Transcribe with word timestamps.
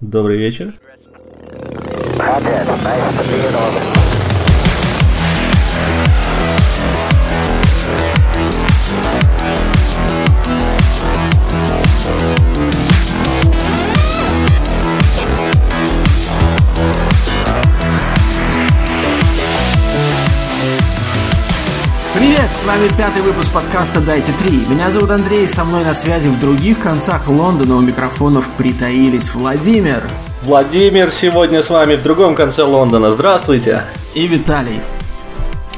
Добрый 0.00 0.36
вечер. 0.36 0.74
Привет, 22.44 22.58
с 22.58 22.64
вами 22.64 22.88
пятый 22.98 23.22
выпуск 23.22 23.50
подкаста 23.54 24.00
«Дайте 24.02 24.30
три». 24.42 24.66
Меня 24.68 24.90
зовут 24.90 25.10
Андрей, 25.10 25.48
со 25.48 25.64
мной 25.64 25.82
на 25.82 25.94
связи 25.94 26.28
в 26.28 26.38
других 26.38 26.78
концах 26.78 27.26
Лондона 27.26 27.76
у 27.76 27.80
микрофонов 27.80 28.46
притаились 28.58 29.32
Владимир 29.32 30.02
Владимир 30.42 31.10
сегодня 31.10 31.62
с 31.62 31.70
вами 31.70 31.96
в 31.96 32.02
другом 32.02 32.34
конце 32.34 32.62
Лондона. 32.62 33.12
Здравствуйте. 33.12 33.84
и 34.14 34.26
Виталий. 34.26 34.80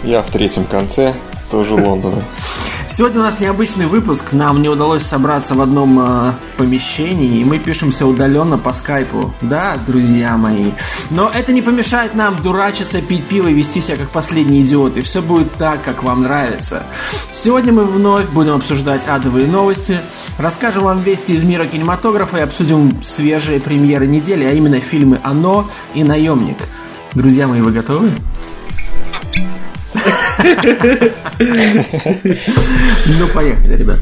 Я 0.03 0.23
в 0.23 0.31
третьем 0.33 0.65
конце, 0.65 1.15
тоже 1.53 1.75
Лондона. 1.75 2.21
Сегодня 2.97 3.21
у 3.21 3.25
нас 3.25 3.41
необычный 3.41 3.85
выпуск, 3.85 4.33
нам 4.33 4.63
не 4.63 4.71
удалось 4.71 5.03
собраться 5.03 5.55
в 5.55 5.61
одном 5.61 6.01
э, 6.01 6.33
помещении, 6.57 7.41
и 7.41 7.45
мы 7.45 7.59
пишемся 7.59 8.07
удаленно 8.07 8.57
по 8.57 8.73
скайпу. 8.73 9.35
Да, 9.43 9.77
друзья 9.87 10.39
мои. 10.39 10.73
Но 11.11 11.31
это 11.31 11.53
не 11.53 11.61
помешает 11.61 12.15
нам 12.15 12.43
дурачиться, 12.43 13.03
пить 13.03 13.27
пиво 13.27 13.49
и 13.49 13.53
вести 13.53 13.83
себя 13.83 13.99
как 13.99 14.09
последние 14.09 14.63
идиоты. 14.63 15.03
Все 15.03 15.21
будет 15.21 15.53
так, 15.57 15.83
как 15.83 16.05
вам 16.05 16.23
нравится. 16.23 16.85
Сегодня 17.33 17.71
мы 17.71 17.85
вновь 17.85 18.31
будем 18.31 18.55
обсуждать 18.55 19.07
адовые 19.07 19.47
новости, 19.47 20.01
расскажем 20.39 20.85
вам 20.85 21.03
вести 21.03 21.35
из 21.35 21.43
мира 21.43 21.67
кинематографа 21.67 22.39
и 22.39 22.41
обсудим 22.41 23.03
свежие 23.03 23.61
премьеры 23.61 24.07
недели, 24.07 24.45
а 24.45 24.53
именно 24.53 24.81
фильмы 24.81 25.21
«Оно» 25.23 25.69
и 25.93 26.03
«Наемник». 26.03 26.57
Друзья 27.13 27.47
мои, 27.47 27.61
вы 27.61 27.73
готовы? 27.73 28.11
Ну, 33.19 33.29
поехали, 33.33 33.77
ребят. 33.77 33.99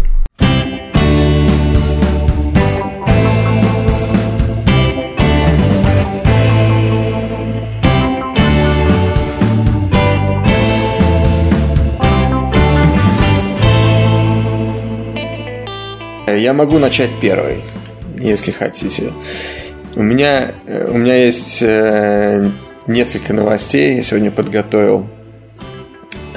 Я 16.26 16.52
могу 16.52 16.78
начать 16.78 17.10
первый, 17.20 17.62
если 18.18 18.50
хотите. 18.50 19.12
У 19.94 20.02
меня, 20.02 20.50
э, 20.66 20.90
у 20.90 20.98
меня 20.98 21.24
есть 21.24 21.62
э, 21.62 22.50
несколько 22.86 23.32
новостей, 23.32 23.96
я 23.96 24.02
сегодня 24.02 24.30
подготовил. 24.30 25.06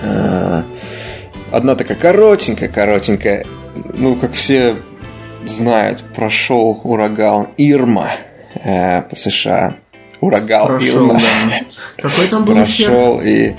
Э, 0.01 0.63
Одна 1.51 1.75
такая 1.75 1.97
коротенькая, 1.97 2.67
коротенькая. 2.67 3.45
Ну, 3.93 4.15
как 4.15 4.33
все 4.33 4.75
знают, 5.45 6.03
прошел 6.15 6.81
ураган 6.83 7.47
Ирма 7.57 8.09
э, 8.55 9.01
по 9.03 9.15
США. 9.15 9.75
Ураган 10.19 10.67
Прошел, 10.67 11.09
Ирма. 11.09 11.21
да. 11.21 11.59
Какой 12.01 12.27
там 12.27 12.43
был 12.43 12.55
прошел 12.55 13.21
и 13.21 13.53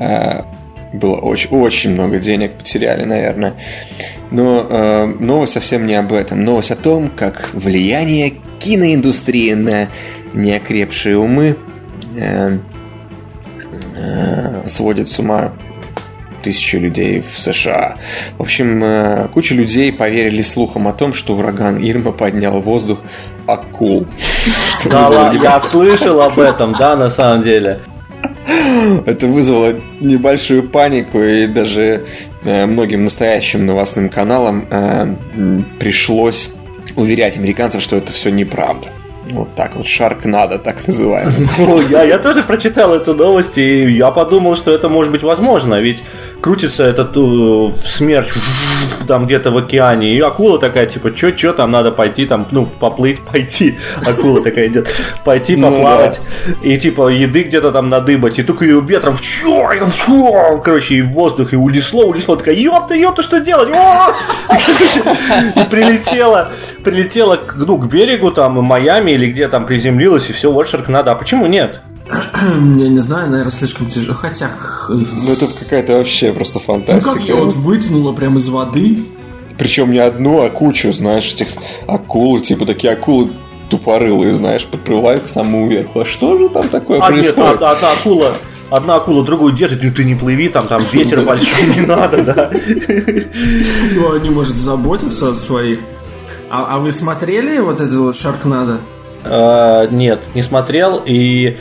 э, 0.00 0.42
было 0.92 1.16
очень, 1.16 1.50
очень 1.50 1.90
много 1.90 2.18
денег 2.18 2.52
потеряли, 2.54 3.04
наверное. 3.04 3.54
Но 4.30 4.66
э, 4.68 5.06
новость 5.20 5.52
совсем 5.52 5.86
не 5.86 5.94
об 5.94 6.12
этом. 6.12 6.44
Новость 6.44 6.72
о 6.72 6.76
том, 6.76 7.10
как 7.14 7.50
влияние 7.52 8.34
киноиндустрии 8.58 9.52
на 9.54 9.88
неокрепшие 10.34 11.16
умы 11.16 11.56
э, 12.16 12.58
сводит 14.66 15.08
с 15.08 15.18
ума 15.18 15.52
тысячи 16.42 16.76
людей 16.76 17.20
в 17.20 17.38
США. 17.38 17.96
В 18.38 18.42
общем, 18.42 18.82
э, 18.82 19.28
куча 19.34 19.54
людей 19.54 19.92
поверили 19.92 20.42
слухам 20.42 20.88
о 20.88 20.92
том, 20.92 21.12
что 21.12 21.36
ураган 21.36 21.78
Ирма 21.78 22.12
поднял 22.12 22.60
в 22.60 22.64
воздух 22.64 23.00
акул. 23.46 24.06
Да, 24.84 25.32
я 25.32 25.58
слышал 25.58 26.20
об 26.20 26.38
этом, 26.38 26.72
да, 26.78 26.94
на 26.94 27.10
самом 27.10 27.42
деле. 27.42 27.80
Это 29.06 29.26
вызвало 29.26 29.74
небольшую 29.98 30.62
панику, 30.62 31.20
и 31.20 31.48
даже 31.48 32.04
э, 32.44 32.64
многим 32.64 33.02
настоящим 33.02 33.66
новостным 33.66 34.08
каналам 34.08 34.66
э, 34.70 35.12
пришлось 35.80 36.50
уверять 36.94 37.36
американцев, 37.36 37.82
что 37.82 37.96
это 37.96 38.12
все 38.12 38.30
неправда. 38.30 38.88
Вот 39.30 39.54
так 39.54 39.76
вот, 39.76 39.86
шарк 39.86 40.24
надо, 40.24 40.58
так 40.58 40.86
называемый. 40.86 41.48
Ну, 41.58 41.80
я, 41.80 42.02
я 42.02 42.18
тоже 42.18 42.42
прочитал 42.42 42.94
эту 42.94 43.14
новость, 43.14 43.58
и 43.58 43.90
я 43.90 44.10
подумал, 44.10 44.56
что 44.56 44.70
это 44.70 44.88
может 44.88 45.12
быть 45.12 45.22
возможно, 45.22 45.80
ведь 45.80 46.02
крутится 46.48 46.84
этот 46.84 47.14
э, 47.14 47.72
смерч 47.84 48.28
там 49.06 49.26
где-то 49.26 49.50
в 49.50 49.58
океане, 49.58 50.14
и 50.14 50.20
акула 50.20 50.58
такая, 50.58 50.86
типа, 50.86 51.10
чё, 51.10 51.30
чё, 51.30 51.52
там 51.52 51.70
надо 51.70 51.92
пойти, 51.92 52.24
там, 52.24 52.46
ну, 52.52 52.64
поплыть, 52.64 53.20
пойти, 53.32 53.76
акула 54.06 54.42
такая 54.42 54.68
идет, 54.68 54.88
пойти 55.26 55.56
Ну 55.56 55.70
поплавать, 55.70 56.22
и 56.62 56.78
типа 56.78 57.08
еды 57.08 57.42
где-то 57.42 57.70
там 57.70 57.90
надыбать, 57.90 58.38
и 58.38 58.42
только 58.42 58.64
ее 58.64 58.80
ветром, 58.80 59.18
чё, 59.18 59.68
короче, 60.64 60.94
и 60.94 61.02
в 61.02 61.08
воздух, 61.08 61.52
и 61.52 61.56
унесло, 61.56 62.06
унесло, 62.06 62.36
такая, 62.36 62.54
ёпта, 62.54 62.94
ёпта, 62.94 63.20
что 63.20 63.40
делать? 63.40 63.68
О!» 63.70 64.14
И 65.54 65.64
прилетела, 65.70 66.52
прилетела 66.82 67.38
ну, 67.56 67.76
к 67.76 67.88
берегу, 67.88 68.30
там, 68.30 68.54
Майами 68.54 69.10
или 69.10 69.30
где 69.30 69.48
там 69.48 69.66
приземлилась, 69.66 70.30
и 70.30 70.32
все, 70.32 70.50
вот 70.50 70.66
надо. 70.88 71.12
А 71.12 71.14
почему 71.14 71.46
нет? 71.46 71.82
Я 72.10 72.88
не 72.88 73.00
знаю, 73.00 73.30
наверное, 73.30 73.50
слишком 73.50 73.86
тяжело. 73.86 74.14
Хотя, 74.14 74.50
Ну, 74.88 75.32
это 75.32 75.46
какая-то 75.46 75.98
вообще 75.98 76.32
просто 76.32 76.58
ну 76.58 76.64
фантастика. 76.64 77.12
как 77.12 77.22
ее 77.22 77.34
вот 77.34 77.54
вытянуло 77.54 78.12
прямо 78.12 78.38
из 78.38 78.48
воды? 78.48 78.98
Причем 79.58 79.90
не 79.90 79.98
одну, 79.98 80.42
а 80.42 80.50
кучу, 80.50 80.92
знаешь, 80.92 81.32
этих 81.32 81.48
акул, 81.86 82.40
типа 82.40 82.64
такие 82.64 82.92
акулы 82.92 83.30
тупорылые, 83.68 84.32
знаешь, 84.34 84.64
подплывают 84.64 85.24
к 85.24 85.28
самому 85.28 85.68
верху. 85.68 86.00
А 86.00 86.04
что 86.06 86.38
же 86.38 86.48
там 86.48 86.68
такое 86.68 87.00
А 87.00 87.10
нет, 87.10 87.34
происходит? 87.34 87.54
одна, 87.56 87.70
одна 87.72 87.92
акула, 87.92 88.32
одна 88.70 88.94
акула 88.94 89.24
другую 89.24 89.52
держит, 89.52 89.82
ну 89.82 89.92
ты 89.92 90.04
не 90.04 90.14
плыви, 90.14 90.48
там, 90.48 90.66
там 90.68 90.82
ветер 90.92 91.20
большой, 91.22 91.66
не 91.74 91.80
надо, 91.84 92.22
да. 92.22 92.50
Ну, 93.94 94.14
они, 94.14 94.30
может, 94.30 94.56
заботятся 94.56 95.30
о 95.32 95.34
своих. 95.34 95.80
А, 96.50 96.66
а 96.70 96.78
вы 96.78 96.92
смотрели 96.92 97.58
вот 97.58 97.80
это 97.80 97.94
вот 97.98 98.16
Шаркнадо? 98.16 98.78
А, 99.24 99.86
Нет, 99.88 100.20
не 100.34 100.42
смотрел, 100.42 101.02
и 101.04 101.58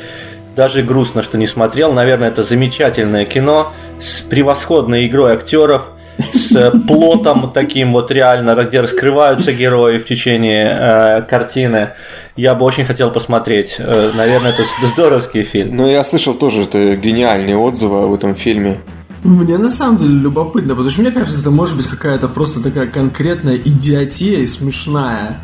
даже 0.58 0.82
грустно, 0.82 1.22
что 1.22 1.38
не 1.38 1.48
смотрел. 1.48 1.94
Наверное, 1.94 2.30
это 2.30 2.44
замечательное 2.44 3.26
кино 3.26 3.72
с 4.02 4.22
превосходной 4.22 5.06
игрой 5.06 5.34
актеров, 5.34 5.92
с 6.34 6.72
плотом 6.88 7.52
таким 7.54 7.94
вот 7.94 8.12
реально, 8.12 8.56
где 8.64 8.80
раскрываются 8.82 9.54
герои 9.54 10.00
в 10.00 10.06
течение 10.06 10.76
э, 10.80 11.22
картины. 11.30 11.92
Я 12.36 12.56
бы 12.56 12.66
очень 12.66 12.86
хотел 12.86 13.12
посмотреть. 13.12 13.76
Э, 13.78 14.10
наверное, 14.16 14.52
это 14.52 14.64
здоровский 14.94 15.44
фильм. 15.44 15.76
Ну, 15.76 15.88
я 15.88 16.04
слышал 16.04 16.34
тоже 16.34 16.64
это 16.64 16.96
гениальные 16.96 17.56
отзывы 17.56 18.06
об 18.06 18.14
этом 18.14 18.34
фильме. 18.34 18.78
Мне 19.24 19.60
на 19.60 19.70
самом 19.70 19.98
деле 19.98 20.14
любопытно, 20.14 20.74
потому 20.74 20.90
что 20.90 21.02
мне 21.02 21.12
кажется, 21.12 21.40
это 21.40 21.52
может 21.52 21.76
быть 21.76 21.86
какая-то 21.86 22.28
просто 22.30 22.64
такая 22.64 22.88
конкретная 22.88 23.58
идиотия 23.58 24.40
и 24.40 24.48
смешная. 24.48 25.38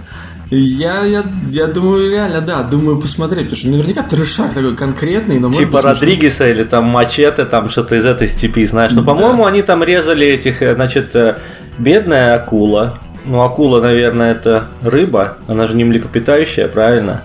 Я, 0.56 1.04
я, 1.04 1.24
я 1.50 1.66
думаю, 1.66 2.12
реально, 2.12 2.40
да, 2.42 2.62
думаю 2.62 3.00
посмотреть, 3.00 3.46
потому 3.46 3.58
что 3.58 3.70
наверняка 3.70 4.04
трешак 4.04 4.54
такой 4.54 4.76
конкретный, 4.76 5.40
но 5.40 5.52
Типа. 5.52 5.82
Родригеса 5.82 6.48
или 6.48 6.64
там 6.64 6.86
Мачете, 6.86 7.46
там 7.46 7.72
что-то 7.72 7.96
из 7.96 8.06
этой 8.06 8.28
степи, 8.28 8.64
знаешь. 8.68 8.92
Но, 8.92 9.04
по-моему, 9.04 9.46
они 9.46 9.64
там 9.64 9.84
резали 9.84 10.28
этих, 10.28 10.62
э, 10.62 10.76
значит, 10.76 11.16
э, 11.16 11.38
бедная 11.80 12.36
акула. 12.36 13.00
Ну, 13.26 13.42
акула, 13.42 13.82
наверное, 13.82 14.34
это 14.34 14.66
рыба. 14.84 15.38
Она 15.48 15.66
же 15.66 15.76
не 15.76 15.86
млекопитающая, 15.86 16.68
правильно? 16.68 17.24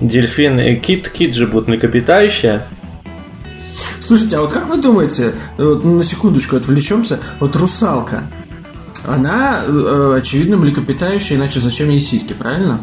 Дельфин 0.00 0.60
и 0.60 0.76
кит, 0.76 1.08
кит 1.08 1.34
же 1.34 1.48
будут 1.48 1.66
млекопитающие. 1.66 2.62
Слушайте, 3.98 4.36
а 4.36 4.42
вот 4.42 4.52
как 4.52 4.68
вы 4.68 4.76
думаете, 4.76 5.32
вот 5.58 5.84
на 5.84 6.04
секундочку 6.04 6.54
отвлечемся, 6.54 7.18
вот 7.40 7.56
русалка, 7.56 8.24
она, 9.06 9.60
э, 9.66 10.16
очевидно, 10.18 10.56
млекопитающая, 10.56 11.36
иначе 11.36 11.60
зачем 11.60 11.90
ей 11.90 12.00
сиськи, 12.00 12.32
правильно? 12.32 12.80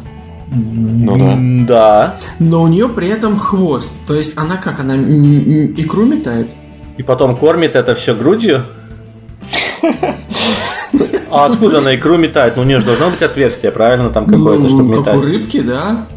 Ну 0.54 1.18
да. 1.18 1.38
Да. 1.68 2.18
Но 2.40 2.64
у 2.64 2.68
нее 2.68 2.88
при 2.88 3.10
этом 3.10 3.38
хвост. 3.38 3.92
То 4.06 4.16
есть 4.16 4.38
она 4.38 4.58
как, 4.58 4.80
она 4.80 4.96
икру 4.96 6.06
метает? 6.06 6.48
И 6.98 7.04
потом 7.04 7.36
кормит 7.36 7.76
это 7.76 7.96
все 7.96 8.16
грудью. 8.16 8.64
А 11.30 11.46
откуда 11.46 11.80
она 11.80 11.96
икру 11.96 12.18
метает? 12.18 12.56
Ну, 12.56 12.62
у 12.62 12.66
нее 12.66 12.80
же 12.80 12.86
должно 12.86 13.10
быть 13.10 13.22
отверстие, 13.22 13.72
правильно, 13.72 14.10
там 14.10 14.26
какое-то, 14.26 14.64
ну, 14.64 14.70
чтобы 14.70 15.04
как 15.04 15.14
у 15.16 15.18
метать. 15.18 15.24
рыбки, 15.24 15.60
да? 15.60 16.08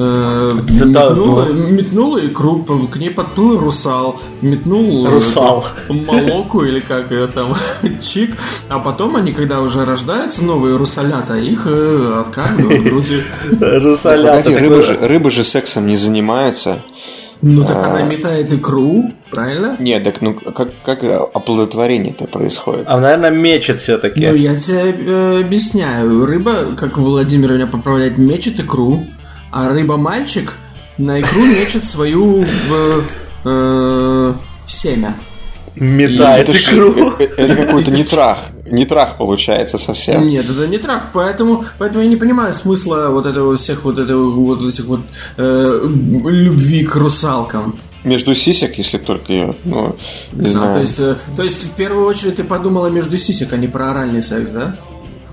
Э, 0.00 0.50
метнула, 0.54 1.44
ну. 1.44 1.68
метнула 1.70 2.26
икру, 2.26 2.64
к 2.90 2.96
ней 2.96 3.10
подплыл 3.10 3.58
русал, 3.58 4.20
метнул 4.40 5.06
э, 5.06 5.10
Русал. 5.10 5.64
молоку 5.88 6.64
или 6.64 6.80
как 6.80 7.10
ее 7.10 7.26
там, 7.26 7.54
чик, 8.00 8.36
а 8.68 8.78
потом 8.78 9.16
они, 9.16 9.32
когда 9.32 9.60
уже 9.60 9.84
рождаются 9.84 10.44
новые 10.44 10.76
русалята, 10.76 11.36
их 11.36 11.66
э, 11.66 12.22
откармливают 12.26 12.84
грудью. 12.84 13.22
Русалята. 13.60 14.50
Рыбы 14.50 14.82
же, 14.82 14.98
рыбы 15.00 15.30
же 15.30 15.44
сексом 15.44 15.86
не 15.86 15.96
занимаются. 15.96 16.82
Ну 17.42 17.64
так 17.64 17.76
она 17.86 18.02
метает 18.02 18.52
икру, 18.52 19.12
правильно? 19.30 19.74
Нет, 19.78 20.04
так 20.04 20.20
ну 20.20 20.34
как, 20.34 20.68
как 20.84 21.02
оплодотворение-то 21.02 22.26
происходит? 22.26 22.84
А, 22.86 23.00
наверное, 23.00 23.30
мечет 23.30 23.80
все-таки. 23.80 24.26
Ну, 24.26 24.34
я 24.34 24.58
тебе 24.58 24.94
э, 25.08 25.40
объясняю. 25.40 26.26
Рыба, 26.26 26.74
как 26.76 26.98
Владимир 26.98 27.54
меня 27.54 27.66
поправляет, 27.66 28.18
мечет 28.18 28.60
икру, 28.60 29.02
а 29.50 29.68
рыба-мальчик 29.68 30.52
на 30.98 31.20
икру 31.20 31.44
мечет 31.44 31.84
свою 31.84 32.44
э, 32.44 33.00
э, 33.44 34.34
семя. 34.66 35.14
Метает 35.76 36.48
Это 36.48 36.58
икру. 36.58 36.90
э- 37.18 37.24
э- 37.24 37.24
Это 37.36 37.56
какой-то 37.66 37.90
нетрах. 37.90 38.38
Нетрах 38.70 39.16
получается 39.16 39.78
совсем. 39.78 40.28
Нет, 40.28 40.48
это 40.50 40.66
не 40.66 40.78
трах, 40.78 41.04
поэтому, 41.12 41.64
поэтому 41.78 42.02
я 42.02 42.08
не 42.08 42.16
понимаю 42.16 42.52
смысла 42.54 43.08
вот 43.10 43.26
этого 43.26 43.56
всех 43.56 43.84
вот 43.84 43.98
этого 43.98 44.30
вот 44.30 44.62
этих 44.62 44.84
вот 44.84 45.00
э, 45.36 45.80
любви 45.88 46.84
к 46.84 46.94
русалкам. 46.96 47.78
Между 48.04 48.34
сисек, 48.34 48.78
если 48.78 48.96
только 48.98 49.32
ее, 49.32 49.54
ну, 49.64 49.96
не 50.32 50.48
А, 50.48 50.50
знаю. 50.50 50.74
то 50.74 50.80
есть, 50.80 51.00
э, 51.00 51.16
то 51.36 51.42
есть 51.42 51.64
в 51.66 51.70
первую 51.72 52.06
очередь 52.06 52.36
ты 52.36 52.44
подумала 52.44 52.86
между 52.88 53.16
сисек, 53.18 53.52
а 53.52 53.56
не 53.56 53.68
про 53.68 53.90
оральный 53.90 54.22
секс, 54.22 54.50
да? 54.52 54.76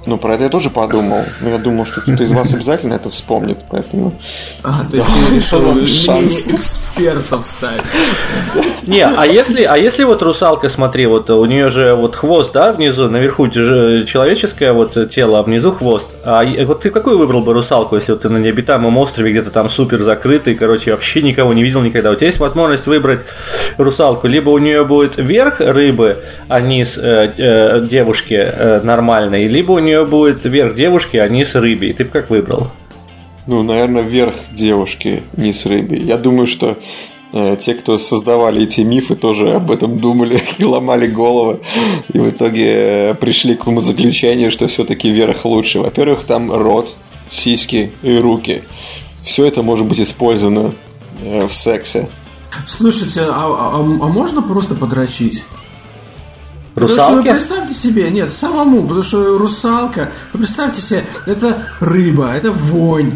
Ну, 0.08 0.18
про 0.18 0.36
это 0.36 0.46
я 0.46 0.50
тоже 0.50 0.70
подумал. 0.70 1.22
Но 1.42 1.50
я 1.50 1.58
думал, 1.58 1.86
что 1.86 2.00
кто-то 2.00 2.24
из 2.24 2.32
вас 2.32 2.54
обязательно 2.54 2.94
это 2.94 3.10
вспомнит, 3.10 3.60
поэтому... 3.70 4.14
А, 4.64 4.86
то 4.90 4.96
есть 4.96 5.08
ты 5.08 5.36
решил 5.36 5.60
мнение 5.60 5.88
шанс. 5.88 6.48
экспертов 6.48 7.44
стать. 7.44 7.82
Не, 8.88 9.06
а 9.06 9.26
если, 9.26 9.64
а 9.64 9.76
если 9.76 10.06
вот 10.06 10.24
русалка, 10.24 10.70
смотри, 10.70 11.08
вот 11.08 11.30
у 11.30 11.44
нее 11.44 11.70
же 11.70 11.94
вот 11.94 12.16
хвост, 12.16 12.54
да, 12.54 12.72
внизу, 12.72 13.10
наверху 13.10 13.50
человеческое 13.50 14.72
вот 14.72 15.10
тело, 15.10 15.40
а 15.40 15.44
внизу 15.44 15.74
хвост. 15.74 16.08
А 16.24 16.42
и- 16.42 16.64
вот 16.64 16.82
ты 16.82 16.90
какую 16.90 17.18
выбрал 17.18 17.42
бы 17.42 17.52
русалку, 17.52 17.98
если 17.98 18.14
вот 18.14 18.22
ты 18.22 18.30
на 18.30 18.38
необитаемом 18.38 18.98
острове 18.98 19.32
где-то 19.32 19.52
там 19.52 19.68
супер 19.68 20.00
закрытый, 20.00 20.56
короче, 20.56 20.92
вообще 20.92 21.22
никого 21.22 21.54
не 21.54 21.64
видел 21.64 21.82
никогда. 21.82 22.12
У 22.12 22.16
тебя 22.16 22.28
есть 22.28 22.40
возможность 22.40 22.88
выбрать 22.88 23.26
русалку, 23.78 24.28
либо 24.28 24.52
у 24.52 24.58
нее 24.58 24.86
будет 24.86 25.18
верх 25.18 25.60
рыбы, 25.60 26.20
а 26.48 26.62
низ 26.62 26.98
э, 26.98 27.30
э, 27.38 27.86
девушки 27.86 28.36
э, 28.36 28.80
нормальный, 28.82 29.48
либо 29.50 29.74
у 29.74 29.80
нее 29.80 29.97
будет 30.06 30.46
верх 30.46 30.76
девушки, 30.76 31.18
а 31.18 31.28
низ 31.28 31.56
рыбе. 31.56 31.90
И 31.90 31.94
ты 31.94 32.06
бы 32.06 32.12
как 32.12 32.30
выбрал? 32.30 32.68
Ну, 33.48 33.64
наверное, 33.64 34.02
верх 34.04 34.36
девушки, 34.52 35.24
не 35.38 35.54
с 35.54 35.66
рыбой. 35.66 36.00
Я 36.02 36.18
думаю, 36.18 36.48
что 36.48 36.78
э, 37.32 37.56
те, 37.60 37.76
кто 37.76 37.98
создавали 37.98 38.64
эти 38.64 38.82
мифы, 38.82 39.16
тоже 39.16 39.54
об 39.54 39.72
этом 39.72 40.00
думали 40.00 40.42
и 40.58 40.64
ломали 40.66 41.08
головы. 41.08 41.60
И 42.14 42.20
в 42.20 42.30
итоге 42.30 42.66
э, 43.12 43.14
пришли 43.16 43.56
к 43.56 43.66
умозаключению, 43.68 44.52
что 44.52 44.68
все-таки 44.68 45.10
верх 45.10 45.46
лучше. 45.46 45.80
Во-первых, 45.80 46.26
там 46.26 46.52
рот, 46.52 46.94
сиськи 47.30 47.92
и 48.04 48.18
руки. 48.18 48.64
Все 49.24 49.46
это 49.46 49.64
может 49.64 49.86
быть 49.86 50.00
использовано 50.02 50.74
э, 51.22 51.48
в 51.48 51.54
сексе. 51.54 52.10
Слушайте, 52.66 53.22
а, 53.22 53.30
а- 53.30 53.80
а 53.80 54.08
можно 54.08 54.42
просто 54.42 54.76
подрочить? 54.76 55.44
Потому 56.78 56.92
что 56.94 57.08
вы 57.10 57.16
Русалки? 57.18 57.30
представьте 57.32 57.74
себе, 57.74 58.10
нет, 58.12 58.32
самому, 58.32 58.84
потому 58.84 59.02
что 59.02 59.36
русалка, 59.40 60.12
вы 60.32 60.38
представьте 60.40 60.80
себе, 60.80 61.04
это 61.26 61.58
рыба, 61.80 62.30
это 62.30 62.52
вонь. 62.52 63.14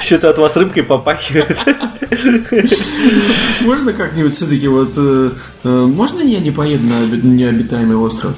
Что-то 0.00 0.30
от 0.30 0.38
вас 0.38 0.56
рыбкой 0.56 0.84
попахивает. 0.84 1.54
Можно 3.60 3.92
как-нибудь 3.92 4.32
все-таки 4.34 4.68
вот, 4.68 4.94
э, 4.96 5.30
э, 5.64 5.68
можно 5.68 6.20
я 6.22 6.40
не 6.40 6.50
поеду 6.50 6.86
на 6.86 7.02
оби- 7.04 7.20
необитаемый 7.26 7.96
остров? 7.96 8.32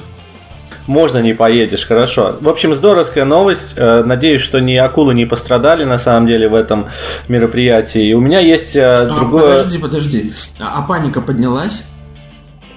Можно 0.89 1.19
не 1.19 1.33
поедешь, 1.35 1.87
хорошо. 1.87 2.37
В 2.41 2.49
общем, 2.49 2.75
здоровская 2.75 3.25
новость. 3.25 3.75
Э, 3.77 4.03
Надеюсь, 4.05 4.41
что 4.41 4.61
ни 4.61 4.75
акулы 4.77 5.15
не 5.15 5.27
пострадали 5.27 5.85
на 5.85 5.99
самом 5.99 6.27
деле 6.29 6.49
в 6.49 6.55
этом 6.55 6.89
мероприятии. 7.29 8.09
И 8.09 8.15
у 8.15 8.21
меня 8.21 8.39
есть 8.41 8.77
А, 8.77 9.07
другое. 9.07 9.57
Подожди, 9.59 9.79
подожди. 9.79 10.33
А, 10.61 10.79
а 10.79 10.83
паника 10.83 11.21
поднялась? 11.21 11.83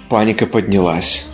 Паника 0.09 0.47
поднялась. 0.47 1.27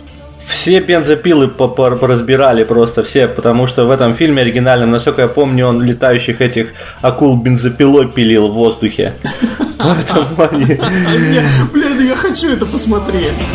Все 0.46 0.80
бензопилы 0.80 1.48
поразбирали 1.48 2.62
просто 2.62 3.02
все, 3.02 3.26
потому 3.26 3.66
что 3.66 3.86
в 3.86 3.90
этом 3.90 4.12
фильме 4.12 4.42
оригинальном, 4.42 4.90
насколько 4.90 5.22
я 5.22 5.28
помню, 5.28 5.66
он 5.66 5.82
летающих 5.82 6.40
этих 6.40 6.68
акул 7.00 7.36
бензопилой 7.36 8.08
пилил 8.08 8.48
в 8.48 8.52
воздухе. 8.52 9.14
Поэтому 9.78 10.28
они... 10.50 10.78
А 10.80 10.90
я, 10.90 11.42
блин, 11.72 12.06
я 12.06 12.16
хочу 12.16 12.50
это 12.50 12.66
посмотреть. 12.66 13.46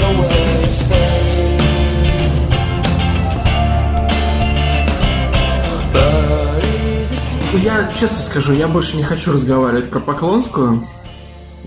Я 7.64 7.92
честно 7.98 8.18
скажу, 8.18 8.54
я 8.54 8.68
больше 8.68 8.98
не 8.98 9.04
хочу 9.04 9.32
разговаривать 9.32 9.90
про 9.90 10.00
Поклонскую. 10.00 10.82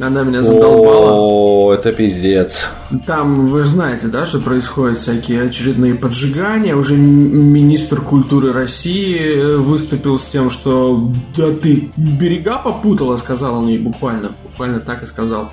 Она 0.00 0.22
меня 0.22 0.42
задолбала. 0.42 1.12
О, 1.12 1.72
это 1.72 1.92
пиздец. 1.92 2.68
Там, 3.06 3.48
вы 3.48 3.62
же 3.62 3.68
знаете, 3.68 4.08
да, 4.08 4.26
что 4.26 4.40
происходят 4.40 4.98
всякие 4.98 5.42
очередные 5.42 5.94
поджигания. 5.94 6.74
Уже 6.74 6.96
министр 6.96 8.00
культуры 8.00 8.52
России 8.52 9.16
э, 9.16 9.56
выступил 9.56 10.18
с 10.18 10.26
тем, 10.26 10.50
что 10.50 11.12
да 11.36 11.52
ты 11.52 11.92
берега 11.96 12.58
попутала, 12.58 13.16
сказал 13.18 13.58
он 13.58 13.68
ей 13.68 13.78
буквально. 13.78 14.32
Буквально 14.42 14.80
так 14.80 15.04
и 15.04 15.06
сказал. 15.06 15.52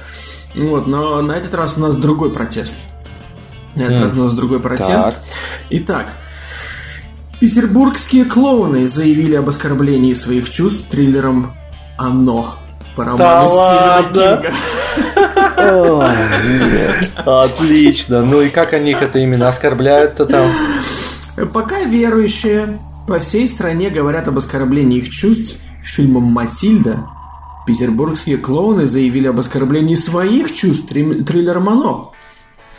Вот, 0.56 0.88
но 0.88 1.22
на 1.22 1.34
этот 1.34 1.54
раз 1.54 1.78
у 1.78 1.82
нас 1.82 1.96
другой 1.96 2.32
протест. 2.32 2.76
На 3.76 3.84
этот 3.84 4.02
раз 4.02 4.14
у 4.14 4.18
нас 4.18 4.34
другой 4.34 4.60
протест. 4.60 4.90
Так. 4.90 5.16
Итак, 5.70 6.18
петербургские 7.40 8.26
клоуны 8.26 8.90
заявили 8.90 9.36
об 9.36 9.48
оскорблении 9.48 10.14
своих 10.14 10.50
чувств 10.50 10.90
триллером 10.90 11.54
«Оно» 11.98 12.56
по 12.96 13.04
роману 13.06 13.18
Да 13.18 13.48
Стивена 13.48 13.96
ладно? 13.96 14.44
Кинга. 17.18 17.44
Отлично. 17.44 18.24
Ну 18.24 18.42
и 18.42 18.50
как 18.50 18.74
они 18.74 18.92
их 18.92 19.02
это 19.02 19.20
именно 19.20 19.48
оскорбляют-то 19.48 20.26
там? 20.26 20.52
Пока 21.54 21.82
верующие 21.84 22.80
по 23.08 23.20
всей 23.20 23.48
стране 23.48 23.90
говорят 23.90 24.28
об 24.28 24.38
оскорблении 24.38 25.00
их 25.00 25.10
чувств 25.10 25.60
фильмом 25.84 26.24
«Матильда», 26.24 27.08
петербургские 27.66 28.38
клоуны 28.38 28.88
заявили 28.88 29.28
об 29.28 29.40
оскорблении 29.40 29.96
своих 29.96 30.54
чувств 30.54 30.88
триллером 30.88 31.70
«Оно». 31.70 32.14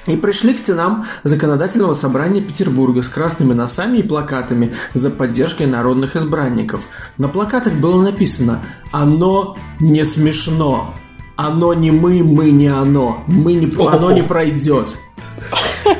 И 0.06 0.16
пришли 0.16 0.52
к 0.54 0.58
стенам 0.58 1.04
законодательного 1.22 1.94
собрания 1.94 2.40
Петербурга 2.40 3.02
с 3.02 3.08
красными 3.08 3.52
носами 3.52 3.98
и 3.98 4.02
плакатами 4.02 4.72
за 4.94 5.10
поддержкой 5.10 5.66
народных 5.66 6.16
избранников. 6.16 6.82
На 7.18 7.28
плакатах 7.28 7.74
было 7.74 8.02
написано 8.02 8.62
«Оно 8.90 9.56
не 9.78 10.04
смешно», 10.04 10.94
«Оно 11.36 11.72
не 11.72 11.90
мы, 11.90 12.22
мы 12.22 12.50
не 12.50 12.66
оно», 12.68 13.22
мы 13.26 13.54
не, 13.54 13.72
«Оно 13.86 14.10
не 14.10 14.22
пройдет». 14.22 14.88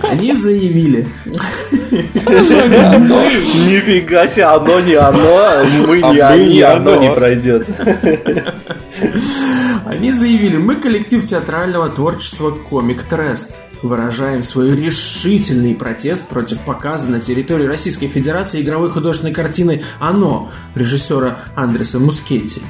Они 0.02 0.35
заявили, 0.35 1.09
Нифига 3.66 4.26
себе, 4.28 4.44
оно 4.44 4.80
не 4.80 4.94
оно, 4.94 5.18
мы 5.87 6.00
А 6.02 6.12
не 6.12 6.21
мы 6.21 6.21
они, 6.21 6.61
оно. 6.62 6.97
не 6.97 7.11
пройдет. 7.12 7.66
Они 9.85 10.12
заявили, 10.12 10.56
мы 10.56 10.76
коллектив 10.76 11.26
театрального 11.26 11.88
творчества 11.88 12.50
Комик 12.50 13.02
Трест. 13.02 13.54
Выражаем 13.82 14.44
свой 14.44 14.76
решительный 14.76 15.74
протест 15.74 16.22
против 16.28 16.60
показа 16.60 17.08
на 17.08 17.20
территории 17.20 17.66
Российской 17.66 18.06
Федерации 18.06 18.62
игровой 18.62 18.90
художественной 18.90 19.34
картины 19.34 19.82
«Оно» 19.98 20.50
режиссера 20.76 21.38
Андреса 21.56 21.98
Мускетти. 21.98 22.62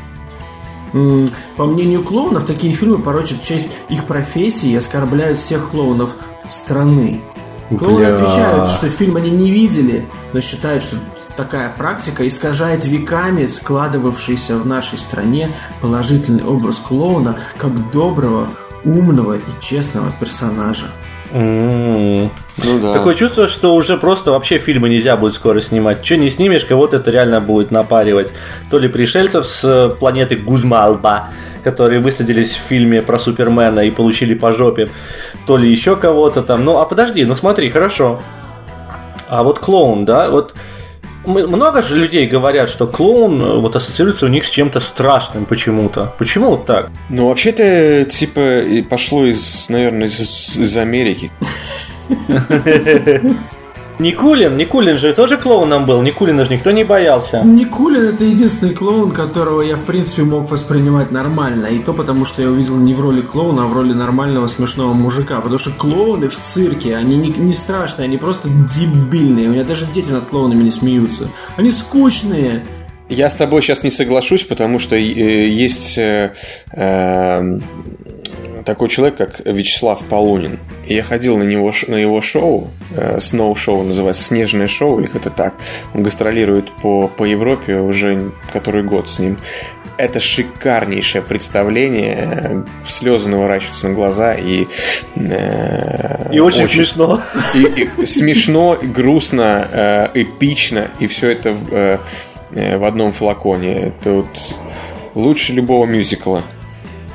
По 1.56 1.66
мнению 1.66 2.02
клоунов, 2.02 2.44
такие 2.44 2.72
фильмы 2.72 2.98
порочат 2.98 3.42
честь 3.42 3.68
их 3.88 4.04
профессии 4.04 4.70
и 4.70 4.76
оскорбляют 4.76 5.38
всех 5.38 5.70
клоунов 5.70 6.16
страны. 6.48 7.22
Клоуны 7.68 7.98
Бля. 7.98 8.14
отвечают, 8.14 8.70
что 8.70 8.88
фильм 8.88 9.16
они 9.16 9.30
не 9.30 9.50
видели, 9.50 10.06
но 10.32 10.40
считают, 10.40 10.82
что 10.82 10.96
такая 11.36 11.70
практика 11.74 12.26
искажает 12.26 12.86
веками 12.86 13.46
складывавшийся 13.46 14.58
в 14.58 14.66
нашей 14.66 14.98
стране 14.98 15.54
положительный 15.80 16.44
образ 16.44 16.76
клоуна 16.76 17.38
как 17.56 17.90
доброго, 17.90 18.48
умного 18.84 19.36
и 19.36 19.60
честного 19.60 20.12
персонажа. 20.20 20.86
М. 21.32 22.30
Ну 22.58 22.78
да. 22.80 22.92
Такое 22.92 23.14
чувство, 23.14 23.48
что 23.48 23.74
уже 23.74 23.96
просто 23.96 24.30
вообще 24.32 24.58
фильмы 24.58 24.88
нельзя 24.90 25.16
будет 25.16 25.32
скоро 25.32 25.60
снимать. 25.60 26.02
Че 26.02 26.18
не 26.18 26.28
снимешь, 26.28 26.64
кого-то 26.64 26.96
это 26.96 27.10
реально 27.10 27.40
будет 27.40 27.70
напаривать. 27.70 28.32
То 28.70 28.78
ли 28.78 28.88
пришельцев 28.88 29.46
с 29.46 29.64
э, 29.64 29.94
планеты 29.98 30.36
Гузмалба, 30.36 31.28
которые 31.64 32.00
высадились 32.00 32.54
в 32.54 32.60
фильме 32.60 33.00
про 33.00 33.18
Супермена 33.18 33.80
и 33.80 33.90
получили 33.90 34.34
по 34.34 34.52
жопе, 34.52 34.90
то 35.46 35.56
ли 35.56 35.70
еще 35.70 35.96
кого-то 35.96 36.42
там. 36.42 36.64
Ну, 36.64 36.78
а 36.78 36.84
подожди, 36.84 37.24
ну 37.24 37.34
смотри, 37.34 37.70
хорошо. 37.70 38.20
А 39.28 39.42
вот 39.42 39.58
клоун, 39.58 40.04
да, 40.04 40.30
вот 40.30 40.54
много 41.24 41.82
же 41.82 41.96
людей 41.96 42.26
говорят, 42.26 42.68
что 42.68 42.86
клоун 42.86 43.40
э, 43.40 43.58
вот 43.58 43.76
ассоциируется 43.76 44.26
у 44.26 44.28
них 44.28 44.44
с 44.44 44.50
чем-то 44.50 44.80
страшным 44.80 45.44
почему-то. 45.46 46.14
Почему 46.18 46.50
вот 46.50 46.66
так? 46.66 46.90
Ну, 47.08 47.28
вообще-то, 47.28 48.04
типа, 48.04 48.62
пошло 48.88 49.24
из, 49.24 49.68
наверное, 49.68 50.08
из, 50.08 50.58
из 50.58 50.76
Америки. 50.76 51.30
Никулин, 53.98 54.56
Никулин 54.56 54.98
же 54.98 55.12
тоже 55.12 55.36
клоуном 55.36 55.86
был, 55.86 56.02
Никулина 56.02 56.44
же 56.44 56.52
никто 56.52 56.70
не 56.70 56.84
боялся. 56.84 57.42
Никулин 57.44 58.04
это 58.14 58.24
единственный 58.24 58.74
клоун, 58.74 59.12
которого 59.12 59.62
я 59.62 59.76
в 59.76 59.84
принципе 59.84 60.22
мог 60.22 60.50
воспринимать 60.50 61.12
нормально. 61.12 61.66
И 61.66 61.78
то 61.78 61.92
потому, 61.92 62.24
что 62.24 62.42
я 62.42 62.48
увидел 62.48 62.76
не 62.76 62.94
в 62.94 63.00
роли 63.00 63.22
клоуна, 63.22 63.64
а 63.64 63.66
в 63.66 63.72
роли 63.72 63.92
нормального 63.92 64.46
смешного 64.46 64.92
мужика. 64.92 65.40
Потому 65.40 65.58
что 65.58 65.70
клоуны 65.70 66.28
в 66.28 66.38
цирке, 66.40 66.96
они 66.96 67.16
не, 67.16 67.28
не 67.28 67.54
страшные, 67.54 68.06
они 68.06 68.18
просто 68.18 68.48
дебильные. 68.48 69.48
У 69.48 69.52
меня 69.52 69.64
даже 69.64 69.86
дети 69.86 70.10
над 70.10 70.26
клоунами 70.26 70.62
не 70.62 70.70
смеются. 70.70 71.28
Они 71.56 71.70
скучные. 71.70 72.64
Я 73.08 73.28
с 73.28 73.36
тобой 73.36 73.60
сейчас 73.62 73.82
не 73.82 73.90
соглашусь, 73.90 74.42
потому 74.42 74.78
что 74.78 74.96
э, 74.96 75.00
есть 75.00 75.98
э, 75.98 76.32
э, 76.72 77.60
такой 78.64 78.88
человек, 78.88 79.16
как 79.16 79.40
Вячеслав 79.44 80.02
Полунин. 80.04 80.58
И 80.86 80.94
я 80.94 81.02
ходил 81.02 81.38
на, 81.38 81.42
него, 81.42 81.72
на 81.88 81.96
его 81.96 82.20
шоу, 82.20 82.70
э, 82.96 83.20
сноу-шоу 83.20 83.82
называется 83.82 84.22
«Снежное 84.22 84.68
шоу», 84.68 85.00
или 85.00 85.06
как-то 85.06 85.30
так. 85.30 85.54
Он 85.94 86.02
гастролирует 86.02 86.70
по, 86.82 87.08
по 87.08 87.24
Европе 87.24 87.78
уже 87.78 88.32
который 88.52 88.82
год 88.82 89.08
с 89.08 89.18
ним. 89.18 89.38
Это 89.98 90.20
шикарнейшее 90.20 91.22
представление, 91.22 92.64
слезы 92.88 93.28
наворачиваются 93.28 93.88
на 93.88 93.94
глаза 93.94 94.34
и... 94.34 94.66
Э, 95.16 96.32
и 96.32 96.40
очень, 96.40 96.64
очень 96.64 96.76
смешно. 96.76 97.20
И, 97.54 97.88
и, 97.98 98.06
смешно, 98.06 98.78
грустно, 98.82 99.68
э, 99.70 100.08
эпично, 100.14 100.90
и 100.98 101.06
все 101.06 101.30
это 101.30 101.52
в, 101.52 101.72
э, 101.72 101.98
э, 102.52 102.78
в 102.78 102.84
одном 102.84 103.12
флаконе. 103.12 103.92
Это 104.00 104.12
вот 104.12 104.54
лучше 105.14 105.52
любого 105.52 105.86
мюзикла 105.86 106.42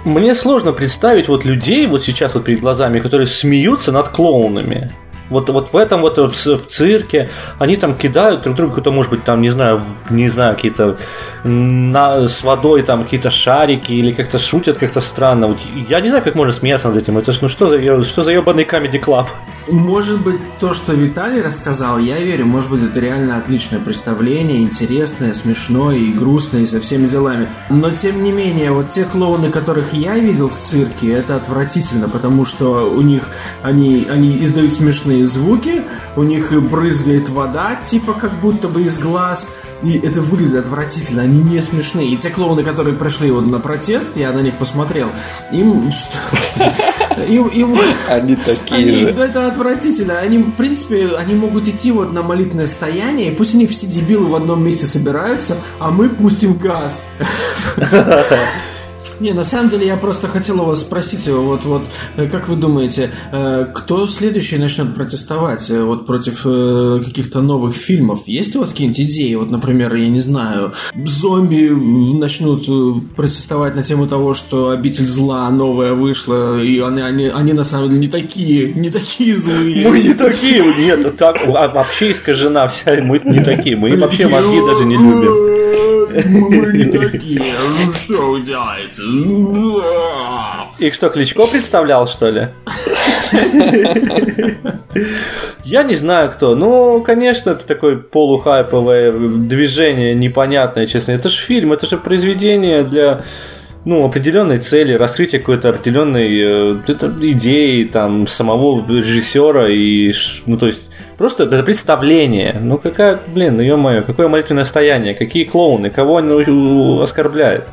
мне 0.07 0.33
сложно 0.35 0.71
представить 0.71 1.27
вот 1.27 1.45
людей 1.45 1.85
вот 1.87 2.03
сейчас 2.03 2.33
вот 2.33 2.45
перед 2.45 2.61
глазами, 2.61 2.99
которые 2.99 3.27
смеются 3.27 3.91
над 3.91 4.09
клоунами. 4.09 4.91
Вот, 5.29 5.49
вот 5.49 5.73
в 5.73 5.75
этом 5.75 6.01
вот 6.01 6.17
в, 6.17 6.31
в 6.31 6.67
цирке 6.67 7.29
они 7.59 7.75
там 7.75 7.95
кидают 7.95 8.43
друг 8.43 8.55
другу 8.55 8.71
какой-то, 8.71 8.91
может 8.91 9.11
быть, 9.11 9.23
там, 9.25 9.41
не 9.41 9.49
знаю, 9.49 9.81
не 10.09 10.29
знаю, 10.29 10.55
какие-то 10.55 10.97
на, 11.43 12.27
с 12.27 12.43
водой 12.43 12.81
там 12.83 13.03
какие-то 13.03 13.29
шарики 13.29 13.91
или 13.91 14.13
как-то 14.13 14.37
шутят 14.37 14.77
как-то 14.77 15.01
странно. 15.01 15.47
Вот 15.47 15.57
я 15.89 15.99
не 15.99 16.09
знаю, 16.09 16.23
как 16.23 16.35
можно 16.35 16.53
смеяться 16.53 16.87
над 16.87 16.97
этим. 16.97 17.17
Это 17.17 17.33
ж 17.33 17.39
ну 17.41 17.49
что 17.49 17.67
за, 17.67 18.03
что 18.03 18.23
за 18.23 18.31
ебаный 18.31 18.63
комедий 18.63 18.99
клаб? 18.99 19.29
Может 19.69 20.21
быть, 20.21 20.39
то, 20.59 20.73
что 20.73 20.93
Виталий 20.93 21.41
рассказал, 21.41 21.99
я 21.99 22.19
верю, 22.19 22.45
может 22.45 22.69
быть, 22.69 22.83
это 22.83 22.99
реально 22.99 23.37
отличное 23.37 23.79
представление, 23.79 24.61
интересное, 24.61 25.33
смешное 25.33 25.97
и 25.97 26.13
грустное, 26.13 26.61
и 26.61 26.65
со 26.65 26.79
всеми 26.79 27.07
делами. 27.07 27.49
Но, 27.69 27.91
тем 27.91 28.23
не 28.23 28.31
менее, 28.31 28.71
вот 28.71 28.89
те 28.89 29.03
клоуны, 29.03 29.51
которых 29.51 29.93
я 29.93 30.17
видел 30.17 30.47
в 30.49 30.57
цирке, 30.57 31.11
это 31.11 31.35
отвратительно, 31.35 32.07
потому 32.07 32.45
что 32.45 32.89
у 32.89 33.01
них, 33.01 33.29
они, 33.61 34.07
они 34.09 34.41
издают 34.41 34.73
смешные 34.73 35.27
звуки, 35.27 35.83
у 36.15 36.23
них 36.23 36.51
брызгает 36.69 37.27
вода, 37.29 37.75
типа 37.75 38.13
как 38.13 38.39
будто 38.39 38.69
бы 38.69 38.83
из 38.83 38.97
глаз, 38.97 39.49
и 39.83 39.97
это 39.97 40.21
выглядит 40.21 40.55
отвратительно, 40.55 41.23
они 41.23 41.41
не 41.41 41.61
смешные. 41.61 42.09
И 42.09 42.17
те 42.17 42.29
клоуны, 42.29 42.63
которые 42.63 42.95
пришли 42.95 43.31
вот 43.31 43.45
на 43.45 43.59
протест, 43.59 44.15
я 44.15 44.31
на 44.31 44.39
них 44.39 44.55
посмотрел, 44.55 45.09
им... 45.51 45.89
Им, 47.27 47.47
им, 47.47 47.77
они 48.07 48.35
такие 48.35 48.81
они, 48.81 48.91
же. 48.91 49.09
Это 49.09 49.47
отвратительно. 49.47 50.19
Они, 50.19 50.37
в 50.39 50.51
принципе, 50.51 51.15
они 51.17 51.33
могут 51.33 51.67
идти 51.67 51.91
вот 51.91 52.13
на 52.13 52.21
молитвенное 52.21 52.67
стояние, 52.67 53.31
и 53.31 53.35
пусть 53.35 53.55
они 53.55 53.67
все 53.67 53.87
дебилы 53.87 54.27
в 54.27 54.35
одном 54.35 54.63
месте 54.63 54.85
собираются, 54.85 55.57
а 55.79 55.91
мы 55.91 56.09
пустим 56.09 56.53
газ. 56.57 57.01
Не, 59.19 59.33
на 59.33 59.43
самом 59.43 59.69
деле 59.69 59.87
я 59.87 59.97
просто 59.97 60.27
хотел 60.27 60.61
у 60.61 60.65
вас 60.65 60.81
спросить, 60.81 61.27
вот, 61.27 61.65
вот, 61.65 61.81
э, 62.17 62.27
как 62.27 62.49
вы 62.49 62.55
думаете, 62.55 63.09
э, 63.31 63.65
кто 63.73 64.05
следующий 64.05 64.57
начнет 64.57 64.93
протестовать 64.93 65.69
э, 65.69 65.81
вот 65.81 66.05
против 66.05 66.43
каких-то 67.05 67.41
новых 67.41 67.75
фильмов? 67.75 68.27
Есть 68.27 68.55
у 68.55 68.59
вас 68.59 68.69
какие-нибудь 68.69 69.01
идеи? 69.01 69.33
Вот, 69.35 69.49
например, 69.49 69.95
я 69.95 70.07
не 70.07 70.21
знаю, 70.21 70.73
зомби 70.93 71.69
начнут 72.19 72.67
протестовать 73.15 73.75
на 73.75 73.83
тему 73.83 74.07
того, 74.07 74.33
что 74.35 74.69
обитель 74.69 75.07
зла 75.07 75.49
новая 75.49 75.93
вышла, 75.93 76.61
и 76.61 76.79
они, 76.79 77.01
они, 77.01 77.25
они 77.25 77.53
на 77.53 77.63
самом 77.63 77.89
деле 77.89 78.01
не 78.01 78.07
такие, 78.07 78.73
не 78.73 78.89
такие 78.89 79.35
злые. 79.35 79.87
Мы 79.89 79.99
не 79.99 80.13
такие, 80.13 80.63
нет, 80.77 81.17
так 81.17 81.47
вообще 81.47 82.11
искажена 82.11 82.67
вся, 82.67 82.97
мы 83.01 83.19
не 83.23 83.43
такие, 83.43 83.75
мы 83.75 83.97
вообще 83.97 84.27
мозги 84.27 84.59
даже 84.59 84.85
не 84.85 84.95
любим. 84.95 85.56
Такие. 87.11 87.41
Ну 87.85 87.91
что 87.91 88.31
вы 88.31 88.41
делаете? 88.41 89.03
Их 90.79 90.93
что, 90.93 91.09
Кличко 91.09 91.47
представлял, 91.47 92.07
что 92.07 92.29
ли? 92.29 92.47
Я 95.63 95.83
не 95.83 95.95
знаю 95.95 96.31
кто. 96.31 96.55
Ну, 96.55 97.03
конечно, 97.03 97.51
это 97.51 97.65
такое 97.65 97.97
полухайповое 97.97 99.11
движение 99.11 100.15
непонятное, 100.15 100.85
честно. 100.85 101.11
Это 101.11 101.29
же 101.29 101.37
фильм, 101.37 101.73
это 101.73 101.85
же 101.85 101.97
произведение 101.97 102.83
для 102.83 103.21
ну, 103.85 104.05
определенной 104.05 104.59
цели, 104.59 104.93
раскрытие 104.93 105.39
какой-то 105.39 105.69
определенной 105.69 106.29
э, 106.29 106.75
идеи 107.21 107.83
там 107.85 108.27
самого 108.27 108.85
режиссера 108.89 109.69
и, 109.69 110.13
ну, 110.45 110.57
то 110.57 110.67
есть 110.67 110.86
Просто 111.17 111.45
это 111.45 111.63
представление. 111.63 112.57
Ну 112.61 112.77
какая, 112.77 113.19
блин, 113.27 113.57
ну 113.57 113.63
ё-моё, 113.63 114.03
какое 114.03 114.27
молитвенное 114.27 114.65
стояние, 114.65 115.15
какие 115.15 115.45
клоуны, 115.45 115.89
кого 115.89 116.17
они 116.17 117.01
оскорбляют. 117.01 117.65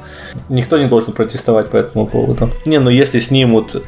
Никто 0.48 0.78
не 0.78 0.86
должен 0.86 1.12
протестовать 1.12 1.68
по 1.68 1.76
этому 1.76 2.06
поводу. 2.06 2.50
Не, 2.64 2.78
ну 2.80 2.90
если 2.90 3.20
снимут 3.20 3.82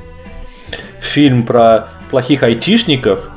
фильм 1.01 1.47
про 1.47 1.89
плохих 2.11 2.43
айтишников 2.43 3.31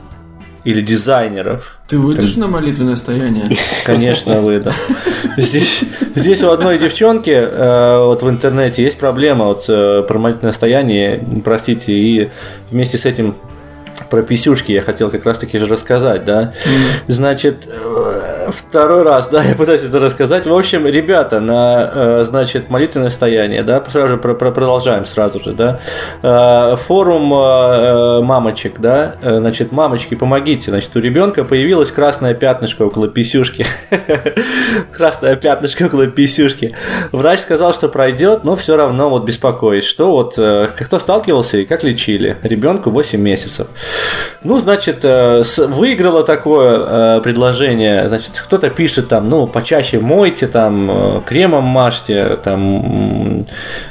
или 0.66 0.82
дизайнеров. 0.82 1.78
Ты 1.88 1.98
выйдешь 1.98 2.34
так... 2.34 2.38
на 2.40 2.48
молитвенное 2.48 2.98
стояние? 2.98 3.46
Конечно, 3.86 4.42
выйду. 4.42 4.72
Здесь, 5.38 5.84
здесь 6.16 6.44
у 6.44 6.50
одной 6.50 6.78
девчонки 6.78 7.30
э, 7.30 8.04
вот 8.04 8.24
в 8.24 8.30
интернете 8.30 8.84
есть 8.84 9.00
проблема 9.00 9.46
вот 9.46 9.66
э, 9.70 10.04
про 10.06 10.20
молитвенное 10.20 10.52
стояние, 10.52 11.24
простите, 11.46 11.94
и 11.94 12.30
вместе 12.72 12.98
с 12.98 13.06
этим 13.06 13.36
про 14.10 14.24
писюшки 14.24 14.72
я 14.72 14.82
хотел 14.82 15.10
как 15.10 15.26
раз-таки 15.26 15.58
же 15.58 15.68
рассказать, 15.68 16.26
да. 16.26 16.54
Значит, 17.08 17.68
э, 17.68 18.39
второй 18.52 19.04
раз, 19.04 19.30
да, 19.30 19.44
я 19.50 19.56
пытаюсь 19.56 19.84
это 19.84 20.00
рассказать. 20.00 20.46
В 20.46 20.56
общем, 20.56 20.88
ребята, 20.88 21.40
на, 21.40 21.92
э, 21.94 22.24
значит, 22.24 22.70
молитвенное 22.70 23.10
стояние, 23.10 23.64
да, 23.64 23.84
сразу 23.88 24.10
же 24.10 24.18
про, 24.18 24.34
про, 24.34 24.52
продолжаем 24.52 25.06
сразу 25.06 25.40
же, 25.40 25.54
да. 25.54 25.80
Э, 26.22 26.76
форум 26.76 27.30
мамочек, 28.26 28.80
да, 28.80 29.16
значит, 29.22 29.72
мамочки, 29.72 30.16
помогите, 30.16 30.72
значит, 30.72 30.96
у 30.96 31.00
ребенка 31.00 31.44
появилось 31.44 31.92
красное 31.92 32.34
пятнышко 32.34 32.84
около 32.84 33.08
писюшки. 33.08 33.66
Красное 34.92 35.36
пятнышко 35.36 35.84
около 35.84 36.08
писюшки. 36.08 36.76
Врач 37.12 37.42
сказал, 37.42 37.74
что 37.74 37.90
пройдет, 37.90 38.44
но 38.44 38.56
все 38.56 38.76
равно 38.76 39.10
вот 39.10 39.26
беспокоюсь, 39.26 39.86
что 39.86 40.12
вот 40.12 40.34
кто 40.34 41.00
сталкивался 41.00 41.58
и 41.58 41.66
как 41.66 41.84
лечили? 41.84 42.38
Ребенку 42.44 42.90
8 42.90 43.20
месяцев. 43.20 43.68
Ну, 44.44 44.60
значит, 44.60 45.00
э, 45.04 45.44
выиграло 45.58 46.24
такое 46.24 47.18
э, 47.18 47.22
предложение. 47.22 48.08
Значит, 48.08 48.39
кто-то 48.42 48.70
пишет 48.70 49.10
там, 49.10 49.30
ну, 49.30 49.48
почаще 49.48 50.00
мойте, 50.00 50.48
там, 50.48 51.18
э, 51.18 51.22
кремом 51.26 51.64
мажьте, 51.64 52.38
там, 52.44 53.46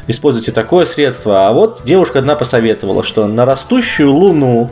используйте 0.07 0.53
такое 0.53 0.87
средство. 0.87 1.49
А 1.49 1.53
вот 1.53 1.83
девушка 1.85 2.19
одна 2.21 2.35
посоветовала, 2.35 3.03
что 3.03 3.27
на 3.27 3.45
растущую 3.45 4.13
луну 4.13 4.71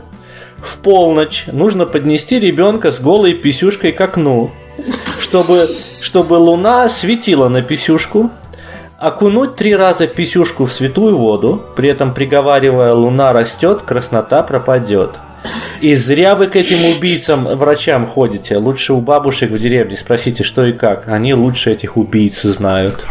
в 0.57 0.77
полночь 0.79 1.45
нужно 1.51 1.85
поднести 1.85 2.39
ребенка 2.39 2.91
с 2.91 2.99
голой 2.99 3.33
писюшкой 3.33 3.91
к 3.91 4.01
окну, 4.01 4.51
чтобы, 5.19 5.67
чтобы 6.01 6.33
луна 6.33 6.89
светила 6.89 7.49
на 7.49 7.61
писюшку, 7.61 8.31
Окунуть 8.99 9.55
три 9.55 9.75
раза 9.75 10.07
писюшку 10.07 10.65
в 10.65 10.73
святую 10.73 11.17
воду, 11.17 11.61
при 11.75 11.87
этом 11.87 12.15
приговаривая 12.15 12.93
«луна 12.93 13.31
растет, 13.31 13.83
краснота 13.83 14.41
пропадет». 14.41 15.19
И 15.81 15.95
зря 15.95 16.35
вы 16.35 16.47
к 16.47 16.55
этим 16.55 16.83
убийцам, 16.85 17.45
врачам 17.45 18.05
ходите. 18.05 18.57
Лучше 18.57 18.93
у 18.93 19.01
бабушек 19.01 19.51
в 19.51 19.59
деревне 19.59 19.95
спросите, 19.95 20.43
что 20.43 20.65
и 20.65 20.73
как. 20.73 21.07
Они 21.07 21.33
лучше 21.33 21.71
этих 21.71 21.97
убийц 21.97 22.41
знают. 22.41 23.05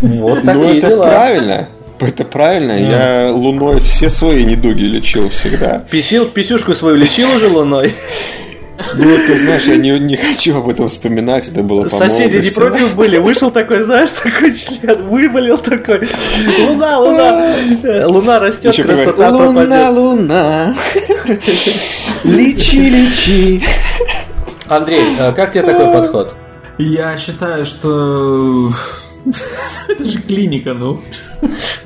Вот 0.00 0.42
такие 0.42 0.54
ну, 0.54 0.78
это 0.78 0.88
дела. 0.88 1.06
правильно. 1.06 1.68
Это 2.00 2.24
правильно. 2.24 2.72
Mm. 2.72 2.90
Я 2.90 3.32
луной 3.32 3.80
все 3.80 4.10
свои 4.10 4.44
недуги 4.44 4.82
лечил 4.82 5.28
всегда. 5.28 5.78
Писил, 5.90 6.26
писюшку 6.26 6.74
свою 6.74 6.96
лечил 6.96 7.30
уже 7.30 7.46
луной? 7.48 7.94
Ну, 8.94 9.16
ты 9.26 9.38
знаешь, 9.38 9.64
я 9.64 9.76
не, 9.76 9.98
не 9.98 10.16
хочу 10.16 10.56
об 10.56 10.68
этом 10.68 10.88
вспоминать, 10.88 11.48
это 11.48 11.62
было 11.62 11.84
по 11.84 11.98
Соседи 11.98 12.38
не 12.38 12.50
против 12.50 12.94
были, 12.94 13.18
вышел 13.18 13.50
такой, 13.50 13.82
знаешь, 13.82 14.12
такой 14.12 14.52
член, 14.52 15.06
вывалил 15.06 15.58
такой, 15.58 16.08
луна, 16.68 16.98
луна, 16.98 17.54
луна 18.06 18.38
растет, 18.38 18.72
Еще 18.72 18.82
красота 18.82 19.30
Луна, 19.30 19.90
луна, 19.90 20.74
лечи, 22.24 22.90
лечи. 22.90 23.64
Андрей, 24.68 25.04
а 25.18 25.32
как 25.32 25.52
тебе 25.52 25.62
такой 25.62 25.92
подход? 25.92 26.34
Я 26.78 27.16
считаю, 27.18 27.66
что 27.66 28.70
это 29.88 30.04
же 30.04 30.20
клиника, 30.20 30.74
ну. 30.74 31.00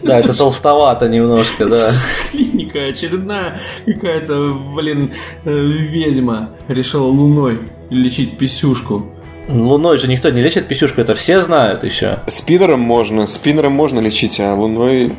Да, 0.03 0.19
это 0.19 0.37
толстовато 0.37 1.09
немножко, 1.09 1.67
да. 1.67 1.91
Клиника 2.31 2.85
очередная 2.85 3.59
какая-то, 3.85 4.55
блин, 4.75 5.13
э, 5.45 5.51
ведьма 5.53 6.51
решила 6.69 7.07
луной 7.07 7.61
лечить 7.91 8.39
писюшку. 8.39 9.13
Луной 9.49 9.99
же 9.99 10.09
никто 10.09 10.31
не 10.31 10.43
лечит 10.43 10.67
писюшку, 10.67 11.01
это 11.01 11.15
все 11.15 11.41
знают 11.41 11.85
еще. 11.85 12.19
Спиннером 12.27 12.81
можно, 12.81 13.27
спиннером 13.27 13.73
можно 13.73 14.01
лечить, 14.01 14.41
а 14.41 14.55
луной, 14.55 15.17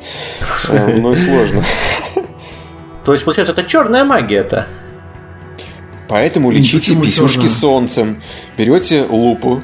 а 0.69 0.91
луной 0.91 1.15
сложно. 1.17 1.63
То 3.05 3.13
есть, 3.13 3.23
получается, 3.23 3.53
это 3.53 3.63
черная 3.63 4.03
магия 4.03 4.37
это. 4.37 4.67
Поэтому 6.09 6.51
лечите 6.51 6.91
почему 6.91 7.03
писюшки 7.03 7.47
солнцем. 7.47 8.21
Берете 8.57 9.05
лупу, 9.09 9.61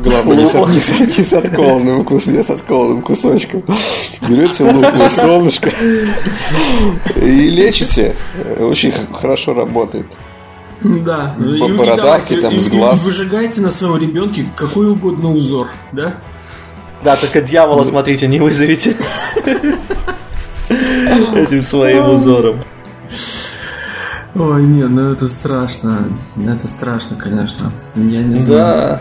головой 0.00 0.36
не, 0.36 0.46
с- 0.46 0.54
не 0.54 0.80
с- 0.80 1.18
не 1.18 1.24
с 1.24 1.32
отколотым, 1.32 2.04
кус- 2.04 2.26
не 2.26 2.42
с 2.42 2.50
отколотым 2.50 3.02
кусочком. 3.02 3.62
Берете 4.28 4.64
и 4.68 5.08
солнышко 5.08 5.70
и 7.16 7.50
лечите. 7.50 8.14
Очень 8.60 8.92
хорошо 9.12 9.54
работает. 9.54 10.06
Да. 10.80 11.34
По 11.36 11.42
И- 11.42 11.58
и 11.58 11.72
бородавке, 11.72 12.36
там, 12.40 12.54
и- 12.54 12.58
с 12.58 12.66
и 12.68 12.70
глаз. 12.70 13.02
Выжигайте 13.02 13.60
на 13.60 13.70
своем 13.70 13.96
ребенке 14.00 14.44
какой 14.56 14.88
угодно 14.90 15.32
узор, 15.32 15.68
да? 15.92 16.14
Да, 17.02 17.16
только 17.16 17.40
дьявола, 17.40 17.84
смотрите, 17.84 18.26
не 18.28 18.38
вызовите. 18.40 18.96
Этим 21.34 21.62
своим 21.62 22.08
узором. 22.10 22.62
Ой, 24.34 24.62
нет, 24.64 24.90
ну 24.90 25.10
это 25.12 25.26
страшно. 25.26 26.04
Это 26.46 26.68
страшно, 26.68 27.16
конечно. 27.16 27.72
Я 27.96 28.22
не 28.22 28.38
знаю. 28.38 28.46
Да. 28.48 29.00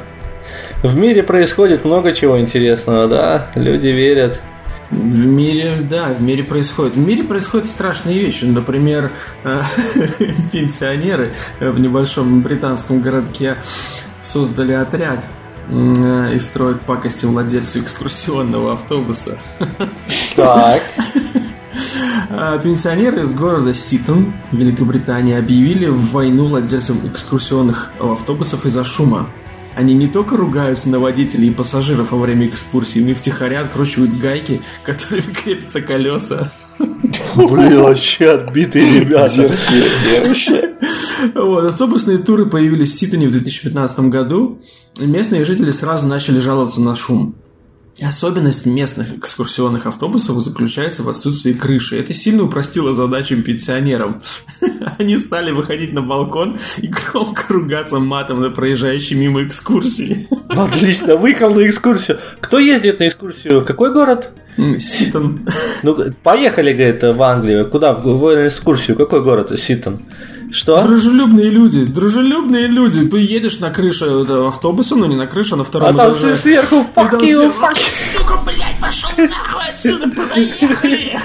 В 0.84 0.96
мире 0.96 1.24
происходит 1.24 1.86
много 1.86 2.13
чего 2.13 2.39
интересного, 2.39 3.07
да. 3.07 3.48
Люди 3.55 3.88
верят. 3.88 4.39
В 4.91 5.25
мире, 5.25 5.79
да, 5.81 6.13
в 6.13 6.22
мире 6.22 6.43
происходит. 6.43 6.96
В 6.96 7.00
мире 7.00 7.24
происходят 7.24 7.67
страшные 7.67 8.19
вещи. 8.19 8.46
Например, 8.46 9.12
э, 9.43 9.62
пенсионеры 10.51 11.34
в 11.60 11.79
небольшом 11.79 12.41
британском 12.41 13.01
городке 13.01 13.55
создали 14.22 14.74
отряд 14.74 15.19
и 15.69 16.39
строят 16.39 16.79
пакости 16.81 17.25
владельцу 17.25 17.81
экскурсионного 17.81 18.74
автобуса. 18.74 19.38
Так. 20.36 20.81
А 22.29 22.57
Пенсионеры 22.57 23.22
из 23.22 23.31
города 23.31 23.74
Ситон, 23.74 24.34
Великобритания, 24.51 25.38
объявили 25.38 25.88
войну 25.88 26.48
владельцам 26.48 27.00
экскурсионных 27.05 27.91
автобусов 28.00 28.65
из-за 28.65 28.84
шума. 28.84 29.27
Они 29.77 29.93
не 29.93 30.07
только 30.07 30.36
ругаются 30.36 30.89
на 30.89 30.98
водителей 30.98 31.50
и 31.50 31.53
пассажиров 31.53 32.12
во 32.12 32.17
время 32.17 32.48
экскурсии, 32.48 32.98
но 32.98 33.12
и 33.12 33.13
втихаря 33.13 33.62
откручивают 33.62 34.17
гайки, 34.17 34.60
которыми 34.84 35.31
крепятся 35.43 35.81
колеса. 35.81 36.51
Блин, 36.79 37.84
вообще 37.84 38.31
отбитые 38.31 39.01
ребята. 39.01 39.51
Вот, 41.36 41.65
автобусные 41.65 42.17
туры 42.17 42.48
появились 42.48 42.91
в 42.91 42.98
Ситоне 42.98 43.27
в 43.27 43.31
2015 43.31 44.00
году, 44.01 44.60
местные 45.00 45.43
жители 45.43 45.69
сразу 45.69 46.07
начали 46.07 46.39
жаловаться 46.39 46.81
на 46.81 46.96
шум. 46.96 47.36
Особенность 48.01 48.66
местных 48.66 49.18
экскурсионных 49.18 49.88
автобусов 49.88 50.39
заключается 50.39 51.01
в 51.01 51.10
отсутствии 51.10 51.54
крыши. 51.54 52.00
Это 52.00 52.13
сильно 52.13 52.44
упростило 52.44 52.94
задачу 52.94 53.42
пенсионерам. 53.42 54.22
Они 55.00 55.18
стали 55.18 55.51
выходить 55.51 55.94
на 55.94 56.04
балкон 56.04 56.58
и 56.77 56.88
громко 56.88 57.54
ругаться 57.54 57.98
матом 57.98 58.42
на 58.42 58.51
проезжающие 58.51 59.18
мимо 59.18 59.44
экскурсии. 59.44 60.27
Отлично, 60.50 61.16
выехал 61.16 61.54
на 61.54 61.66
экскурсию. 61.68 62.20
Кто 62.39 62.60
ездит 62.60 63.00
на 63.00 63.08
экскурсию? 63.08 63.66
Какой 63.66 63.92
город? 63.92 64.32
Ситон. 64.80 65.48
Ну, 65.84 65.96
поехали, 66.24 66.74
говорит, 66.74 67.04
в 67.04 67.22
Англию. 67.22 67.70
Куда? 67.70 67.94
В, 67.94 68.04
в 68.04 68.48
экскурсию. 68.48 68.98
Какой 68.98 69.22
город? 69.22 69.58
Ситон. 69.60 70.00
Что? 70.51 70.82
Дружелюбные 70.82 71.50
люди, 71.50 71.86
дружелюбные 71.86 72.68
люди. 72.68 73.06
Ты 73.08 73.18
едешь 73.20 73.60
на 73.60 73.70
крыше 73.70 74.06
этого 74.06 74.50
автобуса, 74.50 74.96
но 74.96 75.06
не 75.06 75.16
на 75.16 75.27
крыше, 75.27 75.54
а 75.54 75.58
на 75.58 75.63
А 75.63 75.66
втором 75.66 75.96
там 75.96 76.12
этаже. 76.12 76.36
сверху 76.36 76.82
И 76.82 76.86
там 76.94 77.06
fuck 77.08 77.20
you, 77.20 77.51
сверху, 77.51 77.66
fuck 77.66 77.77
Сука, 78.18 78.39
блядь, 78.46 78.80
пошел 78.82 79.10
нахуй 79.18 79.74
отсюда, 79.74 80.10
проехали. 80.10 81.18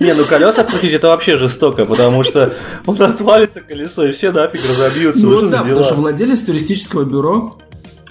Не, 0.00 0.14
ну 0.14 0.24
колеса 0.24 0.64
крутить 0.64 0.92
это 0.92 1.08
вообще 1.08 1.36
жестоко, 1.36 1.84
потому 1.84 2.22
что 2.22 2.54
он 2.86 3.00
отвалится 3.00 3.60
колесо, 3.60 4.04
и 4.04 4.12
все 4.12 4.32
нафиг 4.32 4.60
разобьются. 4.68 5.24
Ну, 5.24 5.40
Ну 5.40 5.48
да, 5.48 5.60
потому 5.62 5.82
что 5.82 5.94
владелец 5.94 6.40
туристического 6.40 7.04
бюро 7.04 7.56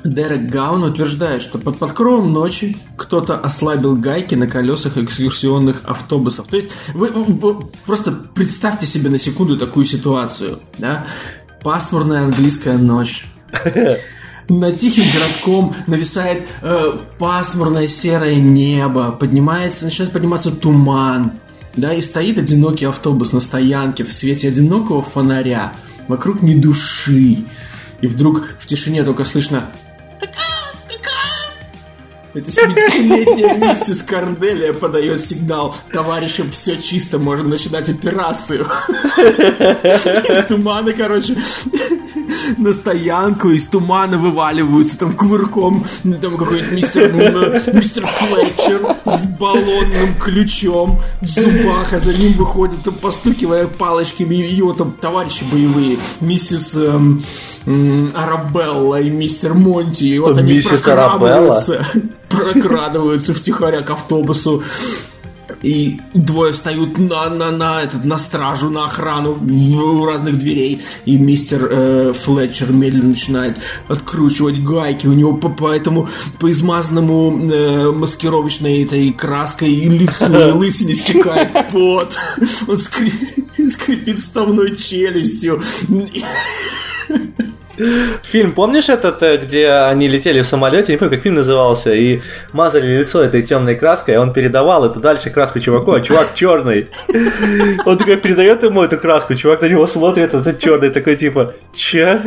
Дерек 0.03 0.49
Гаун 0.49 0.83
утверждает, 0.83 1.41
что 1.41 1.57
под 1.57 1.77
покровом 1.77 2.31
ночи 2.31 2.77
кто-то 2.95 3.37
ослабил 3.37 3.95
гайки 3.95 4.35
на 4.35 4.47
колесах 4.47 4.97
экскурсионных 4.97 5.81
автобусов. 5.85 6.47
То 6.47 6.55
есть 6.57 6.69
вы, 6.93 7.09
вы- 7.09 7.23
вы 7.25 7.65
просто 7.85 8.11
представьте 8.11 8.85
себе 8.87 9.09
на 9.09 9.19
секунду 9.19 9.57
такую 9.57 9.85
ситуацию, 9.85 10.59
да? 10.77 11.05
Пасмурная 11.63 12.23
английская 12.23 12.77
ночь. 12.77 13.25
Над 14.49 14.77
тихим 14.77 15.03
городком 15.13 15.75
нависает 15.85 16.47
э, 16.63 16.91
пасмурное 17.19 17.87
серое 17.87 18.35
небо, 18.35 19.11
поднимается, 19.11 19.85
начинает 19.85 20.11
подниматься 20.11 20.49
туман, 20.49 21.33
да, 21.75 21.93
и 21.93 22.01
стоит 22.01 22.39
одинокий 22.39 22.85
автобус 22.85 23.31
на 23.31 23.41
стоянке 23.41 24.03
в 24.03 24.11
свете 24.11 24.47
одинокого 24.47 25.03
фонаря, 25.03 25.71
вокруг 26.07 26.41
ни 26.41 26.55
души, 26.55 27.45
и 28.01 28.07
вдруг 28.07 28.47
в 28.59 28.65
тишине 28.65 29.03
только 29.03 29.23
слышно 29.23 29.69
это 32.33 32.51
70-летняя 32.51 33.57
миссис 33.57 34.01
Корделия 34.03 34.73
подает 34.73 35.21
сигнал. 35.21 35.75
Товарищам 35.91 36.51
все 36.51 36.79
чисто, 36.79 37.17
можем 37.17 37.49
начинать 37.49 37.89
операцию. 37.89 38.65
Из 39.17 40.45
тумана, 40.47 40.93
короче, 40.93 41.35
на 42.57 42.73
стоянку 42.73 43.49
из 43.49 43.67
тумана 43.67 44.17
вываливаются 44.17 44.97
там 44.97 45.13
кувырком. 45.13 45.85
Там 46.21 46.37
какой-то 46.37 46.73
мистер, 46.73 47.11
ну, 47.13 47.73
мистер 47.73 48.05
Флетчер 48.05 48.95
с 49.05 49.25
баллонным 49.25 50.15
ключом 50.19 51.01
в 51.21 51.27
зубах, 51.27 51.93
а 51.93 51.99
за 51.99 52.13
ним 52.13 52.33
выходит, 52.33 52.81
там, 52.83 52.93
постукивая 52.95 53.67
палочками 53.67 54.35
ее 54.35 54.73
там 54.77 54.91
товарищи 54.91 55.43
боевые. 55.51 55.97
Миссис 56.21 56.75
эм, 56.75 57.21
Арабелла 58.15 59.01
и 59.01 59.09
мистер 59.09 59.53
Монти. 59.53 60.05
И 60.05 60.19
вот 60.19 60.37
они 60.37 60.53
Миссис 60.53 60.81
прокрадываются, 60.81 61.85
прокрадываются 62.29 63.33
втихаря 63.33 63.81
к 63.81 63.89
автобусу. 63.89 64.63
И 65.61 65.99
двое 66.13 66.53
встают 66.53 66.97
на, 66.97 67.29
на, 67.29 67.51
на, 67.51 67.83
этот, 67.83 68.05
на 68.05 68.17
стражу, 68.17 68.69
на 68.69 68.85
охрану 68.85 69.39
у 69.39 70.05
разных 70.05 70.37
дверей. 70.37 70.81
И 71.05 71.17
мистер 71.17 71.67
э, 71.69 72.13
Флетчер 72.13 72.71
медленно 72.71 73.09
начинает 73.09 73.57
откручивать 73.87 74.63
гайки. 74.63 75.07
У 75.07 75.13
него 75.13 75.33
по, 75.33 75.49
по 75.49 75.69
этому, 75.71 76.09
по 76.39 76.51
измазанному 76.51 77.51
э, 77.51 77.91
маскировочной 77.91 78.83
этой 78.83 79.11
краской 79.11 79.71
и 79.71 79.89
лицу, 79.89 80.25
и 80.25 80.51
лысине 80.51 80.95
стекает 80.95 81.51
пот. 81.71 82.17
Он 82.67 82.75
скри- 82.75 83.69
скрипит 83.69 84.19
вставной 84.19 84.75
челюстью. 84.75 85.61
Фильм, 88.23 88.53
помнишь 88.53 88.89
этот, 88.89 89.23
э, 89.23 89.37
где 89.37 89.69
они 89.69 90.07
летели 90.07 90.41
в 90.41 90.45
самолете, 90.47 90.91
не 90.91 90.97
помню, 90.97 91.15
как 91.15 91.23
фильм 91.23 91.35
назывался, 91.35 91.93
и 91.93 92.21
мазали 92.51 92.99
лицо 92.99 93.21
этой 93.21 93.41
темной 93.41 93.75
краской, 93.75 94.15
а 94.15 94.21
он 94.21 94.33
передавал 94.33 94.85
эту 94.85 94.99
дальше 94.99 95.29
краску 95.29 95.59
чуваку, 95.59 95.93
а 95.93 96.01
чувак 96.01 96.33
черный. 96.33 96.89
Он 97.85 97.97
такой 97.97 98.17
передает 98.17 98.63
ему 98.63 98.83
эту 98.83 98.97
краску, 98.97 99.35
чувак 99.35 99.61
на 99.61 99.67
него 99.67 99.87
смотрит, 99.87 100.33
а 100.33 100.39
этот 100.39 100.59
черный 100.59 100.89
такой 100.89 101.15
типа, 101.15 101.53
че? 101.73 102.21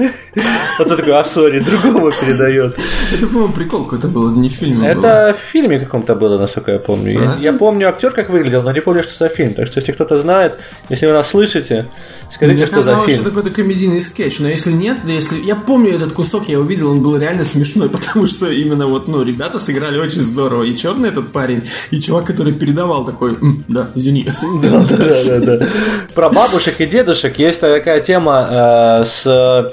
А 0.78 0.84
тот 0.84 0.96
такой, 0.96 1.12
а 1.12 1.24
сори, 1.24 1.58
другому 1.58 2.10
передает. 2.10 2.78
Это, 3.12 3.26
по-моему, 3.26 3.52
прикол 3.52 3.84
какой-то 3.84 4.08
был, 4.08 4.30
не 4.30 4.48
в 4.48 4.52
фильме. 4.52 4.88
Это 4.88 5.36
в 5.38 5.52
фильме 5.52 5.78
каком-то 5.78 6.14
было, 6.14 6.38
насколько 6.38 6.72
я 6.72 6.78
помню. 6.78 7.34
Я, 7.38 7.52
помню 7.52 7.88
актер, 7.88 8.10
как 8.12 8.30
выглядел, 8.30 8.62
но 8.62 8.72
не 8.72 8.80
помню, 8.80 9.02
что 9.02 9.14
за 9.14 9.28
фильм. 9.28 9.54
Так 9.54 9.66
что, 9.66 9.80
если 9.80 9.92
кто-то 9.92 10.20
знает, 10.20 10.58
если 10.88 11.06
вы 11.06 11.12
нас 11.12 11.30
слышите, 11.30 11.86
скажите, 12.30 12.58
Мне 12.58 12.66
что 12.66 12.82
за 12.82 12.92
казалось, 12.92 13.06
фильм. 13.06 13.20
что 13.20 13.28
это 13.28 13.36
какой-то 13.36 13.54
комедийный 13.54 14.00
скетч, 14.00 14.38
но 14.40 14.48
если 14.48 14.72
нет, 14.72 14.98
если 15.04 15.41
я 15.42 15.56
помню 15.56 15.94
этот 15.94 16.12
кусок, 16.12 16.48
я 16.48 16.58
увидел, 16.58 16.90
он 16.90 17.02
был 17.02 17.16
реально 17.16 17.44
смешной, 17.44 17.88
потому 17.96 18.26
что 18.26 18.50
именно 18.50 18.86
вот, 18.86 19.08
ну, 19.08 19.22
ребята 19.22 19.58
сыграли 19.58 19.98
очень 19.98 20.20
здорово. 20.20 20.62
И 20.64 20.76
черный 20.76 21.10
этот 21.10 21.32
парень, 21.32 21.68
и 21.90 22.00
чувак, 22.00 22.26
который 22.26 22.52
передавал 22.52 23.04
такой, 23.04 23.32
«М, 23.40 23.64
да, 23.68 23.90
извини. 23.94 24.28
Да, 24.62 24.84
да, 24.88 25.38
да, 25.40 25.56
да. 25.56 25.66
Про 26.14 26.30
бабушек 26.30 26.80
и 26.80 26.86
дедушек 26.86 27.38
есть 27.38 27.60
такая 27.60 28.00
тема 28.00 28.48
э, 28.50 29.04
с, 29.04 29.72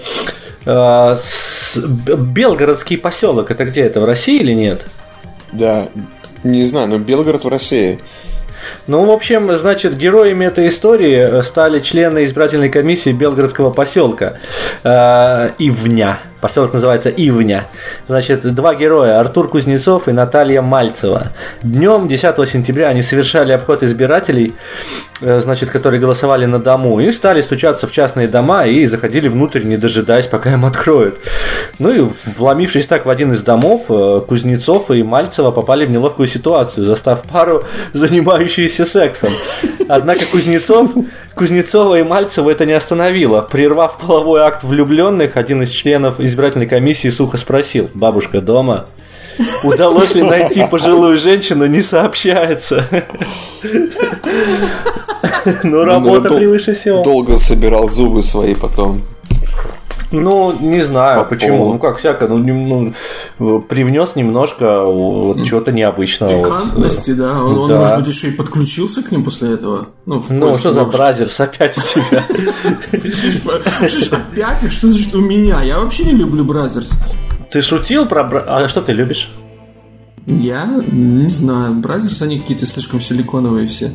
э, 0.66 1.16
с 1.16 1.78
Белгородский 1.78 2.98
поселок. 2.98 3.52
Это 3.52 3.66
где 3.66 3.82
это 3.82 4.02
в 4.02 4.06
России 4.06 4.40
или 4.40 4.54
нет? 4.54 4.86
Да, 5.52 5.90
не 6.44 6.66
знаю, 6.66 6.88
но 6.90 6.98
Белгород 6.98 7.44
в 7.44 7.48
России. 7.48 8.00
Ну, 8.88 9.06
в 9.06 9.12
общем, 9.12 9.56
значит, 9.56 9.96
героями 9.96 10.46
этой 10.46 10.68
истории 10.68 11.42
стали 11.42 11.80
члены 11.80 12.26
избирательной 12.26 12.70
комиссии 12.70 13.12
Белгородского 13.12 13.72
поселка 13.72 14.38
э, 14.84 15.52
Ивня. 15.60 16.20
Поселок 16.42 16.74
называется 16.74 17.10
Ивня. 17.10 17.68
Значит, 18.08 18.42
два 18.56 18.74
героя, 18.74 19.20
Артур 19.20 19.50
Кузнецов 19.50 20.08
и 20.08 20.14
Наталья 20.14 20.62
Мальцева. 20.62 21.28
Днем 21.64 22.08
10 22.08 22.50
сентября 22.50 22.88
они 22.88 23.02
совершали 23.02 23.52
обход 23.52 23.84
избирателей, 23.84 24.54
э, 25.20 25.42
значит, 25.42 25.70
которые 25.70 26.00
голосовали 26.00 26.46
на 26.46 26.60
дому, 26.60 27.02
и 27.02 27.12
стали 27.12 27.42
стучаться 27.42 27.88
в 27.88 27.92
частные 27.92 28.30
дома 28.30 28.66
и 28.66 28.86
заходили 28.86 29.28
внутрь, 29.28 29.64
не 29.64 29.76
дожидаясь, 29.76 30.28
пока 30.28 30.54
им 30.54 30.64
откроют. 30.64 31.18
Ну 31.78 31.92
и 31.92 32.10
вломившись 32.38 32.88
так 32.88 33.06
в 33.06 33.10
один 33.10 33.34
из 33.34 33.44
домов, 33.44 33.88
э, 33.90 34.22
Кузнецов 34.26 34.92
и 34.92 35.04
Мальцева 35.04 35.52
попали 35.52 35.86
в 35.86 35.92
неловкую 35.92 36.30
ситуацию, 36.30 36.86
застав 36.86 37.24
пару, 37.24 37.66
занимающуюся 37.92 38.86
сексом. 38.86 39.34
Однако 39.90 40.26
Кузнецов, 40.26 40.92
Кузнецова 41.40 42.00
и 42.00 42.04
Мальцева 42.04 42.50
это 42.50 42.66
не 42.66 42.74
остановило. 42.74 43.40
Прервав 43.40 43.98
половой 43.98 44.42
акт 44.42 44.66
влюбленных, 44.66 45.38
один 45.38 45.64
из 45.64 45.70
членов 45.70 46.20
избирательной 46.20 46.68
комиссии 46.68 47.08
сухо 47.08 47.38
спросил, 47.38 47.90
бабушка 47.94 48.42
дома? 48.42 48.88
Удалось 49.64 50.14
ли 50.16 50.22
найти 50.22 50.68
пожилую 50.70 51.18
женщину, 51.18 51.66
не 51.66 51.82
сообщается. 51.82 52.86
Но 55.64 55.86
работа 55.86 56.28
превыше 56.28 56.76
всего. 56.76 57.04
Долго 57.04 57.38
собирал 57.38 57.90
зубы 57.90 58.22
свои 58.22 58.54
потом. 58.54 59.02
Ну, 60.12 60.58
не 60.60 60.82
знаю, 60.82 61.24
По 61.24 61.30
почему. 61.30 61.74
Ну, 61.74 61.80
как 61.80 61.98
всяко, 61.98 62.28
ну, 62.28 62.38
ну 62.38 63.62
привнес 63.62 64.16
немножко 64.16 64.84
вот 64.84 65.44
чего-то 65.46 65.72
необычного. 65.72 66.44
Пикантности, 66.44 67.12
вот. 67.12 67.20
да. 67.20 67.44
Он, 67.44 67.68
да. 67.68 67.76
он, 67.76 67.80
может 67.82 67.98
быть, 67.98 68.08
еще 68.08 68.30
и 68.30 68.32
подключился 68.32 69.04
к 69.04 69.12
ним 69.12 69.24
после 69.24 69.54
этого. 69.54 69.88
Ну, 70.06 70.24
ну 70.30 70.56
что 70.56 70.72
за 70.72 70.86
бразерс 70.86 71.40
опять 71.40 71.78
у 71.78 71.82
тебя? 71.82 72.26
Опять? 74.12 74.72
Что 74.72 74.90
значит 74.90 75.14
у 75.14 75.22
меня? 75.22 75.62
Я 75.62 75.80
вообще 75.80 76.06
не 76.06 76.14
люблю 76.14 76.44
бразерс. 76.44 76.94
Ты 77.52 77.62
шутил 77.62 78.06
про... 78.06 78.24
А 78.48 78.68
что 78.68 78.82
ты 78.82 78.94
любишь? 78.94 79.30
Я 80.26 80.66
не 80.92 81.30
знаю. 81.30 81.76
Brazzers, 81.76 82.22
они 82.22 82.40
какие-то 82.40 82.66
слишком 82.66 83.02
силиконовые 83.02 83.68
все. 83.68 83.94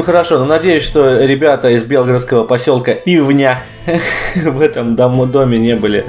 Ну 0.00 0.04
хорошо, 0.04 0.38
но 0.38 0.46
надеюсь, 0.46 0.82
что 0.82 1.22
ребята 1.26 1.68
из 1.68 1.84
белгородского 1.84 2.44
поселка 2.44 2.92
Ивня 2.92 3.62
в 4.34 4.62
этом 4.62 4.96
доме 4.96 5.58
не 5.58 5.76
были 5.76 6.06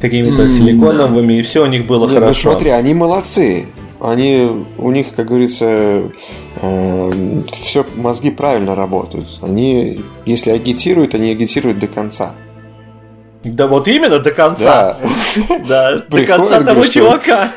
какими-то 0.00 0.48
силиконовыми, 0.48 1.34
и 1.34 1.42
все 1.42 1.62
у 1.62 1.66
них 1.66 1.86
было 1.86 2.08
ну 2.08 2.14
хорошо. 2.14 2.48
Ну 2.48 2.54
смотри, 2.54 2.70
они 2.70 2.92
молодцы. 2.92 3.66
Они, 4.00 4.50
у 4.78 4.90
них, 4.90 5.14
как 5.14 5.28
говорится, 5.28 6.10
э, 6.60 7.12
все 7.62 7.86
мозги 7.94 8.32
правильно 8.32 8.74
работают. 8.74 9.28
Они, 9.42 10.00
если 10.26 10.50
агитируют, 10.50 11.14
они 11.14 11.30
агитируют 11.30 11.78
до 11.78 11.86
конца. 11.86 12.32
Да 13.44 13.68
вот 13.68 13.86
именно 13.86 14.18
до 14.18 14.32
конца. 14.32 14.98
Да, 15.56 15.98
да 16.00 16.02
до 16.08 16.24
конца 16.24 16.60
того 16.62 16.84
чувака. 16.86 17.52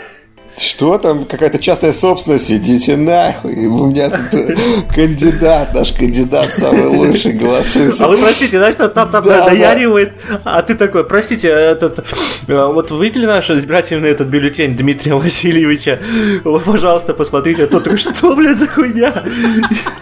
Что 0.58 1.00
там, 1.00 1.26
какая-то 1.26 1.58
частная 1.58 1.92
собственность, 1.92 2.52
идите 2.52 2.96
нахуй. 2.96 3.66
У 3.66 3.88
меня 3.88 4.10
тут 4.10 4.34
э, 4.34 4.56
кандидат, 4.94 5.74
наш 5.74 5.92
кандидат 5.92 6.54
самый 6.54 6.88
лучший 6.88 7.34
голосует. 7.34 8.00
А 8.00 8.08
вы 8.08 8.18
простите, 8.18 8.60
знаешь, 8.60 8.76
что 8.76 8.88
там 8.88 9.10
там 9.10 9.24
да, 9.24 9.48
наяривает, 9.48 10.14
а 10.44 10.62
ты 10.62 10.76
такой, 10.76 11.06
простите, 11.06 11.48
этот, 11.48 12.06
э, 12.48 12.66
вот 12.66 12.92
видели 12.92 13.26
наш 13.26 13.50
избирательный 13.50 14.10
этот 14.10 14.28
бюллетень 14.28 14.78
Дмитрия 14.78 15.16
Васильевича? 15.16 16.00
Вот, 16.44 16.64
пожалуйста, 16.64 17.14
посмотрите, 17.14 17.64
а 17.64 17.68
тот 17.68 18.00
что, 18.00 18.36
блядь, 18.36 18.60
за 18.60 18.68
хуйня? 18.68 19.24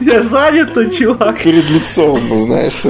Я 0.02 0.20
занят, 0.22 0.74
тут, 0.74 0.94
чувак. 0.94 1.42
Перед 1.42 1.70
лицом, 1.70 2.20
знаешь, 2.40 2.82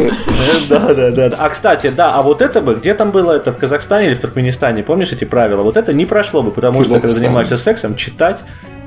Да, 0.67 0.93
да, 0.93 1.11
да. 1.11 1.35
А, 1.37 1.49
кстати, 1.49 1.89
да, 1.89 2.13
а 2.15 2.23
вот 2.23 2.41
это 2.41 2.61
бы, 2.61 2.75
где 2.75 2.95
там 2.95 3.11
было 3.11 3.33
это, 3.33 3.51
в 3.51 3.57
Казахстане 3.57 4.07
или 4.07 4.13
в 4.15 4.19
Туркменистане, 4.19 4.81
помнишь 4.81 5.11
эти 5.11 5.25
правила? 5.25 5.61
Вот 5.61 5.77
это 5.77 5.93
не 5.93 6.05
прошло 6.05 6.41
бы, 6.41 6.51
потому 6.51 6.83
что, 6.83 6.93
когда 6.95 7.09
занимаешься 7.09 7.50
занимаешься 7.51 7.57
сексом, 7.57 7.95
читать 7.95 8.39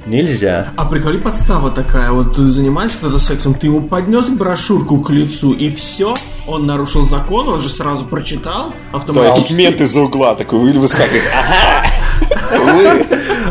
нельзя. 0.07 0.69
А 0.77 0.85
приколи 0.85 1.19
подстава 1.19 1.71
такая, 1.71 2.11
вот 2.13 2.37
ты 2.37 2.49
занимаешься 2.49 2.99
кто-то 2.99 3.19
сексом, 3.19 3.55
ты 3.55 3.67
ему 3.67 3.83
поднес 3.83 4.29
брошюрку 4.29 5.01
к 5.01 5.11
лицу, 5.11 5.53
и 5.53 5.71
все, 5.71 6.15
он 6.47 6.67
нарушил 6.67 7.05
закон, 7.05 7.49
он 7.49 7.61
же 7.61 7.69
сразу 7.69 8.05
прочитал 8.05 8.73
автоматически. 8.93 9.53
Да, 9.53 9.59
мент 9.59 9.81
из-за 9.81 10.01
угла 10.01 10.35
такой 10.35 10.61
выскакивает. 10.79 11.23
Ага! 11.35 11.89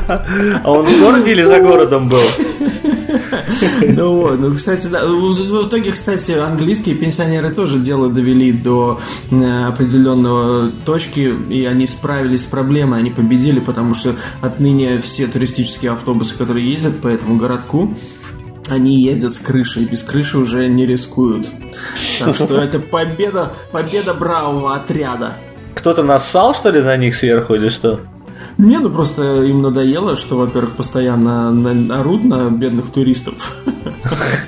А 0.63 0.71
он 0.71 0.85
в 0.85 0.99
городе 0.99 1.31
или 1.31 1.43
за 1.43 1.59
городом 1.59 2.09
был? 2.09 2.21
Ну 3.87 4.15
вот, 4.15 4.39
ну, 4.39 4.55
кстати, 4.55 4.87
да, 4.87 5.05
в 5.05 5.67
итоге, 5.67 5.91
кстати, 5.91 6.31
английские 6.31 6.95
пенсионеры 6.95 7.49
тоже 7.49 7.79
дело 7.79 8.09
довели 8.09 8.51
до 8.51 8.99
э, 9.31 9.65
определенного 9.65 10.71
точки, 10.85 11.33
и 11.49 11.65
они 11.65 11.87
справились 11.87 12.43
с 12.43 12.45
проблемой, 12.45 12.99
они 12.99 13.11
победили, 13.11 13.59
потому 13.59 13.93
что 13.93 14.15
отныне 14.41 14.99
все 15.01 15.27
туристические 15.27 15.91
автобусы, 15.91 16.35
которые 16.35 16.69
ездят 16.69 17.01
по 17.01 17.07
этому 17.07 17.37
городку, 17.37 17.95
они 18.69 19.01
ездят 19.01 19.33
с 19.33 19.39
крышей, 19.39 19.85
без 19.85 20.03
крыши 20.03 20.37
уже 20.37 20.67
не 20.67 20.85
рискуют. 20.85 21.49
Так 22.19 22.35
что 22.35 22.57
это 22.61 22.79
победа, 22.79 23.53
победа 23.71 24.13
бравого 24.13 24.75
отряда. 24.75 25.33
Кто-то 25.75 26.03
нассал, 26.03 26.53
что 26.53 26.69
ли, 26.69 26.81
на 26.81 26.95
них 26.97 27.15
сверху 27.15 27.55
или 27.55 27.69
что? 27.69 27.99
Не, 28.57 28.79
ну 28.79 28.89
просто 28.89 29.43
им 29.43 29.61
надоело, 29.61 30.15
что, 30.15 30.37
во-первых, 30.37 30.75
постоянно 30.75 31.49
орут 31.99 32.23
на 32.23 32.49
бедных 32.49 32.91
туристов. 32.91 33.35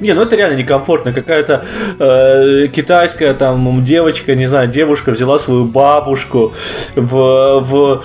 Не, 0.00 0.12
ну 0.12 0.22
это 0.22 0.36
реально 0.36 0.56
некомфортно. 0.56 1.12
Какая-то 1.12 1.64
э, 1.98 2.68
китайская 2.68 3.34
там 3.34 3.84
девочка, 3.84 4.34
не 4.34 4.46
знаю, 4.46 4.68
девушка 4.68 5.10
взяла 5.10 5.38
свою 5.38 5.64
бабушку 5.64 6.52
в, 6.94 7.60
в 7.60 8.04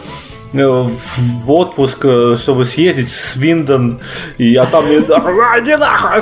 Э, 0.53 0.85
в 1.45 1.51
отпуск, 1.51 1.99
э, 2.03 2.35
чтобы 2.37 2.65
съездить 2.65 3.09
в 3.09 3.15
Свиндон, 3.15 3.99
и 4.37 4.53
а 4.55 4.65
там 4.65 4.83
иди 4.85 5.75
нахуй 5.77 6.19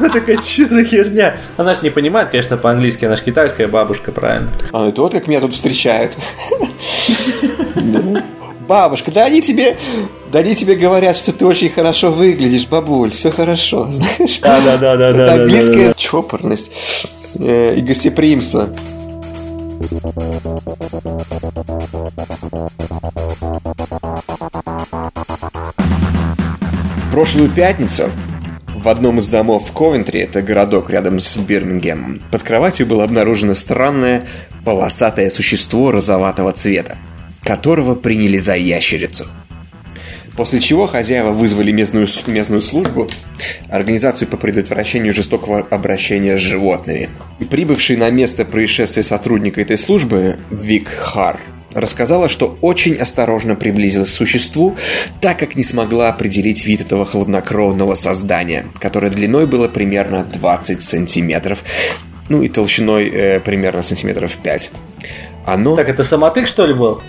Такая, 0.12 0.40
что 0.40 0.72
за 0.72 0.84
херня? 0.84 1.34
Она 1.56 1.74
ж 1.74 1.82
не 1.82 1.90
понимает, 1.90 2.28
конечно, 2.28 2.56
по-английски, 2.56 3.04
она 3.04 3.16
ж 3.16 3.22
китайская 3.22 3.66
бабушка, 3.66 4.12
правильно? 4.12 4.50
А, 4.72 4.88
это 4.88 5.02
вот 5.02 5.12
как 5.12 5.26
меня 5.26 5.40
тут 5.40 5.52
встречают. 5.52 6.16
Бабушка, 8.68 9.10
да 9.10 9.24
они 9.24 9.42
тебе, 9.42 9.76
да 10.30 10.38
они 10.38 10.54
тебе 10.54 10.76
говорят, 10.76 11.16
что 11.16 11.32
ты 11.32 11.44
очень 11.44 11.68
хорошо 11.68 12.10
выглядишь, 12.10 12.66
бабуль, 12.66 13.10
все 13.10 13.30
хорошо, 13.30 13.88
знаешь? 13.90 14.38
Да, 14.40 14.60
да, 14.60 14.76
да, 14.78 14.96
да. 14.96 15.08
Это 15.10 15.32
английская 15.34 15.94
чопорность 15.94 16.70
э, 17.38 17.74
и 17.76 17.80
гостеприимство. 17.80 18.68
прошлую 27.12 27.50
пятницу 27.50 28.04
в 28.74 28.88
одном 28.88 29.18
из 29.18 29.28
домов 29.28 29.68
в 29.68 29.72
Ковентри, 29.72 30.20
это 30.20 30.40
городок 30.40 30.88
рядом 30.88 31.20
с 31.20 31.36
Бирмингемом, 31.36 32.22
под 32.30 32.42
кроватью 32.42 32.86
было 32.86 33.04
обнаружено 33.04 33.54
странное 33.54 34.22
полосатое 34.64 35.28
существо 35.28 35.92
розоватого 35.92 36.52
цвета, 36.54 36.96
которого 37.42 37.94
приняли 37.94 38.38
за 38.38 38.56
ящерицу. 38.56 39.26
После 40.36 40.60
чего 40.60 40.86
хозяева 40.86 41.30
вызвали 41.30 41.72
местную, 41.72 42.08
местную 42.26 42.62
службу, 42.62 43.08
организацию 43.68 44.28
по 44.28 44.38
предотвращению 44.38 45.12
жестокого 45.12 45.66
обращения 45.68 46.38
с 46.38 46.40
животными. 46.40 47.10
И 47.38 47.44
прибывший 47.44 47.96
на 47.96 48.10
место 48.10 48.46
происшествия 48.46 49.02
сотрудника 49.02 49.60
этой 49.60 49.76
службы, 49.76 50.38
Вик 50.50 50.88
Хар, 50.88 51.38
рассказала, 51.74 52.30
что 52.30 52.56
очень 52.62 52.96
осторожно 52.96 53.56
приблизилась 53.56 54.10
к 54.10 54.14
существу, 54.14 54.76
так 55.20 55.38
как 55.38 55.54
не 55.54 55.64
смогла 55.64 56.08
определить 56.08 56.64
вид 56.64 56.80
этого 56.80 57.04
хладнокровного 57.04 57.94
создания, 57.94 58.66
которое 58.78 59.10
длиной 59.10 59.46
было 59.46 59.68
примерно 59.68 60.24
20 60.24 60.80
сантиметров, 60.80 61.62
ну 62.28 62.42
и 62.42 62.48
толщиной 62.48 63.08
э, 63.08 63.40
примерно 63.40 63.82
сантиметров 63.82 64.36
5. 64.42 64.70
Оно... 65.44 65.76
Так 65.76 65.88
это 65.88 66.04
самотык, 66.04 66.46
что 66.46 66.66
ли, 66.66 66.72
был? 66.72 67.02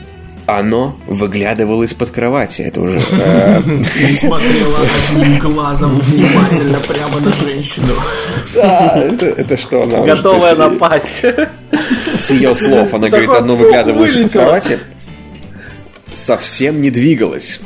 Оно 0.57 0.95
выглядывало 1.07 1.83
из-под 1.83 2.11
кровати. 2.11 2.61
Это 2.61 2.81
уже... 2.81 2.99
Э, 3.11 3.61
и 3.99 4.13
смотрело 4.13 4.77
одним 5.09 5.39
глазом 5.39 5.99
внимательно 5.99 6.79
прямо 6.79 7.19
на 7.19 7.31
женщину. 7.31 7.93
Это 8.55 9.57
что 9.57 9.83
она... 9.83 10.01
Готовая 10.01 10.55
напасть. 10.55 11.25
С 12.19 12.29
ее 12.29 12.53
слов. 12.55 12.93
Она 12.93 13.09
говорит, 13.09 13.29
одно 13.29 13.55
выглядывало 13.55 14.05
из-под 14.05 14.31
кровати. 14.31 14.79
Совсем 16.13 16.81
не 16.81 16.91
двигалось. 16.91 17.59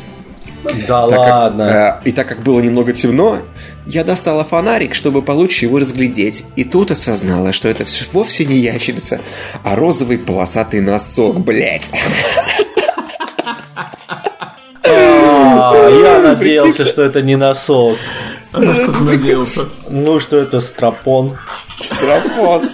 Да 0.88 1.06
ладно. 1.06 2.00
Э, 2.04 2.08
и 2.08 2.12
так 2.12 2.28
как 2.28 2.41
было 2.41 2.60
немного 2.60 2.93
темно, 2.93 3.39
я 3.86 4.04
достала 4.04 4.43
фонарик, 4.43 4.95
чтобы 4.95 5.21
получше 5.21 5.65
его 5.65 5.80
разглядеть, 5.80 6.43
и 6.58 6.63
тут 6.63 6.91
осознала, 6.91 7.54
что 7.54 7.69
это 7.69 7.86
вовсе 8.12 8.45
не 8.45 8.58
ящерица, 8.58 9.21
а 9.63 9.76
розовый 9.76 10.17
полосатый 10.17 10.82
носок, 10.82 11.39
блядь. 11.39 11.89
А, 15.88 15.91
я 15.91 16.19
надеялся, 16.21 16.88
что 16.88 17.04
это 17.04 17.21
не 17.21 17.36
носок. 17.36 17.97
А 18.54 18.60
на 18.60 18.76
что 18.76 18.91
ты 18.91 19.04
надеялся? 19.04 19.62
Ну, 19.89 20.19
что 20.19 20.38
это 20.38 20.60
стропон. 20.60 21.38
Стропон. 21.80 22.69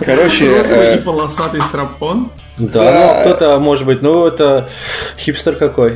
Короче, 0.00 0.50
Розовый 0.50 0.94
и 0.94 0.96
э, 0.96 0.98
полосатый 0.98 1.60
стропон? 1.60 2.30
Да, 2.58 3.14
ну 3.24 3.32
кто-то, 3.32 3.58
может 3.58 3.86
быть, 3.86 4.02
ну 4.02 4.26
это 4.26 4.68
хипстер 5.18 5.56
какой. 5.56 5.94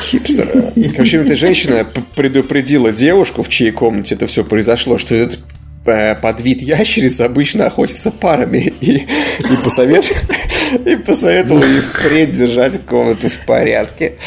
хипстер. 0.00 0.72
Короче, 0.94 1.18
эта 1.18 1.36
женщина 1.36 1.86
предупредила 2.14 2.92
девушку, 2.92 3.42
в 3.42 3.48
чьей 3.48 3.72
комнате 3.72 4.14
это 4.14 4.26
все 4.26 4.44
произошло, 4.44 4.98
что 4.98 5.14
этот 5.14 5.40
э, 5.86 6.14
подвид 6.16 6.62
ящериц 6.62 7.20
обычно 7.20 7.66
охотится 7.66 8.10
парами 8.10 8.74
и, 8.80 8.96
и, 8.96 9.56
посовет, 9.64 10.04
и 10.84 10.96
посоветовал 10.96 11.62
ей 11.62 11.80
впредь 11.80 12.36
держать 12.36 12.84
комнату 12.84 13.28
в 13.28 13.46
порядке. 13.46 14.18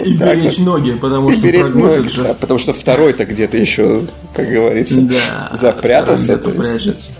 И 0.00 0.16
так 0.16 0.36
беречь 0.38 0.58
вот. 0.58 0.66
ноги, 0.66 0.92
потому 0.92 1.30
И 1.30 1.34
что 1.34 1.48
прогнозят 1.48 1.96
ноги, 1.98 2.08
же. 2.08 2.22
да, 2.22 2.34
потому 2.34 2.58
что 2.58 2.72
второй-то 2.72 3.24
где-то 3.24 3.56
еще, 3.56 4.02
как 4.34 4.48
говорится, 4.48 5.00
Да, 5.00 5.50
запрятался. 5.52 6.36
где-то 6.36 6.50
прячется. 6.50 7.12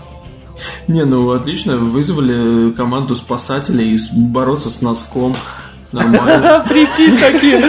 Не, 0.87 1.05
ну 1.05 1.31
отлично, 1.31 1.77
вызвали 1.77 2.71
команду 2.73 3.15
спасателей 3.15 3.97
бороться 4.13 4.69
с 4.69 4.81
носком. 4.81 5.35
Нормально. 5.91 6.65
Прикинь, 6.69 7.17
такие, 7.17 7.61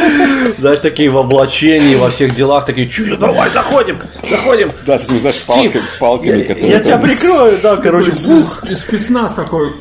знаешь, 0.58 0.78
такие 0.78 1.10
в 1.10 1.18
облачении, 1.18 1.96
во 1.96 2.08
всех 2.08 2.34
делах, 2.34 2.64
такие, 2.64 2.88
чуть 2.88 3.18
давай, 3.18 3.50
заходим, 3.50 3.98
заходим. 4.30 4.72
Да, 4.86 4.98
с 4.98 5.04
этими, 5.04 5.18
знаешь, 5.18 5.44
палками, 5.44 5.82
палками 6.00 6.38
Я, 6.38 6.44
которые 6.44 6.70
я 6.70 6.80
тебя 6.80 6.98
прикрою, 6.98 7.58
да, 7.62 7.76
короче, 7.76 8.14
спецназ 8.14 9.32
такой. 9.32 9.74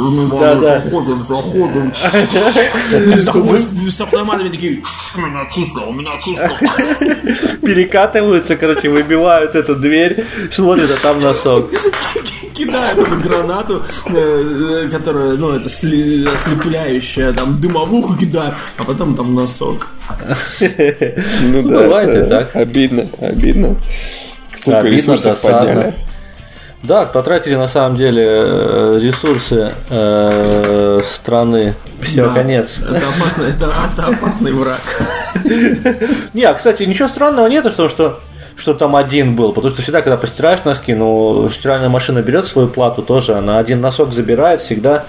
Ну, 0.00 0.38
Да, 0.38 0.54
да. 0.54 0.80
заходим, 0.80 1.22
заходим. 1.22 1.92
С 3.90 4.00
автоматами 4.00 4.48
такие, 4.48 4.82
у 5.14 5.20
меня 5.20 5.46
чисто, 5.54 5.80
у 5.80 5.92
меня 5.92 6.18
чисто. 6.24 6.50
перекатываются, 7.66 8.56
короче, 8.56 8.88
выбивают 8.88 9.54
эту 9.54 9.76
дверь, 9.76 10.24
смотрят, 10.50 10.90
а 10.90 11.02
там 11.02 11.20
носок. 11.20 11.70
Кидают 12.54 12.98
эту 12.98 13.16
гранату, 13.16 13.82
э, 14.06 14.88
которая, 14.90 15.32
ну, 15.32 15.50
это 15.50 15.66
ослепляющая, 15.66 17.32
там, 17.32 17.60
дымовуху 17.60 18.16
кидают, 18.16 18.54
а 18.78 18.84
потом 18.84 19.14
там 19.14 19.34
носок. 19.34 19.88
Ну, 21.42 21.62
да, 21.62 21.78
бывает 21.80 22.26
и 22.26 22.28
так. 22.28 22.56
Обидно, 22.56 23.08
обидно. 23.20 23.76
Обидно, 24.66 24.88
ресурсов 24.88 25.40
подняли. 25.42 25.94
Да, 26.82 27.04
потратили 27.04 27.56
на 27.56 27.68
самом 27.68 27.96
деле 27.96 28.24
э, 28.26 28.98
ресурсы 29.02 29.72
э, 29.90 31.00
страны. 31.04 31.74
Все, 32.00 32.26
Да, 32.26 32.34
конец. 32.34 32.78
Это, 32.78 32.96
опасно, 32.96 33.42
это, 33.42 33.72
это 33.92 34.06
опасный 34.06 34.52
враг. 34.52 34.80
Не, 36.34 36.44
а, 36.44 36.54
кстати, 36.54 36.84
ничего 36.84 37.06
странного 37.08 37.46
нет, 37.48 37.70
что, 37.70 37.90
что, 37.90 38.20
что 38.56 38.72
там 38.72 38.96
один 38.96 39.36
был. 39.36 39.52
Потому 39.52 39.72
что 39.72 39.82
всегда, 39.82 40.00
когда 40.00 40.16
постираешь 40.16 40.64
носки, 40.64 40.94
ну, 40.94 41.50
стиральная 41.50 41.90
машина 41.90 42.22
берет 42.22 42.46
свою 42.46 42.68
плату 42.68 43.02
тоже, 43.02 43.34
она 43.34 43.58
один 43.58 43.82
носок 43.82 44.12
забирает 44.12 44.62
всегда, 44.62 45.04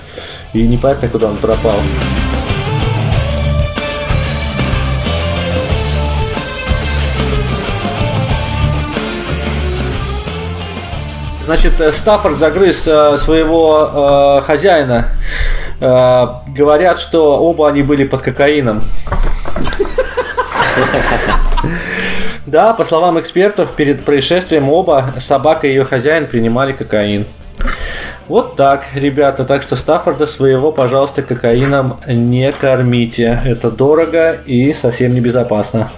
и 0.52 0.68
непонятно, 0.68 1.08
куда 1.08 1.28
он 1.28 1.38
пропал. 1.38 1.76
Значит, 11.52 11.82
э, 11.82 11.92
Стаффорд 11.92 12.38
загрыз 12.38 12.88
э, 12.88 13.18
своего 13.18 14.40
э, 14.40 14.42
хозяина. 14.46 15.10
Э, 15.82 16.28
говорят, 16.48 16.98
что 16.98 17.44
оба 17.44 17.68
они 17.68 17.84
были 17.84 18.06
под 18.06 18.22
кокаином. 18.22 18.82
Да, 22.46 22.74
по 22.74 22.86
словам 22.86 23.20
экспертов, 23.20 23.74
перед 23.74 24.06
происшествием 24.06 24.70
оба, 24.70 25.14
собака 25.20 25.68
и 25.68 25.72
ее 25.72 25.84
хозяин, 25.84 26.28
принимали 26.28 26.72
кокаин. 26.72 27.26
Вот 28.30 28.56
так, 28.56 28.86
ребята. 28.94 29.44
Так 29.44 29.62
что 29.62 29.76
Стаффорда 29.76 30.28
своего, 30.28 30.72
пожалуйста, 30.72 31.22
кокаином 31.22 32.00
не 32.08 32.50
кормите. 32.54 33.42
Это 33.44 33.70
дорого 33.70 34.38
и 34.46 34.74
совсем 34.74 35.14
небезопасно. 35.14 35.92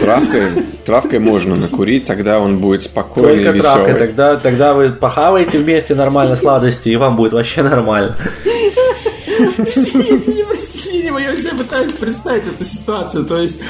Травкой, 0.00 0.42
травкой 0.84 1.18
можно 1.20 1.54
накурить, 1.56 2.06
тогда 2.06 2.40
он 2.40 2.58
будет 2.58 2.82
спокойный 2.82 3.34
и 3.34 3.44
Только 3.44 3.50
веселый. 3.50 3.74
травкой. 3.74 3.94
Тогда, 3.94 4.36
тогда 4.36 4.74
вы 4.74 4.88
похаваете 4.90 5.58
вместе 5.58 5.94
нормально 5.94 6.36
сладости, 6.36 6.88
и 6.88 6.96
вам 6.96 7.16
будет 7.16 7.32
вообще 7.32 7.62
нормально. 7.62 8.16
Невыносимо, 9.38 11.20
я 11.20 11.36
себе 11.36 11.54
пытаюсь 11.58 11.92
представить 11.92 12.44
эту 12.46 12.64
ситуацию. 12.64 13.24
То 13.24 13.38
есть, 13.40 13.60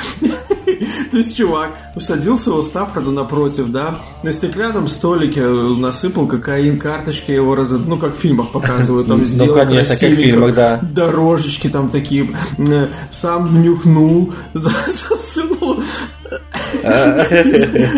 то 1.10 1.16
есть 1.16 1.36
чувак 1.36 1.78
усадился 1.94 2.52
у 2.52 2.62
Стаффорда 2.62 3.10
напротив, 3.10 3.70
да, 3.70 4.00
на 4.22 4.32
стеклянном 4.32 4.88
столике 4.88 5.44
насыпал 5.44 6.26
кокаин, 6.26 6.78
карточки 6.78 7.30
его 7.32 7.54
раз, 7.54 7.70
ну, 7.70 7.96
как 7.98 8.14
в 8.14 8.18
фильмах 8.18 8.52
показывают, 8.52 9.08
там 9.08 9.24
сделал 9.24 9.54
Ну, 9.56 9.64
конечно, 9.66 9.96
как 9.96 10.10
в 10.10 10.14
фильмах, 10.14 10.54
да. 10.54 10.78
Дорожечки 10.82 11.68
там 11.68 11.88
такие, 11.88 12.30
э, 12.58 12.88
сам 13.10 13.62
нюхнул, 13.62 14.32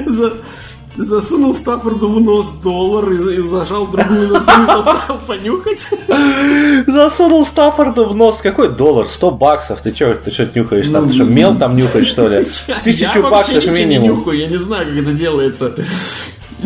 за- 0.07 0.33
засунул, 0.97 1.05
за- 1.07 1.21
засунул 1.21 1.55
Стаффорду 1.55 2.09
в 2.09 2.21
нос 2.21 2.49
доллар 2.63 3.13
и, 3.13 3.17
и 3.17 3.41
зажал 3.41 3.87
другую 3.87 4.29
ноздрю 4.29 4.63
и 4.63 4.67
заставил 4.67 5.19
понюхать. 5.27 5.87
Засунул 6.87 7.47
Стаффорду 7.47 8.05
в 8.07 8.15
нос. 8.15 8.39
Какой 8.43 8.71
доллар? 8.75 9.07
100 9.07 9.31
баксов. 9.31 9.81
Ты 9.81 9.95
что, 9.95 10.15
ты 10.15 10.31
что 10.31 10.51
нюхаешь 10.55 10.89
там? 10.89 11.09
Ты 11.09 11.15
что, 11.15 11.25
мел 11.25 11.55
там 11.57 11.77
нюхаешь, 11.77 12.07
что 12.07 12.29
ли? 12.29 12.45
Тысячу 12.85 13.21
я 13.21 13.31
баксов 13.31 13.57
ничего 13.57 13.75
не 13.75 13.85
минимум. 13.85 14.19
нюхаю, 14.19 14.39
я 14.39 14.47
не 14.47 14.59
знаю, 14.59 14.87
как 14.87 14.97
это 14.97 15.13
делается. 15.13 15.75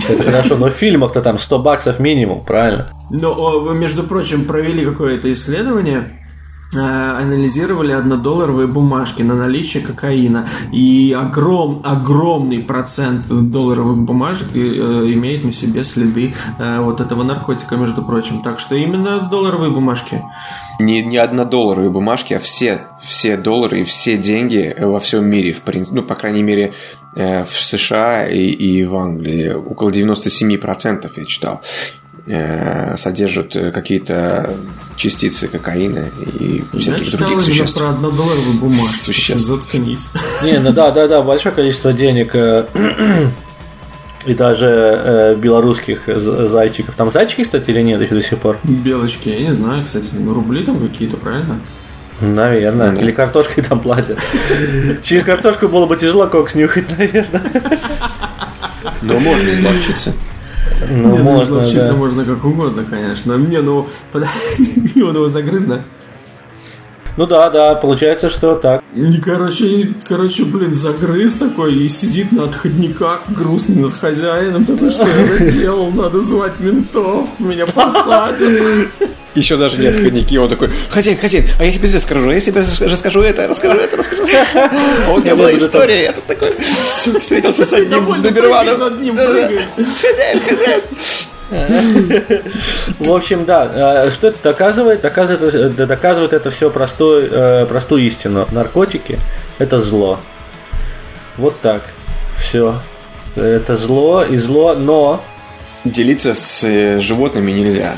Это 0.08 0.22
хорошо, 0.24 0.56
но 0.56 0.66
в 0.68 0.72
фильмах-то 0.72 1.22
там 1.22 1.38
100 1.38 1.58
баксов 1.60 2.00
минимум, 2.00 2.44
правильно? 2.44 2.88
Но, 3.10 3.60
между 3.72 4.02
прочим, 4.02 4.44
провели 4.44 4.84
какое-то 4.84 5.32
исследование, 5.32 6.20
анализировали 6.74 7.92
однодолларовые 7.92 8.66
бумажки 8.66 9.22
на 9.22 9.34
наличие 9.34 9.82
кокаина. 9.82 10.46
И 10.72 11.16
огром, 11.18 11.82
огромный 11.84 12.60
процент 12.60 13.26
долларовых 13.28 13.98
бумажек 13.98 14.48
э, 14.54 14.58
имеет 14.58 15.44
на 15.44 15.52
себе 15.52 15.84
следы 15.84 16.34
э, 16.58 16.80
вот 16.80 17.00
этого 17.00 17.22
наркотика, 17.22 17.76
между 17.76 18.02
прочим. 18.02 18.42
Так 18.42 18.58
что 18.58 18.74
именно 18.74 19.20
долларовые 19.20 19.70
бумажки. 19.70 20.22
Не, 20.80 21.02
не 21.04 21.16
однодолларовые 21.16 21.90
бумажки, 21.90 22.34
а 22.34 22.40
все, 22.40 22.86
все 23.02 23.36
доллары 23.36 23.80
и 23.80 23.84
все 23.84 24.18
деньги 24.18 24.74
во 24.78 25.00
всем 25.00 25.24
мире, 25.26 25.52
в 25.52 25.62
принципе, 25.62 26.00
ну, 26.00 26.02
по 26.02 26.14
крайней 26.14 26.42
мере, 26.42 26.74
э, 27.14 27.44
в 27.44 27.52
США 27.52 28.26
и, 28.28 28.48
и 28.48 28.84
в 28.84 28.94
Англии. 28.96 29.52
Около 29.52 29.90
97% 29.90 31.10
я 31.16 31.24
читал 31.24 31.62
э, 31.62 32.05
содержат 32.96 33.54
э, 33.54 33.70
какие-то 33.70 34.52
частицы 34.96 35.46
кокаина 35.48 36.06
и 36.40 36.64
Я 36.72 36.78
всяких 36.80 37.06
читал 37.06 37.28
других 37.28 37.40
существ. 37.44 37.78
про 37.78 37.90
однодолларовые 37.90 38.58
бумажки. 38.60 38.98
Существ. 39.00 39.40
Заткнись. 39.46 40.08
Не, 40.42 40.58
ну 40.58 40.72
да, 40.72 40.90
да, 40.90 41.06
да, 41.06 41.22
большое 41.22 41.54
количество 41.54 41.92
денег. 41.92 42.30
э, 42.34 42.64
И 44.26 44.34
даже 44.34 44.66
э, 44.66 45.34
белорусских 45.36 46.08
зайчиков. 46.08 46.96
Там 46.96 47.12
зайчики, 47.12 47.44
кстати, 47.44 47.70
или 47.70 47.80
нет 47.80 48.00
еще 48.00 48.14
до 48.14 48.20
сих 48.20 48.38
пор? 48.40 48.58
Белочки, 48.64 49.28
я 49.28 49.38
не 49.38 49.52
знаю, 49.54 49.84
кстати, 49.84 50.08
ну, 50.12 50.34
рубли 50.34 50.64
там 50.64 50.80
какие-то, 50.80 51.16
правильно? 51.16 51.60
Наверное. 52.20 52.92
Или 52.96 53.12
картошкой 53.12 53.62
там 53.62 53.78
платят. 53.78 54.18
Через 55.02 55.22
картошку 55.22 55.68
было 55.68 55.86
бы 55.86 55.96
тяжело 55.96 56.26
кокс 56.26 56.56
нюхать, 56.56 56.86
наверное. 56.98 57.42
Но 59.02 59.18
можно 59.20 59.50
изловчиться. 59.50 60.12
Ну, 60.90 61.16
Не, 61.16 61.22
можно, 61.22 61.60
да. 61.60 61.92
можно 61.94 62.24
как 62.24 62.44
угодно, 62.44 62.84
конечно. 62.84 63.34
Не, 63.34 63.60
ну, 63.60 63.86
он 64.12 64.22
его 64.94 65.28
загрыз, 65.28 65.64
да? 65.64 65.80
Ну 67.16 67.26
да, 67.26 67.48
да, 67.48 67.74
получается, 67.76 68.28
что 68.28 68.56
так. 68.56 68.82
И, 68.94 69.18
короче, 69.18 69.94
короче, 70.06 70.44
блин, 70.44 70.74
загрыз 70.74 71.34
такой 71.34 71.74
и 71.74 71.88
сидит 71.88 72.30
на 72.30 72.44
отходниках, 72.44 73.22
грустный 73.28 73.76
над 73.76 73.94
хозяином. 73.94 74.66
Такой, 74.66 74.90
что 74.90 75.06
я 75.06 75.40
наделал, 75.40 75.90
надо 75.92 76.20
звать 76.20 76.60
ментов, 76.60 77.28
меня 77.38 77.66
посадят. 77.66 78.88
Еще 79.36 79.56
даже 79.56 79.78
нет 79.78 79.94
ходники, 79.94 80.36
он 80.36 80.48
такой, 80.48 80.70
хозяин, 80.88 81.18
хозяин, 81.18 81.48
а 81.58 81.64
я 81.64 81.72
тебе 81.72 81.88
это 81.88 82.00
скажу, 82.00 82.28
а 82.28 82.34
я 82.34 82.40
тебе 82.40 82.60
рас- 82.60 82.80
расскажу 82.80 83.20
это, 83.20 83.46
расскажу 83.46 83.78
это, 83.78 83.96
расскажу. 83.96 84.22
У 85.14 85.18
меня 85.18 85.36
была 85.36 85.52
история, 85.54 86.04
я 86.04 86.12
тут 86.12 86.24
такой 86.24 86.56
встретился 87.20 87.64
с 87.64 87.72
одним 87.72 88.22
доберманом. 88.22 88.80
Хозяин, 89.76 90.40
хозяин. 90.40 90.80
В 92.98 93.12
общем, 93.12 93.44
да, 93.44 94.06
э, 94.06 94.10
что 94.10 94.28
это 94.28 94.38
доказывает? 94.42 95.00
Доказывает, 95.00 95.54
э, 95.54 95.68
доказывает 95.86 96.32
это 96.32 96.50
все 96.50 96.70
простую, 96.70 97.28
э, 97.30 97.66
простую 97.66 98.02
истину. 98.02 98.48
Наркотики– 98.50 99.20
это 99.58 99.78
зло. 99.78 100.18
Вот 101.36 101.60
так. 101.60 101.82
Все. 102.36 102.80
Это 103.36 103.76
зло 103.76 104.24
и 104.24 104.36
зло, 104.38 104.74
но 104.74 105.22
Делиться 105.86 106.34
с 106.34 107.00
животными 107.00 107.52
нельзя. 107.52 107.94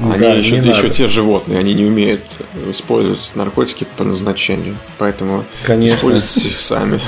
Они 0.00 0.18
Да, 0.18 0.32
еще, 0.32 0.56
еще 0.56 0.88
те 0.88 1.08
животные, 1.08 1.58
они 1.58 1.74
не 1.74 1.84
умеют 1.84 2.22
использовать 2.70 3.32
наркотики 3.34 3.86
по 3.96 4.04
назначению. 4.04 4.76
Поэтому 4.98 5.44
Конечно. 5.64 5.96
используйте 5.96 6.48
их 6.48 6.60
сами. 6.60 7.00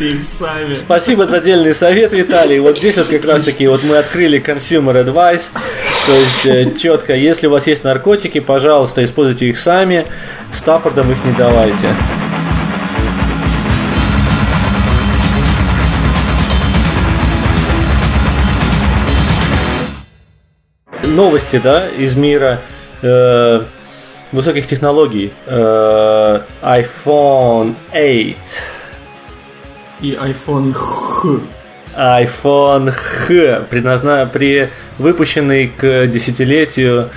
Их 0.00 0.24
сами. 0.24 0.74
Спасибо 0.74 1.26
за 1.26 1.38
отдельный 1.38 1.74
совет, 1.74 2.12
Виталий. 2.12 2.60
Вот 2.60 2.78
здесь 2.78 2.96
вот 2.96 3.08
как 3.08 3.24
раз 3.24 3.44
таки 3.44 3.66
вот 3.66 3.82
мы 3.84 3.96
открыли 3.96 4.40
consumer 4.40 5.04
advice. 5.04 5.44
То 6.06 6.12
есть 6.12 6.46
э, 6.46 6.74
четко, 6.78 7.14
если 7.14 7.46
у 7.46 7.50
вас 7.50 7.66
есть 7.66 7.84
наркотики, 7.84 8.40
пожалуйста, 8.40 9.04
используйте 9.04 9.48
их 9.48 9.58
сами. 9.58 10.06
Стаффордам 10.52 11.10
их 11.10 11.24
не 11.24 11.32
давайте. 11.32 11.94
Новости, 21.12 21.60
да, 21.62 21.88
из 21.88 22.16
мира 22.16 22.60
э, 23.02 23.62
высоких 24.32 24.66
технологий. 24.66 25.32
Э, 25.46 26.40
iPhone 26.62 27.74
8 27.92 28.36
И 30.00 30.12
iPhone 30.12 30.72
Х. 30.72 31.40
iPhone 31.94 32.90
Х, 32.90 33.66
предназна... 33.68 34.28
при 34.32 34.70
выпущенный 34.98 35.68
к 35.68 36.06
десятилетию 36.06 37.10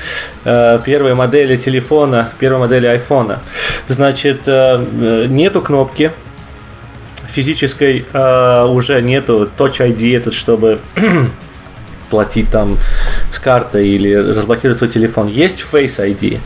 э, 0.43 0.79
первой 0.86 1.13
модели 1.13 1.55
телефона, 1.55 2.29
первой 2.38 2.60
модели 2.60 2.88
айфона. 2.88 3.39
Значит, 3.88 4.41
э, 4.47 5.25
нету 5.29 5.62
кнопки 5.62 6.12
физической, 7.29 8.05
э, 8.12 8.65
уже 8.65 9.01
нету 9.01 9.49
Touch 9.58 9.79
ID, 9.79 10.17
этот, 10.17 10.34
чтобы 10.34 10.79
платить 12.10 12.49
там 12.51 12.77
с 13.36 13.39
картой 13.39 13.88
или 13.88 14.13
разблокировать 14.13 14.80
свой 14.80 14.89
телефон. 14.89 15.28
Есть 15.28 15.65
Face 15.71 16.00
ID. 16.00 16.39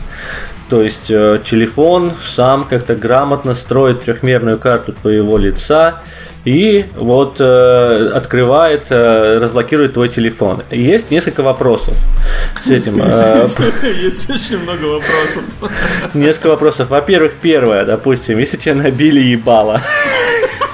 То 0.68 0.82
есть 0.82 1.10
э, 1.10 1.40
телефон 1.44 2.12
сам 2.22 2.64
как-то 2.64 2.94
грамотно 2.94 3.54
строит 3.54 4.02
трехмерную 4.02 4.58
карту 4.58 4.92
твоего 4.92 5.36
лица 5.36 6.02
и 6.44 6.86
вот 6.94 7.40
э, 7.40 8.10
открывает, 8.14 8.86
э, 8.90 9.38
разблокирует 9.40 9.94
твой 9.94 10.08
телефон. 10.08 10.62
Есть 10.70 11.10
несколько 11.10 11.42
вопросов 11.42 11.96
с 12.64 12.68
этим. 12.70 13.02
Э, 13.02 13.46
Есть 14.00 14.30
очень 14.30 14.58
много 14.58 14.84
вопросов. 14.84 15.42
Несколько 16.14 16.48
вопросов. 16.48 16.88
Во-первых, 16.90 17.32
первое, 17.42 17.84
допустим, 17.84 18.38
если 18.38 18.56
тебя 18.56 18.76
набили 18.76 19.20
ебало. 19.20 19.82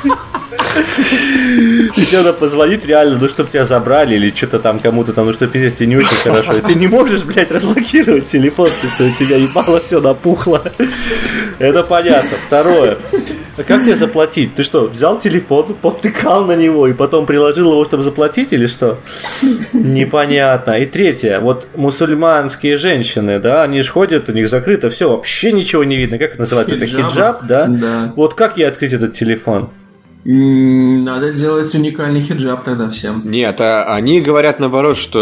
И 1.97 2.05
тебе 2.05 2.19
надо 2.19 2.35
позвонить 2.35 2.85
реально, 2.85 3.19
ну, 3.19 3.29
чтобы 3.29 3.51
тебя 3.51 3.65
забрали 3.65 4.17
или 4.17 4.31
что-то 4.35 4.59
там 4.59 4.79
кому-то 4.79 5.13
там, 5.13 5.27
ну, 5.27 5.33
что 5.33 5.47
пиздец, 5.47 5.75
тебе 5.75 5.87
не 5.87 5.97
очень 5.97 6.17
хорошо. 6.17 6.57
И 6.57 6.61
ты 6.61 6.75
не 6.75 6.87
можешь, 6.87 7.25
блядь, 7.25 7.51
разблокировать 7.51 8.29
телефон, 8.29 8.69
что 8.69 9.05
у 9.05 9.11
тебя 9.11 9.37
ебало 9.37 9.79
все 9.81 10.01
напухло. 10.01 10.63
Это 11.59 11.83
понятно. 11.83 12.37
Второе. 12.47 12.99
А 13.57 13.63
как 13.63 13.83
тебе 13.83 13.97
заплатить? 13.97 14.55
Ты 14.55 14.63
что, 14.63 14.87
взял 14.87 15.19
телефон, 15.19 15.75
повтыкал 15.81 16.45
на 16.45 16.55
него 16.55 16.87
и 16.87 16.93
потом 16.93 17.25
приложил 17.25 17.73
его, 17.73 17.85
чтобы 17.87 18.03
заплатить 18.03 18.53
или 18.53 18.67
что? 18.67 18.99
Непонятно. 19.73 20.73
И 20.73 20.85
третье. 20.85 21.41
Вот 21.41 21.69
мусульманские 21.75 22.77
женщины, 22.77 23.39
да, 23.39 23.63
они 23.63 23.81
же 23.81 23.91
ходят, 23.91 24.29
у 24.29 24.33
них 24.33 24.49
закрыто 24.51 24.91
все, 24.91 25.09
вообще 25.09 25.53
ничего 25.53 25.85
не 25.85 25.97
видно. 25.97 26.19
Как 26.19 26.33
это 26.33 26.41
называется? 26.41 26.75
Это 26.75 26.85
Хиджабы? 26.85 27.09
хиджаб, 27.09 27.47
да? 27.47 27.67
Да. 27.67 28.13
Вот 28.17 28.35
как 28.35 28.59
ей 28.59 28.65
открыть 28.65 28.93
этот 28.93 29.15
телефон? 29.15 29.71
Надо 30.29 31.31
делать 31.33 31.73
уникальный 31.75 32.21
хиджаб 32.21 32.65
тогда 32.65 32.91
всем. 32.91 33.23
Нет, 33.25 33.61
а 33.61 33.85
они 33.95 34.21
говорят 34.21 34.59
наоборот, 34.59 34.99
что... 34.99 35.21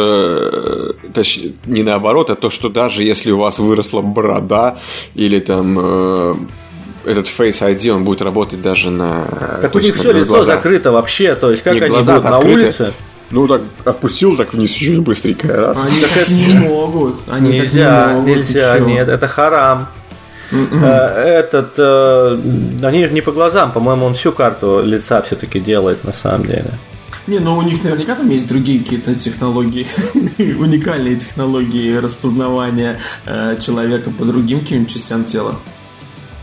э, 1.02 1.08
Точнее, 1.12 1.52
не 1.66 1.82
наоборот, 1.82 2.30
а 2.30 2.36
то, 2.36 2.48
что 2.48 2.70
даже 2.70 3.02
если 3.04 3.30
у 3.30 3.38
вас 3.38 3.58
выросла 3.58 4.00
борода 4.00 4.78
или 5.14 5.40
там 5.40 5.76
э, 5.78 6.34
этот 7.04 7.26
Face 7.26 7.60
ID, 7.60 7.90
он 7.90 8.04
будет 8.04 8.22
работать 8.22 8.62
даже 8.62 8.90
на... 8.90 9.26
Так 9.60 9.74
у 9.74 9.78
то 9.78 9.78
есть 9.80 9.90
них 9.90 9.96
все 10.00 10.12
лицо 10.12 10.26
глаза. 10.26 10.54
закрыто 10.56 10.90
вообще, 10.90 11.34
то 11.34 11.50
есть 11.50 11.62
как 11.62 11.74
Не, 11.74 11.80
они 11.80 11.88
глаза 11.90 12.12
будут 12.16 12.30
на 12.30 12.36
открыты. 12.38 12.60
улице? 12.62 12.92
Ну, 13.30 13.46
так 13.48 13.60
опустил 13.84 14.36
так 14.36 14.54
вниз 14.54 14.70
чуть 14.70 14.98
быстренько. 15.00 15.48
Раз. 15.48 15.78
Они 15.84 15.98
так 16.00 16.28
не 16.30 16.54
могут. 16.68 17.16
Они 17.30 17.50
так 17.52 17.60
Нельзя, 17.60 18.06
не 18.08 18.12
могут, 18.14 18.28
нельзя, 18.28 18.78
нет, 18.78 19.08
это 19.08 19.26
харам. 19.28 19.86
Э, 20.54 21.40
Этот, 21.44 21.74
э, 21.78 22.38
они 22.82 23.06
же 23.06 23.12
не 23.12 23.20
по 23.20 23.32
глазам, 23.32 23.72
по-моему, 23.72 24.06
он 24.06 24.14
всю 24.14 24.32
карту 24.32 24.82
лица 24.84 25.20
все-таки 25.22 25.60
делает 25.60 26.04
на 26.04 26.12
самом 26.12 26.46
деле. 26.46 26.70
Не, 27.26 27.38
ну 27.38 27.56
у 27.56 27.62
них 27.62 27.82
наверняка 27.82 28.14
там 28.16 28.28
есть 28.28 28.46
другие 28.46 28.80
какие-то 28.80 29.14
технологии, 29.14 29.86
уникальные 30.38 31.16
технологии 31.16 31.96
распознавания 31.96 32.98
э, 33.24 33.56
человека 33.60 34.10
по 34.10 34.24
другим 34.24 34.60
каким-нибудь 34.60 34.92
частям 34.92 35.24
тела. 35.24 35.58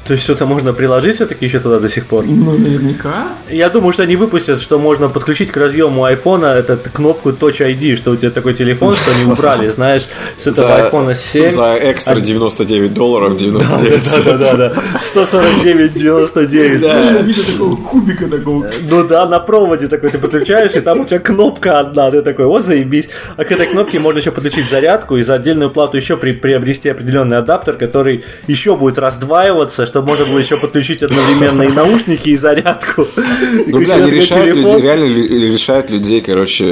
То 0.03 0.13
есть 0.13 0.23
что-то 0.23 0.45
можно 0.45 0.73
приложить 0.73 1.15
все-таки 1.15 1.45
еще 1.45 1.59
туда 1.59 1.79
до 1.79 1.87
сих 1.87 2.07
пор? 2.07 2.25
Ну, 2.25 2.57
наверняка. 2.57 3.27
Я 3.49 3.69
думаю, 3.69 3.93
что 3.93 4.03
они 4.03 4.15
выпустят, 4.15 4.59
что 4.59 4.79
можно 4.79 5.09
подключить 5.09 5.51
к 5.51 5.57
разъему 5.57 6.05
айфона 6.05 6.47
этот 6.47 6.89
кнопку 6.89 7.29
Touch 7.29 7.59
ID, 7.59 7.95
что 7.95 8.11
у 8.11 8.15
тебя 8.15 8.31
такой 8.31 8.55
телефон, 8.55 8.95
что 8.95 9.11
они 9.11 9.31
убрали, 9.31 9.69
знаешь, 9.71 10.07
с 10.37 10.47
этого 10.47 10.75
айфона 10.75 11.13
7. 11.13 11.51
За 11.51 11.77
экстра 11.79 12.19
99 12.19 12.93
долларов 12.93 13.37
99 13.37 14.03
Да, 14.03 14.37
да, 14.37 14.37
да, 14.37 14.69
да. 14.69 14.73
149,99. 15.13 16.79
Даже 16.79 17.23
вида 17.23 17.51
такого 17.51 17.75
кубика 17.75 18.27
такого. 18.27 18.69
Ну 18.89 19.07
да, 19.07 19.27
на 19.27 19.39
проводе 19.39 19.87
такой 19.87 20.09
ты 20.09 20.17
подключаешь, 20.17 20.75
и 20.75 20.81
там 20.81 21.01
у 21.01 21.05
тебя 21.05 21.19
кнопка 21.19 21.79
одна, 21.79 22.09
ты 22.09 22.23
такой, 22.23 22.45
вот 22.45 22.65
заебись. 22.65 23.09
А 23.37 23.43
к 23.43 23.51
этой 23.51 23.67
кнопке 23.67 23.99
можно 23.99 24.17
еще 24.19 24.31
подключить 24.31 24.67
зарядку 24.67 25.17
и 25.17 25.23
за 25.23 25.35
отдельную 25.35 25.69
плату 25.69 25.97
еще 25.97 26.17
при, 26.17 26.31
приобрести 26.31 26.89
определенный 26.89 27.37
адаптер, 27.37 27.75
который 27.75 28.25
еще 28.47 28.75
будет 28.75 28.97
раздваиваться, 28.97 29.85
чтобы 29.91 30.07
можно 30.07 30.25
было 30.25 30.39
еще 30.39 30.57
подключить 30.57 31.03
одновременно 31.03 31.63
и 31.63 31.67
наушники, 31.67 32.29
и 32.29 32.37
зарядку. 32.37 33.01
И 33.67 33.71
Ну, 33.71 33.79
бля, 33.79 33.95
они 33.95 34.09
решают 34.11 34.45
телефон. 34.55 34.75
людей, 34.75 34.81
реально 34.81 35.05
решают 35.53 35.89
людей, 35.89 36.21
короче, 36.21 36.65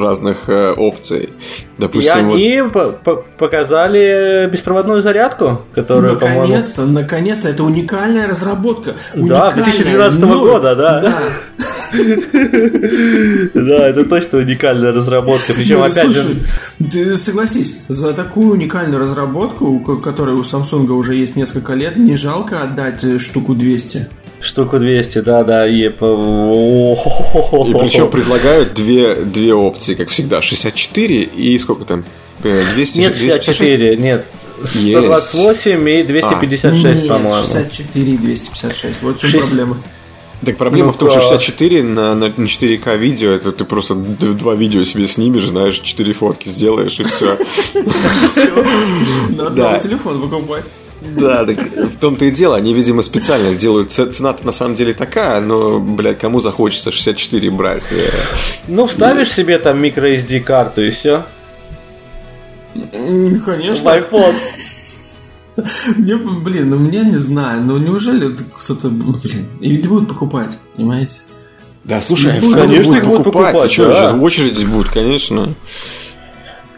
разных 0.00 0.48
э, 0.48 0.72
опций. 0.72 1.24
И 1.24 1.30
Допустим, 1.78 2.28
вот 2.28 2.34
они 2.34 2.62
по- 2.72 2.86
по- 2.86 3.24
показали 3.38 4.48
беспроводную 4.52 5.00
зарядку, 5.02 5.60
по-моему... 5.74 6.14
Наконец-то, 6.14 6.82
наконец-то, 6.86 7.48
это 7.48 7.62
уникальная 7.64 8.26
разработка. 8.28 8.94
Да, 9.14 9.20
Уникальная, 9.20 9.54
2012 9.54 10.20
но- 10.20 10.40
года, 10.40 10.74
да. 10.74 11.00
Да. 11.00 11.12
Да, 13.54 13.88
это 13.88 14.04
точно 14.04 14.38
уникальная 14.38 14.92
разработка. 14.92 15.52
Причем, 15.54 15.82
опять 15.82 16.10
же, 16.12 16.36
ты 16.92 17.16
согласись, 17.16 17.76
за 17.88 18.12
такую 18.12 18.52
уникальную 18.52 19.00
разработку, 19.00 19.66
у 19.66 19.80
ко- 19.80 19.96
которой 19.96 20.34
у 20.34 20.42
Samsung 20.42 20.88
уже 20.92 21.14
есть 21.14 21.36
несколько 21.36 21.74
лет, 21.74 21.96
не 21.96 22.16
жалко 22.16 22.62
отдать 22.62 23.04
э, 23.04 23.18
штуку 23.18 23.54
200. 23.54 24.06
штуку 24.40 24.78
200, 24.78 25.18
да, 25.20 25.44
да, 25.44 25.66
и... 25.66 25.86
И 25.86 25.88
причем 25.90 28.10
предлагают 28.10 28.74
две, 28.74 29.14
две 29.16 29.54
опции, 29.54 29.94
как 29.94 30.08
всегда, 30.08 30.42
64 30.42 31.22
и 31.22 31.58
сколько 31.58 31.84
там? 31.84 32.04
Э, 32.44 32.62
200, 32.74 32.98
Нет, 32.98 33.12
256? 33.14 33.58
64, 33.58 33.96
нет. 33.96 34.24
128 34.64 35.88
и 35.90 36.02
256, 36.02 37.00
Нет, 37.02 37.08
по-моему. 37.08 37.42
64 37.42 38.12
и 38.12 38.16
256. 38.16 39.02
Вот 39.02 39.18
в 39.18 39.20
чем 39.20 39.30
Шесть- 39.30 39.48
проблема. 39.48 39.76
Так 40.44 40.56
проблема 40.58 40.88
Ну, 40.88 40.92
в 40.92 40.96
том, 40.98 41.08
что 41.10 41.18
да. 41.20 41.24
64 41.40 41.82
на, 41.82 42.14
на, 42.14 42.26
на 42.28 42.44
4К 42.44 42.96
видео, 42.98 43.30
это 43.32 43.52
ты 43.52 43.64
просто 43.64 43.94
два 43.94 44.54
видео 44.54 44.84
себе 44.84 45.08
снимешь, 45.08 45.46
знаешь, 45.48 45.80
4 45.80 46.12
фотки 46.12 46.48
сделаешь 46.48 46.98
и 47.00 47.04
все. 47.04 47.36
Надо 49.30 49.78
телефон 49.82 50.20
покупать. 50.20 50.64
Да, 51.16 51.44
так 51.44 51.58
в 51.58 51.98
том-то 51.98 52.24
и 52.24 52.30
дело. 52.30 52.56
Они, 52.56 52.74
видимо, 52.74 53.02
специально 53.02 53.54
делают. 53.54 53.92
Цена-то 53.92 54.44
на 54.44 54.52
самом 54.52 54.74
деле 54.76 54.92
такая, 54.92 55.40
но, 55.40 55.78
блядь, 55.78 56.18
кому 56.18 56.40
захочется 56.40 56.90
64 56.90 57.50
брать? 57.50 57.92
Э, 57.92 58.10
Ну, 58.66 58.86
вставишь 58.86 59.30
себе 59.30 59.58
там 59.58 59.82
microSD 59.82 60.40
карту 60.40 60.82
и 60.82 60.90
все. 60.90 61.24
М, 62.74 63.34
В 63.40 63.44
Конечно. 63.44 63.88
iPhone. 63.90 64.34
Мне, 65.96 66.16
блин, 66.16 66.70
ну 66.70 66.78
мне 66.78 67.02
не 67.02 67.16
знаю, 67.16 67.62
ну 67.62 67.78
неужели 67.78 68.36
кто-то, 68.58 68.88
блин, 68.88 69.46
и 69.60 69.70
ведь 69.70 69.88
будут 69.88 70.08
покупать, 70.08 70.50
понимаете? 70.76 71.18
Да, 71.84 72.02
слушай, 72.02 72.32
Ну, 72.40 72.50
iPhone 72.50 72.60
конечно, 72.60 72.92
будут 72.92 73.02
их 73.04 73.08
будут 73.08 73.24
покупать, 73.24 73.70
чё, 73.70 73.88
да. 73.88 74.12
очереди 74.14 74.64
будут, 74.64 74.88
конечно. 74.88 75.48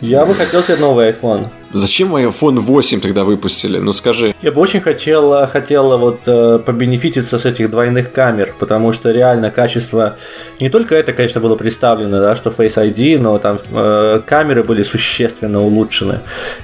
Я 0.01 0.27
бы 0.27 0.35
хотел 0.35 0.62
себе 0.62 0.77
новый 0.77 1.11
iPhone. 1.11 1.49
Зачем 1.73 2.15
iPhone 2.17 2.61
8 2.61 3.01
тогда 3.01 3.25
выпустили? 3.25 3.79
Ну 3.79 3.93
скажи. 3.93 4.35
Я 4.43 4.53
бы 4.53 4.61
очень 4.61 4.81
хотел, 4.81 5.47
хотел 5.47 5.99
вот 5.99 6.21
э, 6.27 6.59
побенефититься 6.65 7.39
с 7.39 7.45
этих 7.45 7.71
двойных 7.71 8.11
камер, 8.13 8.55
потому 8.59 8.93
что 8.93 9.11
реально 9.11 9.51
качество, 9.51 10.16
не 10.61 10.71
только 10.71 10.95
это, 10.95 11.12
конечно, 11.12 11.41
было 11.41 11.57
представлено, 11.57 12.21
да, 12.21 12.37
что 12.37 12.51
Face 12.51 12.77
ID, 12.77 13.19
но 13.21 13.39
там 13.39 13.59
э, 13.73 14.21
камеры 14.27 14.62
были 14.64 14.83
существенно 14.83 15.61
улучшены. 15.61 16.21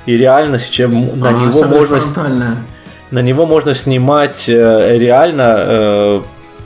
И 0.06 0.16
реально, 0.16 0.58
с 0.58 0.68
чем 0.68 1.18
на 1.20 1.28
А, 1.28 1.32
него 1.32 1.64
можно 1.64 1.98
фронтальная. 2.00 2.56
на 3.10 3.18
него 3.22 3.46
можно 3.46 3.74
снимать 3.74 4.48
э, 4.48 4.96
реально 4.98 5.54
э, 5.58 6.20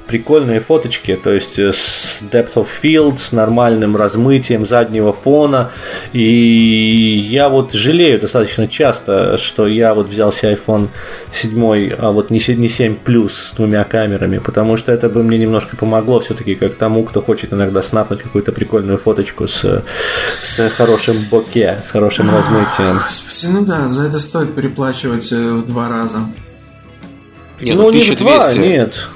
прикольные 0.08 0.60
фоточки, 0.60 1.14
то 1.22 1.32
есть 1.32 1.58
э, 1.58 1.72
с 1.72 2.20
depth 2.32 2.54
of 2.54 2.66
field, 2.82 3.18
с 3.18 3.32
нормальным 3.32 3.96
размытием 3.96 4.66
заднего 4.66 5.12
фона. 5.12 5.70
И 6.12 7.26
я 7.30 7.48
вот 7.48 7.74
жалею 7.74 8.20
достаточно 8.20 8.66
часто, 8.66 9.38
что 9.38 9.68
я 9.68 9.94
вот 9.94 10.08
взял 10.08 10.32
себе 10.32 10.54
iPhone 10.54 10.88
7, 11.32 11.92
а 11.98 12.10
вот 12.10 12.30
не 12.30 12.40
7 12.40 12.96
Plus 13.04 13.28
с 13.28 13.52
двумя 13.52 13.84
камерами, 13.84 14.38
потому 14.38 14.76
что 14.76 14.90
это 14.90 15.08
бы 15.08 15.22
мне 15.22 15.38
немножко 15.38 15.76
помогло 15.76 16.20
все-таки 16.20 16.54
как 16.54 16.74
тому, 16.74 17.04
кто 17.04 17.20
хочет 17.20 17.52
иногда 17.52 17.82
снапнуть 17.82 18.22
какую-то 18.22 18.52
прикольную 18.52 18.98
фоточку 18.98 19.46
с, 19.46 19.84
с 20.42 20.70
хорошим 20.70 21.16
боке, 21.30 21.78
с 21.84 21.90
хорошим 21.90 22.30
размытием. 22.30 22.98
Господи, 23.04 23.52
ну 23.52 23.64
да, 23.64 23.88
за 23.88 24.04
это 24.04 24.18
стоит 24.18 24.54
переплачивать 24.54 25.30
э, 25.32 25.36
в 25.36 25.66
два 25.66 25.88
раза. 25.88 26.18
Не, 27.60 27.72
ну, 27.72 27.82
ну 27.82 27.90
не 27.90 28.02
в 28.02 28.16
два, 28.16 28.52
нет. 28.54 29.08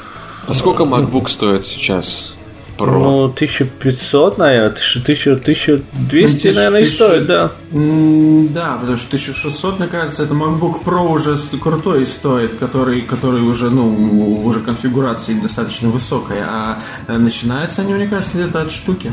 А 0.46 0.54
сколько 0.54 0.84
MacBook 0.84 1.28
стоит 1.28 1.66
сейчас? 1.66 2.34
Pro? 2.78 2.98
Ну, 2.98 3.24
1500, 3.24 4.38
наверное, 4.38 4.70
1000, 4.70 5.32
1200, 5.32 6.46
ну, 6.48 6.54
наверное, 6.54 6.80
и 6.80 6.86
стоит, 6.86 7.26
да. 7.26 7.52
Да, 7.70 8.78
потому 8.80 8.96
что 8.96 9.08
1600, 9.08 9.78
мне 9.78 9.88
кажется, 9.88 10.24
это 10.24 10.34
MacBook 10.34 10.82
Pro 10.84 11.08
уже 11.12 11.36
крутой 11.60 12.06
стоит, 12.06 12.56
который, 12.56 13.02
который 13.02 13.42
уже, 13.42 13.70
ну, 13.70 14.42
уже 14.44 14.60
конфигурация 14.60 15.40
достаточно 15.40 15.88
высокая, 15.88 16.44
а 16.48 16.78
э, 17.06 17.16
начинаются 17.18 17.82
они, 17.82 17.94
мне 17.94 18.08
кажется, 18.08 18.38
где-то 18.38 18.62
от 18.62 18.70
штуки. 18.70 19.12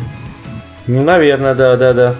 Наверное, 0.87 1.53
да, 1.53 1.75
да, 1.75 1.93
да. 1.93 2.15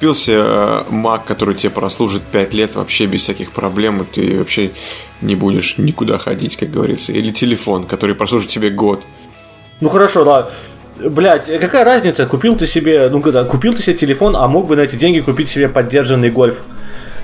Купил 0.00 0.14
себе 0.14 0.36
э, 0.38 0.82
Mac, 0.90 1.26
который 1.26 1.54
тебе 1.54 1.68
прослужит 1.68 2.22
5 2.22 2.54
лет 2.54 2.74
вообще 2.74 3.04
без 3.04 3.20
всяких 3.20 3.52
проблем, 3.52 4.00
и 4.00 4.06
ты 4.06 4.38
вообще 4.38 4.70
не 5.20 5.36
будешь 5.36 5.76
никуда 5.76 6.16
ходить, 6.16 6.56
как 6.56 6.70
говорится. 6.70 7.12
Или 7.12 7.30
телефон, 7.30 7.84
который 7.84 8.14
прослужит 8.14 8.48
тебе 8.48 8.70
год. 8.70 9.02
Ну 9.82 9.90
хорошо, 9.90 10.24
да. 10.24 10.48
Блять, 11.06 11.50
какая 11.60 11.84
разница, 11.84 12.24
купил 12.24 12.56
ты 12.56 12.66
себе, 12.66 13.10
ну 13.10 13.20
когда, 13.20 13.44
купил 13.44 13.74
ты 13.74 13.82
себе 13.82 13.94
телефон, 13.94 14.36
а 14.36 14.48
мог 14.48 14.68
бы 14.68 14.76
на 14.76 14.80
эти 14.80 14.96
деньги 14.96 15.20
купить 15.20 15.50
себе 15.50 15.68
поддержанный 15.68 16.30
гольф 16.30 16.62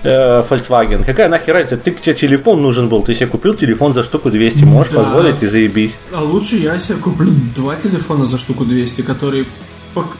э, 0.03 0.43
Volkswagen. 0.43 1.03
Какая 1.03 1.31
нахер 1.31 1.55
разница? 1.55 1.79
Ты, 1.79 1.93
тебе 1.93 2.15
телефон 2.15 2.61
нужен 2.61 2.91
был, 2.91 3.03
ты 3.03 3.15
себе 3.15 3.29
купил 3.29 3.55
телефон 3.55 3.95
за 3.95 4.03
штуку 4.03 4.29
200, 4.29 4.65
можешь 4.65 4.93
да. 4.93 4.99
позволить 4.99 5.43
и 5.43 5.47
заебись. 5.47 5.99
А 6.13 6.23
лучше 6.23 6.57
я 6.57 6.79
себе 6.79 6.99
куплю 6.99 7.31
два 7.55 7.77
телефона 7.77 8.27
за 8.27 8.37
штуку 8.37 8.67
200, 8.67 9.01
которые 9.01 9.47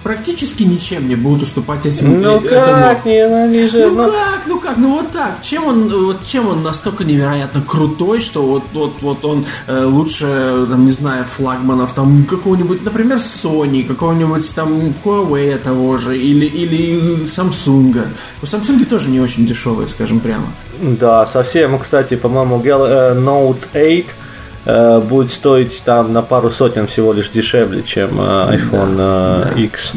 практически 0.03 0.63
ничем 0.63 1.09
не 1.09 1.17
будут 1.17 1.43
уступать 1.43 1.87
этим. 1.87 2.21
Ну 2.21 2.39
этому. 2.39 2.49
как, 2.49 3.05
не, 3.05 3.29
ну 3.29 3.45
они 3.45 3.67
же... 3.69 3.87
Ну, 3.87 3.95
ну 3.95 4.11
как, 4.11 4.47
ну 4.47 4.61
как, 4.61 4.77
ну 4.77 4.91
вот 4.93 5.11
так. 5.11 5.43
Чем 5.43 5.67
он, 5.67 5.89
вот 5.89 6.25
чем 6.25 6.49
он 6.49 6.63
настолько 6.63 7.05
невероятно 7.05 7.63
крутой, 7.63 8.21
что 8.21 8.43
вот, 8.43 8.65
вот, 8.73 8.95
вот 9.01 9.25
он 9.25 9.45
э, 9.67 9.85
лучше, 9.85 10.67
там, 10.69 10.87
не 10.87 10.93
знаю, 10.93 11.25
флагманов, 11.25 11.93
там, 11.93 12.25
какого-нибудь, 12.25 12.85
например, 12.85 13.19
Sony, 13.19 13.87
какого-нибудь 13.87 14.55
там 14.55 14.95
Huawei 15.05 15.59
того 15.59 15.99
же, 15.99 16.17
или, 16.17 16.47
или 16.47 17.25
Samsung. 17.27 18.07
У 18.43 18.45
Samsung 18.45 18.85
тоже 18.85 19.11
не 19.11 19.21
очень 19.21 19.47
дешевые, 19.47 19.89
скажем 19.89 20.21
прямо. 20.21 20.47
Да, 20.81 21.27
совсем, 21.27 21.79
кстати, 21.79 22.17
по-моему, 22.17 22.63
э, 22.65 23.15
Note 23.15 23.67
8 23.73 24.26
Э, 24.67 25.01
будет 25.01 25.31
стоить 25.31 25.81
там 25.85 26.13
на 26.13 26.23
пару 26.23 26.51
сотен 26.51 26.89
всего 26.89 27.13
лишь 27.13 27.29
дешевле, 27.29 27.85
чем 27.85 28.21
э, 28.21 28.57
iPhone 28.57 28.97
да, 28.97 29.53
э, 29.55 29.61
X. 29.61 29.93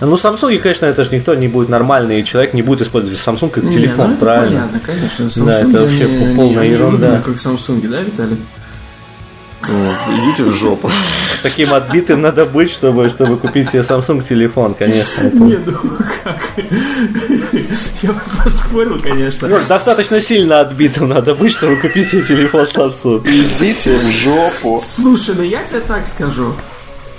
Ну, 0.00 0.14
Samsung, 0.14 0.56
конечно, 0.60 0.86
это 0.86 1.04
же 1.04 1.14
никто 1.14 1.34
не 1.34 1.46
будет 1.46 1.68
нормальный 1.68 2.22
человек, 2.22 2.54
не 2.54 2.62
будет 2.62 2.80
использовать 2.80 3.18
Samsung 3.18 3.50
как 3.50 3.64
не, 3.64 3.74
телефон, 3.74 4.12
ну, 4.12 4.16
правильно? 4.16 4.60
Понятно, 4.60 4.80
конечно. 4.80 5.24
Samsung 5.24 5.44
да, 5.44 5.60
это 5.60 5.82
вообще 5.82 6.08
не, 6.08 6.34
полная 6.34 6.64
не, 6.64 6.70
ерунда. 6.70 7.16
Не 7.18 7.22
как 7.22 7.34
Samsung, 7.34 7.86
да, 7.86 8.00
Виталий? 8.00 8.38
Идите 9.64 10.44
в 10.44 10.52
жопу. 10.52 10.90
Таким 11.42 11.72
отбитым 11.72 12.20
надо 12.20 12.44
быть, 12.44 12.70
чтобы, 12.70 13.08
чтобы 13.08 13.36
купить 13.36 13.68
себе 13.68 13.80
Samsung 13.80 14.26
телефон, 14.26 14.74
конечно. 14.74 15.22
Это... 15.22 15.36
Не, 15.36 15.56
ну 15.56 15.72
как? 16.24 16.40
Я 18.02 18.12
бы 18.12 18.20
поспорил, 18.42 19.00
конечно. 19.00 19.48
Ну, 19.48 19.58
достаточно 19.68 20.20
сильно 20.20 20.60
отбитым 20.60 21.08
надо 21.08 21.34
быть, 21.34 21.52
чтобы 21.52 21.76
купить 21.76 22.08
себе 22.08 22.22
телефон 22.22 22.66
Samsung. 22.66 23.26
Идите 23.28 23.94
в 23.94 24.10
жопу. 24.10 24.80
Слушай, 24.84 25.34
ну 25.36 25.42
я 25.42 25.62
тебе 25.64 25.80
так 25.80 26.06
скажу. 26.06 26.54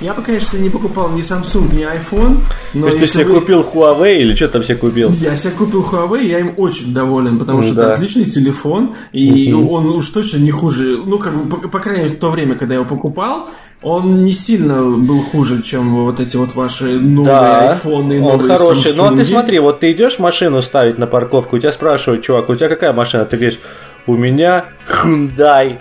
Я 0.01 0.13
бы, 0.13 0.21
конечно, 0.21 0.57
не 0.57 0.69
покупал 0.69 1.09
ни 1.09 1.21
Samsung, 1.21 1.75
ни 1.75 1.83
iPhone. 1.83 2.37
Но 2.73 2.83
То 2.83 2.87
есть 2.87 2.99
ты 2.99 3.07
себе 3.07 3.25
вы... 3.25 3.39
купил 3.39 3.61
Huawei 3.61 4.19
или 4.19 4.33
что 4.33 4.47
там 4.47 4.63
себе 4.63 4.75
купил? 4.75 5.11
Я 5.11 5.35
себе 5.35 5.53
купил 5.53 5.81
Huawei, 5.81 6.23
я 6.23 6.39
им 6.39 6.53
очень 6.55 6.93
доволен, 6.93 7.37
потому 7.37 7.61
что 7.61 7.73
да. 7.73 7.83
это 7.83 7.93
отличный 7.93 8.25
телефон, 8.25 8.95
и 9.11 9.51
угу. 9.51 9.73
он 9.73 9.87
уж 9.87 10.09
точно 10.09 10.37
не 10.37 10.51
хуже. 10.51 10.99
Ну, 11.05 11.19
как 11.19 11.35
бы, 11.35 11.49
по, 11.49 11.67
по 11.67 11.79
крайней 11.79 12.03
мере, 12.03 12.15
в 12.15 12.19
то 12.19 12.29
время, 12.29 12.55
когда 12.55 12.75
я 12.75 12.79
его 12.79 12.89
покупал, 12.89 13.49
он 13.81 14.13
не 14.13 14.33
сильно 14.33 14.83
был 14.83 15.21
хуже, 15.21 15.61
чем 15.61 16.05
вот 16.05 16.21
эти 16.21 16.37
вот 16.37 16.55
ваши 16.55 16.97
новые 16.99 17.25
да, 17.25 17.71
айфоны, 17.71 18.19
новые 18.19 18.33
он 18.33 18.47
хороший. 18.57 18.91
Samsung. 18.91 18.95
Ну, 18.97 19.13
а 19.13 19.17
ты 19.17 19.25
смотри, 19.25 19.59
вот 19.59 19.81
ты 19.81 19.91
идешь 19.91 20.17
машину 20.17 20.61
ставить 20.61 20.97
на 20.97 21.07
парковку, 21.07 21.57
у 21.57 21.59
тебя 21.59 21.73
спрашивают, 21.73 22.23
чувак, 22.23 22.49
у 22.49 22.55
тебя 22.55 22.69
какая 22.69 22.93
машина? 22.93 23.25
Ты 23.25 23.35
говоришь, 23.35 23.59
у 24.07 24.15
меня 24.15 24.65
Hyundai 24.87 25.79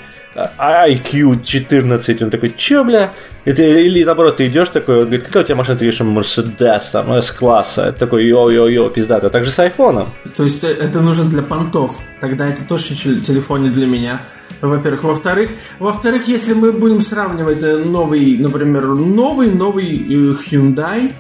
IQ 0.59 1.43
14. 1.43 2.23
Он 2.23 2.31
такой, 2.31 2.53
чё, 2.57 2.85
бля? 2.85 3.13
Это, 3.45 3.63
или 3.63 4.05
наоборот, 4.05 4.37
ты 4.37 4.47
идешь 4.47 4.69
такой, 4.69 4.97
он 4.97 5.05
говорит, 5.05 5.25
какая 5.25 5.43
у 5.43 5.47
тебя 5.47 5.57
машина? 5.57 5.79
Ты 5.79 5.85
говоришь, 5.85 6.01
Мерседес, 6.01 6.91
там, 6.91 7.13
S-класса. 7.13 7.83
Это 7.83 7.99
такой, 7.99 8.27
йо-йо-йо, 8.27 8.91
пиздато. 8.91 9.31
Так 9.31 9.45
же 9.45 9.51
с 9.51 9.59
айфоном. 9.59 10.09
То 10.37 10.45
есть 10.45 10.65
э, 10.65 10.69
это 10.69 11.01
нужно 11.01 11.25
для 11.25 11.43
понтов. 11.43 11.99
Тогда 12.21 12.47
это 12.47 12.63
точно 12.69 12.97
телефон 12.97 13.63
не 13.63 13.71
для 13.71 13.87
меня. 13.87 14.21
Во-первых. 14.61 15.05
Во-вторых, 15.05 15.51
во-вторых, 15.79 16.29
если 16.29 16.55
мы 16.55 16.73
будем 16.73 17.01
сравнивать 17.01 17.63
э, 17.63 17.77
новый, 17.77 18.37
например, 18.39 18.87
новый, 18.87 19.51
новый 19.51 19.97
э, 19.97 20.35
Hyundai 20.35 21.13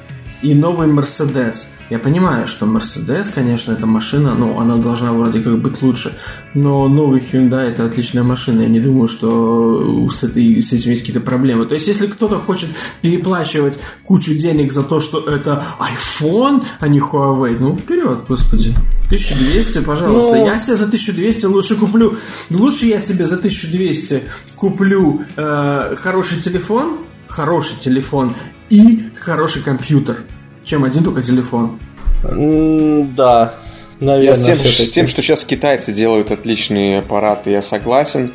и 0.43 0.55
новый 0.55 0.89
Mercedes– 0.89 1.69
я 1.91 1.99
понимаю, 1.99 2.47
что 2.47 2.67
Mercedes, 2.67 3.31
конечно, 3.35 3.73
эта 3.73 3.87
машина, 3.87 4.35
ну, 4.35 4.59
она 4.61 4.77
должна 4.77 5.13
вроде 5.13 5.41
как 5.41 5.59
быть 5.63 5.81
лучше, 5.83 6.19
но 6.55 6.87
новый 6.89 7.21
Hyundai 7.21 7.71
это 7.71 7.87
отличная 7.87 8.23
машина. 8.23 8.63
Я 8.63 8.69
не 8.69 8.81
думаю, 8.81 9.09
что 9.09 10.09
с, 10.11 10.23
этой, 10.23 10.63
с 10.63 10.73
этим 10.73 10.91
есть 10.91 11.03
какие-то 11.03 11.25
проблемы. 11.25 11.65
То 11.65 11.75
есть, 11.75 11.89
если 11.89 12.07
кто-то 12.07 12.37
хочет 12.37 12.69
переплачивать 13.01 13.79
кучу 14.05 14.35
денег 14.35 14.71
за 14.71 14.83
то, 14.83 15.01
что 15.01 15.21
это 15.21 15.65
iPhone, 15.79 16.63
а 16.81 16.89
не 16.89 17.01
Huawei, 17.01 17.57
ну, 17.59 17.75
вперед, 17.75 18.25
господи. 18.29 18.75
1200, 19.07 19.81
пожалуйста. 19.81 20.35
Ну... 20.35 20.47
Я 20.47 20.59
себе 20.59 20.77
за 20.77 20.85
1200 20.85 21.47
лучше 21.47 21.77
куплю. 21.77 22.17
Лучше 22.51 22.85
я 22.87 23.01
себе 23.01 23.25
за 23.25 23.37
1200 23.37 24.25
куплю 24.57 25.23
э, 25.37 25.97
хороший 25.97 26.39
телефон, 26.41 26.99
хороший 27.29 27.79
телефон 27.79 28.35
и 28.69 29.05
хороший 29.19 29.63
компьютер 29.63 30.19
чем 30.69 30.85
один 30.85 31.03
только 31.03 31.23
телефон. 31.23 31.79
да, 32.23 33.55
наверное. 34.01 34.27
Я 34.27 34.37
с 34.37 34.45
тем, 34.45 34.57
с 34.57 34.93
тем, 34.93 35.09
что 35.09 35.23
сейчас 35.23 35.45
китайцы 35.45 35.93
делают 35.93 36.31
отличные 36.31 36.99
аппараты, 36.99 37.51
я 37.51 37.63
согласен. 37.63 38.35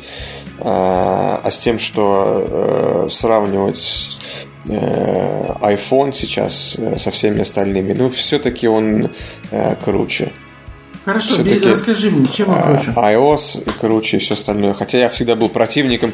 А, 0.60 1.40
а 1.42 1.50
с 1.50 1.58
тем, 1.58 1.78
что 1.78 3.06
э, 3.06 3.08
сравнивать 3.10 4.18
э, 4.68 5.46
iPhone 5.60 6.12
сейчас 6.12 6.76
э, 6.78 6.96
со 6.96 7.10
всеми 7.10 7.40
остальными, 7.40 7.92
ну, 7.92 8.08
все-таки 8.08 8.68
он 8.68 9.10
круче. 9.84 10.32
Хорошо, 11.04 11.34
расскажи 11.64 12.10
мне, 12.10 12.28
чем 12.28 12.50
он 12.50 12.62
круче? 12.62 12.92
iOS 12.92 13.70
круче 13.80 14.16
и 14.16 14.20
все 14.20 14.34
остальное. 14.34 14.74
Хотя 14.74 14.98
я 14.98 15.08
всегда 15.08 15.34
был 15.34 15.48
противником 15.48 16.12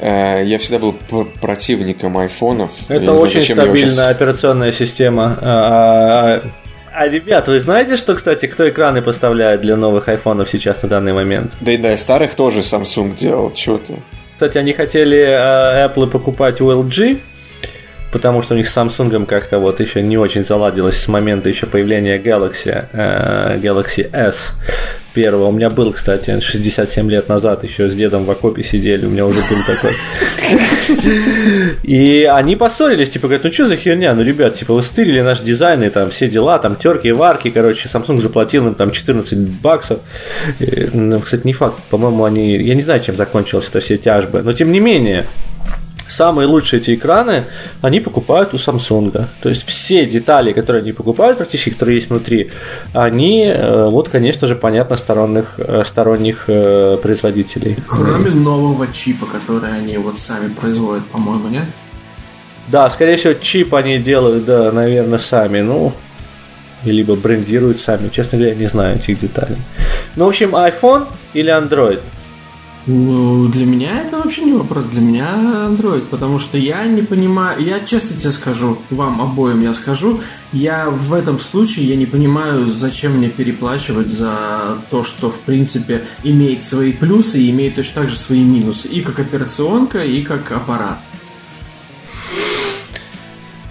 я 0.00 0.58
всегда 0.58 0.78
был 0.78 0.94
противником 1.40 2.18
айфонов. 2.18 2.70
Это 2.88 3.12
очень 3.12 3.42
знаю, 3.42 3.62
стабильная 3.62 3.88
сейчас... 3.88 4.08
операционная 4.08 4.72
система. 4.72 5.38
А, 5.40 6.42
а, 6.42 6.50
а, 6.92 7.08
ребят, 7.08 7.48
вы 7.48 7.60
знаете, 7.60 7.96
что, 7.96 8.14
кстати, 8.14 8.46
кто 8.46 8.68
экраны 8.68 9.02
поставляет 9.02 9.60
для 9.60 9.76
новых 9.76 10.08
айфонов 10.08 10.48
сейчас 10.48 10.82
на 10.82 10.88
данный 10.88 11.12
момент? 11.12 11.56
Да 11.60 11.72
и 11.72 11.76
да, 11.76 11.96
старых 11.96 12.34
тоже 12.34 12.60
Samsung 12.60 13.16
делал, 13.16 13.52
что 13.54 13.78
ты. 13.78 13.94
Кстати, 14.32 14.58
они 14.58 14.72
хотели 14.72 15.18
э, 15.18 15.86
Apple 15.86 16.08
покупать 16.08 16.60
у 16.60 16.70
LG, 16.70 17.20
потому 18.16 18.40
что 18.40 18.54
у 18.54 18.56
них 18.56 18.66
с 18.66 18.74
Samsung 18.74 19.26
как-то 19.26 19.58
вот 19.58 19.78
еще 19.78 20.00
не 20.00 20.16
очень 20.16 20.42
заладилось 20.42 20.98
с 20.98 21.06
момента 21.06 21.50
еще 21.50 21.66
появления 21.66 22.16
Galaxy, 22.16 22.86
э, 22.90 23.58
Galaxy 23.58 24.08
S 24.10 24.54
первого. 25.12 25.48
У 25.48 25.52
меня 25.52 25.68
был, 25.68 25.92
кстати, 25.92 26.40
67 26.40 27.10
лет 27.10 27.28
назад, 27.28 27.62
еще 27.62 27.90
с 27.90 27.94
дедом 27.94 28.24
в 28.24 28.30
окопе 28.30 28.62
сидели, 28.62 29.04
у 29.04 29.10
меня 29.10 29.26
уже 29.26 29.40
был 29.40 29.58
такой. 29.66 29.92
И 31.82 32.26
они 32.32 32.56
поссорились, 32.56 33.10
типа, 33.10 33.26
говорят, 33.26 33.44
ну 33.44 33.52
что 33.52 33.66
за 33.66 33.76
херня, 33.76 34.14
ну, 34.14 34.22
ребят, 34.22 34.54
типа, 34.54 34.72
вы 34.72 34.82
стырили 34.82 35.20
наш 35.20 35.40
дизайн 35.40 35.82
и 35.82 35.90
там 35.90 36.08
все 36.08 36.26
дела, 36.26 36.58
там 36.58 36.74
терки 36.74 37.08
и 37.08 37.12
варки, 37.12 37.50
короче, 37.50 37.86
Samsung 37.86 38.18
заплатил 38.18 38.66
им 38.66 38.74
там 38.74 38.92
14 38.92 39.38
баксов. 39.60 39.98
Ну, 40.94 41.20
кстати, 41.20 41.46
не 41.46 41.52
факт, 41.52 41.76
по-моему, 41.90 42.24
они, 42.24 42.56
я 42.56 42.74
не 42.74 42.82
знаю, 42.82 43.00
чем 43.00 43.14
закончилась 43.14 43.68
эта 43.68 43.80
все 43.80 43.98
тяжбы, 43.98 44.40
но 44.42 44.54
тем 44.54 44.72
не 44.72 44.80
менее, 44.80 45.26
самые 46.08 46.46
лучшие 46.46 46.80
эти 46.80 46.94
экраны 46.94 47.44
они 47.82 48.00
покупают 48.00 48.54
у 48.54 48.56
Samsung. 48.56 49.26
То 49.40 49.48
есть 49.48 49.66
все 49.66 50.06
детали, 50.06 50.52
которые 50.52 50.82
они 50.82 50.92
покупают, 50.92 51.38
практически, 51.38 51.70
которые 51.70 51.96
есть 51.96 52.10
внутри, 52.10 52.50
они, 52.92 53.44
э, 53.46 53.88
вот, 53.88 54.08
конечно 54.08 54.46
же, 54.46 54.54
понятно, 54.54 54.96
сторонних, 54.96 55.54
э, 55.58 55.82
сторонних 55.84 56.44
э, 56.48 56.98
производителей. 57.02 57.76
Кроме 57.86 58.30
нового 58.30 58.86
чипа, 58.92 59.26
который 59.26 59.72
они 59.72 59.96
вот 59.98 60.18
сами 60.18 60.48
производят, 60.48 61.06
по-моему, 61.06 61.48
нет? 61.48 61.64
Да, 62.68 62.90
скорее 62.90 63.16
всего, 63.16 63.34
чип 63.34 63.74
они 63.74 63.98
делают, 63.98 64.44
да, 64.44 64.72
наверное, 64.72 65.18
сами. 65.18 65.60
Ну, 65.60 65.92
либо 66.84 67.14
брендируют 67.14 67.80
сами. 67.80 68.08
Честно 68.08 68.38
говоря, 68.38 68.54
не 68.54 68.66
знаю 68.66 68.96
этих 68.96 69.20
деталей. 69.20 69.56
Ну, 70.16 70.24
в 70.26 70.28
общем, 70.28 70.54
iPhone 70.54 71.06
или 71.34 71.52
Android? 71.52 72.00
Ну, 72.86 73.48
для 73.48 73.66
меня 73.66 74.02
это 74.02 74.18
вообще 74.18 74.42
не 74.42 74.52
вопрос. 74.52 74.84
Для 74.84 75.00
меня 75.00 75.28
Android, 75.68 76.02
потому 76.02 76.38
что 76.38 76.56
я 76.56 76.84
не 76.84 77.02
понимаю, 77.02 77.60
я 77.60 77.80
честно 77.80 78.16
тебе 78.16 78.30
скажу, 78.30 78.78
вам 78.90 79.20
обоим 79.20 79.60
я 79.60 79.74
скажу, 79.74 80.20
я 80.52 80.88
в 80.88 81.12
этом 81.12 81.40
случае 81.40 81.86
я 81.86 81.96
не 81.96 82.06
понимаю, 82.06 82.70
зачем 82.70 83.16
мне 83.18 83.28
переплачивать 83.28 84.08
за 84.08 84.78
то, 84.88 85.02
что 85.02 85.30
в 85.30 85.40
принципе 85.40 86.04
имеет 86.22 86.62
свои 86.62 86.92
плюсы 86.92 87.38
и 87.38 87.50
имеет 87.50 87.74
точно 87.74 88.02
так 88.02 88.08
же 88.08 88.16
свои 88.16 88.44
минусы, 88.44 88.86
и 88.86 89.00
как 89.00 89.18
операционка, 89.18 90.04
и 90.04 90.22
как 90.22 90.52
аппарат. 90.52 90.98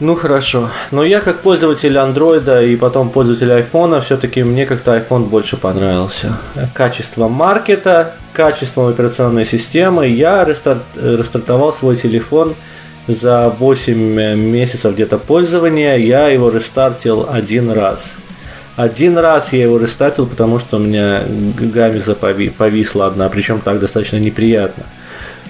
Ну 0.02 0.16
хорошо. 0.16 0.72
Но 0.92 1.06
я 1.06 1.22
как 1.22 1.42
пользователь 1.42 1.98
андроида 1.98 2.62
и 2.66 2.76
потом 2.76 3.10
пользователь 3.10 3.50
айфона, 3.54 4.02
все-таки 4.02 4.44
мне 4.44 4.66
как-то 4.66 4.98
iPhone 4.98 5.30
больше 5.30 5.56
понравился. 5.56 6.38
Качество 6.74 7.30
маркета, 7.30 8.16
качеством 8.36 8.88
операционной 8.88 9.46
системы. 9.46 10.08
Я 10.08 10.44
рестарт, 10.46 10.84
рестартовал 10.96 11.74
свой 11.74 11.96
телефон 11.96 12.56
за 13.08 13.50
8 13.50 13.96
месяцев 14.36 14.94
где-то 14.94 15.18
пользования. 15.18 15.96
Я 15.96 16.28
его 16.28 16.50
рестартил 16.50 17.28
один 17.30 17.72
раз. 17.72 18.14
Один 18.76 19.18
раз 19.18 19.54
я 19.54 19.64
его 19.64 19.80
рестартил, 19.80 20.28
потому 20.28 20.60
что 20.60 20.76
у 20.78 20.80
меня 20.80 21.24
гамиза 21.60 22.14
повисла 22.14 23.08
одна, 23.08 23.30
причем 23.30 23.62
так 23.62 23.80
достаточно 23.80 24.18
неприятно 24.18 24.84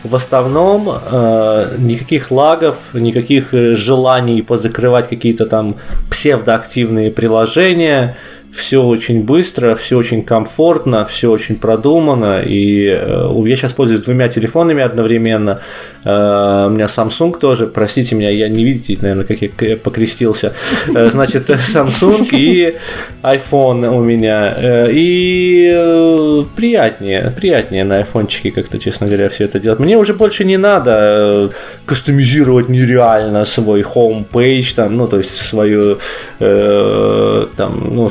в 0.05 0.15
основном 0.15 0.89
э, 0.89 1.75
никаких 1.79 2.31
лагов, 2.31 2.77
никаких 2.93 3.53
э, 3.53 3.75
желаний 3.75 4.41
позакрывать 4.41 5.09
какие-то 5.09 5.45
там 5.45 5.75
псевдоактивные 6.09 7.11
приложения 7.11 8.15
все 8.55 8.81
очень 8.83 9.23
быстро, 9.23 9.75
все 9.75 9.97
очень 9.97 10.23
комфортно, 10.23 11.05
все 11.05 11.29
очень 11.29 11.55
продумано. 11.57 12.41
И 12.41 12.87
э, 12.87 13.29
я 13.45 13.55
сейчас 13.55 13.73
пользуюсь 13.73 14.01
двумя 14.01 14.29
телефонами 14.29 14.81
одновременно. 14.81 15.59
Э, 16.03 16.63
у 16.67 16.69
меня 16.69 16.85
Samsung 16.85 17.37
тоже, 17.37 17.67
простите 17.67 18.15
меня, 18.15 18.29
я 18.29 18.47
не 18.47 18.63
видите, 18.63 18.97
наверное, 19.01 19.25
как 19.25 19.41
я 19.41 19.77
покрестился. 19.77 20.53
Э, 20.95 21.09
значит, 21.11 21.49
Samsung 21.49 22.29
и 22.31 22.75
iPhone 23.23 23.87
у 23.89 24.01
меня. 24.01 24.55
И 24.89 26.45
приятнее, 26.55 27.33
приятнее 27.35 27.83
на 27.83 27.97
айфончике 27.97 28.51
как-то, 28.51 28.77
честно 28.77 29.07
говоря, 29.07 29.29
все 29.29 29.43
это 29.45 29.59
делать. 29.59 29.79
Мне 29.79 29.97
уже 29.97 30.13
больше 30.13 30.45
не 30.45 30.57
надо 30.57 31.51
кастомизировать 31.85 32.69
нереально 32.69 33.43
свой 33.45 33.81
homepage, 33.81 34.75
там, 34.75 34.95
ну, 34.95 35.07
то 35.07 35.17
есть 35.17 35.35
свою 35.35 35.97
там, 36.39 37.89
ну, 37.91 38.09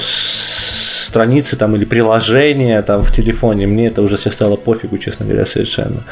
страницы 1.15 1.57
там 1.57 1.77
или 1.77 1.85
приложения 1.85 2.83
там 2.83 3.03
в 3.03 3.13
телефоне, 3.13 3.67
мне 3.69 3.87
это 3.87 4.03
уже 4.03 4.17
все 4.17 4.31
стало 4.33 4.57
пофигу, 4.57 4.99
честно 4.99 5.27
говоря, 5.27 5.47
совершенно. 5.47 6.03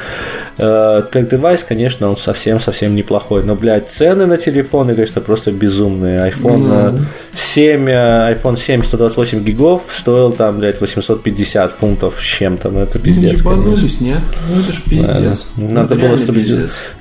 Э, 0.59 1.03
как 1.11 1.29
девайс, 1.29 1.65
конечно, 1.65 2.09
он 2.09 2.17
совсем-совсем 2.17 2.95
неплохой, 2.95 3.43
но, 3.43 3.57
блядь, 3.57 3.89
цены 3.89 4.27
на 4.27 4.37
телефоны, 4.37 4.95
конечно, 4.95 5.21
просто 5.21 5.51
безумные. 5.51 6.31
iPhone 6.31 6.95
mm. 6.95 7.01
7, 7.35 7.89
iPhone 7.89 8.57
7 8.57 8.83
128 8.85 9.45
гигов 9.45 9.83
стоил 9.91 10.33
там, 10.33 10.59
блядь, 10.59 10.81
850 10.81 11.73
фунтов 11.73 12.21
с 12.21 12.25
чем-то, 12.25 12.71
ну 12.71 12.81
это 12.81 13.01
пиздец, 13.01 13.39
Не 13.39 13.43
поносись, 13.43 14.01
нет? 14.01 14.21
Ну 14.49 14.61
это 14.61 14.73
ж 14.73 14.83
пиздец. 14.85 15.49
Надо 15.57 15.97
было, 15.97 16.17
чтобы 16.17 16.45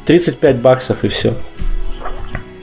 35 0.05 0.55
баксов 0.57 1.03
и 1.03 1.07
все. 1.07 1.33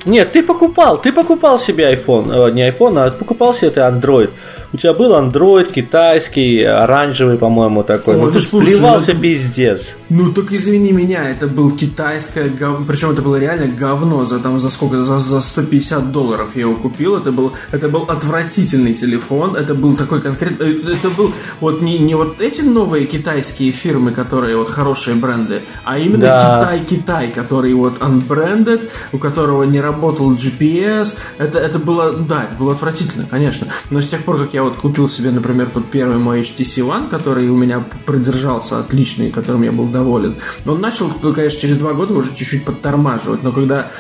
Нет, 0.04 0.32
ты 0.32 0.42
покупал, 0.42 1.00
ты 1.00 1.12
покупал 1.12 1.58
себе 1.58 1.92
iPhone, 1.92 2.48
э, 2.48 2.52
не 2.52 2.68
iPhone, 2.68 2.98
а 2.98 3.10
покупал 3.10 3.54
себе 3.54 3.70
ты 3.70 3.80
Android. 3.80 4.30
У 4.72 4.76
тебя 4.76 4.94
был 4.94 5.12
Android 5.12 5.72
китайский, 5.72 6.62
оранжевый, 6.62 7.36
по-моему, 7.36 7.82
такой. 7.82 8.16
Ой, 8.16 8.22
ну 8.22 8.32
ты 8.32 8.40
слушай, 8.40 8.74
плевался 8.74 9.14
ну, 9.14 9.20
пиздец. 9.20 9.94
Ну 10.08 10.32
так 10.32 10.52
извини 10.52 10.92
меня, 10.92 11.28
это 11.28 11.46
был 11.46 11.70
китайское 11.72 12.48
говно, 12.48 12.84
причем 12.86 13.10
это 13.10 13.22
было 13.22 13.36
реально 13.36 13.66
говно 13.66 14.24
за 14.24 14.38
там 14.38 14.58
за 14.58 14.70
сколько, 14.70 15.02
за, 15.02 15.18
за 15.18 15.40
150 15.40 16.12
долларов 16.12 16.50
я 16.54 16.62
его 16.62 16.76
купил. 16.76 17.16
Это 17.16 17.32
был, 17.32 17.52
это 17.72 17.88
был 17.88 18.02
отвратительный 18.02 18.94
телефон, 18.94 19.56
это 19.56 19.74
был 19.74 19.96
такой 19.96 20.20
конкретный, 20.20 20.72
э, 20.72 20.92
это 20.92 21.10
был 21.10 21.32
вот 21.60 21.82
не, 21.82 21.98
не 21.98 22.14
вот 22.14 22.40
эти 22.40 22.62
новые 22.62 23.06
китайские 23.06 23.72
фирмы, 23.72 24.12
которые 24.12 24.56
вот 24.56 24.68
хорошие 24.68 25.16
бренды, 25.16 25.60
а 25.84 25.98
именно 25.98 26.26
да. 26.26 26.60
Китай-Китай, 26.60 27.28
который 27.28 27.74
вот 27.74 27.98
unbranded, 27.98 28.90
у 29.12 29.18
которого 29.18 29.64
не 29.64 29.80
работал 29.88 30.32
GPS. 30.34 31.16
Это, 31.38 31.58
это 31.58 31.78
было, 31.78 32.12
да, 32.12 32.44
это 32.44 32.54
было 32.58 32.72
отвратительно, 32.72 33.26
конечно. 33.28 33.66
Но 33.90 34.00
с 34.00 34.08
тех 34.08 34.24
пор, 34.24 34.38
как 34.38 34.54
я 34.54 34.62
вот 34.62 34.76
купил 34.76 35.08
себе, 35.08 35.30
например, 35.30 35.70
тот 35.70 35.90
первый 35.90 36.18
мой 36.18 36.40
HTC 36.40 36.86
One, 36.86 37.08
который 37.08 37.48
у 37.48 37.56
меня 37.56 37.84
продержался 38.06 38.78
отличный, 38.78 39.30
которым 39.30 39.62
я 39.62 39.72
был 39.72 39.86
доволен, 39.86 40.36
он 40.66 40.80
начал, 40.80 41.10
ну, 41.22 41.32
конечно, 41.32 41.60
через 41.60 41.78
два 41.78 41.92
года 41.92 42.14
уже 42.14 42.34
чуть-чуть 42.34 42.64
подтормаживать. 42.64 43.42
Но 43.42 43.52
когда 43.52 43.90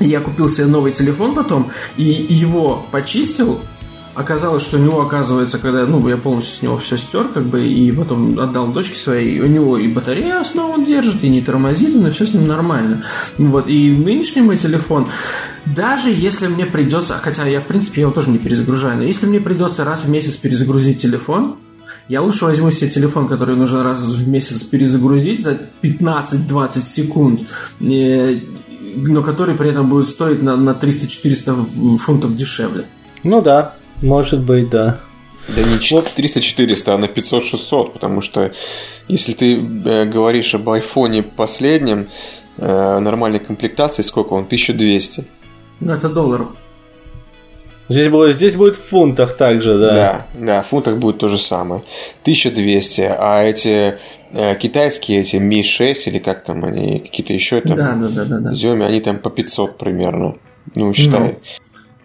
я 0.00 0.20
купил 0.20 0.48
себе 0.48 0.66
новый 0.66 0.92
телефон 0.92 1.34
потом 1.34 1.70
и 1.96 2.04
его 2.04 2.86
почистил, 2.90 3.60
оказалось, 4.14 4.62
что 4.62 4.76
у 4.76 4.80
него, 4.80 5.00
оказывается, 5.00 5.58
когда, 5.58 5.86
ну, 5.86 6.06
я 6.08 6.16
полностью 6.16 6.58
с 6.58 6.62
него 6.62 6.78
все 6.78 6.96
стер, 6.98 7.28
как 7.28 7.44
бы, 7.44 7.66
и 7.66 7.90
потом 7.92 8.38
отдал 8.38 8.68
дочке 8.68 8.96
своей, 8.96 9.40
у 9.40 9.46
него 9.46 9.78
и 9.78 9.88
батарея 9.88 10.42
он 10.56 10.84
держит, 10.84 11.24
и 11.24 11.28
не 11.28 11.40
тормозит, 11.40 11.94
и 11.94 12.10
все 12.10 12.26
с 12.26 12.34
ним 12.34 12.46
нормально. 12.46 13.04
Вот, 13.38 13.68
и 13.68 13.90
нынешний 13.96 14.42
мой 14.42 14.58
телефон, 14.58 15.08
даже 15.64 16.10
если 16.10 16.46
мне 16.46 16.66
придется, 16.66 17.18
хотя 17.22 17.46
я, 17.46 17.60
в 17.60 17.66
принципе, 17.66 18.02
его 18.02 18.12
тоже 18.12 18.30
не 18.30 18.38
перезагружаю, 18.38 18.98
но 18.98 19.04
если 19.04 19.26
мне 19.26 19.40
придется 19.40 19.84
раз 19.84 20.04
в 20.04 20.10
месяц 20.10 20.36
перезагрузить 20.36 21.00
телефон, 21.00 21.56
я 22.08 22.20
лучше 22.20 22.44
возьму 22.44 22.70
себе 22.70 22.90
телефон, 22.90 23.28
который 23.28 23.56
нужно 23.56 23.82
раз 23.82 24.00
в 24.00 24.28
месяц 24.28 24.64
перезагрузить 24.64 25.42
за 25.42 25.58
15-20 25.82 26.80
секунд, 26.80 27.42
э, 27.80 28.40
но 28.96 29.22
который 29.22 29.54
при 29.54 29.70
этом 29.70 29.88
будет 29.88 30.08
стоить 30.08 30.42
на, 30.42 30.56
на 30.56 30.70
300-400 30.70 31.96
фунтов 31.98 32.36
дешевле. 32.36 32.86
Ну 33.22 33.40
да, 33.40 33.76
может 34.02 34.40
быть, 34.40 34.70
да. 34.70 35.00
Да 35.48 35.62
не 35.62 35.76
300-400, 35.76 36.90
а 36.90 36.98
на 36.98 37.06
500-600, 37.06 37.92
потому 37.92 38.20
что 38.20 38.52
если 39.08 39.32
ты 39.32 39.56
э, 39.56 40.04
говоришь 40.04 40.54
об 40.54 40.68
айфоне 40.68 41.22
последнем, 41.22 42.10
э, 42.58 42.98
нормальной 42.98 43.40
комплектации, 43.40 44.02
сколько 44.02 44.34
он? 44.34 44.44
1200. 44.44 45.24
Ну, 45.80 45.92
это 45.92 46.08
долларов. 46.08 46.48
Здесь, 47.88 48.08
было, 48.08 48.32
здесь 48.32 48.54
будет 48.54 48.76
в 48.76 48.88
фунтах 48.88 49.36
также, 49.36 49.78
да? 49.78 49.94
Да, 49.94 50.26
да, 50.34 50.62
в 50.62 50.68
фунтах 50.68 50.96
будет 50.98 51.18
то 51.18 51.28
же 51.28 51.38
самое. 51.38 51.82
1200, 52.22 53.00
а 53.18 53.42
эти 53.42 53.98
э, 54.32 54.54
китайские, 54.54 55.22
эти 55.22 55.36
Ми-6 55.36 55.94
или 56.06 56.18
как 56.18 56.44
там 56.44 56.64
они, 56.64 57.00
какие-то 57.00 57.32
еще 57.32 57.60
там, 57.60 57.76
да, 57.76 57.94
да, 57.96 58.08
да, 58.08 58.24
да, 58.24 58.38
да. 58.38 58.54
Зёми, 58.54 58.84
они 58.86 59.00
там 59.00 59.18
по 59.18 59.28
500 59.28 59.76
примерно. 59.76 60.36
Ну, 60.76 60.94
считай. 60.94 61.20
Ну. 61.20 61.38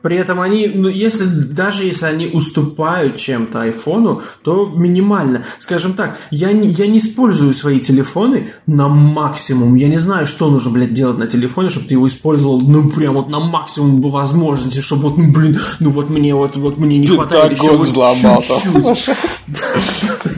При 0.07 0.15
этом 0.15 0.39
они, 0.39 0.71
ну, 0.73 0.87
если, 0.87 1.25
даже 1.25 1.83
если 1.83 2.05
они 2.05 2.27
уступают 2.27 3.17
чем-то 3.17 3.63
айфону, 3.63 4.21
то 4.41 4.65
минимально. 4.65 5.43
Скажем 5.57 5.95
так, 5.95 6.17
я 6.31 6.53
не, 6.53 6.69
я 6.69 6.87
не 6.87 6.99
использую 6.99 7.53
свои 7.53 7.81
телефоны 7.81 8.47
на 8.67 8.87
максимум. 8.87 9.75
Я 9.75 9.89
не 9.89 9.97
знаю, 9.97 10.25
что 10.25 10.49
нужно, 10.49 10.71
блядь, 10.71 10.93
делать 10.93 11.17
на 11.17 11.27
телефоне, 11.27 11.67
чтобы 11.67 11.87
ты 11.87 11.95
его 11.95 12.07
использовал, 12.07 12.61
ну, 12.61 12.89
прям 12.89 13.15
вот 13.15 13.27
на 13.27 13.41
максимум 13.41 13.99
возможности, 13.99 14.79
чтобы 14.79 15.09
вот, 15.09 15.17
ну, 15.17 15.29
блин, 15.29 15.59
ну, 15.81 15.89
вот 15.89 16.09
мне 16.09 16.33
вот, 16.33 16.55
вот 16.55 16.77
мне 16.77 16.99
не 16.99 17.07
хватает 17.07 17.51
еще 17.51 17.75
вот 17.75 17.89
чуть-чуть. 17.89 19.09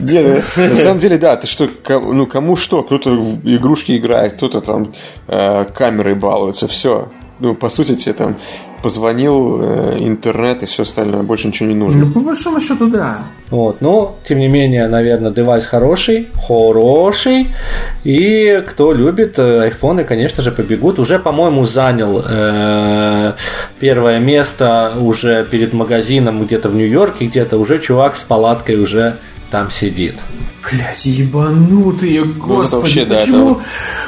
Нет, 0.00 0.52
на 0.56 0.76
самом 0.76 0.98
деле, 0.98 1.16
да, 1.16 1.36
ты 1.36 1.46
что, 1.46 1.70
ну, 1.88 2.26
кому 2.26 2.56
что, 2.56 2.82
кто-то 2.82 3.14
игрушки 3.44 3.96
играет, 3.96 4.34
кто-то 4.34 4.62
там 4.62 4.92
э, 5.28 5.64
камерой 5.66 6.16
балуется, 6.16 6.66
все 6.66 7.08
ну, 7.40 7.54
по 7.54 7.70
сути, 7.70 7.94
тебе 7.94 8.12
там 8.12 8.36
позвонил, 8.82 9.60
э, 9.62 9.96
интернет 10.00 10.62
и 10.62 10.66
все 10.66 10.82
остальное, 10.82 11.22
больше 11.22 11.48
ничего 11.48 11.68
не 11.68 11.74
нужно. 11.74 12.06
Ну, 12.06 12.12
по 12.12 12.20
большому 12.20 12.60
счету, 12.60 12.88
да. 12.88 13.18
Вот, 13.50 13.80
но, 13.80 14.16
тем 14.24 14.38
не 14.38 14.48
менее, 14.48 14.86
наверное, 14.88 15.30
девайс 15.32 15.66
хороший, 15.66 16.28
хороший, 16.46 17.48
и 18.04 18.62
кто 18.68 18.92
любит 18.92 19.38
э, 19.38 19.62
айфоны, 19.62 20.04
конечно 20.04 20.42
же, 20.42 20.52
побегут. 20.52 20.98
Уже, 20.98 21.18
по-моему, 21.18 21.64
занял 21.64 22.22
э, 22.24 23.32
первое 23.80 24.20
место 24.20 24.92
уже 25.00 25.44
перед 25.50 25.72
магазином 25.72 26.44
где-то 26.44 26.68
в 26.68 26.74
Нью-Йорке, 26.74 27.26
где-то 27.26 27.58
уже 27.58 27.78
чувак 27.78 28.16
с 28.16 28.22
палаткой 28.22 28.76
уже 28.76 29.16
там 29.50 29.70
сидит. 29.70 30.14
Блять, 30.70 31.04
ебанутые, 31.06 32.22
господи, 32.22 32.82
вообще, 32.82 33.04
да, 33.04 33.18
почему... 33.18 33.52
это 33.52 33.60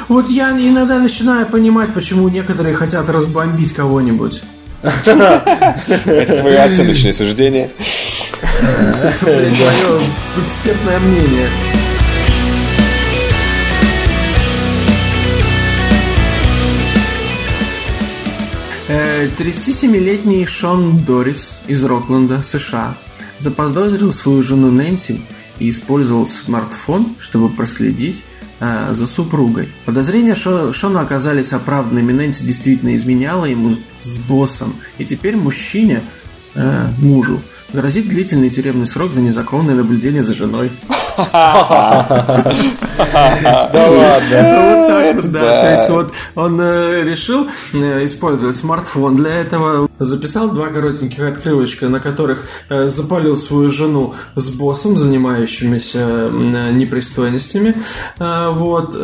Вот 0.07 0.29
я 0.29 0.51
иногда 0.51 0.99
начинаю 0.99 1.45
понимать, 1.47 1.93
почему 1.93 2.29
некоторые 2.29 2.73
хотят 2.75 3.09
разбомбить 3.09 3.73
кого-нибудь. 3.73 4.43
Это 4.83 6.37
твое 6.39 6.59
оценочное 6.59 7.13
суждение. 7.13 7.71
Это, 9.01 9.25
мое 9.25 10.01
экспертное 10.45 10.99
мнение. 10.99 11.49
Э, 18.89 19.27
37-летний 19.39 20.45
Шон 20.45 21.05
Дорис 21.05 21.61
из 21.67 21.81
Рокленда, 21.85 22.43
США, 22.43 22.95
заподозрил 23.37 24.11
свою 24.11 24.43
жену 24.43 24.69
Нэнси 24.69 25.21
и 25.59 25.69
использовал 25.69 26.27
смартфон, 26.27 27.15
чтобы 27.19 27.47
проследить 27.47 28.21
э, 28.63 28.93
за 28.93 29.07
супругой. 29.07 29.67
Подозрения 29.85 30.35
Шо- 30.35 30.71
Шона 30.73 31.01
оказались 31.01 31.53
оправданными. 31.53 32.13
Нэнси 32.13 32.43
действительно 32.45 32.95
изменяла 32.95 33.45
ему 33.45 33.75
с 34.01 34.17
боссом. 34.17 34.73
И 34.99 35.05
теперь 35.05 35.35
мужчине, 35.35 36.01
э, 36.55 36.87
мужу, 36.99 37.41
грозит 37.73 38.07
длительный 38.07 38.49
тюремный 38.49 38.87
срок 38.87 39.11
за 39.11 39.21
незаконное 39.21 39.75
наблюдение 39.75 40.23
за 40.23 40.33
женой. 40.33 40.71
Да 41.33 42.53
ладно. 43.73 44.73
Вот 44.73 44.87
так 44.87 45.15
вот, 45.15 45.31
да. 45.31 45.61
То 45.61 45.71
есть 45.71 45.89
вот 45.89 46.13
он 46.35 46.59
э, 46.59 47.03
решил 47.03 47.47
э, 47.73 48.05
использовать 48.05 48.55
смартфон 48.55 49.15
для 49.15 49.31
этого. 49.31 49.89
Записал 49.99 50.49
два 50.49 50.67
коротеньких 50.67 51.19
отрывочка, 51.19 51.89
на 51.89 51.99
которых 51.99 52.45
э, 52.69 52.89
запалил 52.89 53.37
свою 53.37 53.69
жену 53.69 54.15
с 54.35 54.49
боссом, 54.49 54.97
занимающимися 54.97 56.29
непристойностями. 56.73 57.75
Вот. 58.19 58.95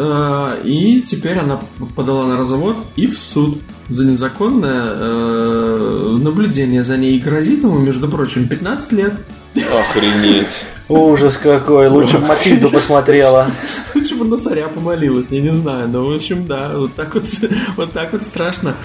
и 0.63 1.01
теперь 1.01 1.39
она 1.39 1.59
подала 1.95 2.25
на 2.25 2.37
развод 2.37 2.75
и 2.95 3.07
в 3.07 3.17
суд 3.17 3.59
за 3.89 4.05
незаконное 4.05 4.91
э, 4.93 6.17
наблюдение 6.21 6.83
за 6.83 6.97
ней. 6.97 7.17
И 7.17 7.19
грозит 7.19 7.63
ему, 7.63 7.79
между 7.79 8.07
прочим, 8.07 8.47
15 8.47 8.91
лет. 8.93 9.13
Охренеть. 9.55 10.63
Ужас 10.87 11.37
какой, 11.37 11.87
лучше 11.87 12.17
бы 12.17 12.27
Матильду 12.27 12.69
посмотрела. 12.69 13.47
Лучше 13.93 14.15
бы 14.15 14.25
на 14.25 14.37
царя 14.37 14.67
помолилась, 14.67 15.27
я 15.29 15.41
не 15.41 15.53
знаю. 15.53 15.87
Но, 15.89 16.05
в 16.05 16.15
общем, 16.15 16.47
да, 16.47 16.71
вот 16.75 16.93
так 16.93 17.13
вот, 17.13 17.25
вот 17.77 17.91
так 17.91 18.11
вот 18.13 18.23
страшно. 18.23 18.75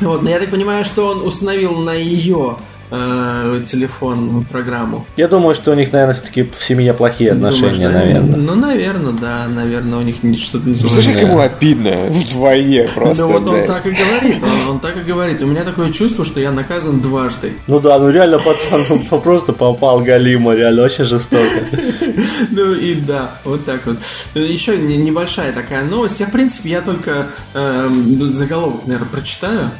Вот, 0.00 0.22
но 0.22 0.30
я 0.30 0.38
так 0.38 0.50
понимаю, 0.50 0.84
что 0.84 1.08
он 1.08 1.26
установил 1.26 1.74
на 1.80 1.94
ее 1.94 2.56
э, 2.92 3.62
телефон 3.64 4.44
программу. 4.50 5.06
Я 5.16 5.26
думаю, 5.26 5.54
что 5.54 5.72
у 5.72 5.74
них, 5.74 5.92
наверное, 5.92 6.14
все-таки 6.14 6.42
в 6.42 6.62
семье 6.62 6.92
плохие 6.92 7.32
отношения, 7.32 7.88
Думаешь, 7.88 7.92
да? 7.92 7.98
наверное. 7.98 8.36
Ну, 8.36 8.54
наверное, 8.54 9.12
да, 9.12 9.48
наверное, 9.48 9.98
у 9.98 10.02
них 10.02 10.16
что-то 10.36 10.68
не 10.68 10.74
Представляешь, 10.74 11.14
как 11.14 11.22
ему 11.22 11.40
обидно 11.40 11.96
вдвойне 12.08 12.88
просто, 12.94 13.16
Да 13.16 13.26
вот 13.26 13.48
он 13.48 13.66
так 13.66 13.86
и 13.86 13.90
говорит, 13.90 14.42
он, 14.42 14.70
он 14.70 14.80
так 14.80 14.96
и 14.96 15.00
говорит. 15.00 15.42
У 15.42 15.46
меня 15.46 15.64
такое 15.64 15.90
чувство, 15.92 16.24
что 16.24 16.38
я 16.38 16.52
наказан 16.52 17.00
дважды. 17.00 17.54
Ну 17.66 17.80
да, 17.80 17.98
ну 17.98 18.10
реально 18.10 18.38
пацан 18.38 18.82
ну, 18.88 19.20
просто 19.20 19.52
попал 19.52 20.00
Галима, 20.00 20.54
реально 20.54 20.82
очень 20.82 21.04
жестоко. 21.04 21.42
Ну 22.50 22.74
и 22.74 22.94
да, 22.94 23.30
вот 23.44 23.64
так 23.64 23.86
вот. 23.86 23.96
Еще 24.34 24.76
не- 24.76 24.96
небольшая 24.96 25.52
такая 25.52 25.84
новость. 25.84 26.20
Я, 26.20 26.26
в 26.26 26.30
принципе, 26.30 26.70
я 26.70 26.82
только 26.82 27.28
эм, 27.54 28.32
заголовок, 28.32 28.86
наверное, 28.86 29.08
прочитаю, 29.08 29.70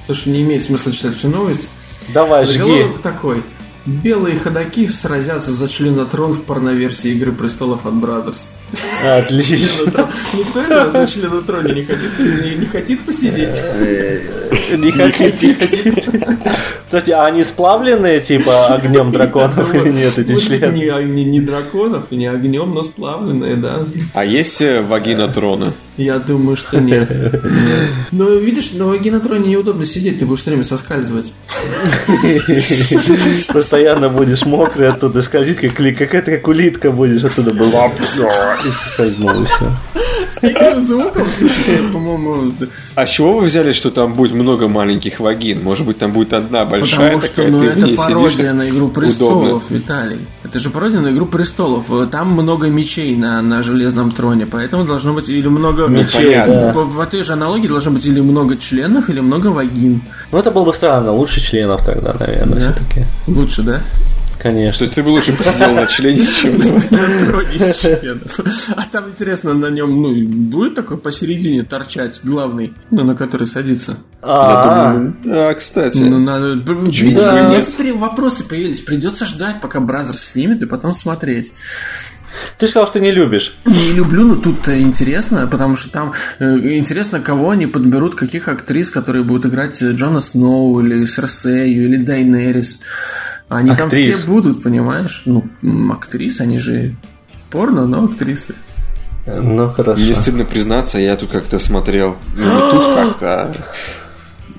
потому 0.00 0.16
что 0.16 0.30
не 0.30 0.42
имеет 0.42 0.62
смысла 0.62 0.92
читать 0.92 1.14
всю 1.14 1.28
новость. 1.28 1.68
Давай, 2.12 2.44
жги. 2.44 2.58
Заголовок 2.58 3.02
такой. 3.02 3.42
Белые 3.86 4.38
ходаки 4.38 4.88
сразятся 4.88 5.52
за 5.52 5.68
членотрон 5.68 6.32
в 6.32 6.44
порноверсии 6.44 7.10
Игры 7.10 7.32
престолов 7.32 7.84
от 7.84 7.92
Brothers. 7.92 8.48
Отлично. 9.06 10.06
Никто 10.32 10.62
из 10.62 10.70
вас 10.70 10.92
на 10.94 11.06
членотроне 11.06 11.74
не 11.74 11.84
хотит, 11.84 12.18
не, 12.18 12.54
не 12.54 12.66
хотит 12.66 13.00
посидеть? 13.04 13.60
Не 14.70 14.90
хотит, 14.90 15.42
не 15.42 15.54
хотит. 15.54 16.08
Кстати, 16.86 17.10
а 17.10 17.26
они 17.26 17.44
сплавленные, 17.44 18.20
типа, 18.20 18.68
огнем 18.68 19.12
драконов 19.12 19.74
или 19.74 19.90
нет, 19.90 20.18
эти 20.18 20.34
члены? 20.36 21.04
Не 21.04 21.40
драконов, 21.40 22.10
не 22.10 22.26
огнем, 22.26 22.72
но 22.72 22.82
сплавленные, 22.82 23.56
да. 23.56 23.84
А 24.14 24.24
есть 24.24 24.62
э, 24.62 24.80
вагина 24.80 25.28
трона? 25.28 25.74
Я 25.96 26.18
думаю, 26.18 26.56
что 26.56 26.80
нет. 26.80 27.08
Но 28.10 28.30
видишь, 28.30 28.72
на 28.72 28.86
вагинотроне 28.86 29.50
неудобно 29.50 29.84
сидеть, 29.86 30.18
ты 30.18 30.26
будешь 30.26 30.40
все 30.40 30.50
время 30.50 30.64
соскальзывать. 30.64 31.32
Постоянно 33.52 34.08
будешь 34.08 34.44
мокрый 34.44 34.88
оттуда 34.88 35.22
скользить, 35.22 35.60
как, 35.60 35.74
какая-то 35.74 36.32
как 36.32 36.48
улитка 36.48 36.90
будешь 36.90 37.22
оттуда 37.22 37.54
была. 37.54 37.92
И 38.64 38.68
соскользнул, 38.70 39.42
и 39.42 39.46
все. 39.46 39.70
С 40.30 40.34
каким 40.36 40.86
звуком, 40.86 41.26
слушайте, 41.36 41.82
по-моему, 41.92 42.52
А 42.94 43.06
с 43.06 43.10
чего 43.10 43.38
вы 43.38 43.44
взяли, 43.46 43.72
что 43.72 43.90
там 43.90 44.14
будет 44.14 44.32
много 44.32 44.68
маленьких 44.68 45.20
вагин? 45.20 45.62
Может 45.62 45.86
быть, 45.86 45.98
там 45.98 46.12
будет 46.12 46.32
одна 46.32 46.64
большая 46.64 47.12
Потому 47.14 47.22
что 47.22 47.30
такая, 47.36 47.50
ну, 47.50 47.62
это 47.64 47.88
пародия 47.96 48.52
на 48.52 48.68
Игру 48.68 48.86
удобно. 48.86 49.00
престолов, 49.02 49.70
Виталий. 49.70 50.18
Это 50.44 50.58
же 50.58 50.70
пародия 50.70 51.00
на 51.00 51.08
Игру 51.10 51.26
престолов. 51.26 51.84
Там 52.10 52.30
много 52.32 52.68
мечей 52.68 53.16
на, 53.16 53.42
на 53.42 53.62
железном 53.62 54.10
троне, 54.10 54.46
поэтому 54.46 54.84
должно 54.84 55.12
быть 55.14 55.28
или 55.28 55.48
много... 55.48 55.86
Мечей, 55.86 56.26
понятно. 56.26 56.54
да. 56.54 56.72
По, 56.72 56.84
по 56.86 57.06
той 57.06 57.22
же 57.24 57.32
аналогии 57.32 57.68
должно 57.68 57.92
быть 57.92 58.04
или 58.06 58.20
много 58.20 58.56
членов, 58.56 59.08
или 59.08 59.20
много 59.20 59.48
вагин. 59.48 60.00
Ну, 60.32 60.38
это 60.38 60.50
было 60.50 60.64
бы 60.64 60.74
странно. 60.74 61.12
Лучше 61.12 61.40
членов 61.40 61.84
тогда, 61.84 62.14
наверное, 62.18 62.58
Да? 62.60 62.72
все-таки. 62.72 63.06
Лучше, 63.26 63.62
да? 63.62 63.80
То 64.36 64.42
Конечно. 64.50 64.84
есть 64.84 64.94
ты 64.94 65.02
бы 65.02 65.08
лучше 65.08 65.32
посидел 65.32 65.74
на 65.74 65.86
члене, 65.86 66.22
чем 66.24 66.58
на 66.58 67.26
троне. 67.26 68.18
А 68.76 68.84
там, 68.90 69.08
интересно, 69.08 69.54
на 69.54 69.70
нем 69.70 70.02
ну, 70.02 70.14
будет 70.26 70.74
такой 70.74 70.98
посередине 70.98 71.62
торчать 71.62 72.20
главный, 72.22 72.74
ну, 72.90 73.04
на 73.04 73.14
который 73.14 73.46
садится? 73.46 73.96
А, 74.22 75.12
Да, 75.24 75.54
кстати. 75.54 75.98
Ну, 75.98 76.18
надо... 76.18 76.56
Да. 76.56 77.48
некоторые 77.56 77.94
вопросы 77.94 78.44
появились. 78.44 78.80
Придется 78.80 79.24
ждать, 79.26 79.60
пока 79.60 79.80
Бразер 79.80 80.16
снимет, 80.16 80.62
и 80.62 80.66
потом 80.66 80.94
смотреть. 80.94 81.52
ты 82.58 82.68
сказал, 82.68 82.86
что 82.88 83.00
не 83.00 83.10
любишь. 83.10 83.56
Не 83.64 83.92
люблю, 83.92 84.24
но 84.24 84.36
тут 84.36 84.68
интересно, 84.68 85.46
потому 85.46 85.76
что 85.76 85.90
там 85.90 86.12
э, 86.38 86.76
интересно, 86.76 87.20
кого 87.20 87.50
они 87.50 87.66
подберут, 87.66 88.14
каких 88.14 88.48
актрис, 88.48 88.90
которые 88.90 89.24
будут 89.24 89.46
играть 89.46 89.80
Джона 89.82 90.20
Сноу 90.20 90.80
или 90.80 91.04
Серсею 91.06 91.84
или 91.84 91.96
Дайнерис. 91.96 92.80
Они 93.54 93.74
там 93.74 93.86
Актрис. 93.86 94.18
все 94.18 94.26
будут, 94.26 94.62
понимаешь? 94.62 95.22
Ну, 95.26 95.44
м, 95.62 95.92
актрис, 95.92 96.40
они 96.40 96.58
же 96.58 96.94
порно, 97.50 97.86
но 97.86 98.04
актрисы. 98.04 98.54
Ну, 99.26 99.68
хорошо. 99.70 100.02
Мне 100.02 100.14
стыдно 100.14 100.44
признаться, 100.44 100.98
я 100.98 101.16
тут 101.16 101.30
как-то 101.30 101.58
смотрел, 101.58 102.16
ну 102.36 102.42
не 102.44 102.70
тут 102.70 102.94
как-то, 102.94 103.26
а, 103.26 103.52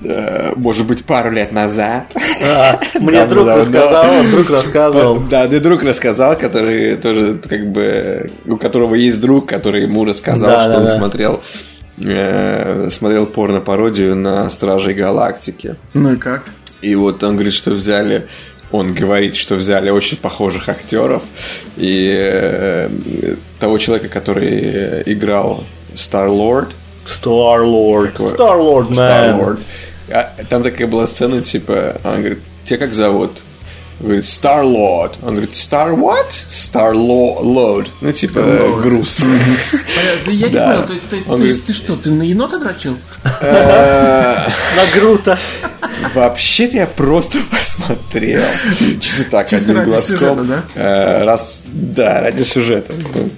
э, 0.02 0.52
может 0.56 0.86
быть, 0.86 1.04
пару 1.04 1.30
лет 1.30 1.52
назад. 1.52 2.12
А, 2.44 2.80
Мне 2.98 3.24
друг 3.26 3.46
да, 3.46 3.56
рассказал, 3.58 4.04
друг 4.30 4.50
рассказывал. 4.50 5.20
Да, 5.30 5.46
да, 5.46 5.60
друг 5.60 5.82
рассказал, 5.82 6.36
который 6.36 6.96
тоже 6.96 7.38
как 7.48 7.70
бы 7.70 8.30
у 8.46 8.56
которого 8.56 8.94
есть 8.96 9.20
друг, 9.20 9.46
который 9.46 9.82
ему 9.82 10.04
рассказал, 10.04 10.50
Да, 10.50 10.60
что 10.62 10.72
да, 10.72 10.78
он 10.78 10.84
да. 10.86 10.90
смотрел 10.90 11.42
э, 11.98 12.88
смотрел 12.90 13.26
порно-пародию 13.26 14.16
на 14.16 14.48
Стражей 14.50 14.94
Галактики. 14.94 15.76
Ну 15.94 16.14
и 16.14 16.16
как? 16.16 16.44
И 16.82 16.94
вот 16.94 17.22
он 17.24 17.34
говорит, 17.34 17.54
что 17.54 17.70
взяли, 17.70 18.26
он 18.72 18.92
говорит, 18.92 19.36
что 19.36 19.54
взяли 19.54 19.90
очень 19.90 20.16
похожих 20.16 20.68
актеров. 20.68 21.22
И 21.76 22.12
э, 22.16 22.88
того 23.60 23.78
человека, 23.78 24.08
который 24.08 24.60
э, 24.62 25.02
играл 25.06 25.64
Star-Lord, 25.94 26.70
Star-Lord. 27.06 28.12
Такое- 28.12 28.34
Star-Lord, 28.34 28.88
man. 28.90 28.94
Star-Lord. 28.94 29.58
А 30.10 30.34
там 30.48 30.62
такая 30.62 30.86
была 30.86 31.06
сцена, 31.06 31.42
типа, 31.42 32.00
он 32.04 32.18
говорит, 32.20 32.38
тебя 32.64 32.78
как 32.78 32.94
зовут? 32.94 33.32
Он 33.98 34.06
говорит, 34.06 34.24
Star-Lord. 34.26 35.12
Он 35.22 35.30
говорит, 35.30 35.52
Star 35.52 35.94
what? 35.98 36.26
Star-Lord. 36.50 37.88
Ну, 38.02 38.12
типа, 38.12 38.40
груз. 38.82 39.20
Понятно, 39.20 40.30
Я 40.32 40.46
не 40.48 40.52
Да. 40.52 40.86
понял, 41.26 41.56
ты 41.66 41.72
что, 41.72 41.96
ты 41.96 42.10
на 42.10 42.22
енота 42.22 42.58
дрочил? 42.58 42.98
Э, 43.40 44.48
На 44.76 44.86
Грута. 44.94 45.38
Вообще-то 46.14 46.76
я 46.76 46.86
просто 46.86 47.38
посмотрел. 47.50 48.42
Чисто 49.00 49.24
так, 49.30 49.52
одним 49.52 49.76
ради 49.78 49.88
глазком. 49.88 50.16
сюжета, 50.18 50.42
да? 50.44 50.64
Э, 50.74 51.24
Раз, 51.24 51.62
да, 51.66 52.20
ради 52.20 52.42
сюжета. 52.42 52.92
Ну, 53.14 53.30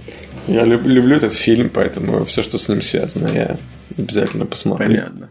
Я 0.49 0.65
люб- 0.65 0.87
люблю 0.87 1.17
этот 1.17 1.35
фильм, 1.35 1.71
поэтому 1.73 2.25
все, 2.25 2.43
что 2.43 2.59
с 2.59 2.69
ним 2.69 2.83
связано, 2.83 3.29
я 3.29 3.57
обязательно 3.97 4.45
посмотрю. 4.45 4.87
Понятно. 4.89 5.29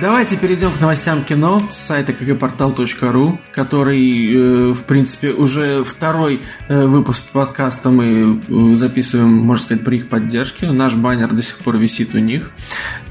Давайте 0.00 0.36
перейдем 0.36 0.72
к 0.72 0.80
новостям 0.80 1.24
кино 1.24 1.62
с 1.70 1.78
сайта 1.78 2.12
kgportal.ru, 2.12 3.38
который, 3.52 4.34
э, 4.34 4.72
в 4.72 4.82
принципе, 4.82 5.30
уже 5.30 5.84
второй 5.84 6.42
э, 6.68 6.86
выпуск 6.86 7.22
подкаста 7.32 7.90
мы 7.90 8.40
э, 8.48 8.74
записываем, 8.74 9.32
можно 9.32 9.64
сказать, 9.64 9.84
при 9.84 9.96
их 9.98 10.08
поддержке. 10.08 10.70
Наш 10.70 10.94
баннер 10.94 11.32
до 11.32 11.42
сих 11.42 11.58
пор 11.58 11.78
висит 11.78 12.14
у 12.14 12.18
них. 12.18 12.50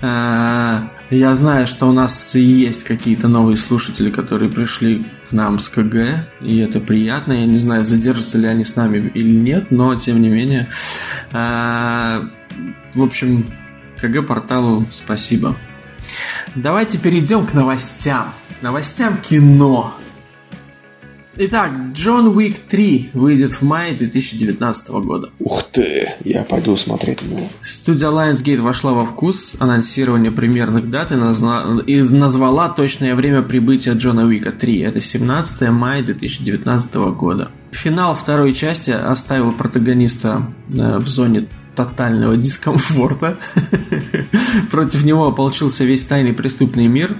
Я 0.01 0.89
знаю, 1.09 1.67
что 1.67 1.87
у 1.87 1.91
нас 1.91 2.35
есть 2.35 2.83
какие-то 2.83 3.27
новые 3.27 3.57
слушатели, 3.57 4.11
которые 4.11 4.51
пришли 4.51 5.05
к 5.29 5.31
нам 5.31 5.59
с 5.59 5.69
КГ, 5.69 6.27
и 6.41 6.59
это 6.59 6.79
приятно. 6.79 7.33
Я 7.33 7.45
не 7.45 7.57
знаю, 7.57 7.85
задержатся 7.85 8.37
ли 8.37 8.47
они 8.47 8.65
с 8.65 8.75
нами 8.75 9.11
или 9.13 9.31
нет, 9.31 9.71
но 9.71 9.95
тем 9.95 10.21
не 10.21 10.29
менее. 10.29 10.67
В 11.31 12.23
общем, 12.95 13.45
КГ 14.01 14.25
порталу 14.27 14.87
спасибо. 14.91 15.55
Давайте 16.55 16.97
перейдем 16.97 17.45
к 17.45 17.53
новостям. 17.53 18.33
К 18.59 18.63
новостям 18.63 19.17
кино. 19.17 19.93
Итак, 21.37 21.71
Джон 21.91 22.27
Уик 22.27 22.59
3 22.59 23.09
выйдет 23.11 23.51
в 23.51 23.61
мае 23.61 23.93
2019 23.93 24.89
года. 24.89 25.31
Ух 25.39 25.63
ты, 25.69 26.13
я 26.23 26.43
пойду 26.43 26.77
смотреть 26.77 27.23
его. 27.23 27.41
Студия 27.61 28.07
Lionsgate 28.07 28.61
вошла 28.61 28.93
во 28.93 29.05
вкус 29.05 29.55
анонсирования 29.59 30.31
примерных 30.31 30.89
дат 30.89 31.11
и, 31.11 31.15
назна... 31.15 31.81
и 31.85 31.99
назвала 32.01 32.69
точное 32.69 33.15
время 33.15 33.41
прибытия 33.41 33.91
Джона 33.91 34.25
Уика 34.25 34.53
3. 34.53 34.79
Это 34.79 35.01
17 35.01 35.69
мая 35.71 36.01
2019 36.03 36.95
года. 36.95 37.51
Финал 37.71 38.15
второй 38.15 38.53
части 38.53 38.91
оставил 38.91 39.51
протагониста 39.51 40.43
э, 40.69 40.99
в 40.99 41.07
зоне 41.09 41.47
тотального 41.75 42.37
дискомфорта. 42.45 43.37
Против 44.71 45.03
него 45.03 45.27
ополчился 45.27 45.83
весь 45.83 46.05
тайный 46.05 46.33
преступный 46.33 46.87
мир. 46.87 47.15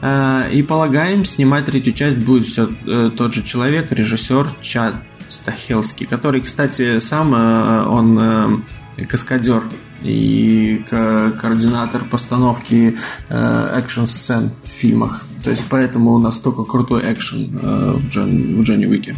Э, 0.00 0.50
и 0.52 0.62
полагаем, 0.62 1.24
снимать 1.24 1.66
третью 1.66 1.92
часть 1.92 2.18
будет 2.18 2.46
все 2.46 2.68
э, 2.86 3.10
тот 3.16 3.34
же 3.34 3.42
человек, 3.42 3.92
режиссер 3.92 4.48
Чад 4.60 4.96
Стахелский, 5.28 6.06
который, 6.06 6.40
кстати, 6.42 6.98
сам 6.98 7.34
э, 7.34 7.86
он 7.86 8.64
каскадер 9.08 9.64
и 10.02 10.84
координатор 10.88 12.02
постановки 12.04 12.96
экшн-сцен 13.30 14.52
в 14.62 14.68
фильмах. 14.68 15.24
То 15.42 15.50
есть 15.50 15.64
поэтому 15.68 16.12
у 16.12 16.18
нас 16.18 16.38
только 16.38 16.64
крутой 16.64 17.02
экшен 17.12 17.58
в, 17.58 18.10
Джон, 18.10 18.62
Джонни 18.62 18.86
Уике. 18.86 19.16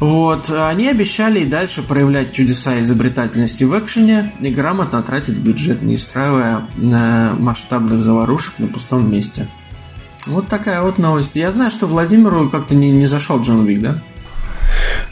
Вот, 0.00 0.50
они 0.50 0.88
обещали 0.88 1.40
и 1.40 1.46
дальше 1.46 1.82
проявлять 1.82 2.32
чудеса 2.32 2.80
изобретательности 2.82 3.64
в 3.64 3.78
экшене 3.78 4.32
и 4.40 4.50
грамотно 4.50 5.02
тратить 5.02 5.38
бюджет, 5.38 5.82
не 5.82 5.94
устраивая 5.94 6.66
э, 6.76 7.32
масштабных 7.38 8.02
заварушек 8.02 8.58
на 8.58 8.66
пустом 8.66 9.10
месте. 9.10 9.46
Вот 10.26 10.48
такая 10.48 10.82
вот 10.82 10.98
новость. 10.98 11.36
Я 11.36 11.50
знаю, 11.52 11.70
что 11.70 11.86
Владимиру 11.86 12.48
как-то 12.48 12.74
не, 12.74 12.90
не 12.90 13.06
зашел 13.06 13.40
Джон 13.40 13.64
Вик, 13.66 13.82
да? 13.82 13.94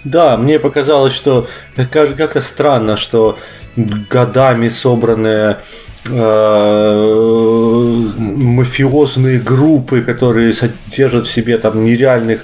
Да, 0.05 0.37
мне 0.37 0.59
показалось, 0.59 1.13
что 1.13 1.47
как-то 1.77 2.41
странно, 2.41 2.97
что 2.97 3.39
годами 3.77 4.69
собранная 4.69 5.61
мафиозные 8.53 9.39
группы, 9.39 10.01
которые 10.03 10.53
содержат 10.53 11.27
в 11.27 11.31
себе 11.31 11.59
там 11.59 11.85
нереальных 11.85 12.41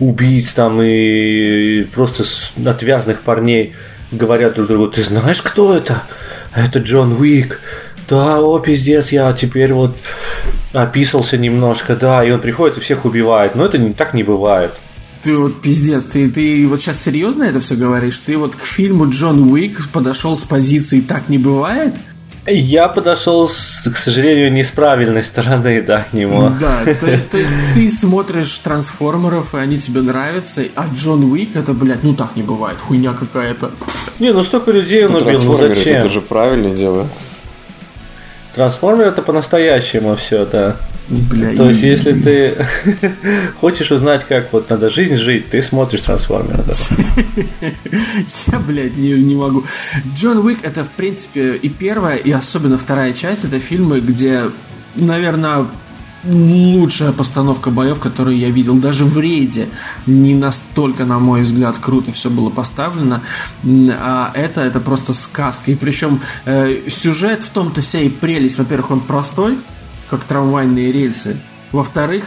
убийц 0.00 0.54
там 0.54 0.80
и 0.82 1.84
просто 1.94 2.24
отвязных 2.64 3.20
парней 3.20 3.74
говорят 4.12 4.54
друг 4.54 4.68
другу, 4.68 4.86
ты 4.88 5.02
знаешь, 5.02 5.42
кто 5.42 5.74
это? 5.74 6.04
Это 6.54 6.78
Джон 6.78 7.12
Уик. 7.20 7.60
Да, 8.08 8.40
о, 8.40 8.58
пиздец, 8.58 9.12
я 9.12 9.32
теперь 9.32 9.72
вот 9.72 9.96
описался 10.72 11.38
немножко, 11.38 11.96
да, 11.96 12.24
и 12.24 12.30
он 12.30 12.40
приходит 12.40 12.78
и 12.78 12.80
всех 12.80 13.04
убивает. 13.04 13.54
Но 13.54 13.64
это 13.64 13.78
не, 13.78 13.92
так 13.92 14.12
не 14.12 14.22
бывает. 14.22 14.72
Ты 15.22 15.36
вот 15.36 15.62
пиздец, 15.62 16.04
ты, 16.04 16.28
ты 16.28 16.66
вот 16.66 16.80
сейчас 16.82 17.02
серьезно 17.02 17.44
это 17.44 17.60
все 17.60 17.74
говоришь? 17.74 18.18
Ты 18.18 18.36
вот 18.36 18.56
к 18.56 18.64
фильму 18.64 19.08
Джон 19.08 19.50
Уик 19.52 19.88
подошел 19.92 20.36
с 20.36 20.42
позиции 20.42 21.00
«так 21.00 21.28
не 21.28 21.38
бывает»? 21.38 21.94
Я 22.46 22.88
подошел, 22.88 23.46
к 23.46 23.96
сожалению, 23.96 24.52
не 24.52 24.64
с 24.64 24.72
правильной 24.72 25.22
стороны, 25.22 25.80
да, 25.86 26.04
к 26.10 26.12
нему. 26.12 26.50
Да, 26.60 26.84
то, 26.84 26.94
то 26.94 27.36
есть 27.36 27.52
ты 27.74 27.88
смотришь 27.88 28.58
трансформеров, 28.58 29.54
и 29.54 29.58
они 29.58 29.78
тебе 29.78 30.00
нравятся, 30.02 30.64
а 30.74 30.86
Джон 30.92 31.24
Уик 31.30 31.54
это, 31.54 31.72
блядь, 31.72 32.02
ну 32.02 32.14
так 32.14 32.34
не 32.34 32.42
бывает, 32.42 32.78
хуйня 32.80 33.12
какая-то. 33.12 33.70
Не, 34.18 34.32
ну 34.32 34.42
столько 34.42 34.72
людей 34.72 35.06
он 35.06 35.12
ну, 35.12 35.18
убил, 35.18 35.40
ну 35.44 35.56
зачем? 35.56 35.98
Это 35.98 36.08
же 36.08 36.20
правильное 36.20 36.74
дело. 36.74 37.08
Трансформер 38.56 39.06
это 39.06 39.22
по-настоящему 39.22 40.16
все, 40.16 40.44
да. 40.44 40.76
Бля, 41.12 41.54
То 41.54 41.68
есть, 41.68 41.82
если 41.82 42.12
ты 42.12 42.54
хочешь 43.60 43.92
узнать, 43.92 44.24
как 44.26 44.52
вот 44.52 44.70
надо 44.70 44.88
жизнь 44.88 45.16
жить, 45.16 45.50
ты 45.50 45.62
смотришь 45.62 46.00
трансформеры. 46.00 46.64
Да? 46.64 46.72
Я, 48.46 48.58
блядь, 48.58 48.96
не, 48.96 49.12
не 49.12 49.34
могу. 49.34 49.62
Джон 50.16 50.38
Уик 50.38 50.60
это, 50.62 50.84
в 50.84 50.90
принципе, 50.90 51.54
и 51.54 51.68
первая, 51.68 52.16
и 52.16 52.30
особенно 52.30 52.78
вторая 52.78 53.12
часть. 53.12 53.44
Это 53.44 53.60
фильмы, 53.60 54.00
где, 54.00 54.44
наверное, 54.94 55.66
лучшая 56.24 57.12
постановка 57.12 57.70
боев, 57.70 57.98
которую 57.98 58.38
я 58.38 58.48
видел. 58.48 58.76
Даже 58.76 59.04
в 59.04 59.18
рейде 59.18 59.68
не 60.06 60.34
настолько, 60.34 61.04
на 61.04 61.18
мой 61.18 61.42
взгляд, 61.42 61.76
круто 61.78 62.12
все 62.12 62.30
было 62.30 62.48
поставлено. 62.48 63.20
А 63.64 64.32
это, 64.34 64.62
это 64.62 64.80
просто 64.80 65.12
сказка. 65.12 65.72
И 65.72 65.74
причем 65.74 66.20
э, 66.46 66.88
сюжет 66.88 67.42
в 67.42 67.50
том-то 67.50 67.82
вся 67.82 68.00
и 68.00 68.08
прелесть. 68.08 68.58
Во-первых, 68.58 68.92
он 68.92 69.00
простой, 69.00 69.58
как 70.12 70.24
трамвайные 70.24 70.92
рельсы. 70.92 71.40
Во-вторых, 71.72 72.24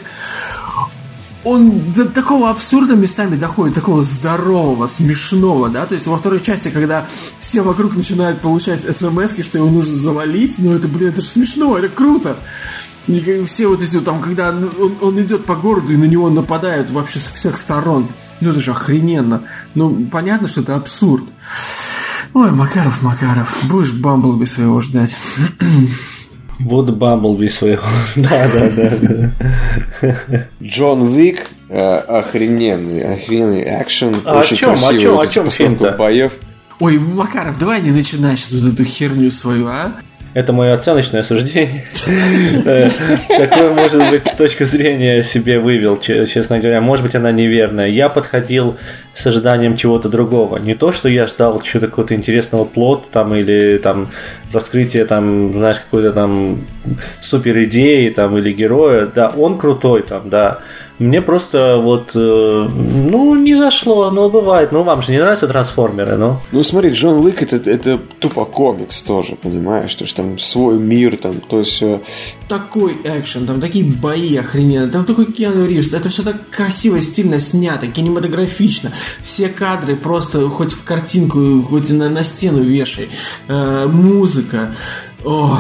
он 1.43 1.71
до 1.95 2.05
такого 2.05 2.49
абсурда 2.49 2.95
местами 2.95 3.36
доходит, 3.36 3.75
такого 3.75 4.01
здорового, 4.01 4.88
смешного, 4.88 5.69
да, 5.69 5.86
то 5.86 5.93
есть 5.93 6.07
во 6.07 6.17
второй 6.17 6.41
части, 6.41 6.69
когда 6.69 7.05
все 7.39 7.61
вокруг 7.61 7.95
начинают 7.95 8.41
получать 8.41 8.81
смс 8.81 9.36
что 9.41 9.59
его 9.59 9.69
нужно 9.69 9.95
завалить, 9.95 10.55
ну 10.57 10.73
это, 10.73 10.88
блин, 10.88 11.09
это 11.09 11.21
же 11.21 11.27
смешно, 11.27 11.77
это 11.77 11.89
круто. 11.89 12.38
И 13.05 13.43
все 13.45 13.67
вот 13.67 13.83
эти, 13.83 13.99
там, 13.99 14.19
когда 14.19 14.49
он, 14.49 14.95
он 14.99 15.21
идет 15.21 15.45
по 15.45 15.55
городу 15.55 15.93
и 15.93 15.97
на 15.97 16.05
него 16.05 16.31
нападают 16.31 16.89
вообще 16.89 17.19
со 17.19 17.31
всех 17.36 17.55
сторон, 17.59 18.07
ну 18.41 18.49
это 18.49 18.59
же 18.59 18.71
охрененно. 18.71 19.43
Ну, 19.75 20.07
понятно, 20.11 20.47
что 20.47 20.61
это 20.61 20.75
абсурд. 20.75 21.25
Ой, 22.33 22.49
Макаров, 22.49 23.03
Макаров, 23.03 23.55
будешь 23.69 23.93
Бамблби 23.93 24.45
своего 24.45 24.81
ждать. 24.81 25.15
Буду 26.60 26.93
Бамблби 26.93 27.47
своего. 27.47 27.84
да, 28.16 28.47
да, 28.47 28.70
да. 30.01 30.47
Джон 30.62 31.01
Уик 31.01 31.47
э, 31.70 31.80
охрененный, 31.80 33.16
охрененный 33.16 33.64
экшен. 33.82 34.16
А 34.26 34.39
очень 34.39 34.56
о 34.56 34.60
чем, 34.60 34.70
красивый, 34.70 34.95
о 34.95 34.99
чем, 34.99 35.20
о 35.20 35.28
чем 35.28 35.49
фильм-то? 35.49 35.91
боев. 35.91 36.34
Ой, 36.80 36.97
Макаров, 36.97 37.58
давай 37.58 37.82
не 37.82 37.91
начинай 37.91 38.38
сейчас 38.38 38.62
вот 38.62 38.74
эту 38.74 38.84
херню 38.84 39.32
свою, 39.32 39.68
а? 39.68 39.93
Это 40.36 40.51
мое 40.51 40.73
оценочное 40.73 41.23
суждение. 41.23 41.86
Э, 42.65 42.89
такое, 43.29 43.73
может 43.73 44.09
быть, 44.09 44.27
с 44.27 44.33
точки 44.33 44.65
зрения 44.65 45.23
себе 45.23 45.59
вывел, 45.59 45.95
честно 45.95 46.59
говоря. 46.59 46.81
Может 46.81 47.05
быть, 47.05 47.15
она 47.15 47.31
неверная. 47.31 47.88
Я 47.88 48.09
подходил 48.09 48.75
с 49.13 49.25
ожиданием 49.25 49.77
чего-то 49.77 50.09
другого. 50.09 50.57
Не 50.57 50.75
то, 50.75 50.91
что 50.91 51.07
я 51.07 51.27
ждал 51.27 51.61
чего-то 51.61 51.88
какого-то 51.88 52.15
интересного 52.15 52.65
плота 52.65 53.07
там 53.13 53.33
или 53.33 53.77
там 53.77 54.09
раскрытие 54.51 55.05
там, 55.05 55.53
знаешь, 55.53 55.79
какой-то 55.79 56.11
там 56.11 56.65
супер 57.21 57.63
идеи 57.63 58.09
там 58.09 58.38
или 58.38 58.51
героя. 58.51 59.05
Да, 59.05 59.29
он 59.29 59.57
крутой 59.57 60.03
там, 60.03 60.29
да. 60.29 60.59
Мне 60.98 61.22
просто 61.22 61.78
вот, 61.78 62.12
э, 62.16 62.70
ну, 62.70 63.36
не 63.36 63.56
зашло, 63.56 64.10
ну, 64.12 64.30
бывает. 64.30 64.72
Ну, 64.72 64.84
вам 64.84 65.02
же 65.02 65.12
не 65.12 65.20
нравятся 65.20 65.48
трансформеры, 65.48 66.16
ну? 66.16 66.39
Ну, 66.54 66.64
смотри, 66.64 66.91
Джон 66.91 67.26
Уик 67.26 67.41
это, 67.41 67.58
это 67.70 68.00
тупо 68.20 68.46
комикс 68.46 69.02
тоже, 69.02 69.36
понимаешь? 69.36 69.93
То 69.93 70.06
есть 70.06 70.16
там 70.16 70.39
свой 70.39 70.80
мир, 70.80 71.18
там, 71.18 71.41
то 71.41 71.60
есть... 71.60 71.82
Э... 71.82 72.00
Такой 72.48 72.98
экшен, 73.04 73.46
там 73.46 73.60
такие 73.60 73.84
бои 73.84 74.38
охрененные, 74.38 74.89
там 74.89 75.04
такой 75.04 75.26
Киану 75.34 75.66
Ривз, 75.68 75.93
это 75.93 76.10
все 76.10 76.24
так 76.24 76.50
красиво, 76.50 77.02
стильно 77.02 77.39
снято, 77.39 77.88
кинематографично. 77.88 78.93
Все 79.22 79.50
кадры 79.50 79.98
просто 79.98 80.48
хоть 80.50 80.72
в 80.72 80.86
картинку, 80.86 81.62
хоть 81.64 81.89
на, 81.89 82.10
на 82.10 82.24
стену 82.24 82.60
вешай. 82.60 83.10
Э, 83.50 83.86
музыка. 83.88 84.74
Ох, 85.26 85.60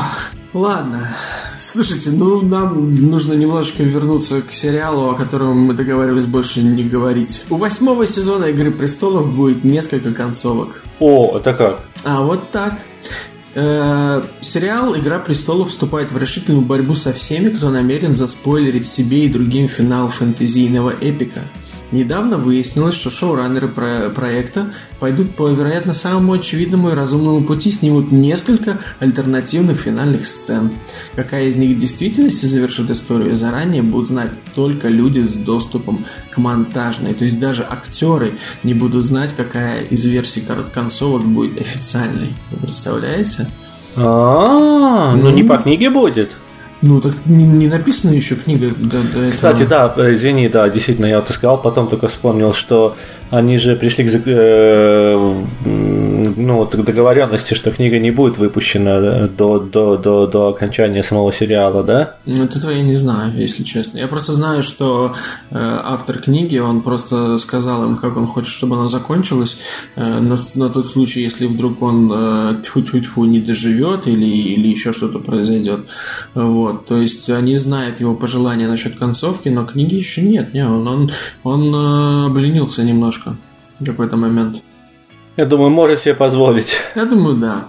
ладно. 0.55 1.15
Слушайте, 1.59 2.11
ну 2.11 2.41
нам 2.41 2.95
нужно 2.95 3.33
немножечко 3.33 3.83
вернуться 3.83 4.41
к 4.41 4.53
сериалу, 4.53 5.09
о 5.09 5.15
котором 5.15 5.57
мы 5.59 5.73
договаривались 5.73 6.25
больше 6.25 6.61
не 6.61 6.83
говорить. 6.83 7.43
У 7.49 7.57
восьмого 7.57 8.07
сезона 8.07 8.45
Игры 8.45 8.71
престолов 8.71 9.31
будет 9.33 9.63
несколько 9.63 10.13
концовок. 10.13 10.83
О, 10.99 11.37
это 11.37 11.53
как? 11.53 11.81
А 12.03 12.21
вот 12.21 12.51
так. 12.51 12.79
Э, 13.57 14.21
сериал 14.41 14.97
«Игра 14.97 15.17
престолов» 15.17 15.69
вступает 15.69 16.11
в 16.11 16.17
решительную 16.17 16.61
борьбу 16.61 16.95
со 16.95 17.13
всеми, 17.13 17.49
кто 17.49 17.69
намерен 17.69 18.13
заспойлерить 18.13 18.85
себе 18.85 19.25
и 19.25 19.29
другим 19.29 19.69
финал 19.69 20.09
фэнтезийного 20.09 20.93
эпика. 20.99 21.41
Недавно 21.91 22.37
выяснилось, 22.37 22.95
что 22.95 23.09
шоураннеры 23.09 23.67
про- 23.67 24.09
проекта 24.09 24.67
пойдут 24.99 25.35
по, 25.35 25.47
вероятно, 25.47 25.93
самому 25.93 26.33
очевидному 26.33 26.89
и 26.89 26.93
разумному 26.93 27.43
пути, 27.43 27.71
снимут 27.71 28.11
несколько 28.11 28.79
альтернативных 28.99 29.79
финальных 29.79 30.25
сцен. 30.25 30.71
Какая 31.15 31.45
из 31.45 31.55
них 31.55 31.77
в 31.77 31.79
действительности 31.79 32.45
завершит 32.47 32.89
историю, 32.89 33.35
заранее 33.37 33.83
будут 33.83 34.07
знать 34.07 34.31
только 34.55 34.87
люди 34.87 35.19
с 35.19 35.33
доступом 35.33 36.05
к 36.31 36.37
монтажной. 36.37 37.13
То 37.13 37.25
есть 37.25 37.39
даже 37.39 37.63
актеры 37.63 38.33
не 38.63 38.73
будут 38.73 39.05
знать, 39.05 39.33
какая 39.35 39.83
из 39.83 40.05
версий 40.05 40.43
концовок 40.73 41.23
будет 41.23 41.61
официальной. 41.61 42.33
Вы 42.51 42.57
представляете? 42.57 43.47
А, 43.95 45.15
ну 45.15 45.29
не 45.29 45.43
по 45.43 45.57
книге 45.57 45.89
будет. 45.89 46.35
Ну, 46.81 47.01
так 47.01 47.13
не, 47.25 47.47
не 47.47 47.67
написана 47.67 48.11
еще 48.11 48.35
книга 48.35 48.67
до, 48.77 49.01
до 49.01 49.31
Кстати, 49.31 49.63
да, 49.63 49.93
э, 49.97 50.13
извини, 50.13 50.49
да, 50.49 50.69
действительно, 50.69 51.05
я 51.05 51.19
вот 51.19 51.29
сказал, 51.29 51.61
потом 51.61 51.87
только 51.87 52.07
вспомнил, 52.07 52.53
что 52.53 52.95
они 53.31 53.57
же 53.57 53.75
пришли 53.75 54.03
к 54.07 54.11
э, 54.25 55.33
ну, 56.35 56.65
договоренности, 56.65 57.53
что 57.53 57.71
книга 57.71 57.99
не 57.99 58.11
будет 58.11 58.37
выпущена 58.37 59.27
до, 59.27 59.59
до, 59.59 59.97
до, 59.97 60.27
до 60.27 60.47
окончания 60.49 61.03
самого 61.03 61.31
сериала, 61.31 61.83
да? 61.83 62.15
Ну, 62.25 62.43
этого 62.43 62.71
я 62.71 62.83
не 62.83 62.95
знаю, 62.95 63.33
если 63.35 63.63
честно. 63.63 63.97
Я 63.99 64.07
просто 64.07 64.33
знаю, 64.33 64.63
что 64.63 65.13
э, 65.51 65.55
автор 65.83 66.19
книги, 66.19 66.57
он 66.57 66.81
просто 66.81 67.37
сказал 67.39 67.83
им, 67.85 67.97
как 67.97 68.17
он 68.17 68.27
хочет, 68.27 68.53
чтобы 68.53 68.75
она 68.75 68.89
закончилась, 68.89 69.57
э, 69.95 70.19
на, 70.19 70.37
на 70.53 70.69
тот 70.69 70.87
случай, 70.87 71.21
если 71.21 71.47
вдруг 71.47 71.81
он 71.81 72.11
э, 72.13 72.55
тьфу-тьфу-тьфу 72.63 73.25
не 73.25 73.39
доживет 73.39 74.07
или, 74.07 74.25
или 74.25 74.67
еще 74.67 74.93
что-то 74.93 75.19
произойдет. 75.19 75.85
Вот, 76.33 76.85
то 76.85 76.97
есть 76.97 77.29
они 77.29 77.57
знают 77.57 77.99
его 77.99 78.15
пожелания 78.15 78.67
насчет 78.67 78.97
концовки, 78.97 79.49
но 79.49 79.65
книги 79.65 79.95
еще 79.95 80.21
нет, 80.21 80.53
не, 80.53 80.65
он, 80.65 80.87
он, 80.87 81.11
он 81.43 81.75
э, 81.75 82.25
обленился 82.25 82.83
немножко 82.83 83.37
в 83.79 83.85
какой-то 83.85 84.17
момент. 84.17 84.63
Я 85.37 85.45
думаю, 85.45 85.69
может 85.69 85.99
себе 85.99 86.15
позволить. 86.15 86.77
Я 86.95 87.05
думаю, 87.05 87.37
да. 87.37 87.67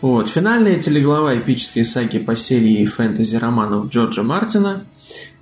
Вот. 0.00 0.28
Финальная 0.28 0.78
телеглава 0.78 1.38
эпической 1.38 1.84
саги 1.84 2.18
по 2.18 2.36
серии 2.36 2.84
фэнтези-романов 2.84 3.88
Джорджа 3.88 4.22
Мартина 4.22 4.84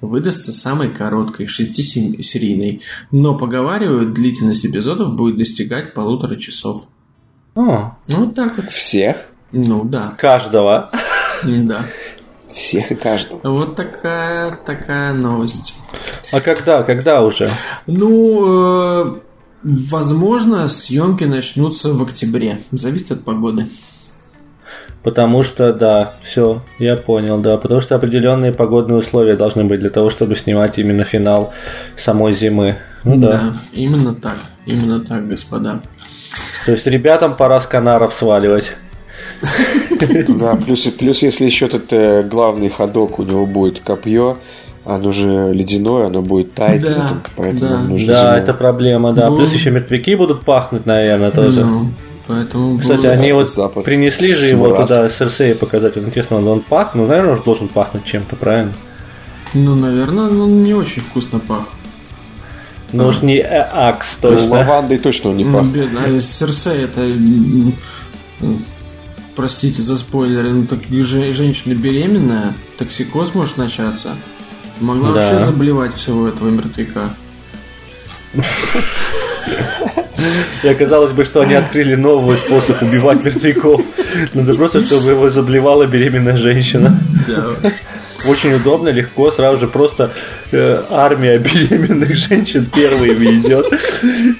выдастся 0.01 0.53
самой 0.53 0.89
короткой, 0.89 1.47
6-серийной, 1.47 2.83
но, 3.11 3.37
поговаривают, 3.37 4.13
длительность 4.15 4.67
эпизодов 4.67 5.15
будет 5.15 5.37
достигать 5.37 5.95
полутора 5.95 6.37
часов. 6.37 6.85
О. 7.55 7.97
Ну, 8.09 8.25
вот 8.25 8.35
так 8.35 8.57
вот. 8.57 8.71
Всех? 8.71 9.27
Ну, 9.53 9.85
да. 9.85 10.15
Каждого. 10.19 10.91
Да. 11.45 11.87
Всех 12.53 12.91
и 12.91 12.95
каждого. 12.95 13.41
Вот 13.45 13.77
такая, 13.77 14.57
такая 14.57 15.13
новость. 15.13 15.75
А 16.33 16.41
когда? 16.41 16.83
Когда 16.83 17.23
уже? 17.23 17.49
Ну, 17.87 19.15
э, 19.17 19.21
возможно, 19.63 20.69
съемки 20.69 21.25
начнутся 21.25 21.93
в 21.93 22.03
октябре. 22.03 22.61
Зависит 22.73 23.13
от 23.13 23.25
погоды. 23.25 23.67
Потому 25.03 25.43
что, 25.43 25.73
да, 25.73 26.15
все, 26.23 26.63
я 26.79 26.97
понял, 26.97 27.39
да. 27.39 27.57
Потому 27.57 27.81
что 27.81 27.97
определенные 27.97 28.53
погодные 28.53 28.99
условия 28.99 29.35
должны 29.35 29.65
быть 29.65 29.81
для 29.81 29.91
того, 29.91 30.11
чтобы 30.11 30.37
снимать 30.37 30.79
именно 30.79 31.05
финал 31.05 31.53
самой 31.97 32.35
зимы. 32.35 32.77
Ну 33.05 33.17
да. 33.17 33.31
Да, 33.31 33.55
именно 33.73 34.15
так. 34.15 34.37
Именно 34.67 35.01
так, 35.01 35.27
господа. 35.27 35.83
То 36.67 36.73
есть 36.73 36.87
ребятам 36.87 37.35
пора 37.37 37.61
с 37.61 37.67
канаров 37.67 38.15
сваливать. 38.15 38.77
Да, 40.29 40.55
плюс, 40.57 40.83
плюс 40.99 41.23
если 41.23 41.47
еще 41.47 41.67
этот 41.67 41.93
э, 41.93 42.23
главный 42.23 42.69
ходок 42.69 43.19
у 43.19 43.23
него 43.23 43.47
будет 43.47 43.81
копье, 43.81 44.37
оно 44.95 45.13
же 45.13 45.53
ледяное, 45.53 46.07
оно 46.07 46.23
будет 46.23 46.55
таять, 46.55 46.83
да, 46.83 47.13
поэтому 47.37 47.71
да. 47.71 47.79
нужно 47.81 48.13
Да, 48.13 48.39
это 48.39 48.55
проблема, 48.55 49.13
да. 49.13 49.31
Ну, 49.31 49.37
Плюс 49.37 49.53
еще 49.53 49.71
мертвяки 49.71 50.15
будут 50.15 50.43
пахнуть, 50.43 50.87
наверное, 50.87 51.31
тоже. 51.31 51.65
Ну, 51.65 51.91
поэтому 52.27 52.79
Кстати, 52.79 53.07
они 53.07 53.33
вот 53.33 53.49
Запад. 53.49 53.85
принесли 53.85 54.29
же 54.29 54.47
Смрад. 54.47 54.51
его 54.51 54.77
туда 54.77 55.09
Серсея 55.09 55.55
показать. 55.55 55.97
Вот 55.97 56.07
интересно, 56.07 56.39
он, 56.39 56.49
он 56.49 56.61
пах, 56.61 56.95
ну, 56.95 57.07
наверное, 57.07 57.37
он 57.37 57.43
должен 57.45 57.69
пахнуть 57.69 58.05
чем-то, 58.05 58.37
правильно? 58.37 58.73
Ну, 59.55 59.75
наверное, 59.75 60.27
он 60.27 60.65
не 60.65 60.75
очень 60.75 61.03
вкусно 61.03 61.39
пах. 61.39 61.69
Ну 62.93 63.07
уж 63.07 63.23
не 63.23 63.41
Акс 63.41 64.17
точно. 64.17 64.47
Ну, 64.47 64.53
лавандой 64.53 64.99
точно 64.99 65.31
он 65.31 65.37
не 65.37 65.45
пах. 65.45 65.63
Ну, 65.63 66.17
а 66.19 66.21
Серсей 66.21 66.85
это 66.85 67.09
простите 69.37 69.81
за 69.83 69.97
спойлеры, 69.97 70.51
ну 70.51 70.67
так 70.67 70.81
же 70.91 71.33
женщина 71.33 71.75
беременная, 71.75 72.55
токсикоз 72.77 73.35
может 73.35 73.57
начаться. 73.57 74.17
Могла 74.81 75.13
да. 75.13 75.21
вообще 75.21 75.45
заболевать 75.45 75.95
всего 75.95 76.29
этого 76.29 76.49
мертвяка. 76.49 77.15
И 80.63 80.69
оказалось 80.69 81.13
бы, 81.13 81.25
что 81.25 81.41
они 81.41 81.55
открыли 81.55 81.95
новый 81.95 82.37
способ 82.37 82.83
убивать 82.83 83.25
мертвяков. 83.25 83.83
Надо 84.35 84.55
просто, 84.55 84.81
чтобы 84.81 85.11
его 85.11 85.31
заблевала 85.31 85.87
беременная 85.87 86.37
женщина. 86.37 86.99
Да. 87.27 87.71
Очень 88.27 88.55
удобно, 88.55 88.91
легко, 88.91 89.31
сразу 89.31 89.57
же 89.57 89.67
просто 89.67 90.11
э, 90.53 90.83
армия 90.91 91.39
беременных 91.39 92.15
женщин 92.15 92.67
первыми 92.67 93.39
идет. 93.41 93.67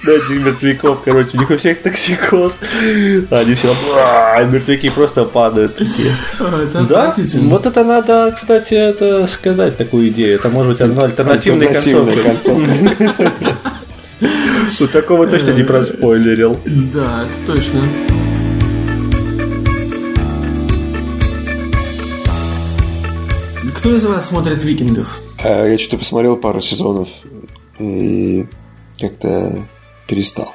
Да, 0.05 0.13
этих 0.13 0.45
мертвяков, 0.45 1.03
короче, 1.05 1.31
у 1.35 1.39
них 1.39 1.51
у 1.51 1.57
всех 1.57 1.83
токсикоз. 1.83 2.59
Они 3.31 3.55
все, 3.55 3.75
а, 3.97 4.43
мертвяки 4.45 4.91
просто 4.91 5.25
падают 5.25 5.77
такие. 5.77 6.13
Да, 6.89 7.15
вот 7.35 7.67
это 7.67 7.85
надо, 7.85 8.35
кстати, 8.37 8.75
это 8.75 9.27
сказать, 9.27 9.77
такую 9.77 10.09
идею. 10.09 10.35
Это 10.35 10.49
может 10.49 10.73
быть 10.73 10.81
одно 10.81 11.05
альтернативной 11.05 11.69
концовкой. 11.69 12.25
Вот 14.79 14.91
такого 14.91 15.27
точно 15.27 15.53
не 15.53 15.63
проспойлерил. 15.63 16.61
Да, 16.67 17.25
это 17.25 17.53
точно. 17.53 17.81
Кто 23.81 23.97
из 23.97 24.05
вас 24.05 24.29
смотрит 24.29 24.63
викингов? 24.63 25.21
А, 25.43 25.67
я 25.67 25.79
что-то 25.79 25.97
посмотрел 25.97 26.37
пару 26.37 26.61
сезонов 26.61 27.09
и 27.79 28.45
как-то 28.99 29.59
перестал. 30.07 30.53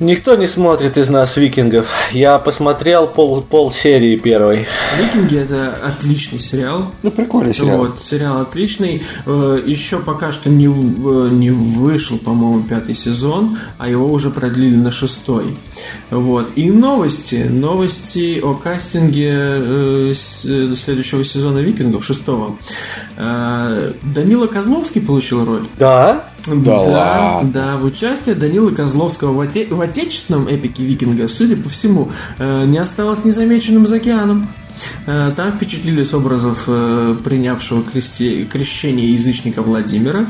Никто 0.00 0.36
не 0.36 0.46
смотрит 0.46 0.96
из 0.96 1.08
нас 1.08 1.36
викингов. 1.36 1.86
Я 2.12 2.38
посмотрел 2.38 3.06
пол, 3.06 3.42
пол 3.42 3.70
серии 3.70 4.16
первой. 4.16 4.66
Викинги 4.98 5.36
это 5.38 5.74
отличный 5.84 6.40
сериал. 6.40 6.92
Ну, 7.02 7.10
прикольный 7.10 7.54
сериал. 7.54 7.78
Вот, 7.78 8.02
сериал 8.04 8.42
отличный. 8.42 9.02
Э, 9.26 9.60
Еще 9.64 9.98
пока 9.98 10.32
что 10.32 10.50
не, 10.50 10.66
не 10.66 11.50
вышел, 11.50 12.18
по-моему, 12.18 12.62
пятый 12.62 12.94
сезон, 12.94 13.58
а 13.78 13.88
его 13.88 14.10
уже 14.10 14.30
продлили 14.30 14.76
на 14.76 14.90
шестой. 14.90 15.44
Вот. 16.10 16.48
И 16.56 16.70
новости. 16.70 17.46
Новости 17.48 18.40
о 18.42 18.54
кастинге 18.54 19.30
э, 19.32 20.12
следующего 20.14 21.24
сезона 21.24 21.58
викингов, 21.58 22.04
шестого. 22.04 22.56
Э, 23.16 23.92
Данила 24.02 24.46
Козловский 24.46 25.00
получил 25.00 25.44
роль. 25.44 25.66
Да? 25.78 26.24
Да, 26.46 26.54
да, 26.54 26.80
ладно. 26.80 27.50
да, 27.52 27.76
в 27.76 27.84
участии 27.84 28.32
Данилы 28.32 28.72
Козловского 28.72 29.32
в, 29.32 29.40
оте- 29.40 29.72
в 29.72 29.80
отечественном 29.80 30.48
эпике 30.48 30.84
Викинга, 30.84 31.28
судя 31.28 31.56
по 31.56 31.68
всему, 31.68 32.10
э, 32.38 32.64
не 32.66 32.78
осталось 32.78 33.24
незамеченным 33.24 33.86
за 33.86 33.96
океаном. 33.96 34.48
Э, 35.06 35.32
там 35.36 35.52
впечатлили 35.52 36.04
с 36.04 36.14
образов 36.14 36.64
э, 36.66 37.16
принявшего 37.24 37.82
крести... 37.82 38.44
крещение 38.44 39.12
язычника 39.12 39.62
Владимира 39.62 40.26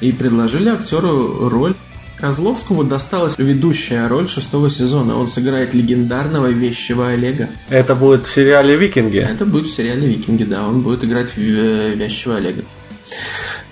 и 0.00 0.12
предложили 0.12 0.68
актеру 0.70 1.48
роль 1.48 1.74
Козловскому 2.20 2.84
досталась 2.84 3.38
ведущая 3.38 4.06
роль 4.06 4.28
шестого 4.28 4.68
сезона. 4.68 5.16
Он 5.16 5.26
сыграет 5.26 5.72
легендарного 5.72 6.48
вещего 6.48 7.08
Олега. 7.08 7.48
Это 7.70 7.94
будет 7.94 8.26
в 8.26 8.30
сериале 8.30 8.76
«Викинги»? 8.76 9.18
Это 9.18 9.46
будет 9.46 9.66
в 9.66 9.74
сериале 9.74 10.06
«Викинги», 10.06 10.44
да. 10.44 10.68
Он 10.68 10.82
будет 10.82 11.02
играть 11.02 11.34
вещего 11.36 12.36
Олега. 12.36 12.62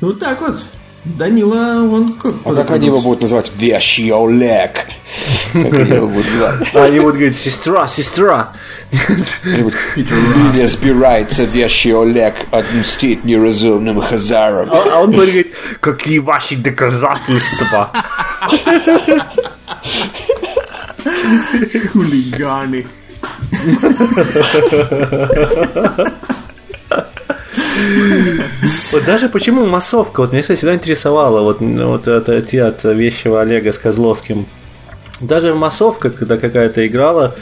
Ну, 0.00 0.14
так 0.14 0.40
вот. 0.40 0.64
Данила, 1.16 1.82
он 1.82 2.12
как... 2.14 2.34
А 2.44 2.54
как 2.54 2.70
они 2.70 2.86
его 2.86 3.00
будут 3.00 3.22
называть? 3.22 3.50
Вещий 3.56 4.10
Олег. 4.10 4.86
Как 5.52 5.72
они 5.72 5.92
его 5.92 6.06
будут 6.06 6.26
звать? 6.26 6.74
Они 6.74 7.00
будут 7.00 7.14
говорить, 7.16 7.36
сестра, 7.36 7.88
сестра. 7.88 8.52
Не 8.92 10.68
збирается 10.68 11.44
вещий 11.44 11.92
Олег 11.92 12.34
отмстить 12.50 13.24
неразумным 13.24 14.00
хазарам. 14.00 14.68
А, 14.70 14.84
а 14.92 15.00
он 15.00 15.12
будет 15.12 15.26
говорить, 15.26 15.52
какие 15.80 16.18
ваши 16.18 16.56
доказательства? 16.56 17.90
Хулиганы. 21.92 22.86
Вот 28.92 29.04
даже 29.04 29.28
почему 29.28 29.66
массовка, 29.66 30.20
вот 30.20 30.32
меня, 30.32 30.42
кстати, 30.42 30.58
всегда 30.58 30.74
интересовало, 30.74 31.42
вот, 31.42 31.60
вот 31.60 32.08
это 32.08 32.36
от 32.58 32.84
вещего 32.84 33.40
Олега 33.40 33.72
с 33.72 33.78
Козловским. 33.78 34.46
Даже 35.20 35.54
массовка, 35.54 36.10
когда 36.10 36.36
какая-то 36.36 36.86
играла, 36.86 37.34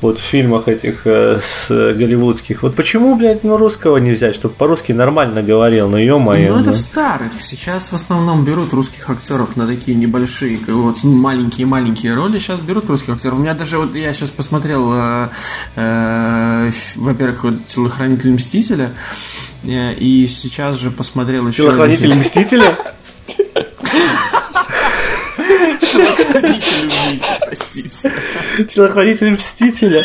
вот 0.00 0.18
в 0.18 0.22
фильмах 0.22 0.68
этих 0.68 1.06
э, 1.06 1.38
с 1.40 1.68
голливудских. 1.68 2.62
Вот 2.62 2.74
почему, 2.76 3.16
блядь, 3.16 3.44
ну 3.44 3.56
русского 3.56 3.96
не 3.98 4.10
взять, 4.12 4.34
чтобы 4.34 4.54
по-русски 4.54 4.92
нормально 4.92 5.42
говорил, 5.42 5.88
ну 5.88 5.96
ё-моё. 5.96 6.54
Ну 6.54 6.60
это 6.60 6.72
в 6.72 6.78
старых. 6.78 7.32
Сейчас 7.40 7.90
в 7.90 7.94
основном 7.94 8.44
берут 8.44 8.72
русских 8.72 9.08
актеров 9.10 9.56
на 9.56 9.66
такие 9.66 9.96
небольшие, 9.96 10.58
вот 10.68 11.02
маленькие-маленькие 11.02 12.14
роли. 12.14 12.38
Сейчас 12.38 12.60
берут 12.60 12.88
русских 12.88 13.14
актеров. 13.14 13.38
У 13.38 13.42
меня 13.42 13.54
даже 13.54 13.78
вот 13.78 13.94
я 13.94 14.12
сейчас 14.12 14.30
посмотрел, 14.30 14.90
э, 14.92 15.28
э, 15.76 16.70
во-первых, 16.96 17.44
вот 17.44 17.66
телохранитель 17.66 18.32
Мстителя, 18.32 18.92
э, 19.64 19.94
и 19.94 20.28
сейчас 20.28 20.76
же 20.76 20.90
посмотрел 20.90 21.48
еще. 21.48 21.64
Телохранитель 21.64 22.14
Мстителя? 22.14 22.76
Телохранитель 26.28 26.86
Мстителя, 26.86 27.38
простите. 27.46 28.12
Телохранитель 28.68 29.30
Мстителя. 29.32 30.04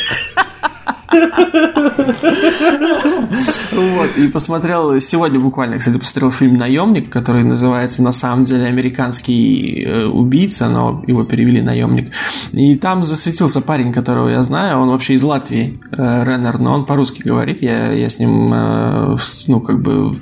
Вот, 3.72 4.18
и 4.18 4.28
посмотрел, 4.28 5.00
сегодня 5.00 5.40
буквально, 5.40 5.78
кстати, 5.78 5.98
посмотрел 5.98 6.32
фильм 6.32 6.58
«Наемник», 6.58 7.10
который 7.10 7.44
называется 7.44 8.02
на 8.02 8.12
самом 8.12 8.46
деле 8.46 8.66
«Американский 8.66 9.84
э, 9.84 10.06
убийца», 10.06 10.70
но 10.70 11.04
его 11.08 11.24
перевели 11.24 11.62
«Наемник». 11.62 12.12
И 12.52 12.76
там 12.76 13.04
засветился 13.04 13.62
парень, 13.62 13.94
которого 13.94 14.30
я 14.30 14.44
знаю, 14.44 14.80
он 14.80 14.90
вообще 14.90 15.14
из 15.14 15.24
Латвии, 15.24 15.80
э, 15.92 16.24
Реннер, 16.24 16.60
но 16.60 16.74
он 16.74 16.86
по-русски 16.86 17.22
говорит, 17.24 17.62
я, 17.62 17.92
я 17.92 18.10
с 18.10 18.20
ним, 18.20 18.52
э, 18.54 19.18
ну, 19.48 19.60
как 19.62 19.82
бы, 19.82 20.16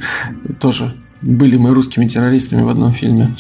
тоже 0.60 0.94
были 1.22 1.58
мы 1.58 1.74
русскими 1.74 2.08
террористами 2.08 2.62
в 2.62 2.70
одном 2.70 2.92
фильме. 2.94 3.36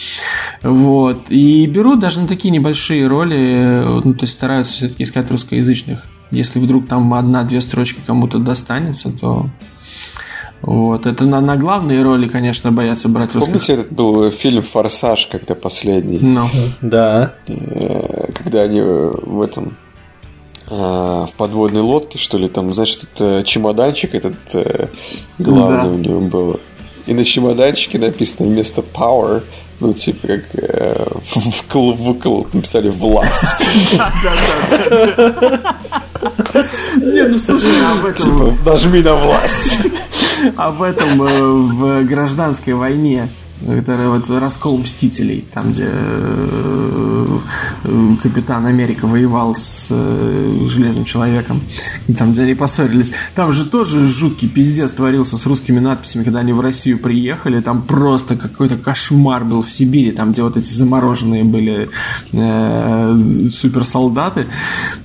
Вот. 0.61 1.29
И 1.29 1.65
берут 1.65 1.99
даже 1.99 2.19
на 2.19 2.27
такие 2.27 2.51
небольшие 2.51 3.07
роли, 3.07 3.81
ну, 4.03 4.13
то 4.13 4.23
есть 4.23 4.33
стараются 4.33 4.73
все-таки 4.73 5.03
искать 5.03 5.29
русскоязычных. 5.31 6.03
Если 6.31 6.59
вдруг 6.59 6.87
там 6.87 7.13
одна-две 7.13 7.61
строчки 7.61 7.99
кому-то 8.05 8.39
достанется, 8.39 9.11
то 9.11 9.49
вот. 10.61 11.07
Это 11.07 11.25
на, 11.25 11.41
на 11.41 11.57
главные 11.57 12.03
роли, 12.03 12.27
конечно, 12.27 12.71
боятся 12.71 13.09
брать 13.09 13.33
русских. 13.33 13.53
Помните, 13.53 13.73
этот 13.73 13.91
был 13.91 14.29
фильм 14.29 14.61
«Форсаж», 14.61 15.27
когда 15.27 15.55
последний? 15.55 16.19
Ну. 16.19 16.49
Да. 16.81 17.33
Э, 17.47 18.31
когда 18.33 18.61
они 18.61 18.81
в 18.81 19.41
этом 19.41 19.75
э, 20.69 20.75
в 20.75 21.29
подводной 21.35 21.81
лодке, 21.81 22.19
что 22.19 22.37
ли, 22.37 22.47
там, 22.47 22.73
значит, 22.73 23.03
этот 23.15 23.45
чемоданчик 23.45 24.13
этот 24.13 24.35
э, 24.53 24.87
главный 25.39 25.83
да. 25.83 25.87
у 25.89 25.97
него 25.97 26.21
был. 26.21 26.59
И 27.05 27.13
на 27.13 27.25
чемоданчике 27.25 27.97
написано 27.97 28.47
вместо 28.47 28.81
power, 28.81 29.43
ну, 29.79 29.93
типа, 29.93 30.27
как 30.27 30.43
э, 30.53 31.05
вкл, 31.23 31.93
вкл, 31.93 32.43
написали 32.53 32.89
власть. 32.89 33.43
Не, 36.97 37.27
ну 37.27 37.39
слушай, 37.39 37.71
об 37.91 38.05
этом... 38.05 38.55
Типа, 38.55 38.69
нажми 38.69 39.01
на 39.01 39.15
власть. 39.15 39.77
Об 40.55 40.83
этом 40.83 41.23
э, 41.23 41.25
в 41.25 42.03
гражданской 42.03 42.73
войне 42.73 43.27
это 43.67 44.09
вот 44.09 44.29
раскол 44.29 44.77
Мстителей, 44.77 45.45
там, 45.53 45.71
где 45.71 45.87
э, 45.87 47.37
Капитан 48.21 48.65
Америка 48.65 49.05
воевал 49.05 49.55
с 49.55 49.87
э, 49.89 50.67
Железным 50.67 51.05
Человеком, 51.05 51.61
и 52.07 52.13
там, 52.13 52.31
где 52.31 52.41
они 52.41 52.55
поссорились. 52.55 53.11
Там 53.35 53.51
же 53.51 53.65
тоже 53.65 54.07
жуткий 54.07 54.47
пиздец 54.47 54.91
творился 54.91 55.37
с 55.37 55.45
русскими 55.45 55.79
надписями, 55.79 56.23
когда 56.23 56.39
они 56.39 56.53
в 56.53 56.61
Россию 56.61 56.99
приехали, 56.99 57.61
там 57.61 57.83
просто 57.83 58.35
какой-то 58.35 58.77
кошмар 58.77 59.43
был 59.45 59.61
в 59.61 59.71
Сибири, 59.71 60.11
там, 60.11 60.31
где 60.31 60.43
вот 60.43 60.57
эти 60.57 60.71
замороженные 60.71 61.43
были 61.43 61.89
э, 62.31 63.47
суперсолдаты. 63.49 64.47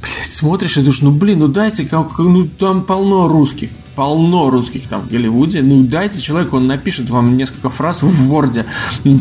Блять, 0.01 0.33
смотришь 0.33 0.77
и 0.77 0.81
думаешь, 0.81 1.03
ну, 1.03 1.11
блин, 1.11 1.41
ну 1.41 1.49
дайте, 1.49 1.85
как, 1.85 2.19
ну, 2.19 2.47
там 2.47 2.85
полно 2.85 3.29
русских 3.29 3.71
полно 3.97 4.51
русских 4.51 4.87
там 4.87 5.03
в 5.03 5.09
Голливуде. 5.09 5.63
Ну, 5.63 5.83
дайте 5.83 6.21
человеку, 6.21 6.59
он 6.59 6.67
напишет 6.67 7.11
вам 7.11 7.37
несколько 7.37 7.71
фраз 7.71 8.03
в 8.03 8.33
Word 8.33 8.65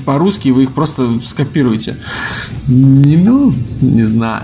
по-русски, 0.06 0.50
вы 0.50 0.64
их 0.64 0.74
просто 0.74 1.20
скопируете. 1.22 1.98
Не, 2.68 3.18
ну, 3.18 3.54
не 3.82 4.04
знаю. 4.04 4.44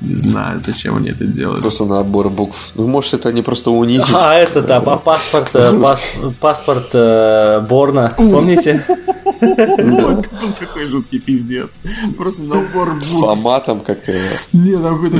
Не 0.00 0.16
знаю, 0.16 0.60
зачем 0.60 0.96
они 0.96 1.10
это 1.10 1.26
делают. 1.26 1.62
Просто 1.62 1.84
набор 1.84 2.28
букв. 2.28 2.72
Ну, 2.74 2.88
может, 2.88 3.14
это 3.14 3.28
они 3.28 3.40
просто 3.42 3.70
унизить. 3.70 4.12
А, 4.12 4.34
это 4.34 4.60
да, 4.60 4.80
паспорт, 4.80 5.50
э, 5.54 5.78
пас, 5.80 6.02
паспорт 6.40 6.90
э, 6.92 7.64
Борна, 7.68 8.12
помните? 8.16 8.84
Вот 9.42 10.28
такой 10.58 10.86
жуткий 10.86 11.18
пиздец. 11.18 11.80
Просто 12.16 12.42
набор 12.42 12.94
букв. 12.94 13.10
Форматом 13.10 13.80
как-то. 13.80 14.12
Не, 14.52 14.72
там 14.72 14.94
какой-то 14.94 15.18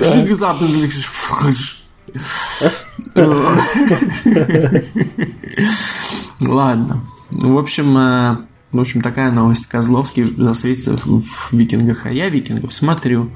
Ладно. 6.41 7.05
В 7.31 7.57
общем, 7.57 7.97
э, 7.97 8.37
в 8.73 8.81
общем, 8.81 9.03
такая 9.03 9.31
новость. 9.31 9.67
Козловский 9.67 10.35
засветится 10.37 10.97
в 10.97 11.53
«Викингах», 11.53 12.07
а 12.07 12.11
я 12.11 12.29
«Викингов» 12.29 12.73
смотрю. 12.73 13.31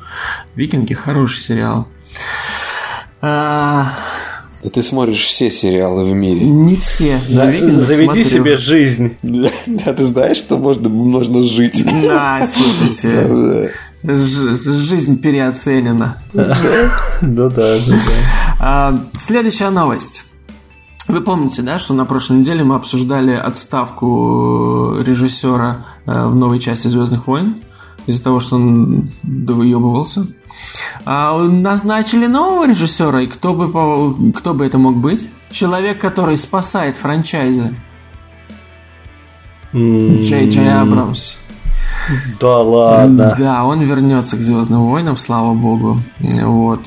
«Викинги»– 0.54 0.94
хороший 0.94 1.42
сериал. 1.42 1.88
А... 3.20 3.92
Ты 4.72 4.82
смотришь 4.82 5.24
все 5.24 5.50
сериалы 5.50 6.10
в 6.10 6.14
мире. 6.14 6.40
Не 6.40 6.76
все. 6.76 7.20
Да, 7.28 7.50
заведи 7.50 8.04
смотрю. 8.04 8.24
себе 8.24 8.56
жизнь. 8.56 9.16
Да, 9.22 9.50
да, 9.66 9.92
ты 9.92 10.04
знаешь, 10.04 10.38
что 10.38 10.56
можно, 10.56 10.88
можно 10.88 11.42
жить. 11.42 11.84
Да, 12.02 12.44
слушайте. 12.46 13.70
Жизнь 14.02 15.20
переоценена. 15.20 16.22
Ну 16.32 16.42
да, 17.22 17.48
да, 17.50 17.78
да. 17.78 17.96
А, 18.60 18.98
следующая 19.14 19.70
новость. 19.70 20.24
Вы 21.08 21.20
помните, 21.20 21.62
да, 21.62 21.78
что 21.78 21.94
на 21.94 22.04
прошлой 22.04 22.38
неделе 22.38 22.64
мы 22.64 22.74
обсуждали 22.74 23.32
отставку 23.32 24.96
режиссера 24.98 25.86
э, 26.04 26.26
в 26.26 26.34
новой 26.34 26.58
части 26.58 26.88
Звездных 26.88 27.28
войн 27.28 27.62
из-за 28.06 28.24
того, 28.24 28.40
что 28.40 28.56
он 28.56 29.08
довыебывался. 29.22 30.26
А 31.04 31.38
назначили 31.38 32.26
нового 32.26 32.66
режиссера, 32.66 33.22
и 33.22 33.26
кто 33.26 33.54
бы, 33.54 34.32
кто 34.32 34.54
бы 34.54 34.66
это 34.66 34.78
мог 34.78 34.96
быть? 34.96 35.28
Человек, 35.50 36.00
который 36.00 36.36
спасает 36.38 36.96
франчайзы. 36.96 37.74
Джей 39.72 40.48
Джей 40.48 40.72
Абрамс. 40.72 41.36
Да 42.40 42.58
ладно. 42.58 43.34
Да, 43.38 43.64
он 43.64 43.80
вернется 43.82 44.36
к 44.36 44.40
Звездным 44.40 44.86
войнам, 44.86 45.16
слава 45.16 45.54
богу. 45.54 45.98
Вот. 46.20 46.80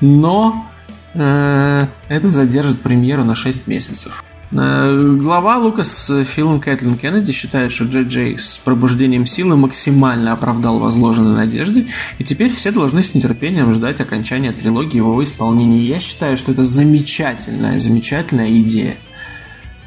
Но 0.00 0.66
э, 1.14 1.86
это 2.08 2.30
задержит 2.30 2.80
премьеру 2.80 3.24
на 3.24 3.34
6 3.34 3.66
месяцев. 3.66 4.24
Э, 4.52 5.16
глава 5.18 5.58
Лукас 5.58 6.10
Филм 6.24 6.60
Кэтлин 6.60 6.96
Кеннеди 6.96 7.32
считает, 7.32 7.72
что 7.72 7.84
Джей 7.84 8.04
Джей 8.04 8.38
с 8.38 8.58
пробуждением 8.58 9.26
силы 9.26 9.56
максимально 9.56 10.32
оправдал 10.32 10.78
возложенные 10.78 11.34
надежды, 11.34 11.88
и 12.18 12.24
теперь 12.24 12.54
все 12.54 12.70
должны 12.70 13.02
с 13.02 13.14
нетерпением 13.14 13.72
ждать 13.72 14.00
окончания 14.00 14.52
трилогии 14.52 14.96
его 14.96 15.22
исполнения. 15.22 15.80
Я 15.80 15.98
считаю, 15.98 16.36
что 16.36 16.52
это 16.52 16.64
замечательная, 16.64 17.80
замечательная 17.80 18.50
идея. 18.60 18.94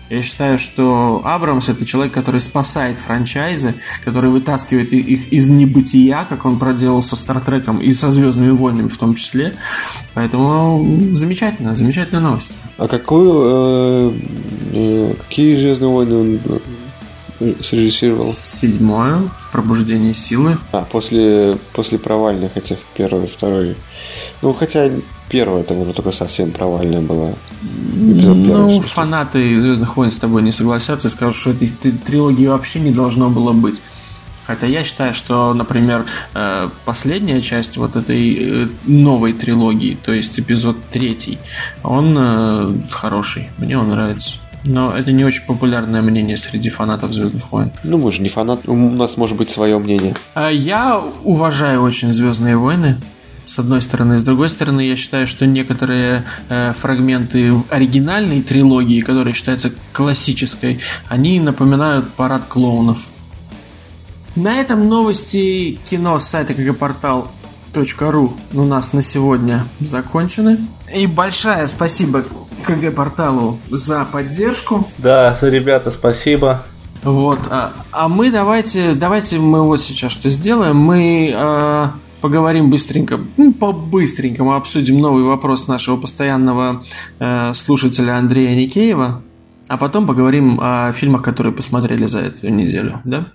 Я 0.10 0.24
считаю, 0.24 0.58
что 0.58 1.22
Абрамс 1.24 1.70
это 1.70 1.86
человек, 1.86 2.14
который 2.14 2.42
спасает 2.42 2.98
франчайзы, 2.98 3.76
который 4.04 4.32
вытаскивает 4.32 4.92
их 4.92 5.32
из 5.32 5.50
небытия, 5.50 6.26
как 6.28 6.46
он 6.46 6.58
проделал 6.58 7.04
со 7.04 7.16
Стартреком 7.16 7.80
и 7.80 7.94
со 7.94 8.10
Звездными 8.10 8.52
войнами 8.52 8.88
в 8.88 8.98
том 8.98 9.14
числе. 9.14 9.54
Поэтому 10.16 11.14
замечательно, 11.14 11.76
замечательная 11.76 12.22
новость. 12.22 12.52
А 12.78 12.88
какую, 12.88 13.34
э, 13.44 14.14
э, 14.74 15.14
какие 15.28 15.56
Звездные 15.56 15.92
войны 15.92 16.16
он 16.16 16.40
э, 17.40 17.54
срежиссировал? 17.62 18.34
Седьмое, 18.34 19.22
Пробуждение 19.52 20.14
силы. 20.16 20.58
А, 20.72 20.86
после, 20.92 21.58
после 21.74 22.00
провальных 22.00 22.58
этих 22.58 22.78
первый, 22.96 23.28
второй. 23.28 23.76
Ну, 24.42 24.54
хотя 24.54 24.90
первая, 25.30 25.62
это, 25.62 25.74
наверное, 25.74 25.94
только 25.94 26.12
совсем 26.12 26.52
провальная 26.52 27.02
была. 27.02 27.30
Эпизод 27.96 28.38
ну, 28.38 28.46
первый, 28.46 28.80
фанаты 28.82 29.62
Звездных 29.62 29.96
войн 29.96 30.12
с 30.12 30.18
тобой 30.18 30.42
не 30.42 30.52
согласятся 30.52 31.08
и 31.08 31.12
скажут, 31.12 31.36
что 31.36 31.52
этой 31.52 31.92
трилогии 31.92 32.48
вообще 32.48 32.80
не 32.80 32.92
должно 32.92 33.30
было 33.30 33.54
быть. 33.54 33.80
Хотя 34.50 34.66
я 34.66 34.84
считаю, 34.84 35.14
что, 35.14 35.54
например, 35.54 36.06
э, 36.34 36.70
последняя 36.84 37.40
часть 37.40 37.78
вот 37.78 37.96
этой 37.96 38.38
э, 38.40 38.68
новой 38.88 39.34
трилогии, 39.34 39.96
то 40.04 40.12
есть 40.12 40.40
эпизод 40.40 40.78
третий, 40.92 41.38
он 41.84 42.16
э, 42.18 42.72
хороший, 42.90 43.50
мне 43.60 43.78
он 43.78 43.90
нравится. 43.90 44.38
Но 44.66 44.92
это 44.92 45.12
не 45.12 45.24
очень 45.24 45.46
популярное 45.46 46.02
мнение 46.02 46.36
среди 46.36 46.70
фанатов 46.70 47.12
Звездных 47.12 47.52
войн. 47.52 47.72
Ну, 47.84 48.00
мы 48.00 48.12
же 48.12 48.24
не 48.24 48.30
фанат, 48.30 48.68
у 48.68 48.76
нас 48.76 49.18
может 49.18 49.38
быть 49.38 49.52
свое 49.52 49.78
мнение. 49.78 50.16
Я 50.52 51.00
уважаю 51.24 51.84
очень 51.84 52.12
Звездные 52.12 52.58
войны 52.58 52.98
с 53.50 53.58
одной 53.58 53.82
стороны. 53.82 54.20
С 54.20 54.24
другой 54.24 54.50
стороны, 54.50 54.82
я 54.82 54.96
считаю, 54.96 55.28
что 55.28 55.48
некоторые 55.48 56.24
э, 56.50 56.74
фрагменты 56.74 57.54
оригинальной 57.70 58.44
трилогии, 58.44 59.02
которая 59.02 59.34
считается 59.34 59.72
классической, 59.92 60.80
они 61.08 61.40
напоминают 61.40 62.08
парад 62.12 62.44
клоунов. 62.48 63.08
На 64.36 64.60
этом 64.60 64.88
новости 64.88 65.80
кино 65.90 66.20
с 66.20 66.26
сайта 66.26 66.54
КГ 66.54 66.78
Портал 66.78 67.32
.ру 68.00 68.34
у 68.54 68.64
нас 68.64 68.94
на 68.94 69.02
сегодня 69.02 69.66
закончены. 69.80 70.60
И 70.94 71.08
большое 71.08 71.68
спасибо 71.68 72.24
КГ-порталу 72.64 73.60
за 73.70 74.06
поддержку. 74.06 74.88
Да, 74.98 75.38
ребята, 75.42 75.92
спасибо. 75.92 76.64
Вот, 77.04 77.40
а, 77.50 77.72
а 77.92 78.10
мы 78.10 78.32
давайте, 78.32 78.94
давайте 78.94 79.38
мы 79.38 79.64
вот 79.64 79.82
сейчас 79.82 80.12
что 80.12 80.30
сделаем. 80.30 80.76
Мы 80.76 81.34
э, 81.34 81.88
поговорим 82.22 82.70
быстренько, 82.70 83.20
ну, 83.38 83.54
по-быстренькому 83.54 84.54
обсудим 84.54 85.00
новый 85.00 85.24
вопрос 85.24 85.68
нашего 85.68 85.98
постоянного 85.98 86.84
э, 87.20 87.54
слушателя 87.54 88.18
Андрея 88.18 88.56
Никеева, 88.56 89.22
а 89.68 89.78
потом 89.78 90.08
поговорим 90.08 90.60
о 90.62 90.92
фильмах, 90.94 91.22
которые 91.22 91.54
посмотрели 91.54 92.06
за 92.06 92.20
эту 92.20 92.50
неделю, 92.50 93.02
да? 93.06 93.28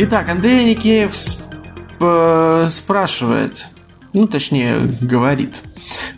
Итак, 0.00 0.28
Андрей 0.28 0.64
Никеев 0.64 1.12
сп- 1.12 2.70
спрашивает, 2.70 3.66
ну 4.14 4.28
точнее 4.28 4.76
говорит, 5.00 5.56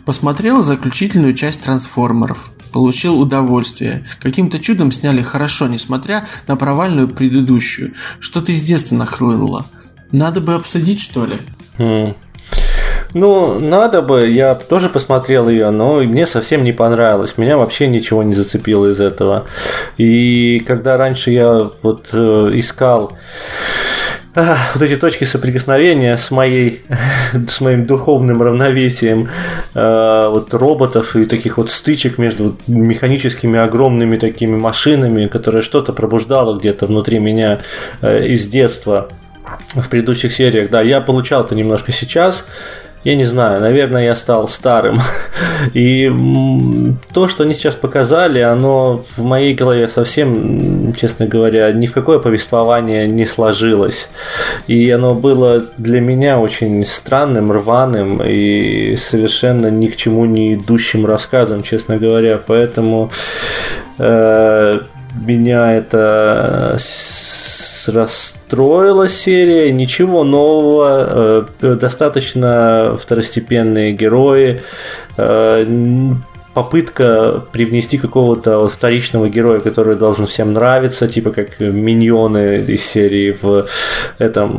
посмотрел 0.05 0.63
заключительную 0.63 1.33
часть 1.33 1.61
трансформеров, 1.61 2.51
получил 2.71 3.19
удовольствие. 3.19 4.05
Каким-то 4.19 4.59
чудом 4.59 4.91
сняли 4.91 5.21
хорошо, 5.21 5.67
несмотря 5.67 6.27
на 6.47 6.55
провальную 6.55 7.07
предыдущую. 7.07 7.93
Что-то 8.19 8.51
из 8.51 8.61
детства 8.61 8.95
нахлынуло. 8.95 9.65
Надо 10.11 10.41
бы 10.41 10.53
обсудить, 10.53 10.99
что 10.99 11.25
ли? 11.25 11.35
Хм. 11.77 12.15
Ну, 13.13 13.59
надо 13.59 14.01
бы, 14.01 14.29
я 14.29 14.55
тоже 14.55 14.87
посмотрел 14.87 15.49
ее, 15.49 15.69
но 15.69 15.95
мне 15.95 16.25
совсем 16.25 16.63
не 16.63 16.71
понравилось. 16.71 17.37
Меня 17.37 17.57
вообще 17.57 17.87
ничего 17.87 18.23
не 18.23 18.33
зацепило 18.33 18.89
из 18.89 19.01
этого. 19.01 19.47
И 19.97 20.63
когда 20.65 20.95
раньше 20.95 21.31
я 21.31 21.69
вот 21.83 22.09
э, 22.13 22.51
искал 22.53 23.17
а, 24.33 24.57
вот 24.73 24.81
эти 24.83 24.95
точки 24.95 25.25
соприкосновения 25.25 26.15
с 26.15 26.31
моей, 26.31 26.83
с 27.47 27.59
моим 27.59 27.85
духовным 27.85 28.41
равновесием 28.41 29.27
э, 29.73 30.27
вот 30.29 30.53
роботов 30.53 31.15
и 31.15 31.25
таких 31.25 31.57
вот 31.57 31.69
стычек 31.69 32.17
между 32.17 32.55
механическими 32.67 33.59
огромными 33.59 34.17
такими 34.17 34.57
машинами, 34.57 35.27
которые 35.27 35.63
что-то 35.63 35.91
пробуждало 35.91 36.57
где-то 36.57 36.85
внутри 36.87 37.19
меня 37.19 37.59
э, 38.01 38.25
из 38.27 38.47
детства 38.47 39.09
в 39.75 39.89
предыдущих 39.89 40.31
сериях. 40.31 40.69
Да, 40.69 40.81
я 40.81 41.01
получал 41.01 41.43
это 41.43 41.55
немножко 41.55 41.91
сейчас, 41.91 42.45
я 43.03 43.15
не 43.15 43.23
знаю, 43.23 43.59
наверное, 43.61 44.05
я 44.05 44.15
стал 44.15 44.47
старым. 44.47 44.99
И 45.73 46.11
то, 47.13 47.27
что 47.27 47.43
они 47.43 47.53
сейчас 47.53 47.75
показали, 47.75 48.39
оно 48.39 49.03
в 49.17 49.23
моей 49.23 49.55
голове 49.55 49.87
совсем, 49.87 50.93
честно 50.93 51.25
говоря, 51.25 51.71
ни 51.71 51.87
в 51.87 51.93
какое 51.93 52.19
повествование 52.19 53.07
не 53.07 53.25
сложилось. 53.25 54.07
И 54.67 54.89
оно 54.91 55.15
было 55.15 55.65
для 55.77 55.99
меня 55.99 56.39
очень 56.39 56.85
странным, 56.85 57.51
рваным 57.51 58.21
и 58.23 58.95
совершенно 58.97 59.67
ни 59.71 59.87
к 59.87 59.95
чему 59.95 60.25
не 60.25 60.53
идущим 60.53 61.05
рассказом, 61.05 61.63
честно 61.63 61.97
говоря. 61.97 62.39
Поэтому 62.45 63.11
э, 63.97 64.79
меня 65.15 65.73
это 65.73 66.77
расстроила 67.87 69.07
серия, 69.07 69.71
ничего 69.71 70.23
нового, 70.23 71.47
э, 71.61 71.75
достаточно 71.75 72.97
второстепенные 72.99 73.91
герои, 73.93 74.61
э, 75.17 75.65
попытка 76.53 77.43
привнести 77.51 77.97
какого-то 77.97 78.59
вот 78.59 78.73
вторичного 78.73 79.29
героя, 79.29 79.59
который 79.61 79.95
должен 79.95 80.25
всем 80.25 80.53
нравиться, 80.53 81.07
типа 81.07 81.31
как 81.31 81.59
миньоны 81.59 82.57
из 82.67 82.85
серии 82.85 83.37
в 83.41 83.65
этом 84.17 84.57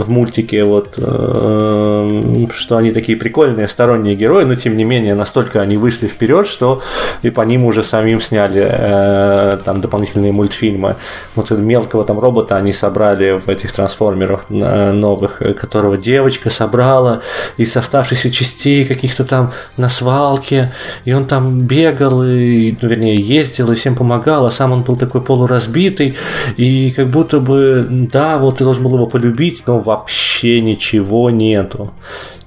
в 0.00 0.08
мультике, 0.08 0.64
вот 0.64 0.94
э, 0.98 2.46
что 2.52 2.76
они 2.76 2.92
такие 2.92 3.18
прикольные 3.18 3.66
сторонние 3.66 4.14
герои, 4.14 4.44
но 4.44 4.54
тем 4.54 4.76
не 4.76 4.84
менее 4.84 5.14
настолько 5.14 5.60
они 5.60 5.76
вышли 5.76 6.06
вперед, 6.06 6.46
что 6.46 6.80
и 7.22 7.30
по 7.30 7.40
ним 7.40 7.64
уже 7.64 7.82
самим 7.82 8.20
сняли 8.20 8.68
э, 8.68 9.58
там 9.64 9.80
дополнительные 9.80 10.32
мультфильмы. 10.32 10.94
Вот 11.34 11.50
мелкого 11.50 12.04
там 12.04 12.20
робота 12.20 12.56
они 12.56 12.72
собрали 12.72 13.40
в 13.44 13.48
этих 13.48 13.72
трансформерах 13.72 14.44
э, 14.48 14.92
новых, 14.92 15.42
которого 15.60 15.96
девочка 15.96 16.50
собрала 16.50 17.22
из 17.56 17.76
оставшихся 17.76 18.30
частей 18.30 18.84
каких-то 18.84 19.24
там 19.24 19.52
на 19.76 19.88
свалке, 19.88 20.72
и 21.04 21.15
он 21.16 21.26
там 21.26 21.62
бегал, 21.62 22.22
и, 22.24 22.74
ну, 22.80 22.88
вернее, 22.88 23.16
ездил, 23.16 23.72
и 23.72 23.74
всем 23.74 23.94
помогал, 23.94 24.46
а 24.46 24.50
сам 24.50 24.72
он 24.72 24.82
был 24.82 24.96
такой 24.96 25.20
полуразбитый, 25.20 26.14
и 26.56 26.90
как 26.90 27.10
будто 27.10 27.40
бы, 27.40 27.86
да, 27.90 28.38
вот 28.38 28.58
ты 28.58 28.64
должен 28.64 28.84
был 28.84 28.94
его 28.94 29.06
полюбить, 29.06 29.64
но 29.66 29.78
вообще 29.78 30.60
ничего 30.60 31.30
нету. 31.30 31.92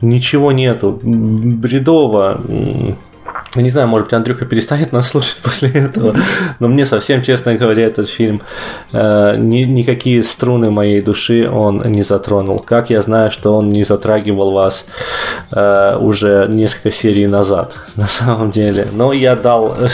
Ничего 0.01 0.51
нету. 0.51 0.99
Бредово. 1.03 2.41
Я 3.55 3.63
не 3.63 3.69
знаю, 3.69 3.87
может 3.87 4.07
быть, 4.07 4.13
Андрюха 4.13 4.45
перестанет 4.45 4.91
нас 4.91 5.07
слушать 5.07 5.37
после 5.43 5.69
этого, 5.69 6.13
но 6.59 6.67
мне 6.67 6.85
совсем, 6.85 7.23
честно 7.23 7.55
говоря, 7.55 7.85
этот 7.85 8.07
фильм 8.07 8.41
э, 8.93 9.35
ни, 9.37 9.63
никакие 9.63 10.23
струны 10.23 10.69
моей 10.69 11.01
души 11.01 11.49
он 11.49 11.81
не 11.91 12.03
затронул. 12.03 12.59
Как 12.59 12.89
я 12.91 13.01
знаю, 13.01 13.31
что 13.31 13.55
он 13.55 13.69
не 13.71 13.83
затрагивал 13.83 14.51
вас 14.51 14.85
э, 15.51 15.97
уже 15.99 16.47
несколько 16.49 16.91
серий 16.91 17.27
назад, 17.27 17.77
на 17.95 18.07
самом 18.07 18.51
деле. 18.51 18.87
Но 18.91 19.13
я 19.13 19.35
дал, 19.35 19.75
э, 19.79 19.87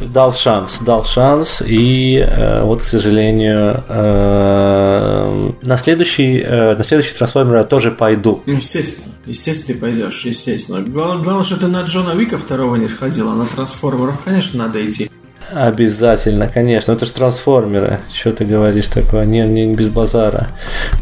дал 0.00 0.32
шанс, 0.32 0.80
дал 0.80 1.04
шанс, 1.04 1.62
и 1.66 2.24
э, 2.26 2.62
вот, 2.62 2.82
к 2.82 2.84
сожалению, 2.84 3.82
э, 3.88 5.52
на 5.62 5.76
следующий, 5.76 6.40
э, 6.40 6.76
на 6.76 6.84
следующий 6.84 7.14
трансформер 7.14 7.56
я 7.56 7.64
тоже 7.64 7.90
пойду. 7.90 8.42
Естественно. 8.46 9.12
Естественно, 9.26 9.74
ты 9.74 9.80
пойдешь, 9.80 10.24
естественно. 10.24 10.80
Главное, 10.80 11.22
главное, 11.22 11.44
что 11.44 11.60
ты 11.60 11.66
на 11.66 11.82
Джона 11.82 12.18
Вика 12.18 12.38
второго 12.38 12.76
не 12.76 12.88
сходил, 12.88 13.28
а 13.30 13.34
на 13.34 13.46
трансформеров, 13.46 14.18
конечно, 14.24 14.64
надо 14.64 14.84
идти. 14.88 15.10
Обязательно, 15.52 16.48
конечно. 16.48 16.92
Это 16.92 17.04
же 17.04 17.12
трансформеры. 17.12 18.00
Что 18.12 18.32
ты 18.32 18.44
говоришь 18.44 18.86
такое? 18.86 19.24
Не, 19.24 19.42
не 19.46 19.74
без 19.74 19.88
базара. 19.88 20.48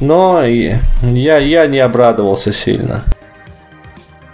Но 0.00 0.42
я, 0.44 1.38
я 1.38 1.66
не 1.66 1.78
обрадовался 1.78 2.52
сильно. 2.52 3.02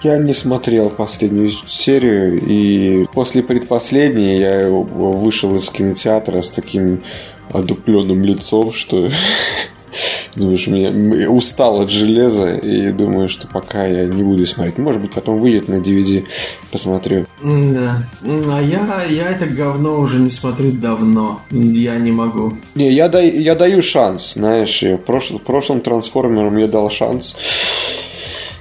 Я 0.05 0.19
не 0.19 0.35
смотрел 0.35 0.91
последнюю 0.91 1.51
серию, 1.67 2.39
и 2.39 3.07
после 3.15 3.43
предпоследней 3.43 4.39
я 4.39 4.69
вышел 4.69 5.55
из 5.57 5.71
кинотеатра 5.71 6.43
с 6.43 6.51
таким 6.51 7.03
одупленным 7.51 8.23
лицом, 8.23 8.71
что 8.71 9.09
Думаешь, 10.37 10.67
меня 10.67 11.31
устал 11.31 11.81
от 11.81 11.91
железа 11.91 12.55
и 12.55 12.91
думаю, 12.91 13.29
что 13.29 13.47
пока 13.47 13.87
я 13.87 14.05
не 14.07 14.23
буду 14.23 14.45
смотреть. 14.47 14.79
Может 14.79 15.01
быть, 15.01 15.13
потом 15.13 15.39
выйдет 15.39 15.69
на 15.69 15.77
DVD, 15.77 16.27
посмотрю. 16.73 17.27
Да. 17.43 18.03
А 18.23 18.61
я, 18.61 19.05
я 19.09 19.31
это 19.31 19.47
говно 19.47 20.01
уже 20.01 20.19
не 20.19 20.31
смотрю 20.31 20.73
давно. 20.73 21.41
Я 21.51 21.97
не 21.97 22.11
могу. 22.11 22.55
Не, 22.75 22.93
я, 22.93 23.09
дай, 23.09 23.31
я 23.31 23.55
даю 23.55 23.81
шанс, 23.81 24.35
знаешь. 24.35 24.83
В, 24.83 24.99
прошлом, 24.99 25.39
в 25.39 25.43
прошлом 25.43 25.81
трансформером 25.81 26.57
я 26.57 26.67
дал 26.67 26.91
шанс. 26.91 27.37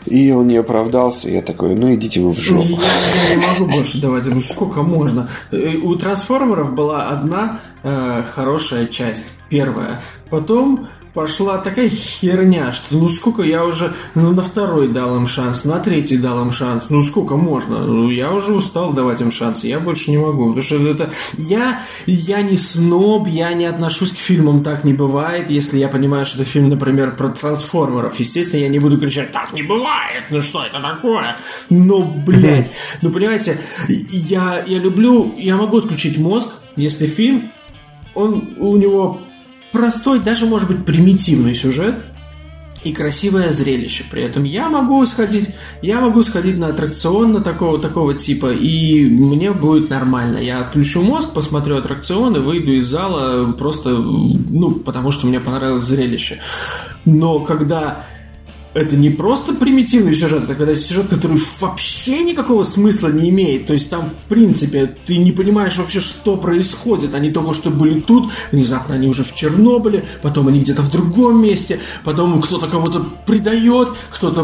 И 0.06 0.32
он 0.32 0.48
не 0.48 0.58
оправдался, 0.58 1.30
я 1.30 1.42
такой, 1.42 1.76
ну 1.76 1.94
идите 1.94 2.20
вы 2.22 2.32
в 2.32 2.40
жопу. 2.40 2.64
Я, 2.64 3.36
не 3.36 3.42
могу 3.42 3.72
больше 3.72 4.02
давать, 4.02 4.26
ну 4.26 4.42
сколько 4.42 4.82
можно. 4.82 5.30
Э, 5.52 5.76
у 5.76 5.96
трансформеров 5.96 6.74
была 6.74 7.10
одна 7.10 7.60
э, 7.84 8.24
хорошая 8.24 8.88
часть, 8.88 9.24
первая. 9.50 10.02
Потом 10.30 10.88
пошла 11.14 11.60
такая 11.60 11.90
херня, 11.90 12.74
что 12.74 12.96
ну 12.98 13.08
сколько 13.10 13.44
я 13.44 13.66
уже 13.66 13.94
ну, 14.16 14.32
на 14.32 14.42
второй 14.42 14.88
дал 14.88 15.16
им 15.16 15.28
шанс, 15.28 15.64
на 15.64 15.80
третий 15.80 16.18
дал 16.18 16.42
им 16.42 16.52
шанс, 16.52 16.90
ну 16.90 17.02
сколько 17.02 17.38
можно? 17.38 17.80
Ну, 17.80 18.10
я 18.10 18.32
уже 18.32 18.54
устал 18.54 18.94
давать 18.94 19.22
им 19.22 19.32
шанс, 19.32 19.64
я 19.64 19.80
больше 19.80 20.12
не 20.12 20.18
могу, 20.18 20.48
потому 20.48 20.64
что 20.64 20.88
это 20.88 21.12
я, 21.38 21.82
я 22.08 22.42
не 22.42 22.58
сноб, 22.58 23.28
я 23.28 23.54
не 23.54 23.66
отношусь 23.66 24.12
к 24.12 24.18
фильмам, 24.18 24.64
так 24.64 24.84
не 24.84 24.94
бывает, 24.94 25.50
если 25.50 25.78
я 25.78 25.88
понимаю, 25.88 26.26
что 26.26 26.42
это 26.42 26.50
фильм, 26.50 26.70
например, 26.70 27.16
про 27.16 27.30
трансформеров, 27.30 28.20
естественно, 28.20 28.62
я 28.62 28.68
не 28.70 28.80
буду 28.80 28.98
кричать, 28.98 29.32
так 29.32 29.54
не 29.54 29.64
бывает, 29.64 30.24
ну 30.30 30.42
что 30.42 30.66
это 30.66 30.82
такое? 30.82 31.38
Но, 31.70 32.04
блядь, 32.04 32.72
ну 33.02 33.12
понимаете, 33.12 33.60
я, 33.88 34.64
я 34.66 34.80
люблю, 34.80 35.34
я 35.38 35.58
могу 35.58 35.78
отключить 35.78 36.18
мозг, 36.18 36.50
если 36.76 37.06
фильм, 37.06 37.52
он, 38.16 38.56
у 38.58 38.78
него 38.78 39.22
простой, 39.74 40.20
даже 40.20 40.46
может 40.46 40.70
быть 40.70 40.86
примитивный 40.86 41.56
сюжет 41.56 41.96
и 42.84 42.94
красивое 42.94 43.52
зрелище. 43.52 44.04
При 44.10 44.24
этом 44.24 44.44
я 44.44 44.70
могу 44.70 45.06
сходить, 45.06 45.50
я 45.82 46.00
могу 46.00 46.22
сходить 46.24 46.58
на 46.58 46.68
аттракцион 46.68 47.34
на 47.34 47.42
такого, 47.42 47.80
такого 47.80 48.14
типа, 48.14 48.54
и 48.54 49.06
мне 49.06 49.52
будет 49.52 49.90
нормально. 49.90 50.38
Я 50.38 50.60
отключу 50.60 51.02
мозг, 51.02 51.34
посмотрю 51.34 51.78
аттракционы, 51.78 52.40
выйду 52.40 52.74
из 52.74 52.86
зала 52.86 53.52
просто, 53.54 53.90
ну, 53.90 54.72
потому 54.72 55.12
что 55.12 55.28
мне 55.28 55.40
понравилось 55.40 55.84
зрелище. 55.84 56.40
Но 57.06 57.40
когда 57.40 58.06
это 58.74 58.96
не 58.96 59.10
просто 59.10 59.54
примитивный 59.54 60.16
сюжет, 60.16 60.44
это 60.44 60.56
когда 60.56 60.76
сюжет, 60.76 61.08
который 61.08 61.38
вообще 61.60 62.24
никакого 62.24 62.64
смысла 62.64 63.10
не 63.10 63.30
имеет. 63.30 63.68
То 63.68 63.74
есть 63.74 63.90
там, 63.90 64.10
в 64.10 64.30
принципе, 64.30 64.96
ты 65.06 65.18
не 65.18 65.32
понимаешь 65.32 65.78
вообще, 65.78 66.00
что 66.00 66.38
происходит. 66.38 67.16
Они 67.16 67.32
только 67.32 67.54
что 67.54 67.70
были 67.70 68.00
тут, 68.00 68.32
внезапно 68.52 68.96
они 68.96 69.08
уже 69.08 69.24
в 69.24 69.36
Чернобыле, 69.36 70.06
потом 70.22 70.48
они 70.48 70.62
где-то 70.62 70.82
в 70.82 70.92
другом 70.92 71.42
месте, 71.42 71.80
потом 72.04 72.42
кто-то 72.42 72.68
кого-то 72.68 73.06
предает, 73.26 73.90
кто-то 74.10 74.44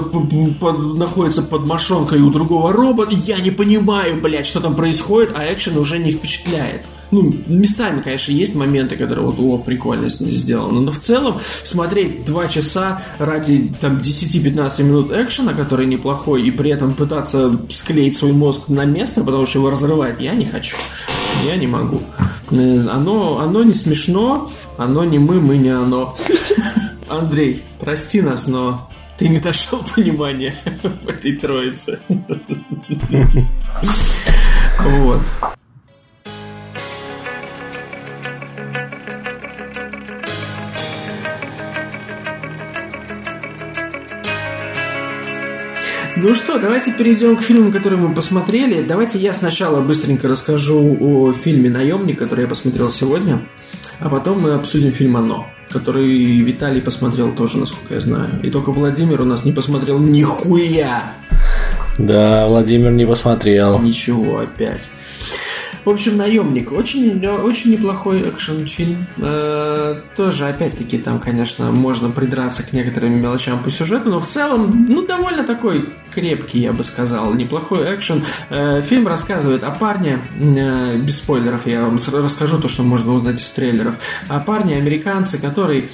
находится 0.96 1.42
под 1.42 1.66
мошонкой 1.66 2.22
у 2.22 2.30
другого 2.30 2.72
робота. 2.72 3.14
Я 3.14 3.40
не 3.40 3.52
понимаю, 3.52 4.22
блядь, 4.22 4.46
что 4.46 4.60
там 4.60 4.76
происходит, 4.76 5.32
а 5.36 5.52
экшен 5.52 5.78
уже 5.78 5.98
не 5.98 6.12
впечатляет 6.12 6.84
ну, 7.11 7.34
местами, 7.48 8.02
конечно, 8.02 8.31
есть 8.31 8.56
моменты, 8.56 8.95
которые 8.95 9.26
вот, 9.26 9.40
о, 9.40 9.57
прикольно 9.57 10.10
сделано, 10.10 10.81
но 10.81 10.91
в 10.91 10.99
целом 10.99 11.40
смотреть 11.64 12.26
два 12.26 12.48
часа 12.48 13.02
ради 13.18 13.73
там 13.80 13.98
10-15 13.98 14.84
минут 14.84 15.11
экшена, 15.11 15.53
который 15.53 15.86
неплохой, 15.86 16.44
и 16.44 16.52
при 16.52 16.72
этом 16.72 16.94
пытаться 16.94 17.60
склеить 17.69 18.15
свой 18.15 18.31
мозг 18.31 18.69
на 18.69 18.86
место, 18.86 19.23
потому 19.23 19.45
что 19.45 19.60
его 19.60 19.69
разрывает, 19.69 20.22
я 20.22 20.34
не 20.34 20.45
хочу. 20.45 20.77
Я 21.45 21.56
не 21.56 21.68
могу. 21.68 22.02
Э, 22.52 22.88
оно, 22.90 23.40
оно 23.40 23.64
не 23.64 23.73
смешно, 23.73 24.52
оно 24.77 25.03
не 25.03 25.19
мы, 25.19 25.40
мы 25.40 25.57
не 25.57 25.69
оно. 25.69 26.18
Андрей, 27.10 27.64
прости 27.80 28.22
нас, 28.22 28.48
но 28.48 28.90
ты 29.18 29.27
не 29.30 29.40
дошел 29.40 29.84
понимания 29.95 30.53
в 30.84 31.10
этой 31.10 31.36
троице. 31.36 31.99
Вот. 34.81 35.22
Ну 46.22 46.36
что, 46.36 46.60
давайте 46.60 46.91
перейдем 46.91 47.38
к 47.38 47.41
фильму, 47.41 47.72
который 47.72 47.98
мы 47.98 48.14
посмотрели. 48.14 48.84
Давайте 48.84 49.18
я 49.20 49.34
сначала 49.34 49.80
быстренько 49.80 50.28
расскажу 50.28 50.98
о 51.00 51.32
фильме 51.32 51.70
«Наемник», 51.70 52.20
который 52.20 52.41
я 52.41 52.48
посмотрел 52.48 52.90
сегодня, 52.90 53.40
а 54.02 54.10
потом 54.10 54.41
мы 54.41 54.52
обсудим 54.52 54.91
фильм 54.91 55.16
«Оно», 55.16 55.48
который 55.70 56.41
Виталий 56.41 56.82
посмотрел 56.82 57.32
тоже, 57.32 57.58
насколько 57.58 57.94
я 57.94 58.02
знаю. 58.02 58.28
И 58.44 58.50
только 58.50 58.74
Владимир 58.74 59.22
у 59.22 59.24
нас 59.24 59.46
не 59.46 59.54
посмотрел 59.54 59.98
нихуя. 59.98 61.04
Да, 61.98 62.48
Владимир 62.48 62.91
не 62.91 63.06
посмотрел. 63.06 63.80
Ничего 63.80 64.40
опять. 64.40 64.90
В 65.90 65.91
общем, 65.91 66.18
наемник. 66.18 66.72
Очень, 66.72 67.26
очень 67.28 67.72
неплохой 67.72 68.22
экшен-фильм. 68.22 69.07
Э, 69.18 69.99
тоже, 70.16 70.48
опять-таки, 70.48 70.99
там, 70.99 71.20
конечно, 71.20 71.72
можно 71.72 72.11
придраться 72.11 72.61
к 72.61 72.74
некоторым 72.74 73.20
мелочам 73.20 73.64
по 73.64 73.72
сюжету, 73.72 74.11
но 74.11 74.20
в 74.20 74.28
целом, 74.28 74.86
ну, 74.88 75.07
довольно 75.07 75.44
такой 75.44 75.90
крепкий, 76.14 76.60
я 76.60 76.74
бы 76.74 76.84
сказал. 76.84 77.34
Неплохой 77.34 77.95
экшен. 77.95 78.24
Э, 78.52 78.84
фильм 78.84 79.07
рассказывает 79.07 79.64
о 79.64 79.72
парне, 79.72 80.20
э, 80.40 80.99
без 80.99 81.18
спойлеров 81.18 81.66
я 81.66 81.82
вам 81.82 81.98
расскажу 81.98 82.60
то, 82.60 82.68
что 82.68 82.84
можно 82.84 83.14
узнать 83.14 83.41
из 83.41 83.49
трейлеров, 83.49 83.98
о 84.28 84.40
парне 84.40 84.76
американце, 84.76 85.40
который 85.40 85.90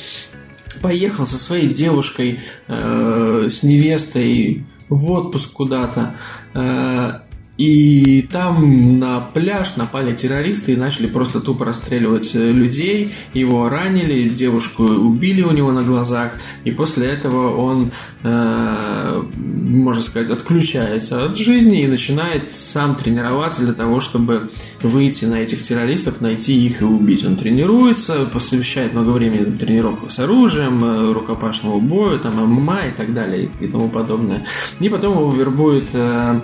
поехал 0.81 1.25
со 1.25 1.37
своей 1.37 1.69
девушкой, 1.69 2.41
э, 2.67 3.47
с 3.49 3.63
невестой 3.63 4.65
в 4.89 5.09
отпуск 5.09 5.53
куда-то. 5.53 6.15
Э, 6.53 7.19
и 7.57 8.27
там 8.29 8.99
на 8.99 9.21
пляж 9.21 9.77
напали 9.77 10.13
террористы 10.13 10.73
и 10.73 10.75
начали 10.75 11.07
просто 11.07 11.39
тупо 11.39 11.63
расстреливать 11.63 12.35
э, 12.35 12.51
людей. 12.51 13.13
Его 13.33 13.69
ранили, 13.69 14.27
девушку 14.27 14.83
убили 14.83 15.41
у 15.41 15.51
него 15.51 15.71
на 15.71 15.81
глазах. 15.81 16.33
И 16.65 16.71
после 16.71 17.07
этого 17.07 17.55
он, 17.55 17.91
э, 18.23 19.23
можно 19.35 20.03
сказать, 20.03 20.29
отключается 20.29 21.23
от 21.23 21.37
жизни 21.37 21.83
и 21.83 21.87
начинает 21.87 22.51
сам 22.51 22.95
тренироваться 22.95 23.61
для 23.61 23.73
того, 23.73 24.01
чтобы 24.01 24.49
выйти 24.81 25.23
на 25.23 25.35
этих 25.35 25.63
террористов, 25.63 26.19
найти 26.19 26.65
их 26.65 26.81
и 26.81 26.85
убить. 26.85 27.23
Он 27.25 27.37
тренируется, 27.37 28.25
посвящает 28.25 28.93
много 28.93 29.11
времени 29.11 29.57
тренировкам 29.57 30.09
с 30.09 30.19
оружием, 30.19 30.83
э, 30.83 31.13
рукопашному 31.13 31.79
бою, 31.79 32.19
там, 32.19 32.35
ММА 32.35 32.87
и 32.87 32.91
так 32.91 33.13
далее 33.13 33.49
и 33.61 33.67
тому 33.67 33.87
подобное. 33.87 34.45
И 34.81 34.89
потом 34.89 35.13
его 35.13 35.31
вербует 35.31 35.85
э, 35.93 36.41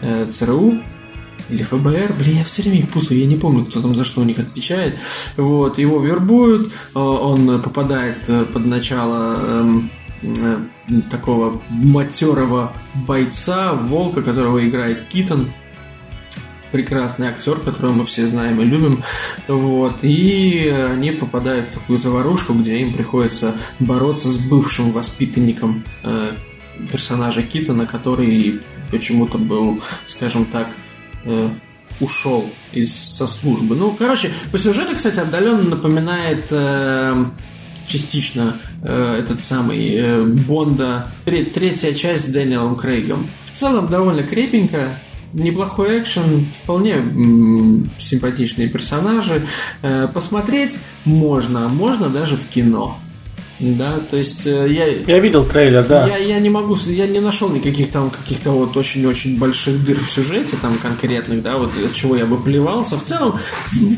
э, 0.00 0.30
ЦРУ 0.30 0.53
ЦРУ 0.54 0.80
или 1.50 1.62
ФБР, 1.62 2.14
блин, 2.18 2.38
я 2.38 2.44
все 2.44 2.62
время 2.62 2.78
их 2.78 2.88
путаю, 2.88 3.20
я 3.20 3.26
не 3.26 3.36
помню, 3.36 3.66
кто 3.66 3.82
там 3.82 3.94
за 3.94 4.04
что 4.04 4.22
у 4.22 4.24
них 4.24 4.38
отвечает. 4.38 4.96
Вот, 5.36 5.78
его 5.78 6.02
вербуют, 6.02 6.72
э, 6.94 6.98
он 6.98 7.60
попадает 7.60 8.16
э, 8.28 8.46
под 8.50 8.64
начало 8.64 9.40
эм, 9.42 9.90
э, 10.22 10.56
такого 11.10 11.60
матерого 11.68 12.72
бойца, 13.06 13.74
волка, 13.74 14.22
которого 14.22 14.66
играет 14.66 15.06
Китон, 15.08 15.50
прекрасный 16.72 17.28
актер, 17.28 17.60
которого 17.60 17.92
мы 17.92 18.06
все 18.06 18.26
знаем 18.26 18.60
и 18.62 18.64
любим. 18.64 19.04
Вот. 19.46 19.98
И 20.02 20.74
они 20.90 21.10
попадают 21.10 21.68
в 21.68 21.74
такую 21.74 21.98
заварушку, 21.98 22.54
где 22.54 22.78
им 22.78 22.94
приходится 22.94 23.54
бороться 23.80 24.30
с 24.30 24.38
бывшим 24.38 24.92
воспитанником 24.92 25.84
э, 26.04 26.32
персонажа 26.90 27.42
Китона, 27.42 27.86
который 27.86 28.60
почему-то 28.90 29.38
был, 29.38 29.82
скажем 30.06 30.44
так, 30.46 30.68
э, 31.24 31.48
ушел 32.00 32.50
из 32.72 32.92
со 32.92 33.26
службы. 33.26 33.76
Ну, 33.76 33.92
короче, 33.92 34.30
по 34.50 34.58
сюжету, 34.58 34.94
кстати, 34.94 35.20
отдаленно 35.20 35.62
напоминает 35.62 36.46
э, 36.50 37.24
частично 37.86 38.56
э, 38.82 39.20
этот 39.20 39.40
самый 39.40 39.94
э, 39.94 40.22
Бонда, 40.22 41.06
третья 41.24 41.92
часть 41.92 42.24
с 42.24 42.28
Дэниелом 42.28 42.76
Крейгом. 42.76 43.28
В 43.50 43.56
целом 43.56 43.88
довольно 43.88 44.22
крепенько, 44.22 44.98
неплохой 45.32 46.00
экшен, 46.00 46.46
вполне 46.62 46.96
симпатичные 47.98 48.68
персонажи. 48.68 49.42
Э, 49.82 50.08
посмотреть 50.12 50.76
можно, 51.04 51.68
можно 51.68 52.08
даже 52.08 52.36
в 52.36 52.46
кино. 52.46 52.98
Да, 53.60 54.00
то 54.10 54.16
есть 54.16 54.46
э, 54.46 54.66
я... 54.70 54.86
Я 54.86 55.20
видел 55.20 55.44
трейлер, 55.44 55.84
да. 55.84 56.08
Я, 56.08 56.16
я 56.16 56.40
не 56.40 56.50
могу, 56.50 56.76
я 56.86 57.06
не 57.06 57.20
нашел 57.20 57.48
никаких 57.50 57.90
там 57.90 58.10
каких-то 58.10 58.50
вот 58.50 58.76
очень-очень 58.76 59.38
больших 59.38 59.84
дыр 59.84 59.98
в 59.98 60.10
сюжете, 60.10 60.56
там 60.60 60.76
конкретных, 60.78 61.42
да, 61.42 61.56
вот 61.56 61.70
от 61.84 61.94
чего 61.94 62.16
я 62.16 62.26
бы 62.26 62.36
плевался. 62.36 62.96
В 62.96 63.04
целом, 63.04 63.38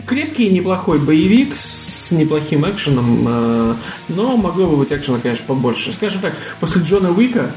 крепкий 0.06 0.50
неплохой 0.50 0.98
боевик 0.98 1.56
с 1.56 2.10
неплохим 2.10 2.68
экшеном, 2.68 3.26
э, 3.26 3.74
но 4.08 4.36
могло 4.36 4.66
бы 4.66 4.76
быть 4.76 4.92
экшена, 4.92 5.18
конечно, 5.18 5.44
побольше. 5.46 5.92
Скажем 5.92 6.20
так, 6.20 6.34
после 6.60 6.82
Джона 6.82 7.10
Уика 7.10 7.52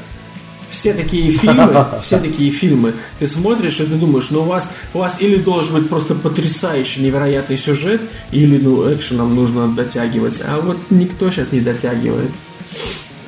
все 0.70 0.94
такие 0.94 1.30
фильмы, 1.30 1.86
все 2.02 2.18
такие 2.18 2.50
фильмы, 2.50 2.94
ты 3.18 3.26
смотришь 3.26 3.80
и 3.80 3.86
ты 3.86 3.94
думаешь, 3.94 4.30
ну 4.30 4.42
у 4.42 4.44
вас, 4.44 4.70
у 4.94 4.98
вас 4.98 5.20
или 5.20 5.36
должен 5.36 5.76
быть 5.76 5.88
просто 5.88 6.14
потрясающий, 6.14 7.02
невероятный 7.02 7.58
сюжет, 7.58 8.00
или 8.30 8.58
ну 8.58 8.92
экшеном 8.92 9.34
нужно 9.34 9.68
дотягивать, 9.68 10.40
а 10.46 10.60
вот 10.60 10.78
никто 10.90 11.30
сейчас 11.30 11.52
не 11.52 11.60
дотягивает. 11.60 12.30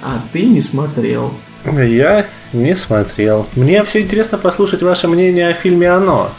А 0.03 0.21
ты 0.33 0.45
не 0.45 0.61
смотрел. 0.61 1.33
Я 1.65 2.27
не 2.53 2.75
смотрел. 2.75 3.47
Мне 3.55 3.85
все 3.85 4.01
интересно 4.01 4.37
послушать 4.37 4.83
ваше 4.83 5.09
мнение 5.09 5.49
о 5.49 5.55
фильме 5.55 5.91
«Оно». 5.91 6.33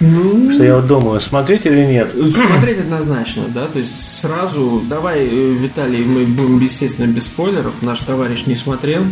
Ну, 0.00 0.50
что 0.50 0.64
я 0.64 0.76
вот 0.76 0.86
думаю, 0.86 1.20
смотреть 1.20 1.66
или 1.66 1.84
нет? 1.84 2.12
Смотреть 2.12 2.80
однозначно, 2.80 3.44
да, 3.48 3.66
то 3.66 3.78
есть 3.78 4.18
сразу, 4.18 4.82
давай, 4.88 5.26
э, 5.26 5.52
Виталий, 5.52 6.04
мы 6.04 6.24
будем, 6.24 6.58
естественно, 6.58 7.06
без 7.06 7.26
спойлеров, 7.26 7.82
наш 7.82 8.00
товарищ 8.00 8.46
не 8.46 8.56
смотрел, 8.56 9.02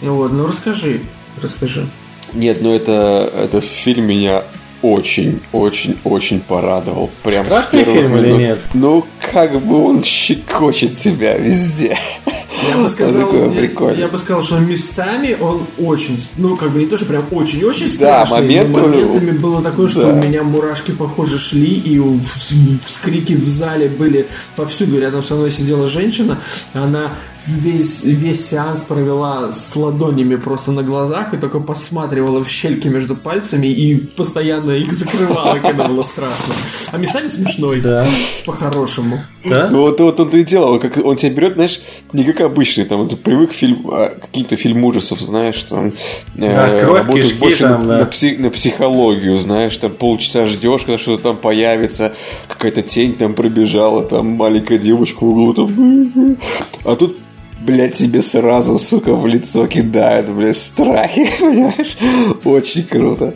вот, 0.00 0.32
ну 0.32 0.46
расскажи, 0.46 1.00
расскажи. 1.42 1.88
Нет, 2.32 2.62
ну 2.62 2.72
это, 2.72 3.28
это 3.34 3.60
фильм 3.60 4.06
меня 4.06 4.44
очень, 4.82 5.40
очень, 5.52 5.98
очень 6.04 6.40
порадовал. 6.40 7.10
Прям 7.22 7.44
Страшный 7.44 7.84
фильм 7.84 8.12
минут. 8.12 8.24
или 8.24 8.32
нет? 8.32 8.60
Ну, 8.74 9.06
как 9.32 9.60
бы 9.60 9.84
он 9.84 10.02
щекочет 10.04 10.96
себя 10.96 11.36
везде. 11.36 11.96
Я 12.68 12.76
бы 12.78 12.88
сказал, 12.88 13.32
я, 13.32 13.90
я 13.92 14.08
бы 14.08 14.18
сказал, 14.18 14.42
что 14.42 14.58
местами 14.58 15.36
он 15.40 15.62
очень, 15.78 16.18
ну 16.36 16.56
как 16.56 16.70
бы 16.70 16.80
не 16.80 16.86
то, 16.86 16.96
что 16.96 17.06
прям 17.06 17.26
очень-очень 17.30 17.88
страшный, 17.88 18.36
да, 18.36 18.42
моменты, 18.42 18.80
но 18.80 18.88
моментами 18.88 19.30
было 19.30 19.62
такое, 19.62 19.88
что 19.88 20.02
да. 20.02 20.12
у 20.12 20.16
меня 20.16 20.42
мурашки, 20.42 20.92
похоже, 20.92 21.38
шли, 21.38 21.74
и 21.74 22.00
вскрики 22.84 23.34
в 23.34 23.46
зале 23.46 23.88
были 23.88 24.26
повсюду. 24.56 25.00
Рядом 25.00 25.22
со 25.22 25.34
мной 25.34 25.50
сидела 25.50 25.88
женщина, 25.88 26.38
она 26.72 27.12
весь, 27.46 28.04
весь 28.04 28.46
сеанс 28.46 28.82
провела 28.82 29.50
с 29.50 29.74
ладонями 29.74 30.36
просто 30.36 30.72
на 30.72 30.82
глазах 30.82 31.34
и 31.34 31.38
только 31.38 31.60
посматривала 31.60 32.44
в 32.44 32.48
щельки 32.48 32.88
между 32.88 33.16
пальцами 33.16 33.66
и 33.66 33.96
постоянно 33.96 34.72
их 34.72 34.92
закрывала, 34.92 35.58
когда 35.58 35.84
было 35.88 36.02
страшно. 36.02 36.54
А 36.92 36.98
местами 36.98 37.28
смешной. 37.28 37.80
Да. 37.80 38.06
По-хорошему. 38.46 39.20
Да? 39.44 39.68
Ну 39.70 39.80
вот, 39.82 40.00
вот 40.00 40.20
он 40.20 40.28
и 40.30 40.42
делал, 40.42 40.78
как 40.78 40.98
он 40.98 41.16
тебя 41.16 41.32
берет, 41.32 41.54
знаешь, 41.54 41.80
не 42.12 42.24
как 42.24 42.40
обычный, 42.42 42.84
там, 42.84 43.08
ты 43.08 43.16
привык 43.16 43.52
фильм, 43.52 43.88
а, 43.90 44.10
какие-то 44.10 44.56
фильм 44.56 44.84
ужасов, 44.84 45.20
знаешь, 45.20 45.62
там, 45.62 45.94
да, 46.34 46.68
э, 46.68 46.84
кровь, 46.84 47.12
кишки, 47.12 47.38
больше 47.38 47.58
там, 47.60 47.86
на, 47.86 47.88
да. 47.88 47.98
на, 48.00 48.06
псих, 48.06 48.38
на 48.38 48.50
психологию, 48.50 49.38
знаешь, 49.38 49.76
там 49.76 49.92
полчаса 49.92 50.46
ждешь, 50.46 50.82
когда 50.82 50.98
что-то 50.98 51.22
там 51.22 51.36
появится, 51.38 52.12
какая-то 52.48 52.82
тень 52.82 53.14
там 53.14 53.34
пробежала, 53.34 54.02
там 54.02 54.26
маленькая 54.26 54.78
девочка 54.78 55.24
в 55.24 55.28
углу, 55.28 55.54
там, 55.54 56.36
а 56.84 56.96
тут 56.96 57.18
блядь, 57.60 57.96
тебе 57.96 58.22
сразу, 58.22 58.78
сука, 58.78 59.14
в 59.14 59.26
лицо 59.26 59.66
кидают, 59.66 60.28
блядь, 60.30 60.56
страхи, 60.56 61.28
понимаешь? 61.40 61.96
Очень 62.44 62.84
круто. 62.84 63.34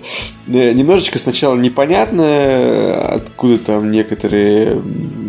Э, 0.49 0.73
немножечко 0.73 1.19
сначала 1.19 1.57
непонятно, 1.57 2.97
откуда 3.07 3.59
там 3.59 3.91
некоторые 3.91 4.83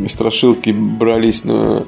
страшилки 0.07 0.69
брались, 0.71 1.43
но 1.43 1.85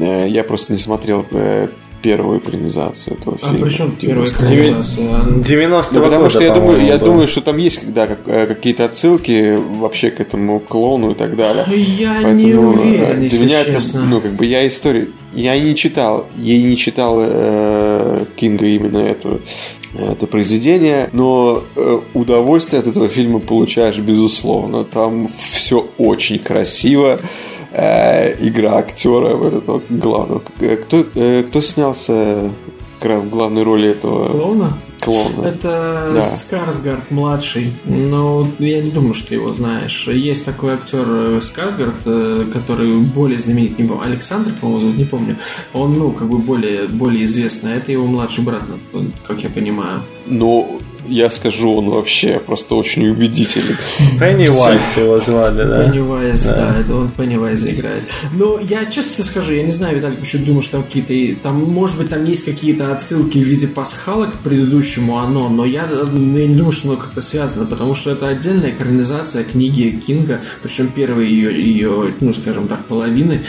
э, 0.00 0.26
я 0.28 0.44
просто 0.44 0.72
не 0.72 0.78
смотрел 0.78 1.24
э, 1.30 1.68
первую 2.02 2.38
экранизацию 2.38 3.16
этого 3.16 3.38
А 3.42 3.46
фильма. 3.48 3.66
при 3.66 3.74
чем 3.74 3.90
первая 3.92 4.28
90-го. 4.28 4.46
экранизация? 4.46 5.20
90 5.44 5.94
Ну, 5.94 6.00
потому 6.02 6.20
года, 6.22 6.30
что 6.30 6.42
я 6.44 6.54
думаю, 6.54 6.84
я 6.86 6.98
думаю, 6.98 7.28
что 7.28 7.40
там 7.40 7.56
есть 7.58 7.92
да, 7.92 8.06
как- 8.06 8.20
э, 8.26 8.46
какие-то 8.46 8.84
отсылки 8.84 9.58
вообще 9.78 10.10
к 10.10 10.20
этому 10.20 10.60
клоуну 10.60 11.10
и 11.12 11.14
так 11.14 11.36
далее. 11.36 11.64
Я 11.98 12.12
Поэтому, 12.22 12.34
не 12.34 12.50
э, 12.52 12.56
уверен, 12.58 13.22
если 13.22 13.36
для 13.38 13.46
меня 13.46 13.64
честно. 13.64 13.98
это, 13.98 14.06
ну, 14.06 14.20
как 14.20 14.32
бы 14.32 14.44
я 14.46 14.66
историю, 14.66 15.08
я 15.34 15.54
и 15.54 15.60
не 15.62 15.74
читал, 15.74 16.26
я 16.36 16.58
не 16.58 16.76
читал 16.76 17.18
э, 17.20 18.24
Кинга 18.36 18.66
именно 18.66 18.98
эту, 18.98 19.40
это 19.98 20.26
произведение, 20.26 21.08
но 21.12 21.62
э, 21.74 22.00
удовольствие 22.14 22.80
от 22.80 22.86
этого 22.86 23.08
фильма 23.08 23.40
получаешь 23.40 23.98
безусловно. 23.98 24.84
Там 24.84 25.28
все 25.28 25.86
очень 25.98 26.38
красиво. 26.38 27.18
Э, 27.78 28.34
игра 28.40 28.78
актера 28.78 29.36
вот 29.36 29.52
этого 29.52 29.82
главного. 29.90 30.42
Э, 30.60 30.76
Кто, 30.76 31.04
э, 31.14 31.42
кто 31.42 31.60
снялся 31.60 32.50
в 33.02 33.28
главной 33.28 33.64
роли 33.64 33.90
этого 33.90 34.28
Клоуна? 34.28 34.78
клоуна? 34.98 35.46
Это 35.46 36.10
Да. 36.14 36.22
Скарсгард 36.22 37.10
младший. 37.10 37.74
Но 37.84 38.48
я 38.58 38.82
не 38.82 38.90
думаю, 38.90 39.12
что 39.12 39.34
его 39.34 39.52
знаешь. 39.52 40.08
Есть 40.08 40.46
такой 40.46 40.72
актер 40.72 41.42
Скарсгард, 41.42 42.02
который 42.50 42.96
более 42.96 43.38
знаменит, 43.38 43.78
не 43.78 43.86
помню, 43.86 44.04
Александр, 44.04 44.52
по-моему, 44.58 44.80
зовут, 44.80 44.96
не 44.96 45.04
помню. 45.04 45.36
Он, 45.74 45.98
ну, 45.98 46.12
как 46.12 46.28
бы 46.28 46.38
более, 46.38 46.88
более 46.88 47.26
известный. 47.26 47.74
А 47.74 47.76
Это 47.76 47.92
его 47.92 48.06
младший 48.06 48.42
брат, 48.42 48.62
как 49.26 49.42
я 49.42 49.50
понимаю. 49.50 50.00
Ну, 50.24 50.80
я 51.08 51.30
скажу, 51.30 51.76
он 51.76 51.90
вообще 51.90 52.40
просто 52.44 52.74
очень 52.74 53.08
убедительный. 53.08 53.76
Пеннивайз 54.18 54.96
его 54.96 55.20
звали, 55.20 55.64
да? 55.64 55.84
Пеннивайз, 55.84 56.42
да. 56.44 56.54
Да. 56.56 56.80
это 56.80 56.94
он 56.94 57.08
Пеннивайза 57.10 57.70
играет. 57.70 58.02
Но 58.32 58.58
я 58.60 58.86
честно 58.86 59.24
скажу, 59.24 59.52
я 59.52 59.62
не 59.62 59.70
знаю, 59.70 59.96
Виталий, 59.96 60.16
почему 60.16 60.46
думаю, 60.46 60.62
что 60.62 60.72
там 60.72 60.84
какие-то... 60.84 61.42
Там, 61.42 61.62
может 61.64 61.98
быть, 61.98 62.08
там 62.10 62.24
есть 62.24 62.44
какие-то 62.44 62.92
отсылки 62.92 63.38
в 63.38 63.42
виде 63.42 63.66
пасхалок 63.68 64.32
к 64.32 64.38
предыдущему 64.38 65.18
оно, 65.18 65.48
но 65.48 65.64
я, 65.64 65.86
ну, 65.86 66.38
я 66.38 66.46
не 66.46 66.54
думаю, 66.54 66.72
что 66.72 66.90
оно 66.90 66.98
как-то 66.98 67.20
связано, 67.20 67.66
потому 67.66 67.94
что 67.94 68.10
это 68.10 68.28
отдельная 68.28 68.70
экранизация 68.70 69.44
книги 69.44 70.00
Кинга, 70.04 70.40
причем 70.62 70.88
первой 70.88 71.28
ее, 71.28 71.52
ее 71.54 72.14
ну, 72.20 72.32
скажем 72.32 72.68
так, 72.68 72.84
половины. 72.86 73.42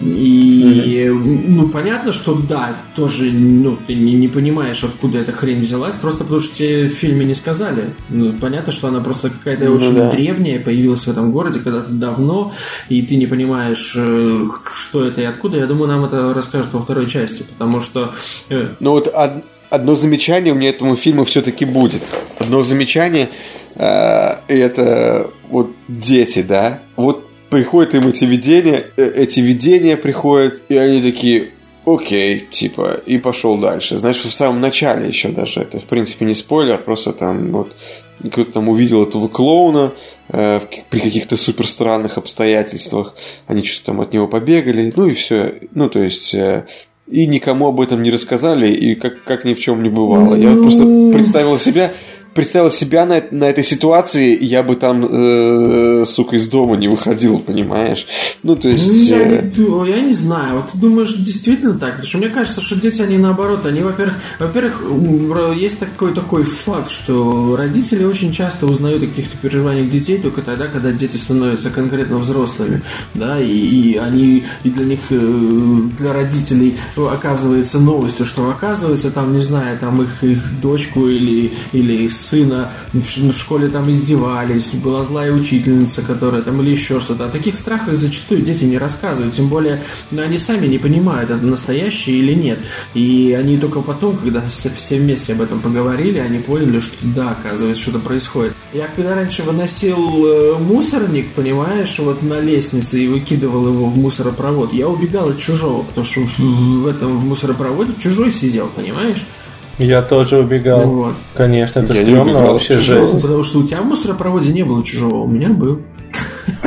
И, 0.00 1.10
ну, 1.12 1.68
понятно, 1.68 2.12
что 2.12 2.34
да, 2.34 2.76
тоже, 2.94 3.30
ну, 3.30 3.76
ты 3.86 3.94
не, 3.94 4.14
не 4.14 4.28
понимаешь, 4.28 4.82
откуда 4.84 5.18
эта 5.18 5.32
хрень 5.32 5.60
взялась, 5.60 5.96
просто 5.96 6.24
потому 6.24 6.40
что 6.40 6.54
тебе 6.56 6.88
фильме 7.02 7.24
не 7.26 7.34
сказали. 7.34 7.90
Ну, 8.08 8.32
понятно, 8.40 8.72
что 8.72 8.88
она 8.88 9.00
просто 9.00 9.30
какая-то 9.30 9.66
Ну 9.66 9.76
очень 9.76 9.94
да. 9.94 10.10
древняя, 10.10 10.60
появилась 10.60 11.06
в 11.06 11.10
этом 11.10 11.32
городе 11.32 11.60
когда-то 11.60 11.90
давно, 11.92 12.52
и 12.88 13.02
ты 13.02 13.16
не 13.16 13.26
понимаешь, 13.26 13.94
э, 13.96 14.48
что 14.74 15.04
это 15.06 15.20
и 15.20 15.24
откуда. 15.24 15.58
Я 15.58 15.66
думаю, 15.66 15.88
нам 15.88 16.04
это 16.04 16.32
расскажут 16.34 16.72
во 16.72 16.80
второй 16.80 17.06
части, 17.08 17.42
потому 17.42 17.80
что... 17.80 18.14
э, 18.48 18.74
Ну 18.80 18.90
вот 18.92 19.08
од- 19.08 19.44
одно 19.70 19.94
замечание 19.94 20.52
у 20.52 20.56
меня 20.56 20.70
этому 20.70 20.96
фильму 20.96 21.24
все-таки 21.24 21.64
будет. 21.64 22.02
Одно 22.38 22.62
замечание 22.62 23.28
э, 23.74 24.34
это 24.48 25.30
вот 25.50 25.70
дети, 25.88 26.42
да. 26.42 26.80
Вот 26.96 27.26
приходят 27.50 27.94
им 27.94 28.08
эти 28.08 28.24
видения, 28.24 28.86
э, 28.96 29.12
эти 29.16 29.40
видения 29.40 29.96
приходят, 29.96 30.62
и 30.68 30.76
они 30.76 31.02
такие, 31.02 31.50
окей, 31.84 32.46
типа, 32.50 33.00
и 33.06 33.18
пошел 33.18 33.58
дальше. 33.58 33.98
Знаешь, 33.98 34.22
в 34.22 34.32
самом 34.32 34.60
начале 34.60 35.08
еще 35.08 35.28
даже, 35.28 35.60
это 35.60 35.80
в 35.80 35.84
принципе 35.84 36.24
не 36.24 36.34
спойлер, 36.34 36.78
просто 36.78 37.12
там 37.12 37.50
вот 37.52 37.74
кто-то 38.18 38.52
там 38.52 38.68
увидел 38.68 39.02
этого 39.02 39.28
клоуна 39.28 39.92
э, 40.28 40.60
при 40.90 41.00
каких-то 41.00 41.36
супер 41.36 41.66
странных 41.66 42.18
обстоятельствах, 42.18 43.14
они 43.46 43.64
что-то 43.64 43.86
там 43.86 44.00
от 44.00 44.12
него 44.12 44.28
побегали, 44.28 44.92
ну 44.94 45.06
и 45.06 45.14
все, 45.14 45.54
ну 45.74 45.88
то 45.88 46.00
есть 46.00 46.34
э, 46.34 46.66
и 47.08 47.26
никому 47.26 47.68
об 47.68 47.80
этом 47.80 48.02
не 48.02 48.10
рассказали, 48.10 48.70
и 48.70 48.94
как, 48.94 49.24
как 49.24 49.44
ни 49.44 49.54
в 49.54 49.60
чем 49.60 49.82
не 49.82 49.90
бывало. 49.90 50.34
Я 50.34 50.50
вот 50.50 50.62
просто 50.62 50.84
представил 51.12 51.58
себя, 51.58 51.90
представил 52.34 52.70
себя 52.70 53.06
на, 53.06 53.22
на 53.30 53.44
этой 53.44 53.64
ситуации, 53.64 54.42
я 54.42 54.62
бы 54.62 54.76
там, 54.76 55.04
э, 55.04 56.04
сука, 56.06 56.36
из 56.36 56.48
дома 56.48 56.76
не 56.76 56.88
выходил, 56.88 57.38
понимаешь? 57.38 58.06
Ну, 58.42 58.56
то 58.56 58.68
Ну, 58.68 58.74
есть... 58.74 59.08
я, 59.08 59.18
э, 59.18 59.50
не, 59.56 59.90
я 59.90 60.00
не 60.00 60.12
знаю. 60.12 60.56
Вот 60.56 60.70
ты 60.72 60.78
думаешь, 60.78 61.14
действительно 61.14 61.74
так? 61.78 61.90
Потому 61.90 62.06
что 62.06 62.18
мне 62.18 62.28
кажется, 62.28 62.60
что 62.60 62.76
дети, 62.76 63.02
они 63.02 63.18
наоборот, 63.18 63.66
они, 63.66 63.80
во-первых, 63.80 64.16
во-первых, 64.38 64.82
есть 65.56 65.78
такой 65.78 66.14
такой 66.14 66.44
факт, 66.44 66.90
что 66.90 67.56
родители 67.56 68.04
очень 68.04 68.32
часто 68.32 68.66
узнают 68.66 69.02
о 69.02 69.06
каких-то 69.06 69.36
переживаниях 69.36 69.90
детей 69.90 70.18
только 70.18 70.40
тогда, 70.42 70.66
когда 70.66 70.92
дети 70.92 71.16
становятся 71.16 71.70
конкретно 71.70 72.18
взрослыми, 72.18 72.82
да, 73.14 73.40
и, 73.40 73.46
и 73.52 73.96
они, 73.96 74.44
и 74.64 74.70
для 74.70 74.84
них, 74.86 75.00
э, 75.10 75.78
для 75.98 76.12
родителей 76.12 76.76
оказывается 76.96 77.78
новостью, 77.78 78.26
что 78.26 78.48
оказывается 78.50 79.10
там, 79.10 79.32
не 79.32 79.40
знаю, 79.40 79.78
там 79.78 80.02
их, 80.02 80.22
их 80.22 80.60
дочку 80.60 81.08
или, 81.08 81.52
или 81.72 82.04
их 82.04 82.21
сына 82.22 82.72
в, 82.92 83.32
школе 83.32 83.68
там 83.68 83.90
издевались, 83.90 84.72
была 84.74 85.04
злая 85.04 85.32
учительница, 85.32 86.02
которая 86.02 86.42
там 86.42 86.60
или 86.62 86.70
еще 86.70 87.00
что-то. 87.00 87.26
О 87.26 87.28
таких 87.28 87.56
страхах 87.56 87.94
зачастую 87.94 88.42
дети 88.42 88.64
не 88.64 88.78
рассказывают, 88.78 89.34
тем 89.34 89.48
более 89.48 89.82
ну, 90.10 90.22
они 90.22 90.38
сами 90.38 90.66
не 90.66 90.78
понимают, 90.78 91.30
это 91.30 91.44
настоящее 91.44 92.16
или 92.16 92.34
нет. 92.34 92.60
И 92.94 93.36
они 93.38 93.58
только 93.58 93.80
потом, 93.80 94.16
когда 94.16 94.40
все, 94.42 94.70
все 94.70 94.98
вместе 94.98 95.32
об 95.32 95.42
этом 95.42 95.60
поговорили, 95.60 96.18
они 96.18 96.38
поняли, 96.38 96.80
что 96.80 96.96
да, 97.02 97.30
оказывается, 97.30 97.82
что-то 97.82 97.98
происходит. 97.98 98.54
Я 98.72 98.88
когда 98.94 99.14
раньше 99.14 99.42
выносил 99.42 100.26
э, 100.26 100.58
мусорник, 100.58 101.32
понимаешь, 101.32 101.98
вот 101.98 102.22
на 102.22 102.40
лестнице 102.40 103.00
и 103.00 103.08
выкидывал 103.08 103.68
его 103.68 103.86
в 103.86 103.96
мусоропровод, 103.96 104.72
я 104.72 104.88
убегал 104.88 105.30
от 105.30 105.38
чужого, 105.38 105.82
потому 105.82 106.06
что 106.06 106.20
в 106.20 106.86
этом 106.86 107.18
в 107.18 107.24
мусоропроводе 107.24 107.92
чужой 107.98 108.32
сидел, 108.32 108.70
понимаешь? 108.74 109.26
Я 109.78 110.02
тоже 110.02 110.36
убегал. 110.38 110.86
Вот. 110.86 111.14
Конечно, 111.34 111.80
это 111.80 111.94
Я 111.94 112.02
стрёмно 112.02 112.32
убегал 112.34 112.52
вообще 112.52 112.74
чужого. 112.78 113.06
жесть. 113.06 113.22
Потому 113.22 113.42
что 113.42 113.58
у 113.60 113.66
тебя 113.66 113.80
в 113.80 113.86
мусоропроводе 113.86 114.52
не 114.52 114.64
было 114.64 114.84
чужого, 114.84 115.22
у 115.22 115.26
меня 115.26 115.48
был. 115.50 115.80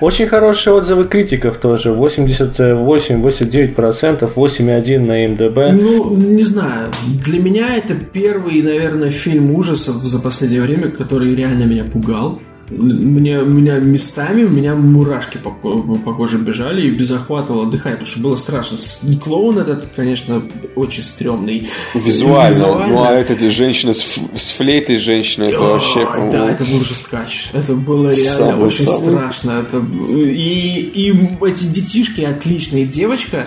Очень 0.00 0.26
хорошие 0.26 0.72
отзывы 0.74 1.04
критиков 1.04 1.58
тоже. 1.58 1.90
88-89%, 1.90 4.28
8,1 4.34 4.98
на 4.98 5.28
МДБ. 5.28 5.72
Ну, 5.80 6.16
не 6.16 6.42
знаю. 6.42 6.88
Для 7.24 7.38
меня 7.40 7.76
это 7.76 7.94
первый, 7.94 8.62
наверное, 8.62 9.10
фильм 9.10 9.54
ужасов 9.54 9.96
за 9.96 10.18
последнее 10.18 10.62
время, 10.62 10.88
который 10.88 11.34
реально 11.34 11.64
меня 11.64 11.84
пугал. 11.84 12.40
Мне, 12.70 13.36
меня 13.42 13.78
местами, 13.78 14.44
у 14.44 14.48
меня 14.48 14.74
мурашки 14.74 15.36
по, 15.38 15.50
по 15.50 16.14
коже 16.14 16.38
бежали 16.38 16.88
и 16.88 17.02
захватывало 17.02 17.70
дыхание, 17.70 17.98
потому 17.98 18.10
что 18.10 18.20
было 18.20 18.36
страшно. 18.36 18.78
Клоун 19.22 19.58
этот, 19.58 19.88
конечно, 19.94 20.42
очень 20.74 21.02
стрёмный. 21.02 21.68
Визуально. 21.94 22.86
Ну, 22.86 23.02
а 23.02 23.12
эта 23.12 23.50
женщина 23.50 23.92
с, 23.92 24.18
с 24.36 24.50
флейтой 24.50 24.98
женщина, 24.98 25.44
это 25.44 25.60
вообще, 25.60 26.06
Да, 26.30 26.50
это 26.50 26.64
был 26.64 26.80
жесткач. 26.80 27.50
Это 27.52 27.74
было 27.74 28.10
реально 28.10 28.52
Самый, 28.52 28.66
очень 28.66 28.86
самый. 28.86 29.08
страшно. 29.08 29.50
Это... 29.60 29.78
И, 29.78 30.80
и 30.94 31.10
эти 31.46 31.64
детишки 31.64 32.22
отличные. 32.22 32.86
Девочка, 32.86 33.46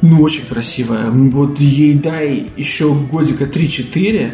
ну, 0.00 0.22
очень 0.22 0.46
красивая. 0.46 1.10
Вот 1.10 1.60
ей 1.60 1.94
дай 1.94 2.46
еще 2.56 2.94
годика 2.94 3.44
3-4, 3.44 4.30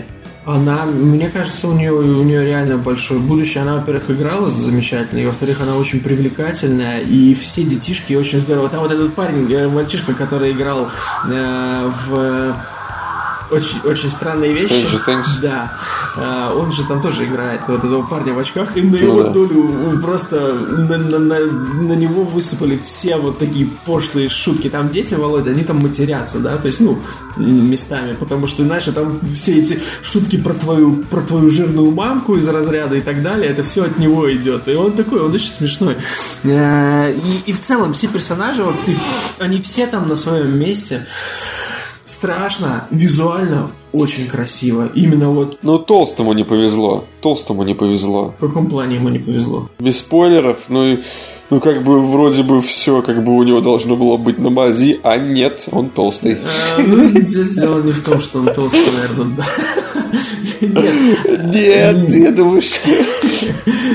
она, 0.46 0.84
мне 0.84 1.28
кажется, 1.28 1.66
у 1.66 1.72
нее, 1.72 1.92
у 1.92 2.22
нее 2.22 2.44
реально 2.44 2.78
большое 2.78 3.18
будущее. 3.20 3.62
Она, 3.62 3.76
во-первых, 3.76 4.10
играла 4.10 4.48
замечательно, 4.48 5.18
и, 5.18 5.26
во-вторых, 5.26 5.60
она 5.60 5.76
очень 5.76 6.00
привлекательная, 6.00 7.00
и 7.00 7.34
все 7.34 7.64
детишки 7.64 8.14
очень 8.14 8.38
здорово. 8.38 8.68
Там 8.68 8.80
вот 8.80 8.92
этот 8.92 9.14
парень, 9.14 9.52
э, 9.52 9.68
мальчишка, 9.68 10.14
который 10.14 10.52
играл 10.52 10.88
э, 11.28 11.90
в 12.08 12.56
очень, 13.50 13.80
очень 13.84 14.10
странные 14.10 14.52
вещи. 14.52 14.72
Stranger 14.72 15.00
Things. 15.06 15.26
Да. 15.42 15.72
А, 16.16 16.54
он 16.54 16.72
же 16.72 16.84
там 16.84 17.00
тоже 17.00 17.24
играет 17.24 17.60
вот 17.68 17.84
этого 17.84 18.02
парня 18.06 18.32
в 18.34 18.38
очках, 18.38 18.76
и 18.76 18.82
на 18.82 18.96
его 18.96 19.12
Ну 19.14 19.22
да. 19.24 19.30
долю 19.30 20.00
просто 20.02 20.54
на, 20.54 20.98
на- 20.98 21.18
на- 21.18 21.40
на 21.46 21.92
него 21.92 22.22
высыпали 22.24 22.78
все 22.84 23.16
вот 23.16 23.38
такие 23.38 23.68
пошлые 23.84 24.28
шутки. 24.28 24.68
Там 24.68 24.88
дети, 24.88 25.14
Володя, 25.14 25.50
они 25.50 25.64
там 25.64 25.78
матерятся, 25.78 26.38
да, 26.40 26.56
то 26.56 26.66
есть, 26.68 26.80
ну, 26.80 27.00
местами, 27.36 28.14
потому 28.14 28.46
что, 28.46 28.64
знаешь, 28.64 28.84
там 28.94 29.18
все 29.34 29.58
эти 29.58 29.78
шутки 30.02 30.36
про 30.38 30.54
твою, 30.54 31.04
про 31.10 31.20
твою 31.20 31.50
жирную 31.50 31.90
мамку 31.90 32.36
из 32.36 32.48
разряда 32.48 32.96
и 32.96 33.00
так 33.00 33.22
далее, 33.22 33.50
это 33.50 33.62
все 33.62 33.84
от 33.84 33.98
него 33.98 34.32
идет. 34.32 34.68
И 34.68 34.74
он 34.74 34.92
такой, 34.92 35.20
он 35.20 35.32
очень 35.34 35.48
смешной. 35.50 35.96
Э, 36.44 37.12
И, 37.12 37.50
и 37.50 37.52
в 37.52 37.60
целом 37.60 37.92
все 37.92 38.08
персонажи, 38.08 38.62
вот 38.62 38.74
ты- 38.86 38.96
они 39.38 39.60
все 39.60 39.86
там 39.86 40.08
на 40.08 40.16
своем 40.16 40.58
месте. 40.58 41.06
Страшно, 42.06 42.86
визуально 42.90 43.70
очень 43.92 44.26
красиво. 44.28 44.88
Именно 44.94 45.30
вот 45.30 45.58
Ну, 45.62 45.78
толстому 45.78 46.32
не 46.32 46.44
повезло. 46.44 47.04
Толстому 47.20 47.64
не 47.64 47.74
повезло. 47.74 48.32
в 48.38 48.46
каком 48.46 48.68
плане 48.68 48.96
ему 48.96 49.08
не 49.08 49.18
повезло. 49.18 49.68
Без 49.80 49.98
спойлеров, 49.98 50.56
ну 50.68 50.84
и 50.84 50.98
Ну, 51.48 51.60
как 51.60 51.82
бы, 51.82 52.00
вроде 52.00 52.42
бы 52.42 52.60
все, 52.60 53.02
как 53.02 53.22
бы 53.22 53.36
у 53.36 53.42
него 53.44 53.60
должно 53.60 53.94
было 53.94 54.16
быть 54.16 54.38
на 54.38 54.50
мази, 54.50 54.98
а 55.04 55.16
нет, 55.16 55.68
он 55.70 55.90
толстый. 55.90 56.32
Э, 56.32 56.82
ну, 56.82 57.08
здесь 57.20 57.54
дело 57.54 57.80
не 57.82 57.92
в 57.92 58.02
том, 58.02 58.18
что 58.18 58.40
он 58.40 58.46
толстый, 58.52 58.80
наверное, 58.96 59.36
да. 59.36 59.44
Нет, 60.60 62.14
я 62.14 62.30
думаю, 62.32 62.62
что... 62.62 62.90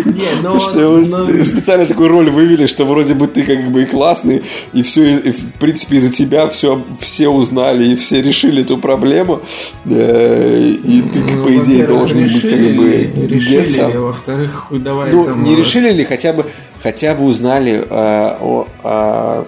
Не, 0.05 0.41
но, 0.41 0.59
что 0.61 0.97
но... 0.97 1.43
специально 1.43 1.85
такую 1.85 2.07
роль 2.07 2.29
вывели, 2.29 2.67
что 2.67 2.85
вроде 2.85 3.15
бы 3.15 3.27
ты 3.27 3.43
как 3.43 3.69
бы 3.69 3.83
и 3.83 3.85
классный, 3.85 4.43
и 4.71 4.81
все, 4.81 5.17
и, 5.17 5.31
в 5.31 5.53
принципе, 5.59 5.97
из-за 5.97 6.11
тебя 6.11 6.47
все, 6.47 6.85
все 7.01 7.27
узнали 7.27 7.91
и 7.91 7.95
все 7.95 8.21
решили 8.21 8.61
эту 8.61 8.77
проблему, 8.77 9.41
э, 9.85 10.73
и 10.83 11.01
ты, 11.01 11.19
ну, 11.19 11.43
по 11.43 11.53
идее, 11.57 11.85
должен 11.85 12.23
быть 12.23 12.41
как 12.41 12.51
бы 12.51 13.11
решили, 13.27 13.97
во-вторых, 13.97 14.67
давай 14.71 15.11
ну, 15.11 15.25
там... 15.25 15.43
не 15.43 15.55
решили 15.55 15.91
ли 15.91 16.05
хотя 16.05 16.31
бы 16.31 16.45
хотя 16.81 17.13
бы 17.15 17.25
узнали 17.25 17.73
э, 17.73 17.85
о, 17.89 18.67
о, 18.83 19.45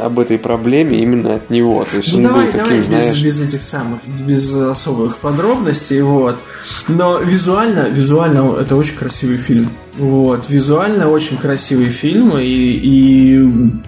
об 0.00 0.18
этой 0.18 0.38
проблеме 0.38 0.98
именно 0.98 1.34
от 1.36 1.50
него. 1.50 1.84
То 1.90 1.98
есть 1.98 2.12
ну, 2.12 2.18
он 2.18 2.24
давай, 2.24 2.46
был 2.46 2.52
давай 2.52 2.64
таким, 2.64 2.80
без, 2.80 3.02
знаешь... 3.02 3.22
без 3.22 3.40
этих 3.40 3.62
самых, 3.62 4.00
без 4.06 4.54
особых 4.54 5.16
подробностей, 5.18 6.02
вот. 6.02 6.38
Но 6.88 7.18
визуально, 7.18 7.88
визуально 7.90 8.56
это 8.60 8.76
очень 8.76 8.96
красивый 8.96 9.36
фильм. 9.36 9.70
Вот, 9.96 10.50
визуально 10.50 11.08
очень 11.08 11.36
красивый 11.36 11.88
фильм, 11.88 12.36
и, 12.36 12.44
и 12.44 13.38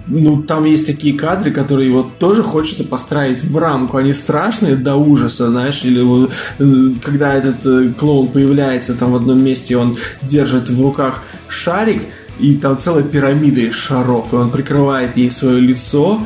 ну, 0.07 0.41
там 0.41 0.63
есть 0.63 0.85
такие 0.85 1.17
кадры, 1.17 1.51
которые 1.51 1.91
вот 1.91 2.17
тоже 2.17 2.43
хочется 2.43 2.85
построить 2.85 3.43
в 3.43 3.57
рамку. 3.57 3.97
Они 3.97 4.13
страшные 4.13 4.77
до 4.77 4.95
ужаса, 4.95 5.49
знаешь, 5.49 5.83
или 5.83 6.01
вот, 6.01 6.31
э, 6.59 6.63
когда 7.03 7.33
этот 7.33 7.65
э, 7.65 7.93
клоун 7.99 8.29
появляется 8.29 8.93
там 8.93 9.11
в 9.11 9.15
одном 9.17 9.43
месте, 9.43 9.75
он 9.75 9.97
держит 10.21 10.69
в 10.69 10.81
руках 10.81 11.23
шарик, 11.49 12.03
и 12.39 12.55
там 12.55 12.77
целая 12.77 13.03
пирамида 13.03 13.61
из 13.61 13.73
шаров, 13.73 14.33
и 14.33 14.35
он 14.35 14.49
прикрывает 14.49 15.17
ей 15.17 15.31
свое 15.31 15.59
лицо. 15.59 16.21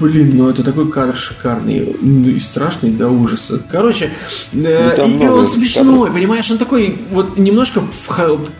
Блин, 0.00 0.36
ну 0.36 0.48
это 0.48 0.62
такой 0.62 0.90
кадр 0.90 1.16
шикарный 1.16 1.96
ну, 2.00 2.28
и 2.28 2.38
страшный 2.38 2.90
до 2.90 3.08
ужаса. 3.08 3.60
Короче, 3.70 4.10
э, 4.52 4.94
ну, 4.96 5.06
и, 5.06 5.24
и 5.24 5.28
он 5.28 5.48
смешной, 5.48 6.06
кадров. 6.06 6.14
понимаешь, 6.14 6.50
он 6.50 6.58
такой 6.58 6.98
вот 7.10 7.36
немножко 7.36 7.82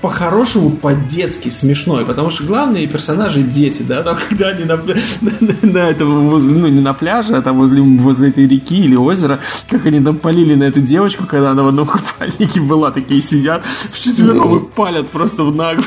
по-хорошему 0.00 0.70
по-детски 0.70 1.48
смешной, 1.48 2.04
потому 2.04 2.30
что 2.30 2.44
главные 2.44 2.88
персонажи 2.88 3.42
дети, 3.42 3.82
да, 3.82 4.02
там 4.02 4.18
когда 4.28 4.48
они 4.48 4.64
на, 4.64 4.76
на, 4.76 5.72
на 5.72 5.90
этом 5.90 6.28
возле, 6.28 6.54
ну 6.54 6.66
не 6.66 6.80
на 6.80 6.94
пляже, 6.94 7.36
а 7.36 7.42
там 7.42 7.58
возле, 7.58 7.82
возле 7.82 8.30
этой 8.30 8.48
реки 8.48 8.82
или 8.82 8.96
озера, 8.96 9.38
как 9.68 9.86
они 9.86 10.00
там 10.00 10.16
полили 10.16 10.54
на 10.54 10.64
эту 10.64 10.80
девочку, 10.80 11.26
когда 11.26 11.52
она 11.52 11.62
в 11.62 11.68
одном 11.68 11.86
купальнике 11.88 12.60
была, 12.60 12.90
такие 12.90 13.22
сидят 13.22 13.64
вчетвером 13.64 14.56
и 14.56 14.68
палят 14.74 15.08
просто 15.10 15.44
в 15.44 15.54
нагло. 15.54 15.84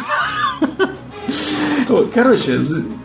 Вот, 1.88 2.12
короче, 2.14 2.62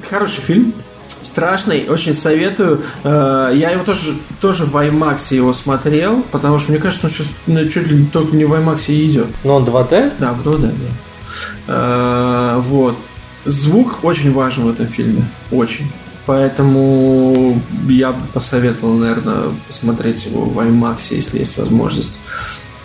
хороший 0.09 0.41
фильм. 0.41 0.75
Страшный, 1.23 1.87
очень 1.89 2.15
советую. 2.15 2.83
Э, 3.05 3.53
я 3.55 3.71
его 3.71 3.85
тоже, 3.85 4.15
тоже 4.41 4.65
в 4.65 4.75
IMAX 4.75 5.35
его 5.35 5.53
смотрел, 5.53 6.23
потому 6.31 6.59
что 6.59 6.73
мне 6.73 6.81
кажется, 6.81 7.07
он 7.07 7.13
сейчас 7.13 7.29
ну, 7.47 7.69
чуть 7.69 7.89
ли 7.89 8.07
только 8.07 8.35
не 8.37 8.47
в 8.47 8.55
IMAX 8.55 8.87
и 8.89 9.07
идет. 9.07 9.27
Но 9.45 9.57
он 9.57 9.65
2D? 9.65 10.15
Да, 10.19 10.33
в 10.33 10.47
2D, 10.47 10.73
да. 10.73 12.57
Э, 12.57 12.61
вот. 12.61 12.97
Звук 13.45 14.03
очень 14.03 14.33
важен 14.33 14.65
в 14.65 14.71
этом 14.71 14.87
фильме. 14.87 15.25
Очень. 15.51 15.91
Поэтому 16.27 17.61
я 17.89 18.13
бы 18.13 18.27
посоветовал, 18.33 18.95
наверное, 18.95 19.51
посмотреть 19.67 20.27
его 20.27 20.45
в 20.45 20.59
IMAX, 20.59 21.15
если 21.15 21.39
есть 21.39 21.59
возможность. 21.59 22.19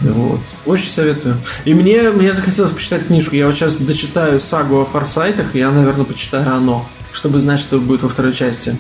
Вот. 0.02 0.40
Очень 0.66 0.90
советую. 0.90 1.38
И 1.64 1.74
мне, 1.74 2.10
мне 2.12 2.34
захотелось 2.34 2.72
почитать 2.72 3.08
книжку. 3.08 3.36
Я 3.36 3.48
вот 3.48 3.56
сейчас 3.56 3.76
дочитаю 3.78 4.40
сагу 4.40 4.82
о 4.82 4.86
форсайтах, 4.86 5.56
и 5.56 5.60
я, 5.60 5.72
наверное, 5.72 6.06
почитаю 6.06 6.54
оно, 6.54 6.88
чтобы 7.14 7.40
знать, 7.40 7.60
что 7.60 7.80
будет 7.80 8.04
во 8.04 8.10
второй 8.10 8.34
части. 8.34 8.78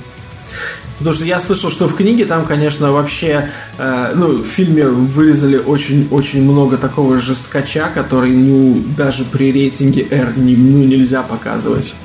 Потому 0.98 1.14
что 1.14 1.26
я 1.26 1.40
слышал, 1.40 1.70
что 1.70 1.88
в 1.88 1.96
книге 1.96 2.26
там, 2.26 2.46
конечно, 2.46 2.92
вообще, 2.92 3.50
э, 3.78 4.14
ну, 4.16 4.42
в 4.42 4.46
фильме 4.46 4.88
вырезали 4.88 5.58
очень-очень 5.58 6.44
много 6.44 6.78
такого 6.78 7.20
жесткача, 7.20 7.90
который, 7.94 8.32
ну, 8.32 8.82
даже 8.98 9.26
при 9.26 9.52
рейтинге 9.52 10.08
R 10.10 10.38
не, 10.38 10.56
ну, 10.56 10.84
нельзя 10.86 11.24
показывать. 11.24 11.96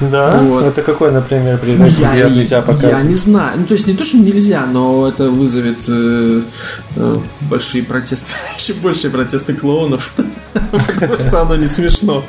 Да? 0.00 0.38
Вот. 0.38 0.64
Это 0.64 0.82
какой, 0.82 1.10
например, 1.10 1.58
признак 1.58 1.90
я, 1.98 2.28
нельзя 2.28 2.60
показывать? 2.60 2.96
Я 2.96 3.02
не 3.02 3.14
знаю. 3.14 3.60
Ну, 3.60 3.66
то 3.66 3.74
есть 3.74 3.86
не 3.86 3.94
то, 3.94 4.04
что 4.04 4.18
нельзя, 4.18 4.66
но 4.66 5.08
это 5.08 5.30
вызовет 5.30 5.84
э, 5.88 6.42
э, 6.96 7.16
большие 7.42 7.82
протесты, 7.82 8.34
еще 8.58 8.74
большие 8.74 9.10
протесты 9.10 9.54
клоунов, 9.54 10.14
потому 10.52 11.16
что 11.16 11.42
оно 11.42 11.56
не 11.56 11.66
смешно. 11.66 12.24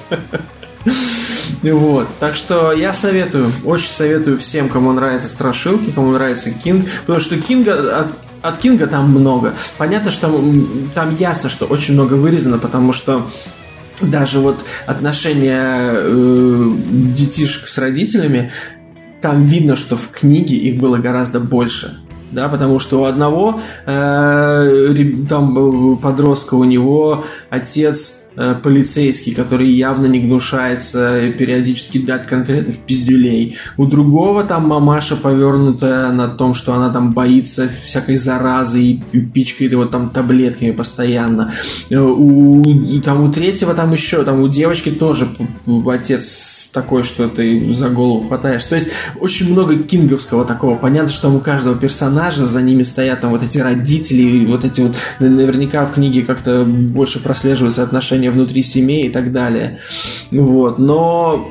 Вот. 1.63 2.07
Так 2.19 2.35
что 2.35 2.71
я 2.71 2.93
советую, 2.93 3.51
очень 3.65 3.89
советую 3.89 4.37
всем, 4.37 4.69
кому 4.69 4.93
нравятся 4.93 5.27
страшилки, 5.27 5.91
кому 5.91 6.11
нравится 6.11 6.51
Кинг, 6.51 6.87
потому 7.01 7.19
что 7.19 7.37
Кинга 7.37 7.99
от, 7.99 8.13
от 8.41 8.57
Кинга 8.59 8.87
там 8.87 9.09
много. 9.09 9.55
Понятно, 9.77 10.11
что 10.11 10.27
там, 10.27 10.89
там 10.93 11.15
ясно, 11.15 11.49
что 11.49 11.65
очень 11.65 11.95
много 11.95 12.13
вырезано, 12.13 12.57
потому 12.59 12.93
что 12.93 13.27
даже 14.01 14.39
вот 14.39 14.63
отношения 14.85 15.91
э, 15.93 16.71
детишек 17.15 17.67
с 17.67 17.77
родителями, 17.77 18.51
там 19.21 19.43
видно, 19.43 19.75
что 19.75 19.95
в 19.95 20.09
книге 20.09 20.55
их 20.55 20.79
было 20.79 20.97
гораздо 20.97 21.39
больше. 21.39 21.97
Да, 22.29 22.49
потому 22.49 22.77
что 22.79 23.01
у 23.01 23.05
одного 23.05 23.61
э, 23.85 24.95
там 25.29 25.93
э, 25.93 25.97
подростка 25.97 26.55
у 26.55 26.65
него 26.65 27.23
отец 27.49 28.26
полицейский, 28.63 29.33
который 29.33 29.67
явно 29.67 30.05
не 30.05 30.19
гнушается 30.19 31.31
периодически 31.37 31.97
дать 31.97 32.25
конкретных 32.25 32.77
пиздюлей. 32.77 33.57
У 33.77 33.85
другого 33.85 34.43
там 34.43 34.67
мамаша 34.67 35.15
повернутая 35.15 36.11
на 36.11 36.27
том, 36.27 36.53
что 36.53 36.73
она 36.73 36.89
там 36.89 37.13
боится 37.13 37.69
всякой 37.83 38.17
заразы 38.17 38.81
и 38.81 39.19
пичкает 39.19 39.71
его 39.71 39.85
там 39.85 40.09
таблетками 40.09 40.71
постоянно. 40.71 41.51
Э, 41.89 41.99
у, 41.99 42.63
там, 43.01 43.23
у 43.23 43.31
третьего 43.31 43.73
там 43.73 43.91
еще, 43.93 44.23
там 44.23 44.41
у 44.41 44.47
девочки 44.47 44.89
тоже 44.89 45.27
отец 45.87 46.69
такой, 46.71 47.03
что 47.03 47.27
ты 47.27 47.71
за 47.71 47.89
голову 47.89 48.27
хватаешь. 48.27 48.65
То 48.65 48.75
есть 48.75 48.87
очень 49.19 49.51
много 49.51 49.75
кинговского 49.77 50.45
такого. 50.45 50.75
Понятно, 50.75 51.09
что 51.09 51.29
у 51.29 51.39
каждого 51.39 51.75
персонажа 51.75 52.45
за 52.45 52.61
ними 52.61 52.83
стоят 52.83 53.21
там 53.21 53.31
вот 53.31 53.43
эти 53.43 53.57
родители, 53.57 54.45
вот 54.45 54.65
эти 54.65 54.81
вот 54.81 54.95
наверняка 55.19 55.85
в 55.85 55.93
книге 55.93 56.23
как-то 56.23 56.65
больше 56.65 57.21
прослеживаются 57.21 57.83
отношения 57.83 58.26
отношения 58.27 58.31
внутри 58.31 58.63
семей 58.63 59.07
и 59.07 59.09
так 59.09 59.31
далее. 59.31 59.79
Вот. 60.31 60.79
Но 60.79 61.49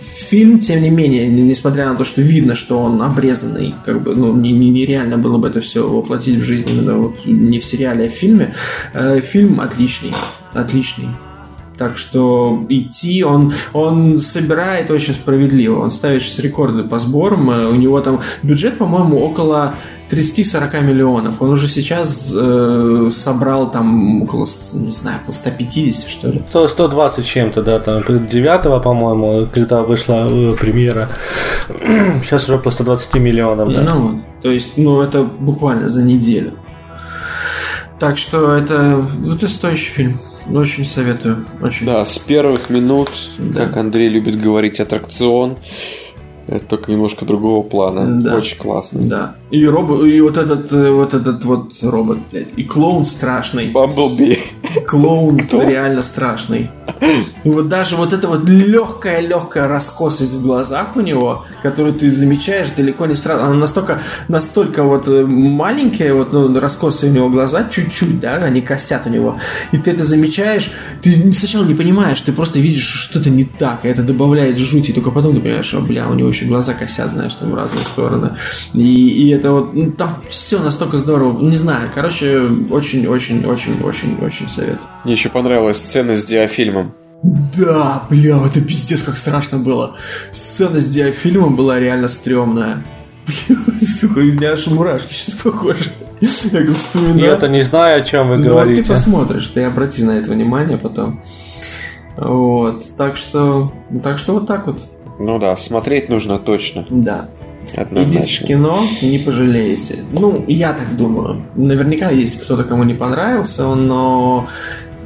фильм, 0.00 0.60
тем 0.60 0.82
не 0.82 0.90
менее, 0.90 1.26
несмотря 1.28 1.88
на 1.88 1.96
то, 1.96 2.04
что 2.04 2.22
видно, 2.22 2.54
что 2.54 2.78
он 2.78 3.02
обрезанный, 3.02 3.74
как 3.84 4.02
бы, 4.02 4.14
ну, 4.14 4.34
нереально 4.34 5.18
было 5.18 5.38
бы 5.38 5.48
это 5.48 5.60
все 5.60 5.88
воплотить 5.88 6.38
в 6.38 6.42
жизнь 6.42 6.68
именно 6.68 6.94
вот 6.98 7.26
не 7.26 7.58
в 7.58 7.64
сериале, 7.64 8.06
а 8.06 8.08
в 8.08 8.12
фильме, 8.12 8.52
э, 8.94 9.20
фильм 9.20 9.60
отличный, 9.60 10.12
отличный. 10.54 11.08
Так 11.78 11.96
что 11.96 12.66
идти, 12.68 13.22
он, 13.22 13.52
он 13.72 14.18
собирает 14.18 14.90
очень 14.90 15.14
справедливо. 15.14 15.80
Он 15.80 15.92
ставит 15.92 16.22
сейчас 16.22 16.40
рекорды 16.40 16.82
по 16.82 16.98
сборам. 16.98 17.50
Э, 17.50 17.66
у 17.66 17.74
него 17.76 18.00
там 18.00 18.20
бюджет, 18.42 18.78
по-моему, 18.78 19.20
около 19.20 19.74
30-40 20.10 20.80
миллионов. 20.82 21.40
Он 21.40 21.50
уже 21.50 21.68
сейчас 21.68 22.34
э, 22.36 23.10
собрал 23.12 23.70
там 23.70 24.22
около, 24.22 24.44
не 24.72 24.90
знаю, 24.90 25.18
около 25.22 25.34
150, 25.34 26.10
что 26.10 26.28
ли. 26.30 26.42
100, 26.48 26.68
120 26.68 27.24
чем-то, 27.24 27.62
да, 27.62 27.78
там 27.78 28.02
9 28.02 28.82
по-моему, 28.82 29.46
когда 29.52 29.82
вышла 29.82 30.26
э, 30.28 30.54
премьера. 30.54 31.08
сейчас 32.24 32.44
уже 32.44 32.56
около 32.56 32.72
120 32.72 33.14
миллионов, 33.14 33.72
да. 33.72 33.86
Ну, 33.94 34.22
то 34.42 34.50
есть, 34.50 34.76
ну, 34.76 35.00
это 35.00 35.22
буквально 35.22 35.88
за 35.88 36.02
неделю. 36.02 36.54
Так 38.00 38.18
что 38.18 38.54
это, 38.54 39.04
это 39.32 39.48
стоящий 39.48 39.90
фильм. 39.90 40.20
Очень 40.50 40.84
советую. 40.84 41.44
Очень. 41.60 41.86
Да, 41.86 42.04
с 42.04 42.18
первых 42.18 42.70
минут, 42.70 43.10
да. 43.38 43.66
как 43.66 43.76
Андрей 43.76 44.08
любит 44.08 44.40
говорить, 44.40 44.80
аттракцион. 44.80 45.56
Это 46.46 46.64
только 46.64 46.90
немножко 46.90 47.24
другого 47.26 47.62
плана. 47.62 48.22
Да. 48.22 48.36
Очень 48.36 48.56
классно. 48.56 49.02
Да. 49.02 49.34
И 49.50 49.64
робот, 49.64 50.04
и 50.04 50.20
вот 50.20 50.36
этот, 50.36 50.70
э, 50.72 50.90
вот 50.90 51.14
этот 51.14 51.44
вот 51.44 51.72
робот, 51.82 52.18
блядь. 52.30 52.48
И 52.56 52.64
клоун 52.64 53.06
страшный. 53.06 53.70
Бамблби. 53.70 54.38
Клоун 54.86 55.38
Кто? 55.38 55.62
реально 55.62 56.02
страшный. 56.02 56.70
И 57.44 57.48
вот 57.48 57.68
даже 57.68 57.96
вот 57.96 58.12
эта 58.12 58.28
вот 58.28 58.48
легкая-легкая 58.48 59.68
раскосость 59.68 60.34
в 60.34 60.42
глазах 60.42 60.96
у 60.96 61.00
него, 61.00 61.44
которую 61.62 61.94
ты 61.94 62.10
замечаешь 62.10 62.68
далеко 62.76 63.06
не 63.06 63.14
сразу. 63.14 63.44
Она 63.44 63.54
настолько, 63.54 64.00
настолько 64.28 64.82
вот 64.82 65.08
э, 65.08 65.24
маленькая, 65.24 66.12
вот 66.12 66.32
ну, 66.32 66.58
раскосые 66.58 67.10
у 67.10 67.14
него 67.14 67.28
глаза, 67.30 67.66
чуть-чуть, 67.70 68.20
да, 68.20 68.34
они 68.36 68.60
косят 68.60 69.06
у 69.06 69.10
него. 69.10 69.38
И 69.72 69.78
ты 69.78 69.92
это 69.92 70.02
замечаешь, 70.02 70.70
ты 71.02 71.32
сначала 71.32 71.64
не 71.64 71.74
понимаешь, 71.74 72.20
ты 72.20 72.32
просто 72.32 72.58
видишь, 72.58 72.84
что-то 72.84 73.30
не 73.30 73.44
так, 73.44 73.84
и 73.84 73.88
это 73.88 74.02
добавляет 74.02 74.58
жути, 74.58 74.92
только 74.92 75.10
потом 75.10 75.34
ты 75.34 75.40
понимаешь, 75.40 75.66
что, 75.66 75.80
бля, 75.80 76.08
у 76.08 76.14
него 76.14 76.28
еще 76.28 76.44
глаза 76.44 76.74
косят, 76.74 77.10
знаешь, 77.10 77.34
там 77.34 77.50
в 77.50 77.54
разные 77.54 77.84
стороны. 77.84 78.36
И, 78.74 79.28
и 79.28 79.37
это 79.38 79.52
вот, 79.52 79.74
ну, 79.74 79.90
там 79.92 80.14
все 80.28 80.58
настолько 80.58 80.98
здорово. 80.98 81.40
Не 81.40 81.56
знаю, 81.56 81.90
короче, 81.94 82.40
очень-очень-очень-очень-очень 82.70 84.48
совет. 84.48 84.78
Мне 85.04 85.14
еще 85.14 85.28
понравилась 85.28 85.78
сцена 85.78 86.16
с 86.16 86.24
диафильмом. 86.26 86.94
Да, 87.56 88.04
бля, 88.10 88.38
это 88.46 88.60
пиздец, 88.60 89.02
как 89.02 89.16
страшно 89.18 89.58
было. 89.58 89.96
Сцена 90.32 90.78
с 90.78 90.86
диафильмом 90.86 91.56
была 91.56 91.78
реально 91.80 92.08
стрёмная. 92.08 92.84
Сука, 94.00 94.18
у 94.18 94.22
меня 94.22 94.52
аж 94.52 94.66
мурашки 94.68 95.12
сейчас 95.12 95.34
похожи. 95.34 95.90
Я 96.20 96.64
как 96.64 96.76
вспоминаю. 96.76 97.18
Я-то 97.20 97.48
не 97.48 97.62
знаю, 97.62 98.00
о 98.00 98.04
чем 98.04 98.28
вы 98.28 98.36
Ну, 98.38 98.44
вот 98.44 98.50
говорите. 98.50 98.82
ты 98.82 98.88
посмотришь, 98.88 99.48
ты 99.48 99.64
обрати 99.64 100.02
на 100.04 100.12
это 100.12 100.30
внимание 100.30 100.78
потом. 100.78 101.22
Вот, 102.16 102.82
так 102.96 103.16
что, 103.16 103.72
так 104.02 104.18
что 104.18 104.32
вот 104.34 104.46
так 104.46 104.66
вот, 104.66 104.80
Ну 105.20 105.38
да, 105.38 105.56
смотреть 105.56 106.08
нужно 106.08 106.38
точно. 106.38 106.84
да. 106.90 107.28
Однозначно. 107.76 108.20
Идите 108.20 108.44
в 108.44 108.46
кино, 108.46 108.80
не 109.02 109.18
пожалеете. 109.18 109.98
Ну, 110.12 110.44
я 110.48 110.72
так 110.72 110.96
думаю. 110.96 111.44
Наверняка 111.54 112.10
есть 112.10 112.40
кто-то, 112.42 112.64
кому 112.64 112.84
не 112.84 112.94
понравился, 112.94 113.66
он, 113.66 113.86
но 113.86 114.48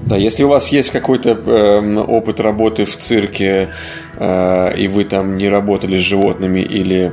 Да, 0.06 0.16
если 0.16 0.44
у 0.44 0.48
вас 0.48 0.68
есть 0.68 0.90
какой-то 0.90 1.30
эм, 1.30 1.98
опыт 1.98 2.40
работы 2.40 2.84
в 2.84 2.96
цирке, 2.96 3.68
э, 4.16 4.76
и 4.76 4.88
вы 4.88 5.04
там 5.04 5.36
не 5.36 5.48
работали 5.48 5.96
с 5.98 6.02
животными 6.02 6.60
или 6.60 7.12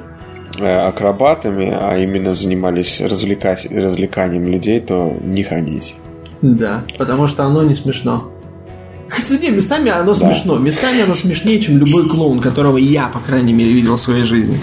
э, 0.60 0.88
акробатами, 0.88 1.76
а 1.80 1.98
именно 1.98 2.34
занимались 2.34 3.02
развлекать, 3.02 3.68
развлеканием 3.72 4.48
людей, 4.48 4.80
то 4.80 5.16
не 5.22 5.44
ходите. 5.44 5.94
да, 6.42 6.84
потому 6.98 7.28
что 7.28 7.44
оно 7.44 7.64
не 7.64 7.76
смешно. 7.76 8.32
Хотя 9.10 9.38
не, 9.38 9.50
местами 9.50 9.92
оно 9.92 10.14
смешно. 10.14 10.58
Местами 10.58 11.02
оно 11.02 11.16
смешнее, 11.16 11.60
чем 11.60 11.78
любой 11.78 12.08
клоун, 12.08 12.40
которого 12.40 12.78
я, 12.78 13.08
по 13.08 13.20
крайней 13.20 13.54
мере, 13.54 13.72
видел 13.72 13.96
в 13.96 14.00
своей 14.00 14.24
жизни. 14.24 14.60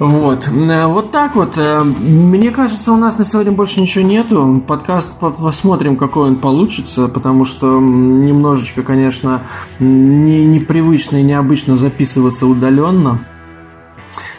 Вот. 0.00 0.48
Э, 0.48 0.86
Вот 0.86 1.12
так 1.12 1.36
вот. 1.36 1.52
Э, 1.58 1.82
Мне 1.84 2.50
кажется, 2.50 2.90
у 2.92 2.96
нас 2.96 3.18
на 3.18 3.24
сегодня 3.24 3.52
больше 3.52 3.80
ничего 3.80 4.04
нету. 4.04 4.62
Подкаст 4.66 5.18
по- 5.20 5.30
посмотрим, 5.30 5.96
какой 5.96 6.28
он 6.28 6.36
получится, 6.36 7.06
потому 7.06 7.44
что 7.44 7.78
немножечко, 7.78 8.82
конечно, 8.82 9.42
не, 9.78 10.44
непривычно 10.46 11.18
и 11.18 11.22
необычно 11.22 11.76
записываться 11.76 12.46
удаленно. 12.46 13.18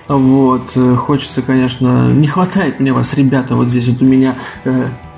Вот. 0.08 0.72
Э, 0.76 0.96
Хочется, 0.96 1.42
конечно, 1.44 2.12
не 2.12 2.28
хватает 2.28 2.80
мне 2.80 2.92
вас, 2.92 3.14
ребята, 3.14 3.56
вот 3.56 3.70
здесь 3.70 3.88
вот 3.88 4.02
у 4.02 4.06
меня 4.06 4.36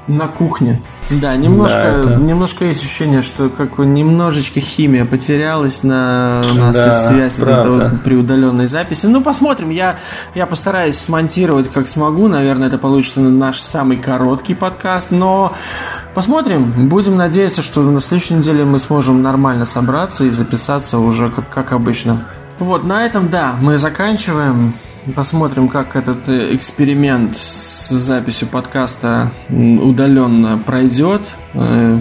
на 0.08 0.28
кухне. 0.28 0.82
Да, 1.10 1.36
немножко, 1.36 1.78
Да, 1.78 1.90
это- 2.00 2.16
немножко 2.16 2.66
есть 2.66 2.82
ощущение, 2.84 3.22
что 3.22 3.50
как 3.50 3.76
бы 3.76 3.86
немножечко 3.86 4.60
химия 4.60 5.06
потерялась 5.06 5.84
на 5.84 6.42
у 6.52 6.54
нас 6.56 6.76
Да, 6.76 6.92
связь 6.92 7.40
вот 7.40 8.02
при 8.04 8.16
удаленной 8.16 8.68
записи. 8.68 9.06
Ну, 9.08 9.22
посмотрим. 9.22 9.70
Я, 9.70 9.98
я 10.36 10.46
постараюсь 10.46 10.98
смонтировать 10.98 11.70
как 11.72 11.88
смогу. 11.88 12.28
Наверное, 12.28 12.68
это 12.68 12.78
получится 12.78 13.20
наш 13.20 13.60
самый 13.60 13.98
короткий 13.98 14.56
подкаст. 14.56 15.12
Но 15.12 15.54
посмотрим. 16.14 16.72
Будем 16.90 17.16
надеяться, 17.18 17.62
что 17.62 17.82
на 17.82 18.02
следующей 18.02 18.36
неделе 18.36 18.64
мы 18.66 18.80
сможем 18.80 19.22
нормально 19.22 19.66
собраться 19.66 20.26
и 20.26 20.30
записаться 20.32 21.00
уже 21.00 21.30
как, 21.30 21.50
как 21.50 21.72
обычно. 21.74 22.24
Вот, 22.60 22.84
на 22.86 23.06
этом, 23.06 23.30
да, 23.30 23.56
мы 23.62 23.78
заканчиваем. 23.78 24.74
Посмотрим, 25.16 25.68
как 25.68 25.98
этот 25.98 26.30
э, 26.30 26.56
эксперимент 26.56 27.36
с 27.36 27.90
записью 27.90 28.48
подкаста 28.48 29.30
удаленно 29.50 30.58
пройдет. 30.66 31.22
Э, 31.54 32.00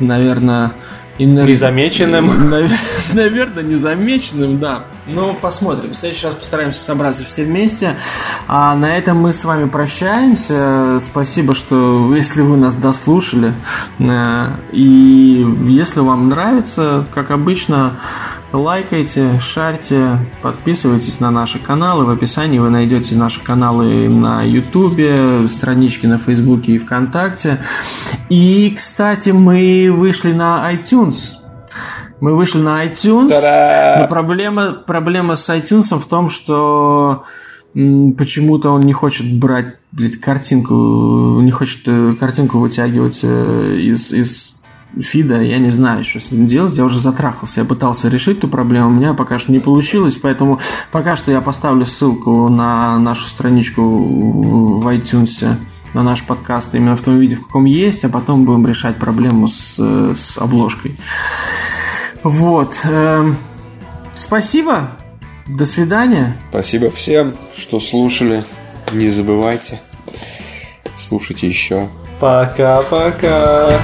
Наверное, 0.00 0.72
энерг- 1.18 1.46
Незамеченным. 1.48 2.26
Навер- 2.50 2.70
Наверное, 3.14 3.62
незамеченным, 3.62 4.58
да. 4.58 4.84
Но 5.06 5.34
посмотрим. 5.34 5.92
В 5.92 5.94
следующий 5.96 6.26
раз 6.26 6.34
постараемся 6.34 6.80
собраться 6.80 7.24
все 7.24 7.44
вместе. 7.44 7.94
А 8.48 8.74
на 8.74 8.96
этом 8.96 9.18
мы 9.18 9.32
с 9.32 9.44
вами 9.44 9.68
прощаемся. 9.68 10.98
Спасибо, 11.00 11.54
что 11.54 12.12
если 12.14 12.42
вы 12.42 12.56
нас 12.56 12.74
дослушали. 12.74 13.52
Э, 14.00 14.46
И 14.72 15.46
если 15.68 16.00
вам 16.00 16.28
нравится, 16.28 17.04
как 17.14 17.30
обычно, 17.30 17.92
лайкайте, 18.52 19.40
шарьте, 19.40 20.18
подписывайтесь 20.42 21.20
на 21.20 21.30
наши 21.30 21.58
каналы. 21.58 22.04
В 22.04 22.10
описании 22.10 22.58
вы 22.58 22.70
найдете 22.70 23.14
наши 23.14 23.42
каналы 23.42 24.08
на 24.08 24.42
Ютубе, 24.42 25.48
странички 25.48 26.06
на 26.06 26.18
Фейсбуке 26.18 26.72
и 26.72 26.78
ВКонтакте. 26.78 27.58
И, 28.28 28.74
кстати, 28.76 29.30
мы 29.30 29.90
вышли 29.90 30.32
на 30.32 30.72
iTunes. 30.72 31.36
Мы 32.20 32.34
вышли 32.34 32.60
на 32.60 32.84
iTunes. 32.84 33.30
Та-да! 33.30 33.96
Но 34.00 34.08
проблема, 34.08 34.72
проблема 34.72 35.36
с 35.36 35.48
iTunes 35.54 35.98
в 35.98 36.06
том, 36.06 36.30
что 36.30 37.24
почему-то 37.74 38.70
он 38.70 38.80
не 38.80 38.94
хочет 38.94 39.38
брать 39.38 39.76
блядь, 39.92 40.16
картинку, 40.16 41.40
не 41.42 41.50
хочет 41.50 41.82
э, 41.86 42.14
картинку 42.18 42.58
вытягивать 42.58 43.20
э, 43.22 43.76
из, 43.78 44.12
из 44.12 44.62
фида. 45.00 45.42
Я 45.42 45.58
не 45.58 45.70
знаю, 45.70 46.04
что 46.04 46.20
с 46.20 46.30
ним 46.30 46.46
делать. 46.46 46.76
Я 46.76 46.84
уже 46.84 46.98
затрахался. 46.98 47.60
Я 47.60 47.66
пытался 47.66 48.08
решить 48.08 48.38
эту 48.38 48.48
проблему. 48.48 48.88
У 48.88 48.92
меня 48.92 49.14
пока 49.14 49.38
что 49.38 49.52
не 49.52 49.58
получилось. 49.58 50.16
Поэтому 50.16 50.60
пока 50.90 51.16
что 51.16 51.32
я 51.32 51.40
поставлю 51.40 51.86
ссылку 51.86 52.48
на 52.48 52.98
нашу 52.98 53.28
страничку 53.28 53.82
в 53.82 54.86
iTunes 54.88 55.56
на 55.94 56.02
наш 56.02 56.22
подкаст 56.24 56.74
именно 56.74 56.94
в 56.94 57.02
том 57.02 57.18
виде, 57.18 57.36
в 57.36 57.46
каком 57.46 57.64
есть, 57.64 58.04
а 58.04 58.10
потом 58.10 58.44
будем 58.44 58.66
решать 58.66 58.96
проблему 58.96 59.48
с, 59.48 59.78
с 59.78 60.36
обложкой. 60.36 60.94
Вот. 62.22 62.78
эм, 62.84 63.36
спасибо. 64.14 64.90
До 65.46 65.64
свидания. 65.64 66.36
Спасибо 66.50 66.90
всем, 66.90 67.36
что 67.56 67.80
слушали. 67.80 68.44
Не 68.92 69.08
забывайте. 69.08 69.80
Слушайте 70.94 71.48
еще. 71.48 71.88
Пока-пока. 72.20 73.78